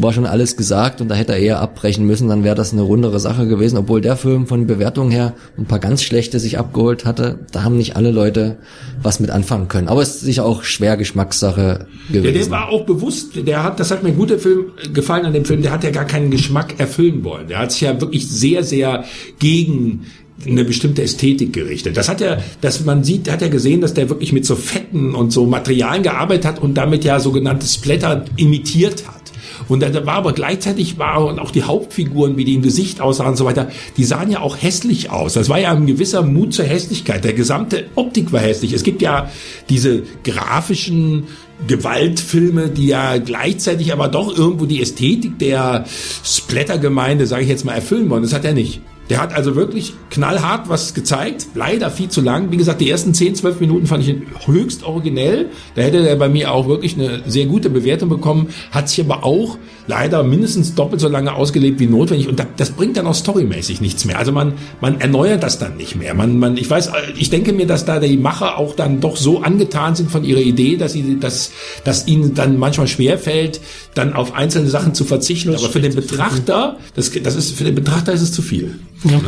war 0.00 0.12
schon 0.12 0.26
alles 0.26 0.56
gesagt 0.56 1.00
und 1.00 1.08
da 1.08 1.14
hätte 1.14 1.32
er 1.32 1.38
eher 1.38 1.60
abbrechen 1.60 2.06
müssen, 2.06 2.28
dann 2.28 2.44
wäre 2.44 2.54
das 2.54 2.72
eine 2.72 2.82
rundere 2.82 3.20
Sache 3.20 3.46
gewesen, 3.46 3.76
obwohl 3.76 4.00
der 4.00 4.16
Film 4.16 4.46
von 4.46 4.66
Bewertung 4.66 5.10
her 5.10 5.34
ein 5.58 5.66
paar 5.66 5.78
ganz 5.78 6.02
schlechte 6.02 6.40
sich 6.40 6.58
abgeholt 6.58 7.04
hatte. 7.04 7.40
Da 7.52 7.62
haben 7.62 7.76
nicht 7.76 7.96
alle 7.96 8.10
Leute 8.10 8.58
was 9.02 9.20
mit 9.20 9.30
anfangen 9.30 9.68
können. 9.68 9.88
Aber 9.88 10.02
es 10.02 10.16
ist 10.16 10.20
sicher 10.22 10.44
auch 10.44 10.62
schwer 10.62 10.96
Geschmackssache 10.96 11.86
gewesen. 12.08 12.24
Ja, 12.24 12.32
der 12.32 12.50
war 12.50 12.68
auch 12.68 12.86
bewusst, 12.86 13.46
der 13.46 13.62
hat, 13.62 13.80
das 13.80 13.90
hat 13.90 14.02
mir 14.02 14.12
gut 14.12 14.30
der 14.30 14.38
Film 14.38 14.72
gefallen 14.92 15.26
an 15.26 15.32
dem 15.32 15.44
Film, 15.44 15.62
der 15.62 15.72
hat 15.72 15.84
ja 15.84 15.90
gar 15.90 16.06
keinen 16.06 16.30
Geschmack 16.30 16.78
erfüllen 16.78 17.24
wollen. 17.24 17.48
Der 17.48 17.58
hat 17.58 17.72
sich 17.72 17.82
ja 17.82 18.00
wirklich 18.00 18.28
sehr, 18.28 18.64
sehr 18.64 19.04
gegen 19.38 20.06
eine 20.46 20.64
bestimmte 20.64 21.02
Ästhetik 21.02 21.52
gerichtet. 21.52 21.96
Das 21.96 22.08
hat 22.08 22.20
ja, 22.20 22.38
dass 22.60 22.84
man 22.84 23.04
sieht, 23.04 23.30
hat 23.30 23.42
ja 23.42 23.48
gesehen, 23.48 23.80
dass 23.80 23.94
der 23.94 24.08
wirklich 24.08 24.32
mit 24.32 24.44
so 24.44 24.56
Fetten 24.56 25.14
und 25.14 25.32
so 25.32 25.46
Materialien 25.46 26.02
gearbeitet 26.02 26.44
hat 26.44 26.58
und 26.60 26.74
damit 26.74 27.04
ja 27.04 27.20
sogenannte 27.20 27.66
Splatter 27.66 28.24
imitiert 28.36 29.06
hat. 29.06 29.23
Und 29.68 29.80
da 29.80 30.06
war 30.06 30.14
aber 30.14 30.32
gleichzeitig 30.32 30.98
waren 30.98 31.38
auch 31.38 31.50
die 31.50 31.62
Hauptfiguren, 31.62 32.36
wie 32.36 32.44
die 32.44 32.54
im 32.54 32.62
Gesicht 32.62 33.00
aussahen 33.00 33.30
und 33.30 33.36
so 33.36 33.44
weiter, 33.44 33.68
die 33.96 34.04
sahen 34.04 34.30
ja 34.30 34.40
auch 34.40 34.56
hässlich 34.60 35.10
aus. 35.10 35.34
Das 35.34 35.48
war 35.48 35.58
ja 35.58 35.72
ein 35.72 35.86
gewisser 35.86 36.22
Mut 36.22 36.54
zur 36.54 36.64
Hässlichkeit. 36.64 37.24
Der 37.24 37.32
gesamte 37.32 37.86
Optik 37.94 38.32
war 38.32 38.40
hässlich. 38.40 38.72
Es 38.72 38.82
gibt 38.82 39.02
ja 39.02 39.30
diese 39.68 40.02
grafischen 40.22 41.24
Gewaltfilme, 41.66 42.68
die 42.68 42.88
ja 42.88 43.16
gleichzeitig 43.18 43.92
aber 43.92 44.08
doch 44.08 44.36
irgendwo 44.36 44.66
die 44.66 44.82
Ästhetik 44.82 45.38
der 45.38 45.84
Splattergemeinde, 46.24 47.26
sage 47.26 47.42
ich 47.42 47.48
jetzt 47.48 47.64
mal, 47.64 47.74
erfüllen 47.74 48.10
wollen. 48.10 48.22
Das 48.22 48.32
hat 48.32 48.44
er 48.44 48.52
nicht. 48.52 48.80
Der 49.10 49.20
hat 49.20 49.34
also 49.34 49.54
wirklich 49.54 49.94
knallhart 50.10 50.68
was 50.68 50.94
gezeigt, 50.94 51.48
leider 51.54 51.90
viel 51.90 52.08
zu 52.08 52.22
lang. 52.22 52.50
Wie 52.50 52.56
gesagt, 52.56 52.80
die 52.80 52.88
ersten 52.88 53.12
10, 53.12 53.34
12 53.34 53.60
Minuten 53.60 53.86
fand 53.86 54.06
ich 54.06 54.16
höchst 54.46 54.84
originell. 54.84 55.50
Da 55.74 55.82
hätte 55.82 56.08
er 56.08 56.16
bei 56.16 56.28
mir 56.28 56.52
auch 56.52 56.68
wirklich 56.68 56.94
eine 56.94 57.22
sehr 57.26 57.46
gute 57.46 57.68
Bewertung 57.68 58.08
bekommen, 58.08 58.48
hat 58.70 58.88
sich 58.88 59.04
aber 59.04 59.24
auch 59.24 59.58
leider 59.86 60.22
mindestens 60.22 60.74
doppelt 60.74 61.00
so 61.00 61.08
lange 61.08 61.34
ausgelebt 61.34 61.78
wie 61.80 61.86
notwendig 61.86 62.28
und 62.28 62.42
das 62.56 62.70
bringt 62.70 62.96
dann 62.96 63.06
auch 63.06 63.14
storymäßig 63.14 63.80
nichts 63.80 64.04
mehr. 64.06 64.18
Also 64.18 64.32
man, 64.32 64.54
man 64.80 65.00
erneuert 65.00 65.42
das 65.42 65.58
dann 65.58 65.76
nicht 65.76 65.96
mehr. 65.96 66.14
Man, 66.14 66.38
man, 66.38 66.56
ich 66.56 66.70
weiß, 66.70 66.90
ich 67.18 67.28
denke 67.28 67.52
mir, 67.52 67.66
dass 67.66 67.84
da 67.84 67.98
die 68.00 68.16
Macher 68.16 68.58
auch 68.58 68.74
dann 68.74 69.00
doch 69.00 69.16
so 69.16 69.42
angetan 69.42 69.94
sind 69.94 70.10
von 70.10 70.24
ihrer 70.24 70.40
Idee, 70.40 70.76
dass 70.76 70.94
sie, 70.94 71.18
dass, 71.20 71.52
dass 71.84 72.06
ihnen 72.06 72.34
dann 72.34 72.58
manchmal 72.58 72.88
schwerfällt, 72.88 73.60
dann 73.94 74.12
auf 74.12 74.34
einzelne 74.34 74.68
Sachen 74.68 74.94
zu 74.94 75.04
verzichten. 75.04 75.54
aber 75.54 75.68
für 75.68 75.80
den 75.80 75.94
Betrachter, 75.94 76.78
das, 76.94 77.10
das 77.10 77.36
ist, 77.36 77.56
für 77.56 77.64
den 77.64 77.74
Betrachter 77.74 78.12
ist 78.12 78.22
es 78.22 78.32
zu 78.32 78.42
viel. 78.42 78.78
Ja. 79.04 79.20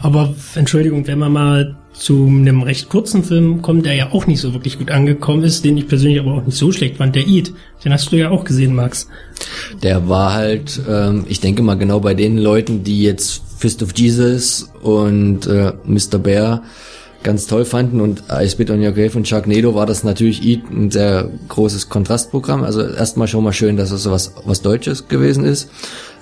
Aber 0.00 0.34
Entschuldigung, 0.54 1.06
wenn 1.06 1.18
man 1.18 1.32
mal 1.32 1.76
zu 1.92 2.26
einem 2.26 2.62
recht 2.62 2.88
kurzen 2.88 3.24
Film 3.24 3.62
kommt, 3.62 3.84
der 3.84 3.94
ja 3.94 4.12
auch 4.12 4.26
nicht 4.26 4.40
so 4.40 4.52
wirklich 4.54 4.78
gut 4.78 4.90
angekommen 4.90 5.42
ist, 5.42 5.64
den 5.64 5.76
ich 5.76 5.88
persönlich 5.88 6.20
aber 6.20 6.34
auch 6.34 6.46
nicht 6.46 6.56
so 6.56 6.72
schlecht 6.72 6.96
fand, 6.96 7.14
der 7.14 7.26
Eat. 7.26 7.52
Den 7.84 7.92
hast 7.92 8.10
du 8.12 8.16
ja 8.16 8.30
auch 8.30 8.44
gesehen, 8.44 8.74
Max. 8.74 9.08
Der 9.82 10.08
war 10.08 10.32
halt, 10.32 10.80
ähm, 10.88 11.24
ich 11.28 11.40
denke 11.40 11.62
mal 11.62 11.74
genau 11.74 12.00
bei 12.00 12.14
den 12.14 12.38
Leuten, 12.38 12.84
die 12.84 13.02
jetzt 13.02 13.42
Fist 13.58 13.82
of 13.82 13.90
Jesus 13.94 14.70
und 14.82 15.46
äh, 15.46 15.72
Mr. 15.84 16.18
Bear 16.18 16.62
ganz 17.22 17.46
toll 17.46 17.64
fanden 17.64 18.00
und 18.00 18.24
I 18.30 18.48
Spit 18.48 18.70
on 18.70 18.82
Your 18.82 18.92
Grave 18.92 19.16
und 19.16 19.28
Sharknado 19.28 19.74
war 19.74 19.86
das 19.86 20.04
natürlich 20.04 20.42
ein 20.44 20.90
sehr 20.90 21.30
großes 21.48 21.88
Kontrastprogramm. 21.88 22.64
Also 22.64 22.82
erstmal 22.82 23.28
schon 23.28 23.44
mal 23.44 23.52
schön, 23.52 23.76
dass 23.76 23.90
es 23.90 24.02
so 24.02 24.10
was, 24.10 24.34
was 24.44 24.62
Deutsches 24.62 25.08
gewesen 25.08 25.44
ist. 25.44 25.70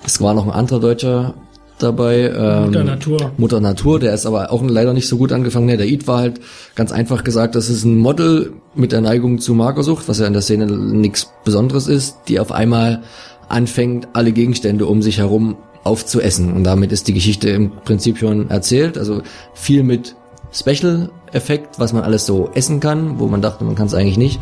Es 0.05 0.21
war 0.21 0.35
noch 0.35 0.47
ein 0.47 0.53
anderer 0.53 0.81
deutscher 0.81 1.35
dabei. 1.79 2.33
Ähm, 2.37 2.67
Mutter 2.67 2.85
Natur. 2.85 3.33
Mutter 3.37 3.61
Natur, 3.61 4.01
der 4.01 4.15
ist 4.15 4.27
aber 4.27 4.53
auch 4.53 4.63
leider 4.63 4.93
nicht 4.93 5.09
so 5.09 5.17
gut 5.17 5.33
angefangen. 5.33 5.67
Nee, 5.67 5.77
der 5.77 5.87
Eid 5.87 6.07
war 6.07 6.19
halt 6.19 6.41
ganz 6.75 6.93
einfach 6.93 7.25
gesagt, 7.25 7.55
das 7.55 7.71
ist 7.71 7.85
ein 7.85 7.97
Model 7.97 8.53
mit 8.75 8.93
der 8.93 9.01
Neigung 9.01 9.39
zu 9.39 9.55
Magersucht, 9.55 10.09
was 10.09 10.19
ja 10.19 10.27
in 10.27 10.33
der 10.33 10.43
Szene 10.43 10.67
nichts 10.67 11.29
Besonderes 11.45 11.87
ist, 11.87 12.17
die 12.29 12.41
auf 12.41 12.53
einmal 12.53 13.03
anfängt, 13.49 14.09
alle 14.13 14.33
Gegenstände 14.33 14.87
um 14.87 15.03
sich 15.03 15.19
herum 15.19 15.57
aufzuessen. 15.85 16.53
Und 16.53 16.65
damit 16.65 16.93
ist 16.93 17.09
die 17.09 17.15
Geschichte 17.15 17.49
im 17.49 17.71
Prinzip 17.85 18.19
schon 18.19 18.51
erzählt. 18.51 18.99
Also 18.99 19.23
viel 19.55 19.83
mit 19.83 20.17
Special-Effekt, 20.59 21.79
was 21.79 21.93
man 21.93 22.03
alles 22.03 22.27
so 22.27 22.51
essen 22.55 22.81
kann, 22.81 23.19
wo 23.19 23.27
man 23.27 23.43
dachte, 23.43 23.65
man 23.65 23.75
kann 23.75 23.87
es 23.87 23.95
eigentlich 23.95 24.19
nicht. 24.19 24.41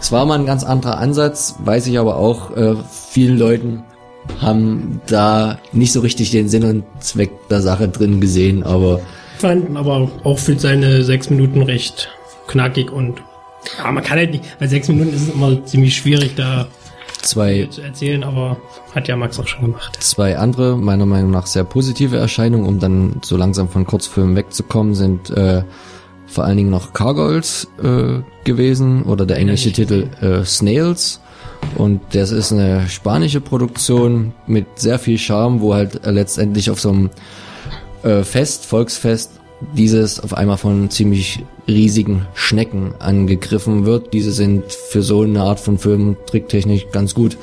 Es 0.00 0.10
war 0.10 0.24
mal 0.26 0.38
ein 0.38 0.46
ganz 0.46 0.64
anderer 0.64 0.98
Ansatz, 0.98 1.56
weiß 1.64 1.86
ich 1.86 1.98
aber 1.98 2.16
auch 2.16 2.56
äh, 2.56 2.74
vielen 3.10 3.38
Leuten 3.38 3.84
haben 4.40 5.00
da 5.06 5.58
nicht 5.72 5.92
so 5.92 6.00
richtig 6.00 6.30
den 6.30 6.48
Sinn 6.48 6.64
und 6.64 6.84
Zweck 7.00 7.30
der 7.48 7.60
Sache 7.60 7.88
drin 7.88 8.20
gesehen, 8.20 8.62
aber 8.62 9.00
Fanden 9.38 9.76
aber 9.76 10.08
auch 10.22 10.38
für 10.38 10.58
seine 10.58 11.02
sechs 11.02 11.30
Minuten 11.30 11.62
recht 11.62 12.08
knackig 12.46 12.92
und 12.92 13.20
ja, 13.78 13.90
man 13.90 14.02
kann 14.02 14.18
halt 14.18 14.30
nicht, 14.30 14.44
bei 14.58 14.66
sechs 14.66 14.88
Minuten 14.88 15.14
ist 15.14 15.22
es 15.22 15.34
immer 15.34 15.64
ziemlich 15.64 15.96
schwierig, 15.96 16.34
da 16.36 16.66
zwei 17.22 17.66
zu 17.70 17.82
erzählen, 17.82 18.24
aber 18.24 18.56
hat 18.94 19.08
ja 19.08 19.16
Max 19.16 19.38
auch 19.38 19.46
schon 19.46 19.66
gemacht. 19.66 19.96
Zwei 20.00 20.38
andere, 20.38 20.76
meiner 20.76 21.06
Meinung 21.06 21.30
nach 21.30 21.46
sehr 21.46 21.64
positive 21.64 22.16
Erscheinungen, 22.16 22.66
um 22.66 22.78
dann 22.78 23.20
so 23.22 23.36
langsam 23.36 23.68
von 23.68 23.86
Kurzfilmen 23.86 24.36
wegzukommen, 24.36 24.94
sind 24.94 25.30
äh, 25.30 25.62
vor 26.26 26.44
allen 26.44 26.56
Dingen 26.56 26.70
noch 26.70 26.92
Cargols 26.92 27.68
äh, 27.82 28.20
gewesen 28.44 29.02
oder 29.02 29.26
der 29.26 29.38
englische 29.38 29.72
Titel 29.72 30.08
äh, 30.20 30.44
Snails. 30.44 31.20
Und 31.76 32.00
das 32.12 32.32
ist 32.32 32.52
eine 32.52 32.88
spanische 32.88 33.40
Produktion 33.40 34.32
mit 34.46 34.66
sehr 34.76 34.98
viel 34.98 35.18
Charme, 35.18 35.60
wo 35.60 35.74
halt 35.74 36.00
letztendlich 36.04 36.70
auf 36.70 36.80
so 36.80 36.90
einem 36.90 37.10
äh, 38.02 38.24
Fest, 38.24 38.66
Volksfest, 38.66 39.41
dieses 39.76 40.20
auf 40.20 40.34
einmal 40.34 40.56
von 40.56 40.90
ziemlich 40.90 41.44
riesigen 41.68 42.26
Schnecken 42.34 42.94
angegriffen 42.98 43.84
wird. 43.86 44.12
Diese 44.12 44.32
sind 44.32 44.72
für 44.72 45.02
so 45.02 45.22
eine 45.22 45.42
Art 45.42 45.60
von 45.60 45.78
Film 45.78 46.16
Tricktechnik 46.26 46.92
ganz 46.92 47.14
gut 47.14 47.36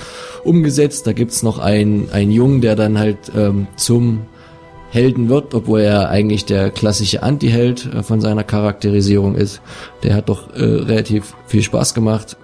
umgesetzt. 0.43 1.07
Da 1.07 1.13
gibt's 1.13 1.43
noch 1.43 1.59
einen, 1.59 2.09
einen 2.11 2.31
Jungen, 2.31 2.61
der 2.61 2.75
dann 2.75 2.99
halt 2.99 3.17
ähm, 3.35 3.67
zum 3.75 4.21
Helden 4.91 5.29
wird, 5.29 5.53
obwohl 5.53 5.81
er 5.81 6.09
eigentlich 6.09 6.45
der 6.45 6.71
klassische 6.71 7.21
Anti-Held 7.21 7.93
äh, 7.93 8.03
von 8.03 8.21
seiner 8.21 8.43
Charakterisierung 8.43 9.35
ist. 9.35 9.61
Der 10.03 10.15
hat 10.15 10.29
doch 10.29 10.53
äh, 10.55 10.63
relativ 10.63 11.35
viel 11.47 11.61
Spaß 11.61 11.93
gemacht. 11.93 12.37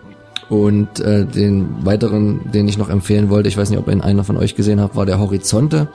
Und 0.49 0.99
äh, 0.99 1.25
den 1.25 1.85
weiteren, 1.85 2.51
den 2.51 2.67
ich 2.67 2.77
noch 2.77 2.89
empfehlen 2.89 3.29
wollte, 3.29 3.49
ich 3.49 3.57
weiß 3.57 3.69
nicht, 3.69 3.79
ob 3.79 3.89
ihn 3.89 4.01
einer 4.01 4.23
von 4.23 4.37
euch 4.37 4.55
gesehen 4.55 4.79
hat, 4.79 4.95
war 4.95 5.05
der 5.05 5.19
Horizonte. 5.19 5.87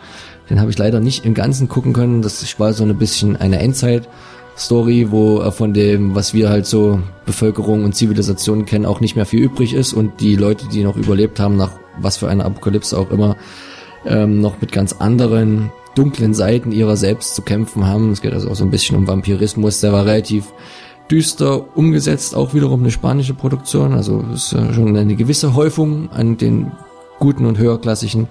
Den 0.49 0.61
habe 0.61 0.71
ich 0.71 0.79
leider 0.79 0.99
nicht 0.99 1.25
im 1.25 1.35
Ganzen 1.35 1.69
gucken 1.69 1.93
können. 1.93 2.23
Das 2.23 2.59
war 2.59 2.73
so 2.73 2.85
ein 2.85 2.99
bisschen 2.99 3.37
eine 3.37 3.61
Endzeit-Story, 3.61 5.09
wo 5.11 5.41
äh, 5.41 5.53
von 5.53 5.73
dem, 5.73 6.17
was 6.17 6.35
wir 6.35 6.51
halt 6.51 6.67
so 6.67 7.01
Bevölkerung 7.27 7.85
und 7.85 7.95
Zivilisation 7.95 8.67
kennen, 8.67 8.87
auch 8.87 9.01
nicht 9.01 9.15
mehr 9.15 9.27
viel 9.27 9.41
übrig 9.41 9.73
ist 9.73 9.93
und 9.93 10.21
die 10.21 10.35
Leute, 10.35 10.67
die 10.69 10.83
noch 10.83 10.97
überlebt 10.97 11.39
haben, 11.39 11.57
nach 11.57 11.73
was 11.99 12.17
für 12.17 12.29
einer 12.29 12.45
Apokalypse 12.45 12.99
auch 12.99 13.11
immer, 13.11 13.37
ähm, 14.05 14.41
noch 14.41 14.61
mit 14.61 14.73
ganz 14.73 14.95
anderen 14.95 15.71
dunklen 15.95 16.35
Seiten 16.35 16.73
ihrer 16.73 16.97
selbst 16.97 17.35
zu 17.35 17.43
kämpfen 17.43 17.87
haben. 17.87 18.11
Es 18.11 18.23
geht 18.23 18.33
also 18.33 18.51
auch 18.51 18.57
so 18.57 18.65
ein 18.65 18.71
bisschen 18.71 18.97
um 18.97 19.07
Vampirismus. 19.07 19.81
Der 19.81 19.93
war 19.93 20.07
relativ 20.07 20.53
düster 21.11 21.77
umgesetzt, 21.77 22.35
auch 22.35 22.55
wiederum 22.55 22.81
eine 22.81 22.91
spanische 22.91 23.35
Produktion. 23.35 23.93
Also 23.93 24.25
es 24.33 24.53
ist 24.53 24.75
schon 24.75 24.97
eine 24.97 25.17
gewisse 25.17 25.55
Häufung 25.55 26.11
an 26.13 26.37
den 26.37 26.73
guten 27.19 27.47
und 27.47 27.59
höherklassigen 27.59 28.29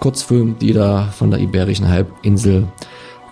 Kurzfilmen, 0.00 0.58
die 0.58 0.72
da 0.72 1.08
von 1.16 1.30
der 1.30 1.40
Iberischen 1.40 1.88
Halbinsel 1.88 2.68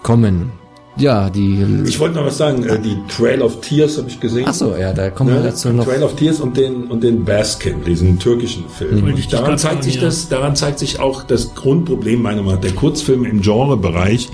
kommen. 0.02 0.50
Ja, 0.98 1.28
die. 1.28 1.62
Ich 1.86 2.00
wollte 2.00 2.16
noch 2.16 2.24
was 2.24 2.38
sagen. 2.38 2.64
äh, 2.64 2.78
Die 2.80 2.96
Trail 3.14 3.42
of 3.42 3.60
Tears 3.60 3.98
habe 3.98 4.08
ich 4.08 4.18
gesehen. 4.18 4.46
Ach 4.48 4.54
so, 4.54 4.74
ja, 4.76 4.94
da 4.94 5.10
kommen 5.10 5.34
wir 5.34 5.42
dazu 5.42 5.68
noch. 5.68 5.84
Trail 5.84 6.02
of 6.02 6.16
Tears 6.16 6.40
und 6.40 6.56
den 6.56 6.84
und 6.84 7.04
den 7.04 7.24
Baskin, 7.24 7.84
diesen 7.84 8.18
türkischen 8.18 8.66
Film. 8.68 9.02
Mhm. 9.02 9.12
Und 9.12 9.32
daran 9.32 9.58
zeigt 9.58 9.84
sich 9.84 9.96
ja. 9.96 10.02
das, 10.02 10.28
daran 10.28 10.56
zeigt 10.56 10.78
sich 10.78 10.98
auch 10.98 11.22
das 11.22 11.54
Grundproblem 11.54 12.22
meiner 12.22 12.40
Meinung 12.42 12.54
nach 12.54 12.60
der 12.62 12.72
Kurzfilme 12.72 13.28
im 13.28 13.42
Genrebereich. 13.42 14.30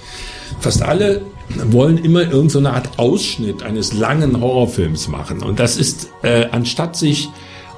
Fast 0.61 0.83
alle 0.83 1.23
wollen 1.71 1.99
immer 1.99 2.23
irgendeine 2.23 2.73
Art 2.73 2.99
Ausschnitt 2.99 3.63
eines 3.63 3.93
langen 3.93 4.41
Horrorfilms 4.41 5.09
machen. 5.09 5.43
Und 5.43 5.61
das 5.61 5.77
ist, 5.77 6.11
äh, 6.23 6.47
anstatt 6.51 6.97
sich 6.97 7.29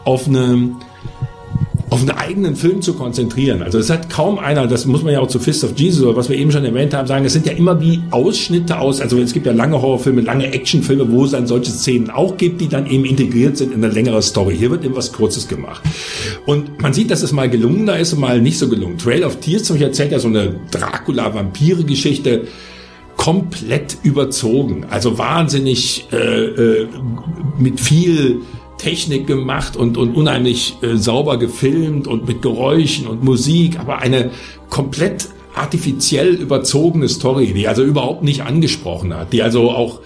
auf 0.05 0.27
eine 0.29 0.77
auf 1.95 2.01
einen 2.01 2.11
eigenen 2.11 2.57
Film 2.57 2.83
zu 2.83 2.95
konzentrieren. 2.95 3.63
Also 3.63 3.79
es 3.79 3.89
hat 3.89 4.11
kaum 4.11 4.41
einer, 4.41 4.67
das 4.67 4.85
muss 4.85 5.05
man 5.05 5.13
ja 5.13 5.21
auch 5.21 5.29
zu 5.29 5.39
Fist 5.39 5.63
of 5.63 5.79
Jesus 5.79 6.05
oder 6.05 6.17
was 6.17 6.29
wir 6.29 6.37
eben 6.37 6.51
schon 6.51 6.65
erwähnt 6.65 6.93
haben, 6.93 7.07
sagen, 7.07 7.25
es 7.25 7.35
sind 7.35 7.47
ja 7.47 7.53
immer 7.53 7.81
wie 7.81 8.01
Ausschnitte 8.11 8.81
aus, 8.81 9.01
also 9.01 9.17
es 9.21 9.33
gibt 9.33 9.47
ja 9.47 9.53
lange 9.53 9.81
Horrorfilme, 9.81 10.21
lange 10.21 10.53
Actionfilme, 10.53 11.13
wo 11.13 11.25
es 11.25 11.31
dann 11.31 11.47
solche 11.47 11.71
Szenen 11.71 12.11
auch 12.11 12.37
gibt, 12.37 12.61
die 12.61 12.69
dann 12.69 12.89
eben 12.89 13.05
integriert 13.05 13.57
sind 13.57 13.73
in 13.73 13.85
eine 13.85 13.93
längere 13.93 14.23
Story. 14.23 14.57
Hier 14.57 14.73
wird 14.73 14.85
eben 14.85 14.97
was 14.97 15.13
Kurzes 15.13 15.47
gemacht. 15.47 15.83
Und 16.47 16.83
man 16.83 16.93
sieht, 16.93 17.13
dass 17.13 17.23
es 17.23 17.31
mal 17.31 17.49
gelungener 17.49 17.97
ist 17.97 18.13
und 18.13 18.19
mal 18.19 18.41
nicht 18.41 18.59
so 18.59 18.69
gelungen. 18.69 18.99
Trail 18.99 19.23
of 19.23 19.37
Tears 19.37 19.63
zum 19.63 19.75
Beispiel 19.75 19.87
erzählt 19.87 20.11
ja 20.11 20.19
so 20.19 20.27
eine 20.27 20.53
Dracula-Vampire-Geschichte, 20.73 22.49
komplett 23.25 23.97
überzogen. 24.03 24.85
Also 24.91 25.17
wahnsinnig 25.17 26.07
äh, 26.13 26.17
äh, 26.17 26.89
mit 27.59 27.81
viel 27.81 28.43
Technik 28.77 29.27
gemacht 29.27 29.79
und, 29.79 29.97
und 29.97 30.15
unheimlich 30.15 30.77
äh, 30.83 30.97
sauber 30.97 31.39
gefilmt 31.39 32.07
und 32.07 32.29
mit 32.29 32.43
Geräuschen 32.43 33.07
und 33.07 33.25
Musik, 33.25 33.81
aber 33.81 34.01
eine 34.01 34.31
komplett 34.69 35.29
artifiziell 35.55 36.35
überzogene 36.35 37.09
Story, 37.09 37.55
die 37.55 37.67
also 37.67 37.83
überhaupt 37.83 38.25
nicht 38.25 38.43
angesprochen 38.43 39.17
hat, 39.17 39.33
die 39.33 39.43
also 39.43 39.71
auch 39.71 40.01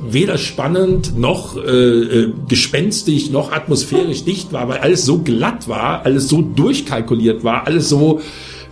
weder 0.00 0.36
spannend 0.36 1.16
noch 1.16 1.56
äh, 1.56 1.60
äh, 1.60 2.32
gespenstig 2.48 3.30
noch 3.30 3.52
atmosphärisch 3.52 4.24
dicht 4.30 4.52
war, 4.52 4.68
weil 4.68 4.78
alles 4.78 5.04
so 5.04 5.18
glatt 5.18 5.68
war, 5.68 6.04
alles 6.04 6.28
so 6.28 6.42
durchkalkuliert 6.42 7.44
war, 7.44 7.68
alles 7.68 7.88
so 7.88 8.20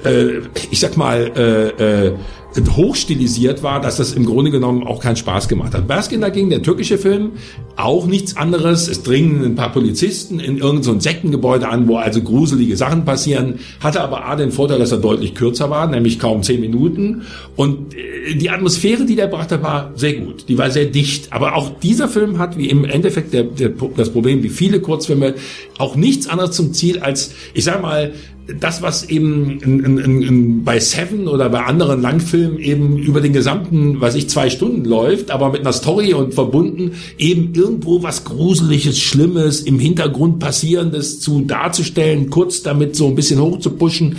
äh, 0.05 0.41
ich 0.71 0.81
sag 0.81 0.97
mal, 0.97 1.31
äh, 1.37 2.07
äh, 2.09 2.13
hochstilisiert 2.77 3.63
war, 3.63 3.81
dass 3.81 3.97
das 3.97 4.13
im 4.13 4.27
Grunde 4.27 4.51
genommen 4.51 4.87
auch 4.87 5.01
keinen 5.01 5.17
Spaß 5.17 5.49
gemacht 5.49 5.75
hat. 5.75 5.87
Baskin 5.89 6.21
dagegen, 6.21 6.51
der 6.51 6.63
türkische 6.63 6.99
Film, 6.99 7.33
auch 7.77 8.07
nichts 8.07 8.37
anderes. 8.37 8.89
Es 8.89 9.03
dringen 9.03 9.43
ein 9.45 9.55
paar 9.55 9.73
Polizisten 9.73 10.39
in 10.39 10.59
irgendein 10.59 10.83
so 10.83 11.01
Sektengebäude 11.01 11.69
an, 11.69 11.89
wo 11.89 11.97
also 11.97 12.23
gruselige 12.23 12.77
Sachen 12.77 13.05
passieren, 13.05 13.61
hatte 13.81 14.03
aber 14.03 14.27
A 14.27 14.37
den 14.37 14.53
Vorteil, 14.53 14.79
dass 14.79 14.93
er 14.93 14.99
deutlich 14.99 15.35
kürzer 15.35 15.71
war, 15.71 15.87
nämlich 15.87 16.19
kaum 16.19 16.43
zehn 16.43 16.61
Minuten. 16.61 17.23
Und 17.57 17.95
äh, 17.95 18.35
die 18.35 18.51
Atmosphäre, 18.51 19.05
die 19.05 19.17
der 19.17 19.27
brachte, 19.27 19.63
war 19.63 19.93
sehr 19.95 20.15
gut. 20.15 20.49
Die 20.49 20.59
war 20.59 20.71
sehr 20.71 20.87
dicht. 20.87 21.33
Aber 21.33 21.55
auch 21.57 21.79
dieser 21.81 22.09
Film 22.09 22.39
hat, 22.39 22.59
wie 22.59 22.69
im 22.69 22.85
Endeffekt 22.85 23.33
der, 23.33 23.45
der, 23.45 23.71
das 23.97 24.11
Problem, 24.11 24.43
wie 24.43 24.51
viele 24.51 24.81
Kurzfilme, 24.81 25.35
auch 25.79 25.97
nichts 25.97 26.29
anderes 26.29 26.53
zum 26.53 26.73
Ziel 26.75 27.01
als, 27.01 27.33
ich 27.55 27.65
sag 27.65 27.81
mal, 27.83 28.13
das, 28.61 28.83
was 28.83 29.09
eben 29.09 29.61
in, 29.61 29.85
in, 29.85 30.23
in, 30.23 30.65
bei 30.65 30.81
Seven 30.81 31.29
oder 31.29 31.49
bei 31.49 31.65
anderen 31.65 32.01
Langfilmen 32.03 32.59
eben 32.59 32.99
über 32.99 33.21
den 33.21 33.33
gesamten, 33.33 34.01
weiß 34.01 34.15
ich, 34.15 34.29
zwei 34.29 34.51
Stunden 34.51 34.85
läuft, 34.85 35.31
aber 35.31 35.51
mit 35.51 35.63
einer 35.63 35.73
Story 35.73 36.15
und 36.15 36.35
verbunden, 36.35 36.93
eben 37.19 37.53
irgendwo 37.55 38.03
was 38.03 38.25
Gruseliges, 38.25 38.99
Schlimmes, 38.99 39.61
im 39.61 39.79
Hintergrund 39.79 40.39
Passierendes 40.39 41.21
zu 41.21 41.43
darzustellen, 41.43 42.31
kurz 42.31 42.63
damit 42.63 42.97
so 42.97 43.07
ein 43.09 43.15
bisschen 43.15 43.41
hochzupuschen. 43.41 44.17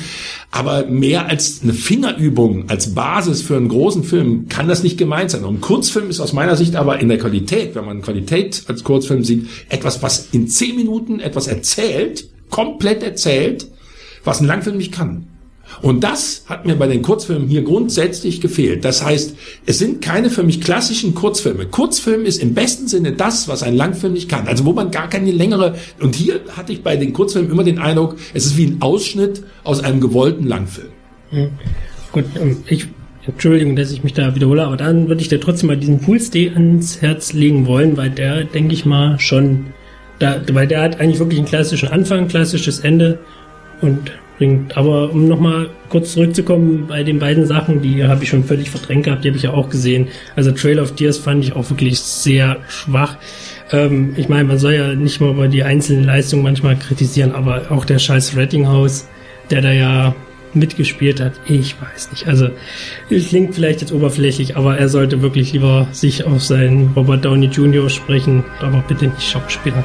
Aber 0.52 0.86
mehr 0.86 1.28
als 1.28 1.62
eine 1.64 1.74
Fingerübung, 1.74 2.70
als 2.70 2.94
Basis 2.94 3.42
für 3.42 3.58
einen 3.58 3.70
großen 3.70 4.04
Film, 4.04 4.48
kann 4.50 4.68
das 4.68 4.84
nicht 4.84 4.98
gemeint 4.98 5.32
sein. 5.32 5.44
Und 5.44 5.56
ein 5.56 5.62
Kurzfilm 5.62 6.10
ist 6.10 6.20
aus 6.20 6.34
meiner 6.34 6.56
Sicht 6.56 6.76
aber 6.76 7.00
in 7.00 7.10
der 7.10 7.18
Qualität, 7.18 7.74
wenn 7.74 7.86
man 7.86 8.02
Qualität 8.04 8.64
als 8.68 8.84
Kurzfilm 8.84 9.24
sieht, 9.24 9.48
etwas, 9.70 10.04
was 10.04 10.28
in 10.32 10.48
zehn 10.48 10.76
Minuten 10.76 11.20
etwas 11.20 11.48
erzählt, 11.48 12.28
komplett 12.50 13.02
erzählt, 13.02 13.68
was 14.24 14.42
ein 14.42 14.48
Langfilm 14.48 14.78
nicht 14.78 14.94
kann. 14.94 15.28
Und 15.82 16.04
das 16.04 16.44
hat 16.48 16.66
mir 16.66 16.76
bei 16.76 16.88
den 16.88 17.02
Kurzfilmen 17.02 17.48
hier 17.48 17.64
grundsätzlich 17.64 18.42
gefehlt. 18.42 18.86
Das 18.86 19.04
heißt, 19.04 19.36
es 19.66 19.80
sind 19.80 20.02
keine 20.02 20.30
für 20.30 20.44
mich 20.44 20.62
klassischen 20.62 21.16
Kurzfilme. 21.16 21.66
Kurzfilm 21.66 22.26
ist 22.26 22.42
im 22.42 22.54
besten 22.54 22.88
Sinne 22.88 23.14
das, 23.14 23.48
was 23.48 23.64
ein 23.64 23.76
Langfilm 23.76 24.14
nicht 24.14 24.30
kann. 24.30 24.48
Also 24.48 24.66
wo 24.66 24.74
man 24.74 24.92
gar 24.92 25.10
keine 25.10 25.32
längere, 25.32 25.76
und 26.00 26.16
hier 26.16 26.42
hatte 26.56 26.74
ich 26.74 26.84
bei 26.84 26.96
den 26.96 27.14
Kurzfilmen 27.14 27.52
immer 27.52 27.64
den 27.64 27.80
Eindruck, 27.80 28.18
es 28.34 28.46
ist 28.46 28.58
wie 28.58 28.66
ein 28.66 28.82
Ausschnitt 28.82 29.44
aus 29.64 29.84
einem 29.84 30.00
gewollten 30.00 30.46
Langfilm. 30.46 30.90
Gut, 32.12 32.26
ähm, 32.40 32.58
ich, 32.68 32.88
Entschuldigung, 33.26 33.76
dass 33.76 33.92
ich 33.92 34.04
mich 34.04 34.14
da 34.14 34.36
wiederhole, 34.36 34.64
aber 34.64 34.78
dann 34.78 35.08
würde 35.08 35.22
ich 35.22 35.30
dir 35.30 35.40
trotzdem 35.40 35.68
mal 35.68 35.78
diesen 35.78 36.00
Poolstay 36.00 36.52
ans 36.54 37.02
Herz 37.02 37.34
legen 37.34 37.66
wollen, 37.66 37.98
weil 37.98 38.12
der, 38.12 38.44
denke 38.44 38.74
ich 38.74 38.86
mal, 38.86 39.20
schon, 39.20 39.68
da, 40.20 40.42
weil 40.52 40.68
der 40.68 40.82
hat 40.82 41.00
eigentlich 41.00 41.20
wirklich 41.20 41.40
einen 41.40 41.48
klassischen 41.48 41.90
Anfang, 41.90 42.28
klassisches 42.28 42.80
Ende 42.80 43.20
und 43.84 44.12
bringt. 44.38 44.78
Aber 44.78 45.12
um 45.12 45.28
nochmal 45.28 45.70
kurz 45.90 46.14
zurückzukommen 46.14 46.86
bei 46.88 47.04
den 47.04 47.20
beiden 47.20 47.46
Sachen, 47.46 47.82
die 47.82 48.04
habe 48.04 48.24
ich 48.24 48.30
schon 48.30 48.44
völlig 48.44 48.70
verdrängt 48.70 49.06
gehabt, 49.06 49.24
die 49.24 49.30
habe 49.30 49.38
ich 49.38 49.44
ja 49.44 49.52
auch 49.52 49.70
gesehen. 49.70 50.08
Also 50.36 50.52
Trail 50.52 50.80
of 50.80 50.94
Tears 50.94 51.18
fand 51.18 51.44
ich 51.44 51.54
auch 51.54 51.70
wirklich 51.70 52.00
sehr 52.00 52.58
schwach. 52.68 53.18
Ähm, 53.72 54.14
ich 54.18 54.30
meine, 54.30 54.46
man 54.46 54.58
soll 54.58 54.74
ja 54.74 54.96
nicht 54.96 55.22
mal 55.22 55.32
über 55.32 55.48
die 55.48 55.64
einzelnen 55.64 56.04
Leistungen 56.04 56.44
manchmal 56.44 56.78
kritisieren, 56.78 57.34
aber 57.34 57.72
auch 57.72 57.86
der 57.86 58.00
scheiß 58.00 58.36
Rettinghaus, 58.36 59.08
der 59.50 59.62
da 59.62 59.72
ja 59.72 60.16
mitgespielt 60.56 61.20
hat, 61.20 61.34
ich 61.48 61.76
weiß 61.82 62.12
nicht. 62.12 62.28
Also 62.28 62.50
klingt 63.10 63.56
vielleicht 63.56 63.82
jetzt 63.82 63.92
oberflächlich, 63.92 64.56
aber 64.56 64.78
er 64.78 64.88
sollte 64.88 65.24
wirklich 65.24 65.54
lieber 65.54 65.88
sich 65.92 66.26
auf 66.26 66.44
seinen 66.44 66.92
Robert 66.96 67.26
Downey 67.26 67.48
Jr. 67.48 67.90
sprechen, 67.90 68.44
aber 68.60 68.84
bitte 68.88 69.08
nicht 69.08 69.24
Schauspieler. 69.24 69.84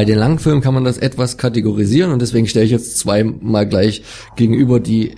Bei 0.00 0.06
den 0.06 0.18
Langfilmen 0.18 0.62
kann 0.62 0.72
man 0.72 0.84
das 0.84 0.96
etwas 0.96 1.36
kategorisieren 1.36 2.10
und 2.10 2.22
deswegen 2.22 2.46
stelle 2.46 2.64
ich 2.64 2.70
jetzt 2.70 2.96
zweimal 2.96 3.68
gleich 3.68 4.00
gegenüber, 4.34 4.80
die 4.80 5.16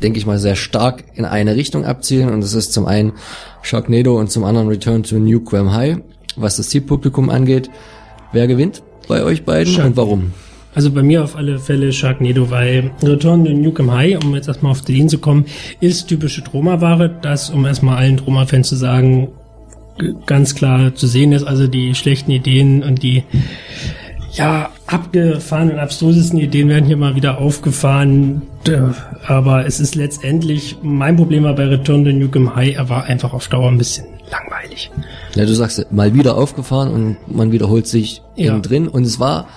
denke 0.00 0.20
ich 0.20 0.26
mal, 0.26 0.38
sehr 0.38 0.54
stark 0.54 1.02
in 1.16 1.24
eine 1.24 1.56
Richtung 1.56 1.84
abzielen. 1.84 2.28
Und 2.28 2.40
das 2.40 2.54
ist 2.54 2.72
zum 2.72 2.86
einen 2.86 3.14
Sharknado 3.62 4.16
und 4.20 4.30
zum 4.30 4.44
anderen 4.44 4.68
Return 4.68 5.02
to 5.02 5.18
New 5.18 5.40
Quam 5.40 5.74
High, 5.74 5.96
was 6.36 6.56
das 6.56 6.68
Zielpublikum 6.68 7.30
angeht. 7.30 7.68
Wer 8.30 8.46
gewinnt 8.46 8.84
bei 9.08 9.24
euch 9.24 9.44
beiden 9.44 9.72
Shark- 9.72 9.86
und 9.86 9.96
warum? 9.96 10.32
Also 10.72 10.92
bei 10.92 11.02
mir 11.02 11.24
auf 11.24 11.34
alle 11.34 11.58
Fälle 11.58 11.92
Sharknado, 11.92 12.48
weil 12.48 12.92
Return 13.02 13.44
to 13.44 13.52
Nukem 13.52 13.90
High, 13.90 14.22
um 14.22 14.36
jetzt 14.36 14.46
erstmal 14.46 14.70
auf 14.70 14.82
den 14.82 15.08
zu 15.08 15.18
kommen, 15.18 15.46
ist 15.80 16.06
typische 16.06 16.44
Troma-Ware. 16.44 17.18
Das, 17.22 17.50
um 17.50 17.66
erstmal 17.66 17.96
allen 17.96 18.18
Troma-Fans 18.18 18.68
zu 18.68 18.76
sagen, 18.76 19.30
ganz 20.26 20.54
klar 20.54 20.94
zu 20.94 21.08
sehen 21.08 21.32
ist. 21.32 21.42
Also 21.42 21.66
die 21.66 21.96
schlechten 21.96 22.30
Ideen 22.30 22.84
und 22.84 23.02
die 23.02 23.24
ja, 24.32 24.70
abgefahrenen, 24.86 25.78
abstrusesten 25.78 26.38
Ideen 26.38 26.68
werden 26.68 26.86
hier 26.86 26.96
mal 26.96 27.14
wieder 27.14 27.38
aufgefahren. 27.38 28.42
D- 28.66 28.78
Aber 29.26 29.66
es 29.66 29.80
ist 29.80 29.94
letztendlich, 29.94 30.76
mein 30.82 31.16
Problem 31.16 31.44
war 31.44 31.54
bei 31.54 31.66
Return 31.66 32.04
to 32.04 32.12
Nukem 32.12 32.54
High, 32.54 32.76
er 32.76 32.88
war 32.88 33.04
einfach 33.04 33.32
auf 33.32 33.48
Dauer 33.48 33.68
ein 33.68 33.78
bisschen 33.78 34.06
langweilig. 34.30 34.90
Ja, 35.34 35.44
du 35.44 35.54
sagst 35.54 35.92
mal 35.92 36.14
wieder 36.14 36.36
aufgefahren 36.36 36.90
und 36.92 37.16
man 37.34 37.52
wiederholt 37.52 37.86
sich 37.86 38.22
Ja. 38.36 38.58
drin. 38.58 38.88
Und 38.88 39.04
es 39.04 39.20
war 39.20 39.48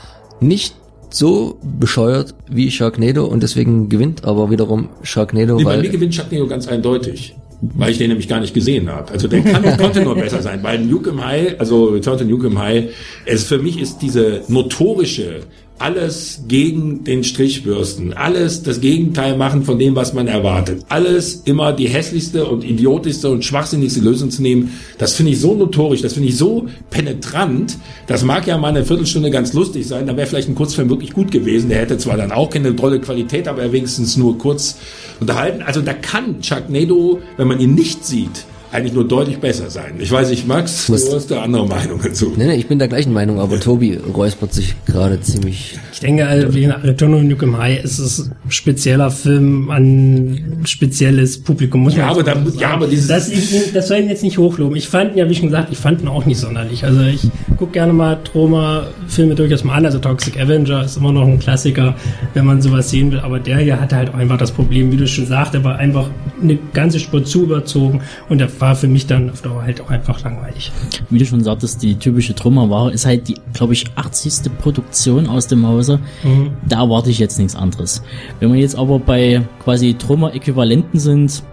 nicht 0.41 0.75
so 1.09 1.57
bescheuert 1.63 2.35
wie 2.49 2.69
Sharknado 2.71 3.25
und 3.25 3.41
deswegen 3.43 3.87
gewinnt 3.87 4.25
aber 4.25 4.51
wiederum 4.51 4.89
Sharknado, 5.03 5.55
Nee, 5.55 5.63
bei 5.63 5.69
weil 5.71 5.81
mir 5.83 5.89
gewinnt 5.89 6.13
Sharknado 6.13 6.47
ganz 6.47 6.67
eindeutig. 6.67 7.35
Weil 7.61 7.91
ich 7.91 7.97
den 7.97 8.09
nämlich 8.09 8.27
gar 8.27 8.39
nicht 8.39 8.53
gesehen 8.53 8.89
habe. 8.89 9.11
Also 9.11 9.27
der 9.27 9.41
kann, 9.41 9.63
konnte 9.77 10.01
nur 10.01 10.15
besser 10.15 10.41
sein. 10.41 10.61
Weil 10.61 10.79
Nukem 10.79 11.23
High, 11.23 11.59
also 11.59 11.85
Return 11.85 12.17
to 12.17 12.25
Nukem 12.25 12.59
High, 12.59 12.93
es 13.25 13.45
für 13.45 13.59
mich 13.59 13.79
ist 13.79 13.99
diese 14.01 14.41
notorische, 14.47 15.41
alles 15.77 16.43
gegen 16.47 17.03
den 17.03 17.23
Strichbürsten, 17.23 18.13
alles 18.13 18.63
das 18.63 18.79
Gegenteil 18.79 19.35
machen 19.35 19.63
von 19.63 19.77
dem, 19.77 19.95
was 19.95 20.13
man 20.13 20.27
erwartet. 20.27 20.85
Alles 20.87 21.41
immer 21.45 21.73
die 21.73 21.87
hässlichste 21.87 22.45
und 22.45 22.63
idiotischste 22.63 23.29
und 23.29 23.43
schwachsinnigste 23.43 23.99
Lösung 23.99 24.31
zu 24.31 24.41
nehmen. 24.41 24.71
Das 24.97 25.15
finde 25.15 25.33
ich 25.33 25.41
so 25.41 25.53
notorisch, 25.53 26.01
das 26.01 26.13
finde 26.13 26.29
ich 26.29 26.37
so 26.37 26.67
penetrant. 26.89 27.77
Das 28.07 28.23
mag 28.23 28.47
ja 28.47 28.57
mal 28.57 28.69
eine 28.69 28.85
Viertelstunde 28.85 29.31
ganz 29.31 29.53
lustig 29.53 29.85
sein, 29.85 30.07
da 30.07 30.15
wäre 30.15 30.27
vielleicht 30.27 30.47
ein 30.47 30.55
Kurzfilm 30.55 30.89
wirklich 30.89 31.11
gut 31.11 31.31
gewesen. 31.31 31.69
Der 31.69 31.79
hätte 31.79 31.97
zwar 31.97 32.15
dann 32.15 32.31
auch 32.31 32.49
keine 32.49 32.75
tolle 32.75 33.01
Qualität, 33.01 33.47
aber 33.47 33.71
wenigstens 33.71 34.15
nur 34.15 34.37
kurz 34.37 34.77
unterhalten. 35.19 35.61
Also 35.61 35.81
da 35.81 35.93
kann 35.93 36.41
Sharknado, 36.41 37.19
wenn 37.37 37.47
man 37.47 37.59
ihn 37.59 37.75
nicht 37.75 38.05
sieht, 38.05 38.45
eigentlich 38.75 38.93
nur 38.93 39.07
deutlich 39.07 39.37
besser 39.39 39.69
sein. 39.69 39.93
Ich 39.99 40.11
weiß 40.11 40.29
nicht, 40.29 40.47
Max, 40.47 40.87
du 40.87 40.93
Was- 40.93 41.11
hast 41.13 41.31
da 41.31 41.41
andere 41.41 41.67
Meinung 41.67 41.99
dazu. 42.03 42.33
Nee, 42.35 42.45
nee, 42.47 42.55
ich 42.55 42.67
bin 42.67 42.77
der 42.79 42.87
gleichen 42.87 43.13
Meinung, 43.13 43.39
aber 43.39 43.59
Tobi 43.59 43.97
räuspert 44.13 44.53
sich 44.53 44.75
gerade 44.85 45.19
ziemlich. 45.21 45.77
Ich 45.93 45.99
denke, 46.01 46.27
also 46.27 46.53
wegen 46.53 46.71
Return 46.71 47.11
to 47.13 47.21
Nukem 47.21 47.57
High 47.57 47.83
ist 47.83 47.99
es 47.99 48.19
ein 48.27 48.35
spezieller 48.51 49.09
Film 49.11 49.69
an 49.71 50.39
spezielles 50.65 51.41
Publikum, 51.41 51.81
muss 51.81 51.93
man 51.93 52.01
Ja, 52.01 52.07
aber 52.11 52.19
jetzt 52.19 52.27
da- 52.27 52.43
so 52.43 52.49
ja, 52.51 52.59
sagen. 52.59 52.73
aber 52.73 52.87
dieses- 52.87 53.07
das, 53.07 53.29
ich, 53.29 53.71
das 53.73 53.87
soll 53.87 53.97
ihn 53.99 54.09
jetzt 54.09 54.23
nicht 54.23 54.37
hochloben. 54.37 54.75
Ich 54.75 54.87
fand 54.87 55.13
ihn, 55.13 55.17
ja, 55.19 55.29
wie 55.29 55.35
schon 55.35 55.47
gesagt, 55.47 55.69
ich 55.71 55.77
fand 55.77 56.01
ihn 56.01 56.07
auch 56.07 56.25
nicht 56.25 56.39
sonderlich. 56.39 56.83
Also 56.83 57.01
ich 57.01 57.21
gucke 57.57 57.71
gerne 57.71 57.93
mal 57.93 58.17
Troma-Filme 58.23 59.35
durchaus 59.35 59.63
mal 59.63 59.75
an. 59.75 59.85
Also 59.85 59.99
Toxic 59.99 60.39
Avenger 60.39 60.83
ist 60.83 60.97
immer 60.97 61.11
noch 61.11 61.27
ein 61.27 61.39
Klassiker, 61.39 61.95
wenn 62.33 62.45
man 62.45 62.61
sowas 62.61 62.89
sehen 62.89 63.11
will. 63.11 63.19
Aber 63.19 63.39
der 63.39 63.59
hier 63.59 63.79
hatte 63.79 63.95
halt 63.95 64.09
auch 64.09 64.15
einfach 64.15 64.37
das 64.37 64.51
Problem, 64.51 64.91
wie 64.91 64.97
du 64.97 65.07
schon 65.07 65.25
sagst, 65.27 65.53
er 65.53 65.63
war 65.63 65.77
einfach 65.77 66.09
eine 66.41 66.57
ganze 66.73 66.99
Spur 66.99 67.23
zu 67.23 67.43
überzogen 67.43 68.01
und 68.29 68.39
der 68.39 68.49
war 68.65 68.75
für 68.75 68.87
mich 68.87 69.05
dann 69.05 69.29
auf 69.29 69.43
Dauer 69.43 69.61
halt 69.61 69.79
auch 69.79 69.91
einfach 69.91 70.23
langweilig. 70.23 70.71
Wie 71.11 71.19
du 71.19 71.25
schon 71.27 71.43
sagtest, 71.43 71.83
die 71.83 71.97
typische 71.97 72.33
Trümmerware 72.33 72.91
ist 72.91 73.05
halt 73.05 73.27
die, 73.27 73.35
glaube 73.53 73.73
ich, 73.73 73.85
80. 73.93 74.57
Produktion 74.57 75.27
aus 75.27 75.45
dem 75.45 75.67
Hause. 75.67 75.99
Mhm. 76.23 76.53
Da 76.67 76.79
erwarte 76.79 77.11
ich 77.11 77.19
jetzt 77.19 77.37
nichts 77.37 77.55
anderes. 77.55 78.01
Wenn 78.39 78.51
wir 78.51 78.59
jetzt 78.59 78.75
aber 78.75 78.97
bei 78.97 79.43
quasi 79.63 79.93
Trümmer-Äquivalenten 79.93 80.99
sind, 80.99 81.43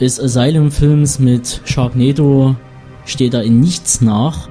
ist 0.00 0.20
Asylum 0.20 0.72
Films 0.72 1.20
mit 1.20 1.60
Sharknado 1.66 2.56
steht 3.04 3.34
da 3.34 3.42
in 3.42 3.60
nichts 3.60 4.00
nach. 4.00 4.48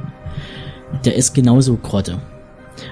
Der 1.04 1.16
ist 1.16 1.36
genauso 1.36 1.76
Grotte. 1.76 2.20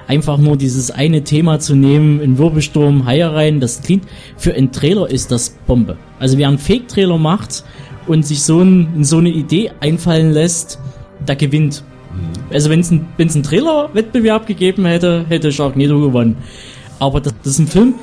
Einfach 0.05 0.38
nur 0.38 0.57
dieses 0.57 0.91
eine 0.91 1.23
Thema 1.23 1.59
zu 1.59 1.75
nehmen, 1.75 2.19
in 2.19 2.38
Wirbelsturm, 2.38 3.05
Haie 3.05 3.34
rein, 3.34 3.61
das 3.61 3.81
klingt, 3.81 4.03
für 4.35 4.53
einen 4.53 4.73
Trailer 4.73 5.09
ist 5.09 5.31
das 5.31 5.51
Bombe. 5.65 5.95
Also 6.19 6.38
wer 6.38 6.49
einen 6.49 6.57
Fake-Trailer 6.57 7.17
macht 7.17 7.63
und 8.07 8.25
sich 8.25 8.43
so, 8.43 8.61
ein, 8.61 9.03
so 9.03 9.17
eine 9.17 9.29
Idee 9.29 9.71
einfallen 9.79 10.31
lässt, 10.31 10.79
der 11.27 11.35
gewinnt. 11.35 11.84
Also 12.51 12.69
wenn 12.69 12.79
es 12.79 12.91
ein, 12.91 13.07
wenn's 13.17 13.35
einen 13.35 13.43
Trailer-Wettbewerb 13.43 14.47
gegeben 14.47 14.85
hätte, 14.85 15.25
hätte 15.27 15.51
Sharknado 15.51 15.99
gewonnen. 15.99 16.38
Aber 16.99 17.21
das, 17.21 17.34
das 17.43 17.53
ist 17.53 17.59
ein 17.59 17.67
Film 17.67 17.95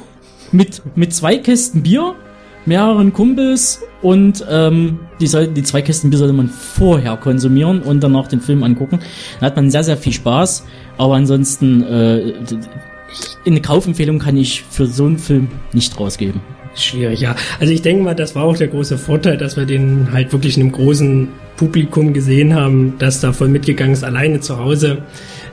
mit, 0.53 0.83
mit 0.95 1.13
zwei 1.13 1.39
Kästen 1.39 1.83
Bier, 1.83 2.15
mehreren 2.67 3.13
Kumpels 3.13 3.83
und 4.03 4.45
ähm, 4.49 5.01
die, 5.21 5.27
sollten, 5.27 5.55
die 5.55 5.63
zwei 5.63 5.83
Kästen 5.83 6.11
Bier 6.11 6.19
sollte 6.19 6.35
man 6.35 6.49
vorher 6.49 7.17
konsumieren 7.17 7.83
und 7.83 8.03
danach 8.03 8.29
den 8.29 8.41
Film 8.41 8.63
angucken. 8.63 9.01
Dann 9.41 9.47
hat 9.47 9.57
man 9.57 9.71
sehr, 9.71 9.85
sehr 9.85 9.97
viel 9.97 10.13
Spaß. 10.13 10.65
Aber 10.97 11.15
ansonsten, 11.15 11.83
äh, 11.83 12.35
eine 13.47 13.61
Kaufempfehlung 13.61 14.19
kann 14.19 14.37
ich 14.37 14.63
für 14.63 14.87
so 14.87 15.07
einen 15.07 15.19
Film 15.19 15.49
nicht 15.73 15.99
rausgeben. 15.99 16.41
Schwierig, 16.75 17.21
ja. 17.21 17.37
Also 17.61 17.73
ich 17.73 17.83
denke 17.83 18.03
mal, 18.03 18.15
das 18.15 18.35
war 18.35 18.45
auch 18.45 18.57
der 18.57 18.69
große 18.69 18.99
Vorteil, 18.99 19.37
dass 19.37 19.57
wir 19.57 19.65
den 19.65 20.09
halt 20.13 20.33
wirklich 20.33 20.57
in 20.57 20.65
einem 20.65 20.73
großen 20.73 21.29
Publikum 21.57 22.13
gesehen 22.13 22.55
haben, 22.55 22.95
das 22.99 23.21
da 23.21 23.33
voll 23.33 23.49
mitgegangen 23.49 23.93
ist. 23.93 24.03
Alleine 24.03 24.41
zu 24.41 24.59
Hause 24.59 24.99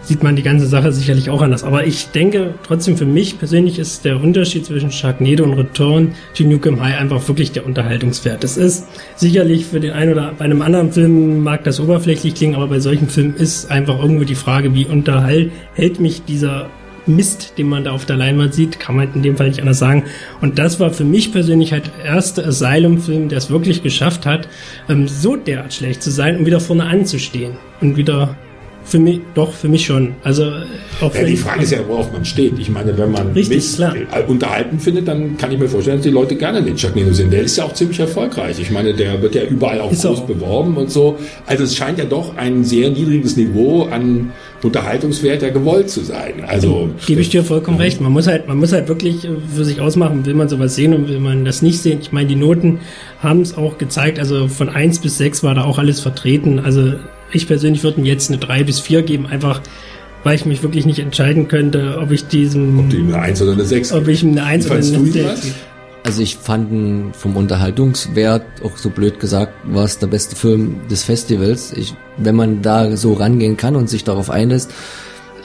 sieht 0.02 0.24
man 0.24 0.36
die 0.36 0.42
ganze 0.42 0.66
Sache 0.66 0.92
sicherlich 0.92 1.30
auch 1.30 1.44
anders. 1.44 1.64
Aber 1.64 1.86
ich 1.86 2.08
denke 2.08 2.56
trotzdem 2.66 2.98
für 2.98 3.06
mich 3.06 3.38
persönlich 3.38 3.78
ist 3.78 4.04
der 4.04 4.22
Unterschied 4.22 4.66
zwischen 4.66 4.92
Sharknado 4.92 5.44
und 5.44 5.54
Return 5.54 6.14
to 6.36 6.44
Nukem 6.44 6.82
High 6.82 7.00
einfach 7.00 7.28
wirklich 7.28 7.52
der 7.52 7.68
Unterhaltungswert. 7.68 8.44
Das 8.44 8.58
ist 8.58 8.88
sicherlich 9.16 9.68
für 9.68 9.80
den 9.80 9.92
einen 9.92 10.14
oder 10.14 10.34
bei 10.36 10.46
einem 10.46 10.64
anderen 10.64 10.92
Film 10.92 11.44
mag 11.44 11.64
das 11.66 11.80
oberflächlich 11.80 12.34
klingen, 12.34 12.56
aber 12.56 12.68
bei 12.68 12.80
solchen 12.80 13.10
Filmen 13.10 13.36
ist 13.36 13.70
einfach 13.70 14.00
irgendwo 14.00 14.24
die 14.24 14.36
Frage, 14.36 14.74
wie 14.74 14.86
unterhält 14.86 15.52
hält 15.76 16.00
mich 16.00 16.24
dieser 16.24 16.70
Mist, 17.06 17.54
den 17.58 17.68
man 17.68 17.84
da 17.84 17.92
auf 17.92 18.06
der 18.06 18.16
Leinwand 18.18 18.54
sieht, 18.54 18.80
kann 18.80 18.96
man 18.96 19.14
in 19.14 19.22
dem 19.24 19.38
Fall 19.38 19.48
nicht 19.50 19.60
anders 19.62 19.80
sagen. 19.80 20.04
Und 20.42 20.60
das 20.60 20.80
war 20.80 20.92
für 20.92 21.04
mich 21.04 21.32
persönlich 21.32 21.72
halt 21.74 21.92
der 21.98 22.06
erste 22.06 22.46
Asylum-Film, 22.46 23.30
der 23.30 23.38
es 23.40 23.50
wirklich 23.50 23.84
geschafft 23.84 24.26
hat, 24.26 24.48
ähm, 24.90 25.08
so 25.08 25.36
derart 25.36 25.74
schlecht 25.74 26.04
zu 26.04 26.12
sein 26.12 26.38
und 26.38 26.46
wieder 26.46 26.60
vorne 26.60 26.86
anzustehen. 26.86 27.54
Und 27.82 27.98
wieder 27.98 28.36
für 28.84 28.98
mich, 28.98 29.22
doch, 29.36 29.54
für 29.54 29.68
mich 29.70 29.86
schon. 29.86 30.14
Also 30.24 30.44
äh, 30.44 30.64
auch 31.02 31.14
Ja, 31.14 31.24
die 31.24 31.38
Frage 31.38 31.62
ist 31.64 31.72
ja, 31.72 31.80
worauf 31.88 32.12
man 32.12 32.26
steht. 32.26 32.58
Ich 32.58 32.70
meine, 32.70 32.98
wenn 32.98 33.12
man 33.12 33.32
Richtig, 33.32 33.58
Mist 33.58 33.76
klar. 33.78 33.96
äh, 33.96 34.24
unterhalten 34.28 34.80
findet, 34.80 35.08
dann 35.08 35.38
kann 35.38 35.52
ich 35.52 35.60
mir 35.60 35.70
vorstellen, 35.70 35.98
dass 35.98 36.04
die 36.04 36.10
Leute 36.12 36.36
gerne 36.36 36.64
den 36.64 36.76
Sharknado 36.78 37.14
sehen. 37.14 37.30
Der 37.30 37.42
ist 37.44 37.58
ja 37.58 37.64
auch 37.66 37.74
ziemlich 37.74 38.00
erfolgreich. 38.00 38.60
Ich 38.60 38.72
meine, 38.72 38.94
der 38.96 39.22
wird 39.22 39.36
ja 39.36 39.44
überall 39.44 39.82
auch 39.82 39.92
Ist 39.92 40.02
groß 40.04 40.20
auch. 40.22 40.26
beworben 40.26 40.78
und 40.78 40.90
so. 40.90 41.18
Also 41.46 41.64
es 41.64 41.76
scheint 41.76 42.00
ja 42.00 42.06
doch 42.06 42.36
ein 42.38 42.64
sehr 42.64 42.90
niedriges 42.90 43.38
Niveau 43.38 43.84
an 43.84 44.32
Unterhaltungswert 44.64 45.42
ja 45.42 45.50
gewollt 45.50 45.90
zu 45.90 46.02
sein. 46.02 46.44
Also 46.46 46.90
Gebe 47.06 47.22
ich 47.22 47.30
dir 47.30 47.44
vollkommen 47.44 47.78
recht. 47.78 48.02
Man 48.02 48.12
muss 48.12 48.28
halt, 48.28 48.48
man 48.48 48.58
muss 48.58 48.74
halt 48.74 48.88
wirklich 48.88 49.26
äh, 49.26 49.30
für 49.56 49.66
sich 49.66 49.82
ausmachen, 49.82 50.26
will 50.26 50.34
man 50.34 50.50
sowas 50.50 50.76
sehen 50.76 50.94
und 50.94 51.10
will 51.10 51.20
man 51.20 51.46
das 51.46 51.62
nicht 51.62 51.80
sehen. 51.80 52.00
Ich 52.02 52.12
meine, 52.12 52.28
die 52.28 52.36
Noten 52.36 52.80
haben 53.20 53.42
es 53.42 53.58
auch 53.58 53.78
gezeigt. 53.78 54.20
Also 54.20 54.48
von 54.48 54.70
1 54.70 55.00
bis 55.00 55.18
6 55.18 55.44
war 55.44 55.56
da 55.56 55.64
auch 55.64 55.78
alles 55.78 56.00
vertreten. 56.00 56.60
Also 56.60 56.94
ich 57.32 57.48
persönlich 57.48 57.84
würde 57.84 58.02
ihm 58.02 58.06
jetzt 58.06 58.30
eine 58.30 58.40
3 58.40 58.64
bis 58.64 58.80
4 58.80 59.04
geben, 59.04 59.26
einfach 59.26 59.62
weil 60.24 60.36
ich 60.36 60.46
mich 60.46 60.62
wirklich 60.62 60.86
nicht 60.86 61.00
entscheiden 61.00 61.48
könnte, 61.48 61.98
ob 62.00 62.12
ich 62.12 62.28
diesem, 62.28 62.80
ob 62.80 62.90
du 62.90 62.98
ihm 62.98 63.08
eine 63.08 63.20
1 63.24 63.42
oder 63.42 63.54
eine 63.54 63.66
6 63.66 63.92
ob 63.94 64.08
ich 64.08 64.24
ihm 64.24 64.32
eine 64.32 64.44
1 64.44 64.66
Wie 64.66 64.68
oder 64.70 64.76
eine 64.76 64.84
fandst 64.86 64.96
du 64.96 65.06
ihn, 65.06 65.12
6 65.14 65.26
Max? 65.26 65.56
Also 66.04 66.24
ich 66.24 66.38
fand 66.38 67.16
vom 67.16 67.38
Unterhaltungswert, 67.38 68.44
auch 68.64 68.76
so 68.78 68.90
blöd 68.90 69.20
gesagt, 69.20 69.54
war 69.66 69.84
es 69.84 70.00
der 70.00 70.08
beste 70.08 70.36
Film 70.36 70.82
des 70.90 71.04
Festivals. 71.04 71.74
Ich, 71.74 71.94
wenn 72.18 72.36
man 72.36 72.62
da 72.62 72.98
so 72.98 73.14
rangehen 73.14 73.56
kann 73.56 73.76
und 73.76 73.90
sich 73.90 74.04
darauf 74.04 74.30
einlässt, 74.30 74.72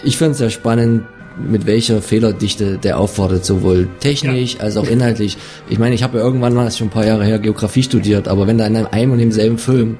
ich 0.02 0.16
fand 0.16 0.32
es 0.32 0.38
sehr 0.38 0.50
spannend, 0.50 1.04
mit 1.38 1.66
welcher 1.66 2.00
Fehlerdichte 2.00 2.78
der 2.78 2.98
auffordert, 2.98 3.44
sowohl 3.44 3.88
technisch 4.00 4.58
als 4.58 4.78
auch 4.78 4.88
inhaltlich. 4.88 5.36
Ich 5.68 5.78
meine, 5.78 5.94
ich 5.94 6.02
habe 6.02 6.18
ja 6.18 6.24
irgendwann 6.24 6.54
mal, 6.54 6.64
das 6.64 6.74
ist 6.74 6.78
schon 6.78 6.88
ein 6.88 6.92
paar 6.92 7.06
Jahre 7.06 7.24
her, 7.24 7.38
Geografie 7.38 7.82
studiert, 7.82 8.26
aber 8.26 8.46
wenn 8.46 8.56
da 8.56 8.66
in 8.66 8.76
einem 8.76 9.12
und 9.12 9.18
demselben 9.18 9.58
Film 9.58 9.98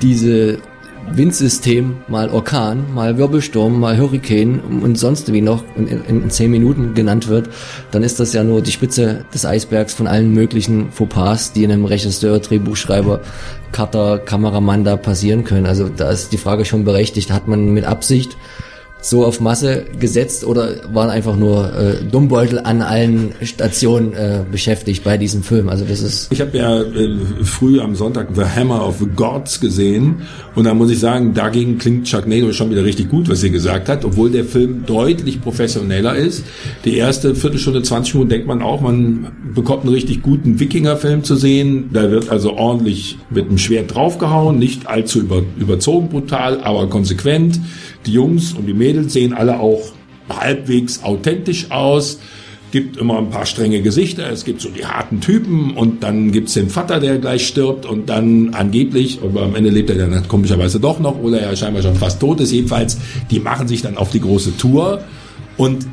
diese 0.00 0.58
Windsystem, 1.10 1.96
mal 2.08 2.30
Orkan, 2.30 2.92
mal 2.94 3.18
Wirbelsturm, 3.18 3.78
mal 3.78 3.98
Hurrikan 3.98 4.60
und 4.60 4.96
sonst 4.96 5.32
wie 5.32 5.40
noch 5.40 5.64
in, 5.76 5.86
in, 5.86 6.04
in 6.04 6.30
zehn 6.30 6.50
Minuten 6.50 6.94
genannt 6.94 7.28
wird, 7.28 7.50
dann 7.90 8.02
ist 8.02 8.20
das 8.20 8.32
ja 8.32 8.44
nur 8.44 8.62
die 8.62 8.70
Spitze 8.70 9.24
des 9.34 9.44
Eisbergs 9.44 9.94
von 9.94 10.06
allen 10.06 10.32
möglichen 10.32 10.90
Fauxpas, 10.90 11.52
die 11.52 11.64
einem 11.64 11.84
Regisseur, 11.84 12.38
Drehbuchschreiber, 12.38 13.20
Cutter, 13.72 14.18
Kameramann 14.18 14.84
da 14.84 14.96
passieren 14.96 15.44
können. 15.44 15.66
Also 15.66 15.88
da 15.88 16.10
ist 16.10 16.32
die 16.32 16.38
Frage 16.38 16.64
schon 16.64 16.84
berechtigt, 16.84 17.30
hat 17.30 17.48
man 17.48 17.72
mit 17.72 17.84
Absicht 17.84 18.36
so 19.02 19.26
auf 19.26 19.40
Masse 19.40 19.84
gesetzt 19.98 20.44
oder 20.44 20.76
waren 20.94 21.10
einfach 21.10 21.36
nur 21.36 21.74
äh, 21.76 22.04
Dummbeutel 22.04 22.60
an 22.60 22.80
allen 22.80 23.32
Stationen 23.42 24.14
äh, 24.14 24.44
beschäftigt 24.50 25.02
bei 25.04 25.18
diesem 25.18 25.42
Film? 25.42 25.68
Also 25.68 25.84
das 25.84 26.00
ist. 26.00 26.32
Ich 26.32 26.40
habe 26.40 26.56
ja 26.56 26.80
äh, 26.80 27.18
früh 27.42 27.80
am 27.80 27.96
Sonntag 27.96 28.28
The 28.34 28.44
Hammer 28.44 28.86
of 28.86 29.00
the 29.00 29.06
Gods 29.14 29.60
gesehen 29.60 30.22
und 30.54 30.64
da 30.64 30.74
muss 30.74 30.90
ich 30.90 31.00
sagen, 31.00 31.34
dagegen 31.34 31.78
klingt 31.78 32.08
Sharknado 32.08 32.52
schon 32.52 32.70
wieder 32.70 32.84
richtig 32.84 33.10
gut, 33.10 33.28
was 33.28 33.40
sie 33.40 33.50
gesagt 33.50 33.88
hat, 33.88 34.04
obwohl 34.04 34.30
der 34.30 34.44
Film 34.44 34.84
deutlich 34.86 35.42
professioneller 35.42 36.14
ist. 36.14 36.44
Die 36.84 36.96
erste 36.96 37.34
Viertelstunde, 37.34 37.82
20 37.82 38.14
Minuten 38.14 38.30
denkt 38.30 38.46
man 38.46 38.62
auch, 38.62 38.80
man 38.80 39.32
bekommt 39.52 39.82
einen 39.82 39.94
richtig 39.94 40.22
guten 40.22 40.60
Wikinger-Film 40.60 41.24
zu 41.24 41.34
sehen. 41.34 41.90
Da 41.92 42.10
wird 42.10 42.30
also 42.30 42.54
ordentlich 42.54 43.18
mit 43.30 43.48
einem 43.48 43.58
Schwert 43.58 43.94
draufgehauen, 43.94 44.58
nicht 44.58 44.86
allzu 44.86 45.20
über, 45.20 45.42
überzogen 45.58 46.08
brutal, 46.08 46.60
aber 46.60 46.88
konsequent. 46.88 47.58
Die 48.06 48.12
Jungs 48.12 48.52
und 48.52 48.66
die 48.66 48.74
Mädels 48.74 49.12
sehen 49.12 49.32
alle 49.32 49.60
auch 49.60 49.92
halbwegs 50.28 51.02
authentisch 51.02 51.70
aus. 51.70 52.20
Gibt 52.70 52.96
immer 52.96 53.18
ein 53.18 53.28
paar 53.28 53.44
strenge 53.44 53.82
Gesichter, 53.82 54.30
es 54.30 54.46
gibt 54.46 54.62
so 54.62 54.70
die 54.70 54.86
harten 54.86 55.20
Typen 55.20 55.72
und 55.72 56.02
dann 56.02 56.32
gibt's 56.32 56.54
den 56.54 56.70
Vater, 56.70 57.00
der 57.00 57.18
gleich 57.18 57.46
stirbt 57.46 57.84
und 57.84 58.08
dann 58.08 58.54
angeblich, 58.54 59.20
aber 59.22 59.42
am 59.42 59.54
Ende 59.54 59.68
lebt 59.68 59.90
er 59.90 59.96
dann 59.96 60.26
komischerweise 60.26 60.80
doch 60.80 60.98
noch 60.98 61.18
oder 61.18 61.38
er 61.40 61.54
scheinbar 61.54 61.82
schon 61.82 61.96
fast 61.96 62.18
tot 62.18 62.40
ist. 62.40 62.50
Jedenfalls, 62.50 62.96
die 63.30 63.40
machen 63.40 63.68
sich 63.68 63.82
dann 63.82 63.98
auf 63.98 64.10
die 64.10 64.20
große 64.20 64.56
Tour 64.56 65.02
und 65.58 65.86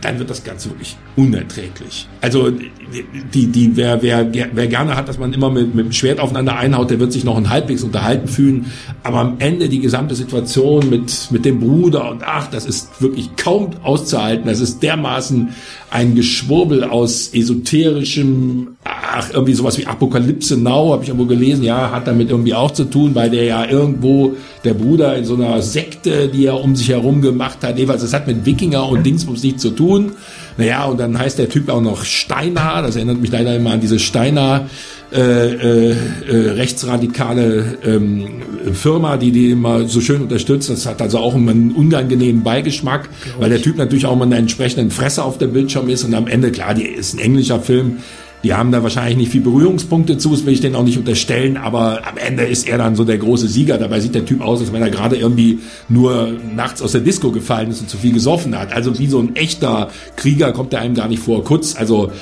dann 0.00 0.18
wird 0.18 0.30
das 0.30 0.44
Ganze 0.44 0.70
wirklich 0.70 0.96
unerträglich. 1.16 2.08
Also 2.20 2.50
die, 2.50 3.46
die, 3.46 3.76
wer, 3.76 4.00
wer, 4.02 4.26
wer 4.32 4.66
gerne 4.66 4.96
hat, 4.96 5.08
dass 5.08 5.18
man 5.18 5.32
immer 5.32 5.50
mit, 5.50 5.74
mit 5.74 5.86
dem 5.86 5.92
Schwert 5.92 6.20
aufeinander 6.20 6.56
einhaut, 6.56 6.90
der 6.90 7.00
wird 7.00 7.12
sich 7.12 7.24
noch 7.24 7.36
ein 7.36 7.50
halbwegs 7.50 7.82
unterhalten 7.82 8.28
fühlen. 8.28 8.72
Aber 9.02 9.18
am 9.18 9.36
Ende 9.40 9.68
die 9.68 9.80
gesamte 9.80 10.14
Situation 10.14 10.88
mit, 10.88 11.28
mit 11.30 11.44
dem 11.44 11.60
Bruder 11.60 12.10
und 12.10 12.22
ach, 12.24 12.48
das 12.48 12.64
ist 12.64 13.02
wirklich 13.02 13.36
kaum 13.36 13.70
auszuhalten. 13.82 14.46
Das 14.46 14.60
ist 14.60 14.82
dermaßen 14.82 15.50
ein 15.90 16.14
Geschwurbel 16.14 16.84
aus 16.84 17.30
esoterischem, 17.32 18.76
ach, 18.84 19.30
irgendwie 19.32 19.54
sowas 19.54 19.78
wie 19.78 19.86
Apokalypse 19.86 20.56
Now, 20.56 20.92
habe 20.92 21.02
ich 21.02 21.08
irgendwo 21.08 21.26
gelesen, 21.26 21.64
ja, 21.64 21.90
hat 21.90 22.06
damit 22.06 22.30
irgendwie 22.30 22.54
auch 22.54 22.70
zu 22.70 22.84
tun, 22.84 23.14
weil 23.14 23.30
der 23.30 23.44
ja 23.44 23.64
irgendwo, 23.64 24.34
der 24.64 24.74
Bruder 24.74 25.16
in 25.16 25.24
so 25.24 25.34
einer 25.34 25.62
Sekte, 25.62 26.28
die 26.28 26.46
er 26.46 26.60
um 26.60 26.76
sich 26.76 26.90
herum 26.90 27.22
gemacht 27.22 27.58
hat, 27.62 27.78
jeweils, 27.78 28.02
das 28.02 28.12
hat 28.12 28.26
mit 28.26 28.44
Wikinger 28.44 28.88
und 28.88 29.04
Dingsbums 29.04 29.42
nichts 29.42 29.62
zu 29.62 29.70
tun. 29.70 30.12
Naja, 30.58 30.84
und 30.84 30.98
dann 30.98 31.18
heißt 31.18 31.38
der 31.38 31.48
Typ 31.48 31.68
auch 31.70 31.80
noch 31.80 32.04
Steiner, 32.04 32.82
das 32.82 32.96
erinnert 32.96 33.20
mich 33.20 33.30
leider 33.30 33.56
immer 33.56 33.70
an 33.70 33.80
diese 33.80 33.98
Steiner 33.98 34.68
äh, 35.10 35.20
äh, 35.20 35.96
äh, 36.28 36.50
rechtsradikale 36.50 37.78
ähm, 37.82 38.26
Firma, 38.74 39.16
die 39.16 39.32
die 39.32 39.50
immer 39.50 39.88
so 39.88 40.02
schön 40.02 40.20
unterstützt. 40.20 40.68
Das 40.68 40.84
hat 40.84 41.00
also 41.00 41.18
auch 41.18 41.34
einen 41.34 41.72
unangenehmen 41.72 42.42
Beigeschmack, 42.42 43.08
weil 43.38 43.48
der 43.48 43.62
Typ 43.62 43.78
natürlich 43.78 44.04
auch 44.04 44.12
immer 44.12 44.24
einen 44.24 44.32
entsprechenden 44.32 44.90
Fresse 44.90 45.24
auf 45.24 45.38
dem 45.38 45.54
Bildschirm 45.54 45.88
ist 45.88 46.04
und 46.04 46.14
am 46.14 46.26
Ende, 46.26 46.50
klar, 46.50 46.74
die 46.74 46.82
ist 46.82 47.14
ein 47.14 47.20
englischer 47.20 47.60
Film, 47.60 47.98
die 48.44 48.54
haben 48.54 48.70
da 48.70 48.82
wahrscheinlich 48.82 49.16
nicht 49.16 49.32
viel 49.32 49.40
Berührungspunkte 49.40 50.18
zu, 50.18 50.30
das 50.30 50.46
will 50.46 50.52
ich 50.52 50.60
denen 50.60 50.76
auch 50.76 50.84
nicht 50.84 50.98
unterstellen, 50.98 51.56
aber 51.56 52.06
am 52.06 52.16
Ende 52.18 52.44
ist 52.44 52.68
er 52.68 52.78
dann 52.78 52.94
so 52.94 53.04
der 53.04 53.18
große 53.18 53.48
Sieger. 53.48 53.78
Dabei 53.78 54.00
sieht 54.00 54.14
der 54.14 54.26
Typ 54.26 54.42
aus, 54.42 54.60
als 54.60 54.72
wenn 54.72 54.82
er 54.82 54.90
gerade 54.90 55.16
irgendwie 55.16 55.58
nur 55.88 56.36
nachts 56.54 56.80
aus 56.82 56.92
der 56.92 57.00
Disco 57.00 57.32
gefallen 57.32 57.70
ist 57.70 57.80
und 57.80 57.90
zu 57.90 57.96
viel 57.96 58.12
gesoffen 58.12 58.56
hat. 58.56 58.72
Also 58.72 58.96
wie 58.98 59.08
so 59.08 59.18
ein 59.18 59.34
echter 59.34 59.90
Krieger 60.16 60.52
kommt 60.52 60.72
er 60.72 60.80
einem 60.80 60.94
gar 60.94 61.08
nicht 61.08 61.22
vor. 61.22 61.42
Kurz, 61.42 61.74
also 61.74 62.12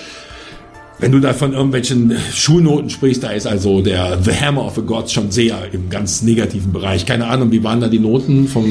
wenn 0.99 1.13
du 1.13 1.21
da 1.21 1.35
von 1.35 1.53
irgendwelchen 1.53 2.13
Schulnoten 2.33 2.89
sprichst, 2.89 3.23
da 3.23 3.31
ist 3.31 3.47
also 3.47 3.83
der 3.83 4.19
The 4.23 4.33
Hammer 4.33 4.65
of 4.65 4.77
the 4.77 4.83
Gods 4.83 5.13
schon 5.13 5.31
sehr 5.31 5.57
im 5.73 5.91
ganz 5.91 6.23
negativen 6.23 6.73
Bereich. 6.73 7.05
Keine 7.05 7.27
Ahnung, 7.27 7.53
wie 7.53 7.63
waren 7.63 7.81
da 7.81 7.89
die 7.89 7.99
Noten 7.99 8.49
vom... 8.49 8.65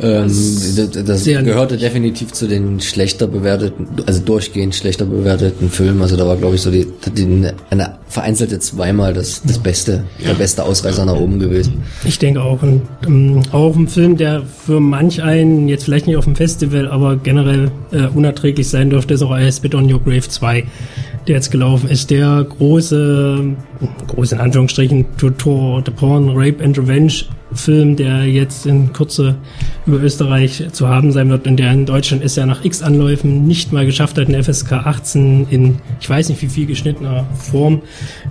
Ähm, 0.00 0.26
das 0.26 0.90
das 1.04 1.24
gehörte 1.24 1.76
definitiv 1.76 2.32
zu 2.32 2.46
den 2.46 2.80
schlechter 2.80 3.26
bewerteten, 3.26 3.88
also 4.06 4.20
durchgehend 4.20 4.74
schlechter 4.76 5.04
bewerteten 5.04 5.70
Filmen. 5.70 6.00
Also 6.00 6.16
da 6.16 6.26
war, 6.26 6.36
glaube 6.36 6.54
ich, 6.54 6.60
so 6.60 6.70
die, 6.70 6.86
die 7.16 7.48
eine 7.70 7.98
vereinzelte 8.06 8.60
zweimal 8.60 9.12
das, 9.12 9.42
das 9.42 9.58
Beste, 9.58 10.04
ja. 10.20 10.28
der 10.28 10.34
beste 10.34 10.62
Ausreißer 10.62 11.04
nach 11.04 11.16
oben 11.16 11.40
gewesen. 11.40 11.82
Ich 12.04 12.20
denke 12.20 12.40
auch. 12.42 12.62
Und, 12.62 12.82
ähm, 13.06 13.42
auch 13.50 13.74
ein 13.74 13.88
Film, 13.88 14.16
der 14.16 14.42
für 14.42 14.78
manch 14.78 15.22
einen, 15.22 15.68
jetzt 15.68 15.84
vielleicht 15.84 16.06
nicht 16.06 16.16
auf 16.16 16.24
dem 16.24 16.36
Festival, 16.36 16.88
aber 16.88 17.16
generell 17.16 17.72
äh, 17.90 18.06
unerträglich 18.06 18.68
sein 18.68 18.90
dürfte, 18.90 19.14
ist 19.14 19.22
auch 19.22 19.36
I 19.36 19.50
Spit 19.50 19.74
on 19.74 19.92
Your 19.92 20.00
Grave 20.00 20.28
2 20.28 20.64
der 21.28 21.36
jetzt 21.36 21.47
gelaufen 21.50 21.88
ist, 21.88 22.10
der 22.10 22.46
große, 22.48 23.56
große 24.06 24.34
in 24.34 24.40
Anführungsstrichen, 24.40 25.06
Tour 25.16 25.82
de 25.82 25.94
Porn, 25.94 26.30
Rape 26.30 26.62
and 26.62 26.78
Revenge 26.78 27.24
Film, 27.52 27.96
der 27.96 28.24
jetzt 28.26 28.66
in 28.66 28.92
Kürze 28.92 29.36
über 29.86 30.02
Österreich 30.02 30.64
zu 30.72 30.88
haben 30.88 31.12
sein 31.12 31.30
wird 31.30 31.46
und 31.46 31.56
der 31.56 31.72
in 31.72 31.86
Deutschland 31.86 32.22
ist 32.22 32.36
ja 32.36 32.44
nach 32.44 32.64
x 32.64 32.82
Anläufen 32.82 33.46
nicht 33.46 33.72
mal 33.72 33.86
geschafft 33.86 34.18
hat, 34.18 34.28
eine 34.28 34.42
FSK 34.42 34.72
18 34.72 35.46
in, 35.48 35.78
ich 36.00 36.08
weiß 36.08 36.28
nicht 36.28 36.42
wie 36.42 36.48
viel 36.48 36.66
geschnittener 36.66 37.26
Form 37.34 37.80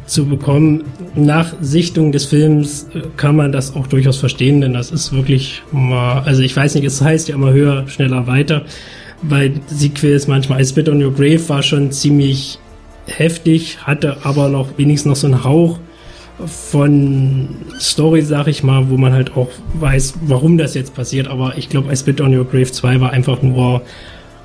zu 0.06 0.27
bekommen. 0.27 0.84
Nach 1.15 1.56
Sichtung 1.61 2.11
des 2.11 2.26
Films 2.26 2.88
äh, 2.94 3.02
kann 3.18 3.35
man 3.35 3.52
das 3.52 3.76
auch 3.76 3.88
durchaus 3.88 4.18
verstehen, 4.18 4.61
denn 4.61 4.73
das 4.73 4.91
ist 4.91 5.11
wirklich 5.11 5.64
mal, 5.72 6.22
also 6.22 6.41
ich 6.44 6.56
weiß 6.56 6.76
nicht, 6.76 6.85
es 6.85 7.02
heißt 7.02 7.27
ja 7.27 7.35
immer 7.35 7.52
höher, 7.52 7.88
schneller, 7.88 8.27
weiter. 8.27 8.64
Bei 9.23 9.52
Sequels 9.65 10.27
manchmal, 10.27 10.61
I 10.61 10.65
Spit 10.65 10.89
on 10.89 11.03
Your 11.03 11.11
Grave 11.11 11.41
war 11.49 11.64
schon 11.64 11.91
ziemlich 11.91 12.60
heftig, 13.08 13.80
hatte 13.84 14.18
aber 14.24 14.50
noch 14.50 14.78
wenigstens 14.78 15.10
noch 15.10 15.16
so 15.16 15.28
einen 15.28 15.44
Hauch 15.44 15.80
von 16.46 17.50
Story, 17.80 18.22
sag 18.22 18.48
ich 18.48 18.64
mal, 18.64 18.90
wo 18.90 18.98
man 18.98 19.14
halt 19.14 19.36
auch 19.36 19.50
weiß, 19.74 20.16
warum 20.28 20.58
das 20.58 20.76
jetzt 20.76 20.94
passiert. 20.94 21.28
Aber 21.28 21.58
ich 21.58 21.70
glaube, 21.70 21.92
I 21.92 21.96
Spit 21.96 22.22
on 22.22 22.38
Your 22.38 22.46
Grave 22.46 22.72
2 22.72 23.02
war 23.02 23.12
einfach 23.12 23.42
nur 23.42 23.82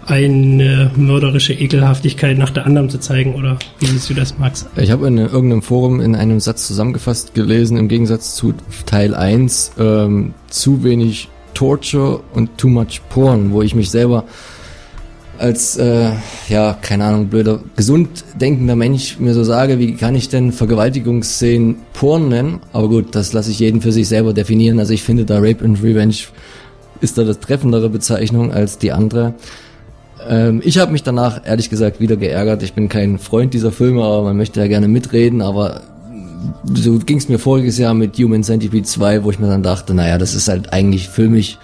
eine 0.07 0.91
mörderische 0.97 1.53
Ekelhaftigkeit 1.53 2.37
nach 2.37 2.51
der 2.51 2.67
anderen 2.67 2.91
zu 2.91 2.99
zeigen, 2.99 3.35
oder 3.35 3.59
wie 3.79 3.87
siehst 3.87 4.11
du 4.11 4.15
das, 4.15 4.37
Max? 4.39 4.67
Ich 4.77 4.91
habe 4.91 5.07
in 5.07 5.19
irgendeinem 5.19 5.63
Forum 5.63 6.01
in 6.01 6.17
einem 6.17 6.41
Satz 6.41 6.67
zusammengefasst 6.67 7.35
gelesen, 7.35 7.77
im 7.77 7.89
Gegensatz 7.89 8.35
zu 8.35 8.55
Teil 8.87 9.15
1, 9.15 9.73
ähm, 9.79 10.35
zu 10.49 10.83
wenig 10.83 11.29
Torture 11.55 12.21
und 12.35 12.59
too 12.59 12.69
much 12.69 13.01
Porn, 13.11 13.53
wo 13.53 13.63
ich 13.63 13.75
mich 13.75 13.91
selber 13.91 14.25
als, 15.39 15.77
äh, 15.77 16.11
ja, 16.49 16.77
keine 16.81 17.05
Ahnung, 17.05 17.29
blöder, 17.29 17.61
gesund 17.77 18.25
denkender 18.41 18.77
Mensch 18.77 19.19
mir 19.19 19.35
so 19.35 19.45
sage, 19.45 19.79
wie 19.79 19.95
kann 19.95 20.15
ich 20.15 20.29
denn 20.29 20.53
Vergewaltigungsszenen 20.53 21.77
Porn 21.93 22.29
nennen? 22.29 22.61
Aber 22.73 22.89
gut, 22.89 23.15
das 23.15 23.33
lasse 23.33 23.51
ich 23.51 23.59
jeden 23.59 23.81
für 23.81 23.93
sich 23.93 24.09
selber 24.09 24.33
definieren. 24.33 24.79
Also 24.79 24.93
ich 24.93 25.03
finde 25.03 25.25
da 25.25 25.39
Rape 25.39 25.65
and 25.65 25.83
Revenge 25.83 26.17
ist 27.01 27.19
da 27.19 27.25
das 27.25 27.41
treffendere 27.41 27.89
Bezeichnung 27.89 28.53
als 28.53 28.79
die 28.79 28.93
andere. 28.93 29.35
Ähm, 30.29 30.63
ich 30.65 30.79
habe 30.79 30.93
mich 30.93 31.03
danach 31.03 31.45
ehrlich 31.45 31.69
gesagt 31.71 32.01
wieder 32.01 32.17
geärgert. 32.17 32.63
Ich 32.63 32.75
bin 32.75 32.89
kein 32.89 33.19
Freund 33.19 33.55
dieser 33.55 33.73
Filme, 33.73 34.05
aber 34.05 34.23
man 34.23 34.37
möchte 34.37 34.61
ja 34.61 34.69
gerne 34.69 34.89
mitreden, 34.89 35.43
aber 35.43 35.83
so 36.65 36.99
ging 36.99 37.19
es 37.19 37.29
mir 37.29 37.39
voriges 37.39 37.79
Jahr 37.79 37.95
mit 37.95 38.17
Human 38.19 38.43
Centipede 38.43 38.87
2, 38.87 39.25
wo 39.25 39.31
ich 39.31 39.39
mir 39.39 39.49
dann 39.49 39.63
dachte, 39.63 39.95
naja, 39.95 40.19
das 40.19 40.35
ist 40.35 40.49
halt 40.49 40.73
eigentlich 40.73 41.09
filmisch 41.09 41.59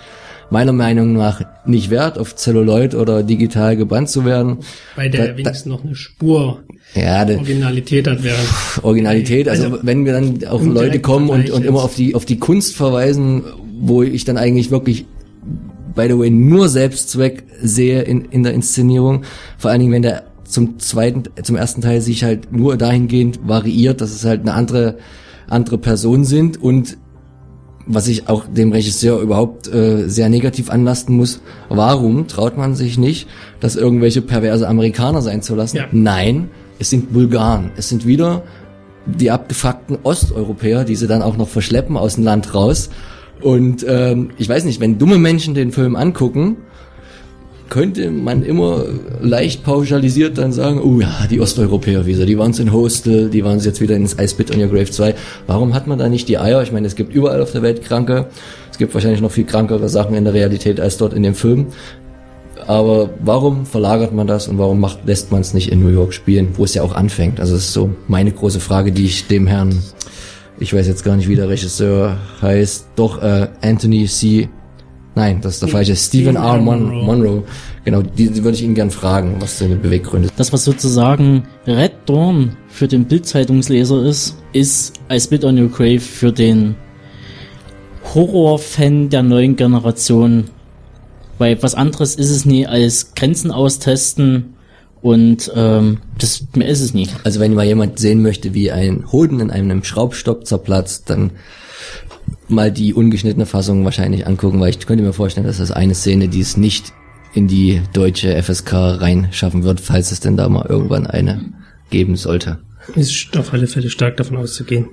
meiner 0.51 0.73
Meinung 0.73 1.13
nach 1.13 1.43
nicht 1.69 1.91
wert, 1.91 2.19
auf 2.19 2.37
Celluloid 2.37 2.95
oder 2.95 3.23
digital 3.23 3.77
gebannt 3.77 4.09
zu 4.09 4.25
werden. 4.25 4.59
Bei 4.97 5.09
der 5.09 5.29
da, 5.29 5.37
wenigstens 5.37 5.65
da, 5.65 5.71
noch 5.71 5.85
eine 5.85 5.95
Spur 5.95 6.63
ja, 6.95 7.25
de, 7.25 7.37
Originalität 7.37 8.07
hat 8.09 8.23
wäre. 8.23 8.39
Originalität, 8.83 9.49
also, 9.49 9.65
also, 9.65 9.79
wenn 9.83 10.05
wir 10.05 10.13
dann 10.13 10.45
auch 10.47 10.63
Leute 10.63 11.01
kommen 11.01 11.29
und, 11.29 11.51
und 11.51 11.65
immer 11.65 11.83
auf 11.83 11.95
die, 11.95 12.15
auf 12.15 12.25
die 12.25 12.39
Kunst 12.39 12.75
verweisen, 12.75 13.45
wo 13.81 14.03
ich 14.03 14.25
dann 14.25 14.37
eigentlich 14.37 14.71
wirklich 14.71 15.07
by 15.95 16.07
the 16.09 16.17
way, 16.17 16.31
nur 16.31 16.69
Selbstzweck 16.69 17.43
sehe 17.61 18.03
in, 18.03 18.27
in 18.27 18.45
der 18.45 18.55
Inszenierung. 18.55 19.25
Vor 19.57 19.73
allen 19.73 19.81
Dingen, 19.81 19.93
wenn 19.93 20.03
der 20.03 20.25
zum 20.45 20.79
zweiten, 20.79 21.25
zum 21.43 21.57
ersten 21.57 21.81
Teil 21.81 22.01
sich 22.01 22.23
halt 22.23 22.53
nur 22.53 22.77
dahingehend 22.77 23.41
variiert, 23.47 24.01
dass 24.01 24.13
es 24.13 24.25
halt 24.25 24.43
eine 24.43 24.55
andere, 24.55 24.99
andere 25.49 25.77
Person 25.77 26.25
sind 26.25 26.63
und 26.63 26.97
was 27.89 28.07
ich 28.07 28.29
auch 28.29 28.45
dem 28.47 28.71
Regisseur 28.71 29.21
überhaupt 29.21 29.67
äh, 29.73 30.09
sehr 30.09 30.29
negativ 30.29 30.71
anlasten 30.71 31.17
muss. 31.17 31.41
Warum 31.71 32.29
traut 32.29 32.57
man 32.57 32.75
sich 32.75 32.99
nicht, 32.99 33.27
das 33.61 33.77
irgendwelche 33.77 34.21
perverse 34.21 34.69
Amerikaner 34.69 35.23
sein 35.23 35.43
zu 35.43 35.55
lassen? 35.55 35.79
Ja. 35.79 35.87
Nein, 35.91 36.51
es 36.79 36.91
sind 36.91 37.13
Bulgaren. 37.13 37.71
Es 37.77 37.89
sind 37.89 38.07
wieder 38.07 38.43
die 39.07 39.31
abgefuckten 39.31 39.99
Osteuropäer, 40.03 40.85
die 40.85 40.97
sie 40.97 41.07
dann 41.07 41.23
auch 41.23 41.39
noch 41.39 41.49
verschleppen 41.49 41.97
aus 41.97 42.17
dem 42.17 42.25
Land 42.25 42.55
raus. 42.55 42.91
Und 43.41 43.85
ähm, 43.89 44.31
ich 44.37 44.49
weiß 44.49 44.65
nicht, 44.65 44.81
wenn 44.81 44.99
dumme 44.99 45.17
Menschen 45.17 45.55
den 45.55 45.73
Film 45.73 45.97
angucken, 45.97 46.59
könnte 47.69 48.11
man 48.11 48.43
immer 48.43 48.85
leicht 49.21 49.63
pauschalisiert 49.65 50.39
dann 50.39 50.53
sagen, 50.53 50.81
oh 50.81 51.01
ja, 51.01 51.27
die 51.31 51.41
Osteuropäer 51.41 52.07
wieder, 52.07 52.27
die 52.27 52.39
waren 52.39 52.53
es 52.53 52.59
in 52.59 52.73
Hostel, 52.73 53.29
die 53.29 53.45
waren 53.45 53.59
jetzt 53.59 53.81
wieder 53.81 53.97
ins 53.97 54.15
Ice 54.19 54.35
Pit 54.35 54.55
on 54.55 54.61
Your 54.61 54.69
Grave 54.69 54.91
2. 54.91 55.15
Warum 55.47 55.75
hat 55.75 55.87
man 55.87 55.99
da 55.99 56.09
nicht 56.09 56.29
die 56.29 56.39
Eier? 56.39 56.63
Ich 56.63 56.73
meine, 56.73 56.87
es 56.87 56.97
gibt 56.97 57.15
überall 57.15 57.41
auf 57.43 57.53
der 57.53 57.63
Welt 57.63 57.83
Kranke. 57.83 58.27
Es 58.71 58.79
gibt 58.79 58.95
wahrscheinlich 58.95 59.21
noch 59.21 59.31
viel 59.31 59.45
krankere 59.45 59.89
Sachen 59.89 60.15
in 60.15 60.25
der 60.25 60.35
Realität 60.35 60.81
als 60.81 60.97
dort 60.97 61.13
in 61.13 61.23
dem 61.23 61.35
Film. 61.35 61.67
Aber 62.67 63.11
warum 63.21 63.65
verlagert 63.65 64.13
man 64.13 64.27
das 64.27 64.47
und 64.47 64.59
warum 64.59 64.79
macht, 64.81 65.07
lässt 65.07 65.33
man 65.33 65.41
es 65.41 65.55
nicht 65.55 65.73
in 65.73 65.81
New 65.81 65.89
York 65.89 66.13
spielen, 66.13 66.51
wo 66.57 66.65
es 66.65 66.75
ja 66.75 66.83
auch 66.83 66.95
anfängt? 66.95 67.41
Also 67.41 67.55
das 67.55 67.65
ist 67.65 67.73
so 67.73 67.91
meine 68.09 68.31
große 68.31 68.61
Frage, 68.61 68.93
die 68.93 69.07
ich 69.07 69.27
dem 69.27 69.47
Herrn, 69.47 69.83
ich 70.59 70.75
weiß 70.75 70.87
jetzt 70.87 71.05
gar 71.05 71.17
nicht, 71.17 71.29
wie 71.29 71.37
der 71.37 71.49
Regisseur 71.49 72.19
heißt, 72.43 72.89
doch 72.97 73.23
äh, 73.23 73.49
Anthony 73.63 74.07
C. 74.07 74.49
Nein, 75.15 75.41
das 75.41 75.55
ist 75.55 75.63
der 75.63 75.69
falsche. 75.69 75.97
Stephen 75.97 76.37
R. 76.37 76.59
Mon 76.59 77.05
Monroe. 77.05 77.43
Genau, 77.85 78.03
die, 78.03 78.31
die 78.31 78.45
würde 78.45 78.57
ich 78.57 78.63
Ihnen 78.63 78.75
gern 78.75 78.91
fragen, 78.91 79.37
was 79.41 79.59
seine 79.59 79.77
Beweggründe 79.77 80.29
Das, 80.37 80.53
was 80.53 80.65
sozusagen 80.65 81.45
Red 81.67 81.93
Dawn 82.07 82.57
für 82.69 82.87
den 82.87 83.05
Bildzeitungsleser 83.07 84.05
ist, 84.05 84.37
ist 84.53 84.95
I 85.11 85.19
Spit 85.19 85.45
on 85.45 85.59
Your 85.59 85.71
Grave 85.71 86.01
für 86.01 86.33
den 86.33 86.77
Horrorfan 88.15 89.09
der 89.09 89.23
neuen 89.23 89.57
Generation. 89.57 90.45
Weil 91.39 91.63
was 91.63 91.75
anderes 91.75 92.15
ist 92.15 92.31
es 92.31 92.45
nie 92.45 92.67
als 92.67 93.15
Grenzen 93.15 93.51
austesten 93.51 94.55
und 95.01 95.53
ähm, 95.55 95.99
das 96.19 96.45
mehr 96.55 96.69
ist 96.69 96.81
es 96.81 96.95
nie. 96.95 97.09
Also 97.25 97.41
wenn 97.41 97.55
mal 97.55 97.65
jemand 97.65 97.99
sehen 97.99 98.23
möchte, 98.23 98.55
wie 98.55 98.73
ein 98.73 99.11
Hoden 99.13 99.41
in 99.41 99.51
einem 99.51 99.85
Schraubstock 99.85 100.47
zerplatzt, 100.47 101.09
dann 101.11 101.31
mal 102.49 102.73
die 102.73 102.95
ungeschnittene 102.95 103.47
Fassung 103.47 103.85
wahrscheinlich 103.85 104.27
angucken, 104.27 104.61
weil 104.61 104.71
ich 104.71 104.79
könnte 104.87 105.05
mir 105.05 105.13
vorstellen, 105.13 105.47
dass 105.47 105.59
das 105.59 105.71
eine 105.71 105.95
Szene, 105.95 106.29
die 106.29 106.41
es 106.41 106.57
nicht 106.57 106.93
in 107.35 107.47
die 107.47 107.83
deutsche 107.93 108.43
FSK 108.43 108.73
reinschaffen 108.73 109.63
wird, 109.63 109.81
falls 109.81 110.13
es 110.13 110.21
denn 110.21 110.37
da 110.37 110.49
mal 110.49 110.67
irgendwann 110.69 111.07
eine 111.07 111.53
geben 111.91 112.17
sollte. 112.17 112.59
Ist 112.95 113.37
auf 113.37 113.53
alle 113.53 113.67
Fälle 113.67 113.91
stark 113.91 114.17
davon 114.17 114.39
auszugehen. 114.39 114.87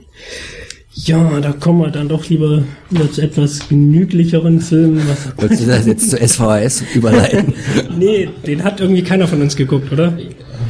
Ja, 0.93 1.41
da 1.41 1.51
kommen 1.51 1.81
wir 1.81 1.91
dann 1.91 2.07
doch 2.07 2.29
lieber 2.29 2.63
wieder 2.89 3.11
zu 3.11 3.21
etwas 3.21 3.67
genüglicheren 3.67 4.61
Filmen. 4.61 5.01
Wolltest 5.35 5.63
du 5.63 5.65
das 5.65 5.85
jetzt 5.85 6.09
zu 6.09 6.17
SVHS 6.17 6.83
überleiten? 6.93 7.53
nee, 7.97 8.29
den 8.47 8.63
hat 8.63 8.79
irgendwie 8.79 9.03
keiner 9.03 9.27
von 9.27 9.41
uns 9.41 9.57
geguckt, 9.57 9.91
oder? 9.91 10.17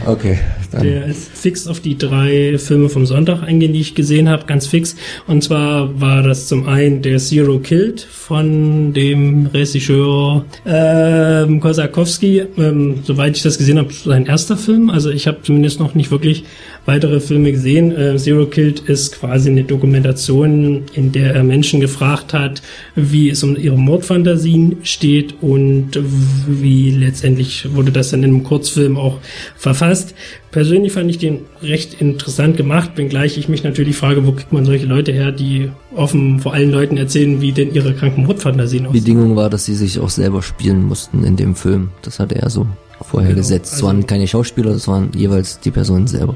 Okay, 0.07 0.39
dann. 0.69 0.83
Der 0.83 1.05
ist 1.05 1.29
fix 1.35 1.67
auf 1.67 1.79
die 1.79 1.97
drei 1.97 2.57
Filme 2.57 2.89
vom 2.89 3.05
Sonntag 3.05 3.43
eingehen, 3.43 3.73
die 3.73 3.81
ich 3.81 3.95
gesehen 3.95 4.29
habe, 4.29 4.45
ganz 4.45 4.67
fix. 4.67 4.95
Und 5.27 5.43
zwar 5.43 5.99
war 5.99 6.23
das 6.23 6.47
zum 6.47 6.67
einen 6.67 7.01
der 7.01 7.17
Zero 7.17 7.59
Killed 7.59 8.01
von 8.01 8.93
dem 8.93 9.47
Regisseur 9.47 10.45
ähm, 10.65 11.59
Kosakowski. 11.59 12.43
Ähm, 12.57 12.99
soweit 13.03 13.37
ich 13.37 13.43
das 13.43 13.57
gesehen 13.57 13.77
habe, 13.77 13.93
sein 13.93 14.25
erster 14.25 14.57
Film. 14.57 14.89
Also 14.89 15.09
ich 15.09 15.27
habe 15.27 15.39
zumindest 15.43 15.79
noch 15.79 15.95
nicht 15.95 16.11
wirklich 16.11 16.43
weitere 16.85 17.19
Filme 17.19 17.51
gesehen. 17.51 17.95
Äh, 17.95 18.17
Zero 18.17 18.45
Killed 18.45 18.81
ist 18.81 19.19
quasi 19.19 19.49
eine 19.49 19.63
Dokumentation, 19.63 20.83
in 20.93 21.11
der 21.11 21.33
er 21.33 21.43
Menschen 21.43 21.79
gefragt 21.79 22.33
hat, 22.33 22.61
wie 22.95 23.29
es 23.29 23.43
um 23.43 23.55
ihre 23.55 23.77
Mordfantasien 23.77 24.77
steht 24.83 25.35
und 25.41 25.99
wie 26.47 26.91
letztendlich 26.91 27.73
wurde 27.73 27.91
das 27.91 28.11
dann 28.11 28.23
in 28.23 28.31
einem 28.31 28.43
Kurzfilm 28.43 28.97
auch 28.97 29.19
verfasst. 29.55 30.13
Persönlich 30.51 30.93
fand 30.93 31.09
ich 31.09 31.17
den 31.17 31.39
recht 31.61 31.99
interessant 31.99 32.55
gemacht, 32.55 32.91
wenngleich 32.95 33.37
ich 33.37 33.49
mich 33.49 33.63
natürlich 33.63 33.97
frage, 33.97 34.25
wo 34.25 34.31
kriegt 34.31 34.53
man 34.53 34.63
solche 34.63 34.85
Leute 34.85 35.11
her, 35.11 35.31
die 35.31 35.69
offen 35.93 36.39
vor 36.39 36.53
allen 36.53 36.71
Leuten 36.71 36.95
erzählen, 36.95 37.41
wie 37.41 37.51
denn 37.51 37.73
ihre 37.73 37.93
kranken 37.93 38.25
Mordfantasien 38.25 38.85
aussehen. 38.85 39.03
Bedingung 39.03 39.35
war, 39.35 39.49
dass 39.49 39.65
sie 39.65 39.75
sich 39.75 39.99
auch 39.99 40.09
selber 40.09 40.41
spielen 40.41 40.83
mussten 40.83 41.25
in 41.25 41.35
dem 41.35 41.55
Film. 41.55 41.89
Das 42.03 42.19
hatte 42.19 42.35
er 42.35 42.49
so 42.49 42.67
vorher 43.01 43.29
Genau, 43.29 43.41
gesetzt. 43.41 43.67
Es 43.67 43.73
also- 43.73 43.87
waren 43.87 44.07
keine 44.07 44.27
Schauspieler, 44.27 44.71
das 44.73 44.87
waren 44.87 45.09
jeweils 45.15 45.59
die 45.59 45.71
Personen 45.71 46.07
selber. 46.07 46.35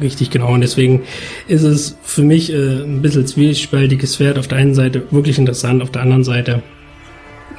Richtig, 0.00 0.30
genau. 0.30 0.52
Und 0.52 0.60
deswegen 0.60 1.02
ist 1.48 1.62
es 1.62 1.96
für 2.02 2.22
mich 2.22 2.52
äh, 2.52 2.82
ein 2.82 3.02
bisschen 3.02 3.26
zwiespältiges 3.26 4.16
Pferd. 4.16 4.38
Auf 4.38 4.48
der 4.48 4.58
einen 4.58 4.74
Seite 4.74 5.02
wirklich 5.10 5.38
interessant, 5.38 5.82
auf 5.82 5.90
der 5.90 6.02
anderen 6.02 6.24
Seite 6.24 6.62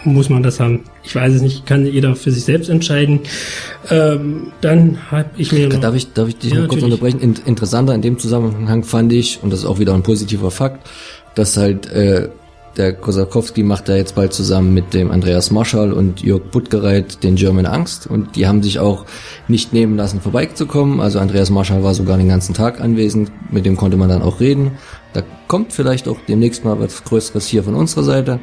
muss 0.04 0.30
man 0.30 0.44
das 0.44 0.60
haben. 0.60 0.82
Ich 1.04 1.16
weiß 1.16 1.34
es 1.34 1.42
nicht, 1.42 1.66
kann 1.66 1.86
jeder 1.86 2.16
für 2.16 2.30
sich 2.32 2.44
selbst 2.44 2.70
entscheiden. 2.70 3.22
Ähm, 3.90 4.52
dann 4.62 5.00
habe 5.10 5.30
ich 5.38 5.52
mir 5.52 5.68
noch, 5.68 5.80
Darf 5.80 5.96
ich, 5.96 6.14
darf 6.14 6.28
ich 6.28 6.38
dich 6.38 6.54
Ja, 6.54 6.62
noch 6.62 6.68
kurz 6.68 6.84
unterbrechen? 6.84 7.20
In, 7.22 7.36
interessanter 7.46 7.96
in 7.96 8.02
dem 8.04 8.20
Zusammenhang 8.20 8.84
fand 8.84 9.12
ich, 9.14 9.40
und 9.42 9.52
das 9.52 9.60
ist 9.62 9.66
auch 9.66 9.80
wieder 9.80 9.94
ein 9.96 10.04
positiver 10.04 10.52
Fakt, 10.52 10.88
dass 11.34 11.58
halt 11.58 11.88
äh, 11.88 12.30
der 12.78 12.94
Kosakowski 12.94 13.64
macht 13.64 13.88
da 13.88 13.96
jetzt 13.96 14.16
bald 14.16 14.34
zusammen 14.34 14.74
mit 14.74 14.94
dem 14.94 15.12
Andreas 15.12 15.52
Marschall 15.52 15.94
und 15.94 16.22
Jörg 16.22 16.44
Buttgereit 16.52 17.24
den 17.24 17.36
German 17.36 17.66
Angst 17.66 18.08
und 18.08 18.36
die 18.36 18.48
haben 18.48 18.62
sich 18.64 18.80
auch 18.80 19.06
nicht 19.48 19.74
nehmen 19.74 19.96
lassen 19.98 20.22
vorbeizukommen. 20.22 21.00
Also 21.00 21.20
Andreas 21.20 21.50
Marschall 21.50 21.84
war 21.84 21.94
sogar 21.94 22.18
den 22.18 22.30
ganzen 22.30 22.54
Tag 22.54 22.82
anwesend, 22.82 23.32
mit 23.52 23.66
dem 23.66 23.78
konnte 23.78 23.98
man 23.98 24.10
dann 24.10 24.22
auch 24.22 24.40
reden. 24.40 24.72
Da 25.14 25.24
kommt 25.48 25.74
vielleicht 25.74 26.08
auch 26.08 26.18
demnächst 26.28 26.66
mal 26.66 26.80
was 26.80 27.04
Größeres 27.04 27.48
hier 27.48 27.64
von 27.64 27.76
unserer 27.76 28.04
Seite. 28.04 28.40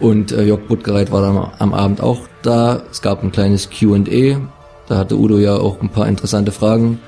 Und 0.00 0.32
äh, 0.32 0.44
Jörg 0.44 0.66
Buttgereit 0.68 1.10
war 1.10 1.22
dann 1.22 1.50
am 1.58 1.74
Abend 1.74 2.00
auch 2.00 2.20
da. 2.42 2.82
Es 2.90 3.02
gab 3.02 3.22
ein 3.22 3.32
kleines 3.32 3.68
Q&A. 3.70 4.40
Da 4.86 4.96
hatte 4.96 5.16
Udo 5.18 5.38
ja 5.38 5.56
auch 5.56 5.80
ein 5.80 5.88
paar 5.88 6.06
interessante 6.06 6.52
Fragen 6.52 7.00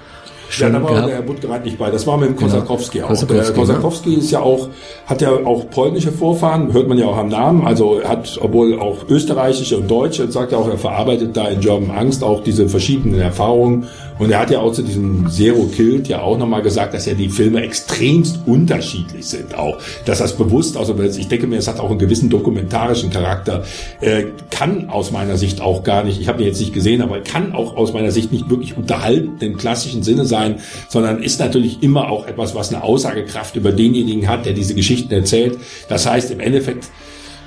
Ja, 0.49 0.53
schon 0.53 0.73
da 0.73 0.83
war 0.83 0.91
gehabt. 0.93 1.09
der 1.09 1.23
Budgereit 1.23 1.65
nicht 1.65 1.79
bei. 1.79 1.91
Das 1.91 2.07
war 2.07 2.17
mit 2.17 2.29
dem 2.29 2.37
Genau. 2.37 2.51
Kosakowski 2.51 3.03
auch. 3.03 3.09
Kosakowski, 3.09 3.45
der 3.47 3.53
Kosakowski 3.55 4.15
ist 4.15 4.31
ja 4.31 4.41
auch, 4.41 4.69
hat 5.07 5.21
ja 5.21 5.31
auch 5.45 5.69
polnische 5.71 6.13
Vorfahren, 6.13 6.73
hört 6.73 6.89
man 6.89 6.99
ja 6.99 7.07
auch 7.07 7.17
am 7.17 7.29
Namen. 7.29 7.67
Also 7.67 8.01
hat, 8.05 8.39
obwohl 8.41 8.79
auch 8.79 8.99
österreichische 9.09 9.77
und 9.79 9.91
deutsche, 9.91 10.31
sagt 10.31 10.53
er 10.53 10.59
auch, 10.59 10.69
er 10.69 10.79
verarbeitet 10.79 11.37
da 11.37 11.49
in 11.49 11.61
German 11.61 11.91
Angst 11.97 12.23
auch 12.23 12.43
diese 12.43 12.69
verschiedenen 12.69 13.21
Erfahrungen. 13.21 13.89
Und 14.19 14.31
er 14.31 14.41
hat 14.41 14.51
ja 14.51 14.61
auch 14.61 14.73
zu 14.73 14.83
diesem 14.83 15.29
Zero 15.31 15.65
Killed 15.65 16.09
ja 16.09 16.23
auch 16.23 16.39
nochmal 16.39 16.63
gesagt, 16.63 16.95
dass 16.95 17.07
ja 17.07 17.15
die 17.15 17.29
Filme 17.29 17.63
extremst 17.63 18.41
unterschiedlich 18.47 19.27
sind 19.27 19.55
auch. 19.55 19.79
Dass 20.05 20.19
das 20.19 20.37
bewusst, 20.37 20.77
also 20.77 20.99
ich 20.99 21.29
denke 21.29 21.47
mir, 21.47 21.59
es 21.59 21.69
hat 21.69 21.81
auch 21.81 21.91
einen 21.91 21.99
gewissen 21.99 22.31
dokumentarischen 22.31 23.11
Charakter, 23.11 23.65
äh, 24.01 24.25
kann 24.51 24.89
aus 24.89 25.11
meiner 25.11 25.37
Sicht 25.37 25.61
auch 25.61 25.85
gar 25.85 26.03
nicht, 26.03 26.21
ich 26.21 26.29
habe 26.29 26.43
ihn 26.43 26.49
jetzt 26.49 26.61
nicht 26.61 26.73
gesehen, 26.73 27.03
aber 27.03 27.21
kann 27.21 27.53
auch 27.53 27.77
aus 27.77 27.93
meiner 27.93 28.11
Sicht 28.11 28.33
nicht 28.33 28.49
wirklich 28.49 28.77
unterhalten 28.77 29.37
im 29.41 29.57
klassischen 29.57 30.03
Sinne 30.03 30.25
sein, 30.25 30.61
sondern 30.89 31.23
ist 31.23 31.39
natürlich 31.39 31.83
immer 31.83 32.11
auch 32.11 32.27
etwas, 32.27 32.55
was 32.55 32.73
eine 32.73 32.83
Aussagekraft 32.83 33.57
über 33.57 33.73
denjenigen 33.73 34.29
hat, 34.29 34.47
der 34.47 34.55
diese 34.55 34.75
Geschichten 34.75 35.13
erzählt. 35.13 35.59
Das 35.89 36.07
heißt, 36.07 36.31
im 36.31 36.41
Endeffekt 36.41 36.89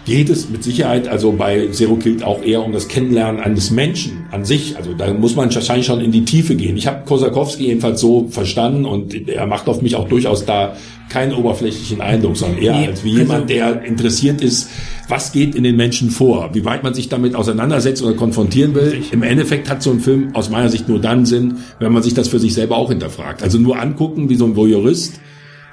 geht 0.09 0.29
es 0.31 0.49
mit 0.49 0.63
Sicherheit, 0.63 1.07
also 1.07 1.31
bei 1.33 1.67
Zero 1.67 1.95
Killed 1.95 2.23
auch 2.23 2.41
eher 2.41 2.65
um 2.65 2.71
das 2.71 2.87
Kennenlernen 2.87 3.39
eines 3.39 3.69
Menschen 3.69 4.25
an 4.31 4.43
sich. 4.43 4.75
Also 4.75 4.95
da 4.95 5.13
muss 5.13 5.35
man 5.35 5.53
wahrscheinlich 5.53 5.85
schon 5.85 6.01
in 6.01 6.11
die 6.11 6.25
Tiefe 6.25 6.55
gehen. 6.55 6.77
Ich 6.77 6.87
habe 6.87 7.05
Kosakowski 7.05 7.67
jedenfalls 7.67 8.01
so 8.01 8.27
verstanden 8.27 8.85
und 8.85 9.29
er 9.29 9.45
macht 9.45 9.67
auf 9.67 9.83
mich 9.83 9.95
auch 9.95 10.09
durchaus 10.09 10.45
da 10.45 10.75
keinen 11.09 11.33
oberflächlichen 11.33 12.01
Eindruck, 12.01 12.37
sondern 12.37 12.57
eher 12.57 12.73
als 12.73 13.03
wie 13.03 13.09
also- 13.09 13.21
jemand, 13.21 13.49
der 13.51 13.83
interessiert 13.83 14.41
ist, 14.41 14.71
was 15.07 15.31
geht 15.31 15.53
in 15.53 15.63
den 15.63 15.75
Menschen 15.75 16.09
vor, 16.09 16.49
wie 16.53 16.65
weit 16.65 16.81
man 16.81 16.95
sich 16.95 17.07
damit 17.09 17.35
auseinandersetzt 17.35 18.01
oder 18.01 18.15
konfrontieren 18.15 18.73
will. 18.73 19.03
Im 19.11 19.21
Endeffekt 19.21 19.69
hat 19.69 19.83
so 19.83 19.91
ein 19.91 19.99
Film 19.99 20.31
aus 20.33 20.49
meiner 20.49 20.69
Sicht 20.69 20.89
nur 20.89 20.99
dann 20.99 21.27
Sinn, 21.27 21.57
wenn 21.77 21.93
man 21.93 22.01
sich 22.01 22.15
das 22.15 22.29
für 22.29 22.39
sich 22.39 22.55
selber 22.55 22.77
auch 22.77 22.89
hinterfragt. 22.89 23.43
Also 23.43 23.59
nur 23.59 23.79
angucken 23.79 24.27
wie 24.27 24.35
so 24.35 24.45
ein 24.45 24.55
Voyeurist, 24.55 25.19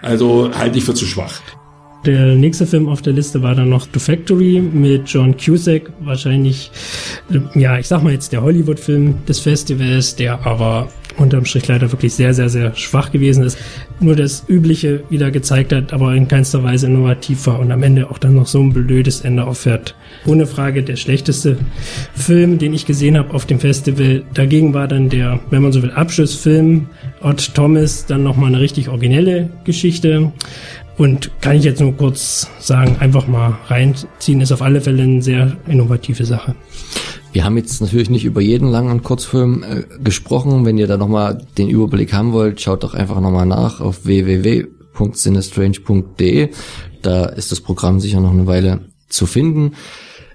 also 0.03 0.51
halte 0.55 0.77
ich 0.77 0.85
für 0.85 0.95
zu 0.95 1.07
schwach. 1.07 1.41
Der 2.07 2.37
nächste 2.37 2.67
Film 2.67 2.89
auf 2.89 3.03
der 3.03 3.13
Liste 3.13 3.43
war 3.43 3.57
dann 3.57 3.69
noch 3.69 3.89
The 3.93 3.99
Factory 3.99 4.61
mit 4.61 5.09
John 5.09 5.37
Cusack. 5.37 5.91
Wahrscheinlich, 5.99 6.71
äh, 7.33 7.59
ja, 7.59 7.81
ich 7.81 7.89
sag 7.89 8.05
mal 8.05 8.13
jetzt 8.13 8.33
der 8.33 8.43
Hollywood-Film 8.43 9.27
des 9.27 9.41
Festivals, 9.41 10.15
der 10.15 10.47
aber 10.47 10.89
unterm 11.17 11.45
Strich 11.45 11.67
leider 11.67 11.91
wirklich 11.91 12.15
sehr, 12.15 12.33
sehr, 12.33 12.49
sehr 12.49 12.77
schwach 12.77 13.11
gewesen 13.11 13.43
ist. 13.43 13.59
Nur 13.99 14.15
das 14.15 14.45
Übliche 14.47 15.03
wieder 15.09 15.33
gezeigt 15.33 15.73
hat, 15.73 15.93
aber 15.93 16.15
in 16.15 16.29
keinster 16.29 16.63
Weise 16.63 16.87
innovativ 16.87 17.45
war 17.49 17.59
und 17.59 17.73
am 17.73 17.83
Ende 17.83 18.09
auch 18.09 18.19
dann 18.19 18.35
noch 18.35 18.47
so 18.47 18.61
ein 18.61 18.73
blödes 18.73 19.23
Ende 19.23 19.45
auffährt. 19.45 19.97
Ohne 20.27 20.47
Frage 20.47 20.85
der 20.85 20.97
schlechteste 20.97 21.57
Film, 22.15 22.59
den 22.59 22.73
ich 22.73 22.87
gesehen 22.87 23.19
habe 23.19 23.35
auf 23.35 23.47
dem 23.47 23.59
Festival. 23.59 24.23
Dagegen 24.33 24.75
war 24.75 24.87
dann 24.87 25.09
der, 25.09 25.41
wenn 25.51 25.63
man 25.63 25.73
so 25.73 25.83
will, 25.83 25.91
Abschlussfilm 25.91 26.87
Odd 27.21 27.55
Thomas 27.55 28.07
dann 28.07 28.23
nochmal 28.23 28.49
eine 28.49 28.61
richtig 28.61 28.91
originelle 28.91 29.51
Geschichte. 29.65 30.33
Und 30.99 31.31
kann 31.41 31.57
ich 31.57 31.65
jetzt 31.65 31.81
nur 31.81 31.97
kurz 31.97 32.51
sagen, 32.59 32.97
einfach 33.01 33.27
mal 33.27 33.57
reinziehen, 33.67 34.41
ist 34.41 34.53
auf 34.53 34.63
alle 34.63 34.81
Fälle 34.81 35.03
eine 35.03 35.21
sehr 35.23 35.57
innovative 35.67 36.25
Sache. 36.25 36.55
Wir 37.33 37.45
haben 37.45 37.57
jetzt 37.59 37.83
natürlich 37.83 38.09
nicht 38.09 38.25
über 38.25 38.41
jeden 38.41 38.71
langen 38.71 39.03
Kurzfilm 39.03 39.63
äh, 39.63 39.83
gesprochen. 40.03 40.65
Wenn 40.65 40.79
ihr 40.79 40.87
da 40.87 40.97
nochmal 40.97 41.45
den 41.59 41.69
Überblick 41.69 42.15
haben 42.15 42.33
wollt, 42.33 42.63
schaut 42.63 42.83
doch 42.83 42.95
einfach 42.95 43.21
nochmal 43.21 43.45
nach 43.45 43.83
auf 43.83 44.07
www.sinistrange.de. 44.07 46.49
Da 47.03 47.27
ist 47.27 47.53
das 47.53 47.61
Programm 47.61 48.01
sicher 48.01 48.21
noch 48.21 48.33
eine 48.33 48.47
Weile 48.47 48.87
zu 49.11 49.27
finden. 49.27 49.73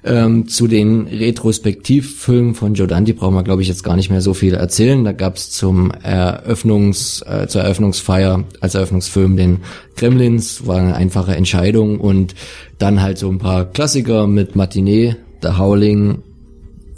Ähm, 0.04 0.48
zu 0.48 0.68
den 0.68 1.06
Retrospektivfilmen 1.06 2.56
von 2.56 2.74
Joe 2.74 2.88
Dante 2.88 3.14
brauchen 3.14 3.36
wir, 3.36 3.44
glaube 3.44 3.62
ich, 3.62 3.68
jetzt 3.68 3.84
gar 3.84 3.96
nicht 3.96 4.10
mehr 4.10 4.22
so 4.22 4.34
viel 4.34 4.56
erzählen. 4.56 5.04
Da 5.04 5.12
gab 5.12 5.36
es 5.36 5.52
zum 5.52 5.92
Eröffnungs, 5.92 7.22
äh, 7.22 7.46
zur 7.48 7.62
Eröffnungsfeier 7.62 8.44
als 8.62 8.74
Eröffnungsfilm 8.74 9.38
den 9.38 9.60
Gremlins, 9.96 10.66
war 10.66 10.78
eine 10.78 10.96
einfache 10.96 11.36
Entscheidung 11.36 12.00
und 12.00 12.34
dann 12.80 13.04
halt 13.04 13.20
so 13.20 13.30
ein 13.30 13.38
paar 13.38 13.66
Klassiker 13.66 14.26
mit 14.26 14.56
Matinee, 14.56 15.18
The 15.44 15.50
Howling, 15.60 16.24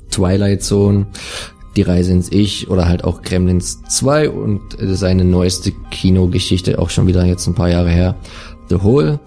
Twilight 0.09 0.63
Zone, 0.63 1.07
Die 1.75 1.81
Reise 1.81 2.13
ins 2.13 2.31
Ich 2.31 2.69
oder 2.69 2.88
halt 2.88 3.03
auch 3.03 3.21
Gremlins 3.21 3.81
2 3.89 4.30
und 4.30 4.61
seine 4.80 5.25
neueste 5.25 5.73
Kinogeschichte, 5.91 6.80
auch 6.80 6.89
schon 6.89 7.07
wieder 7.07 7.25
jetzt 7.25 7.47
ein 7.47 7.55
paar 7.55 7.69
Jahre 7.69 7.89
her, 7.89 8.15
The 8.69 8.77
Hole. 8.77 9.19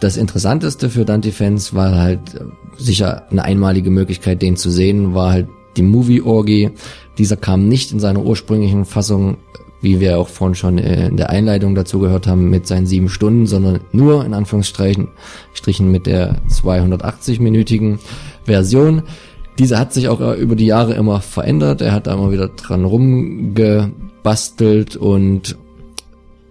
Das 0.00 0.16
Interessanteste 0.16 0.90
für 0.90 1.04
Dante-Fans 1.04 1.74
war 1.74 1.96
halt 1.96 2.34
äh, 2.34 2.40
sicher 2.76 3.26
eine 3.30 3.44
einmalige 3.44 3.90
Möglichkeit, 3.90 4.42
den 4.42 4.56
zu 4.56 4.70
sehen, 4.70 5.14
war 5.14 5.32
halt 5.32 5.48
die 5.76 5.82
Movie 5.82 6.22
Orgy. 6.22 6.70
Dieser 7.18 7.36
kam 7.36 7.68
nicht 7.68 7.92
in 7.92 8.00
seiner 8.00 8.22
ursprünglichen 8.22 8.84
Fassung 8.84 9.36
wie 9.80 10.00
wir 10.00 10.18
auch 10.18 10.28
vorhin 10.28 10.56
schon 10.56 10.78
äh, 10.78 11.08
in 11.08 11.16
der 11.16 11.30
Einleitung 11.30 11.74
dazu 11.74 11.98
gehört 12.00 12.26
haben, 12.26 12.50
mit 12.50 12.66
seinen 12.66 12.86
sieben 12.86 13.08
Stunden, 13.08 13.46
sondern 13.46 13.80
nur 13.92 14.22
in 14.24 14.34
Anführungsstrichen 14.34 15.08
Strichen 15.54 15.92
mit 15.92 16.06
der 16.06 16.36
280-minütigen 16.48 18.00
Version. 18.44 19.04
Diese 19.58 19.78
hat 19.78 19.94
sich 19.94 20.08
auch 20.08 20.20
über 20.36 20.56
die 20.56 20.66
Jahre 20.66 20.94
immer 20.94 21.20
verändert. 21.20 21.80
Er 21.80 21.92
hat 21.92 22.08
da 22.08 22.14
immer 22.14 22.32
wieder 22.32 22.48
dran 22.48 22.84
rumgebastelt 22.84 24.96
und 24.96 25.56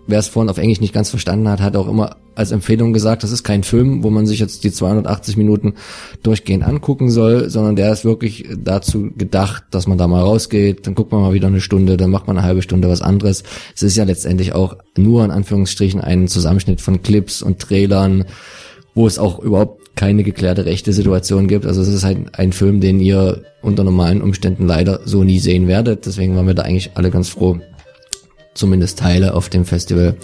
wer 0.07 0.19
es 0.19 0.27
vorhin 0.27 0.49
auf 0.49 0.57
Englisch 0.57 0.81
nicht 0.81 0.93
ganz 0.93 1.09
verstanden 1.09 1.49
hat, 1.49 1.61
hat 1.61 1.75
auch 1.75 1.87
immer 1.87 2.17
als 2.35 2.51
Empfehlung 2.51 2.93
gesagt, 2.93 3.23
das 3.23 3.31
ist 3.31 3.43
kein 3.43 3.63
Film, 3.63 4.03
wo 4.03 4.09
man 4.09 4.25
sich 4.25 4.39
jetzt 4.39 4.63
die 4.63 4.71
280 4.71 5.37
Minuten 5.37 5.75
durchgehend 6.21 6.63
angucken 6.65 7.09
soll, 7.09 7.49
sondern 7.49 7.75
der 7.75 7.91
ist 7.91 8.03
wirklich 8.03 8.45
dazu 8.57 9.09
gedacht, 9.17 9.63
dass 9.71 9.87
man 9.87 9.97
da 9.97 10.07
mal 10.07 10.21
rausgeht, 10.21 10.85
dann 10.85 10.95
guckt 10.95 11.11
man 11.11 11.21
mal 11.21 11.33
wieder 11.33 11.47
eine 11.47 11.61
Stunde, 11.61 11.97
dann 11.97 12.11
macht 12.11 12.27
man 12.27 12.37
eine 12.37 12.45
halbe 12.45 12.61
Stunde 12.61 12.89
was 12.89 13.01
anderes. 13.01 13.43
Es 13.73 13.83
ist 13.83 13.95
ja 13.95 14.03
letztendlich 14.03 14.53
auch 14.53 14.75
nur 14.97 15.23
in 15.23 15.31
Anführungsstrichen 15.31 16.01
ein 16.01 16.27
Zusammenschnitt 16.27 16.81
von 16.81 17.01
Clips 17.01 17.41
und 17.41 17.59
Trailern, 17.59 18.25
wo 18.93 19.07
es 19.07 19.17
auch 19.17 19.39
überhaupt 19.39 19.95
keine 19.95 20.23
geklärte 20.23 20.65
rechte 20.65 20.91
Situation 20.91 21.47
gibt. 21.47 21.65
Also 21.65 21.81
es 21.81 21.87
ist 21.87 22.03
halt 22.03 22.37
ein 22.37 22.51
Film, 22.51 22.81
den 22.81 22.99
ihr 22.99 23.43
unter 23.61 23.83
normalen 23.83 24.21
Umständen 24.21 24.67
leider 24.67 25.01
so 25.05 25.23
nie 25.23 25.39
sehen 25.39 25.67
werdet. 25.67 26.05
Deswegen 26.05 26.35
waren 26.35 26.47
wir 26.47 26.53
da 26.53 26.63
eigentlich 26.63 26.91
alle 26.95 27.11
ganz 27.11 27.29
froh, 27.29 27.59
zumindest 28.55 28.97
Teile 28.97 29.35
auf 29.35 29.49
dem 29.49 29.65
Festival 29.65 30.15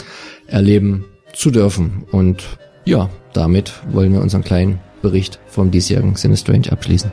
erleben 0.47 1.05
zu 1.33 1.51
dürfen. 1.51 2.05
Und 2.11 2.43
ja, 2.85 3.09
damit 3.33 3.73
wollen 3.91 4.11
wir 4.11 4.21
unseren 4.21 4.43
kleinen 4.43 4.79
Bericht 5.03 5.39
vom 5.47 5.69
diesjährigen 5.69 6.15
Sinistrange 6.15 6.71
abschließen. 6.71 7.11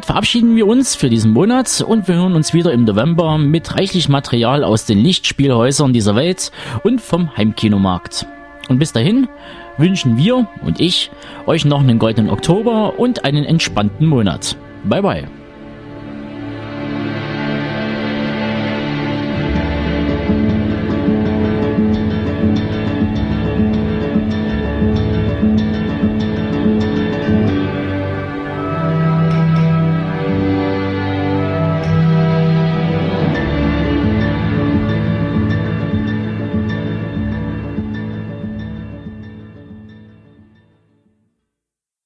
Damit 0.00 0.06
verabschieden 0.06 0.56
wir 0.56 0.66
uns 0.66 0.94
für 0.94 1.10
diesen 1.10 1.32
Monat 1.32 1.84
und 1.86 2.08
wir 2.08 2.14
hören 2.14 2.32
uns 2.32 2.54
wieder 2.54 2.72
im 2.72 2.84
November 2.84 3.36
mit 3.36 3.76
reichlich 3.76 4.08
Material 4.08 4.64
aus 4.64 4.86
den 4.86 4.96
Lichtspielhäusern 4.96 5.92
dieser 5.92 6.16
Welt 6.16 6.52
und 6.84 7.02
vom 7.02 7.36
Heimkinomarkt. 7.36 8.24
Und 8.70 8.78
bis 8.78 8.94
dahin 8.94 9.28
wünschen 9.76 10.16
wir 10.16 10.48
und 10.62 10.80
ich 10.80 11.10
euch 11.44 11.66
noch 11.66 11.80
einen 11.80 11.98
goldenen 11.98 12.30
Oktober 12.30 12.98
und 12.98 13.26
einen 13.26 13.44
entspannten 13.44 14.06
Monat. 14.06 14.56
Bye 14.84 15.02
bye. 15.02 15.39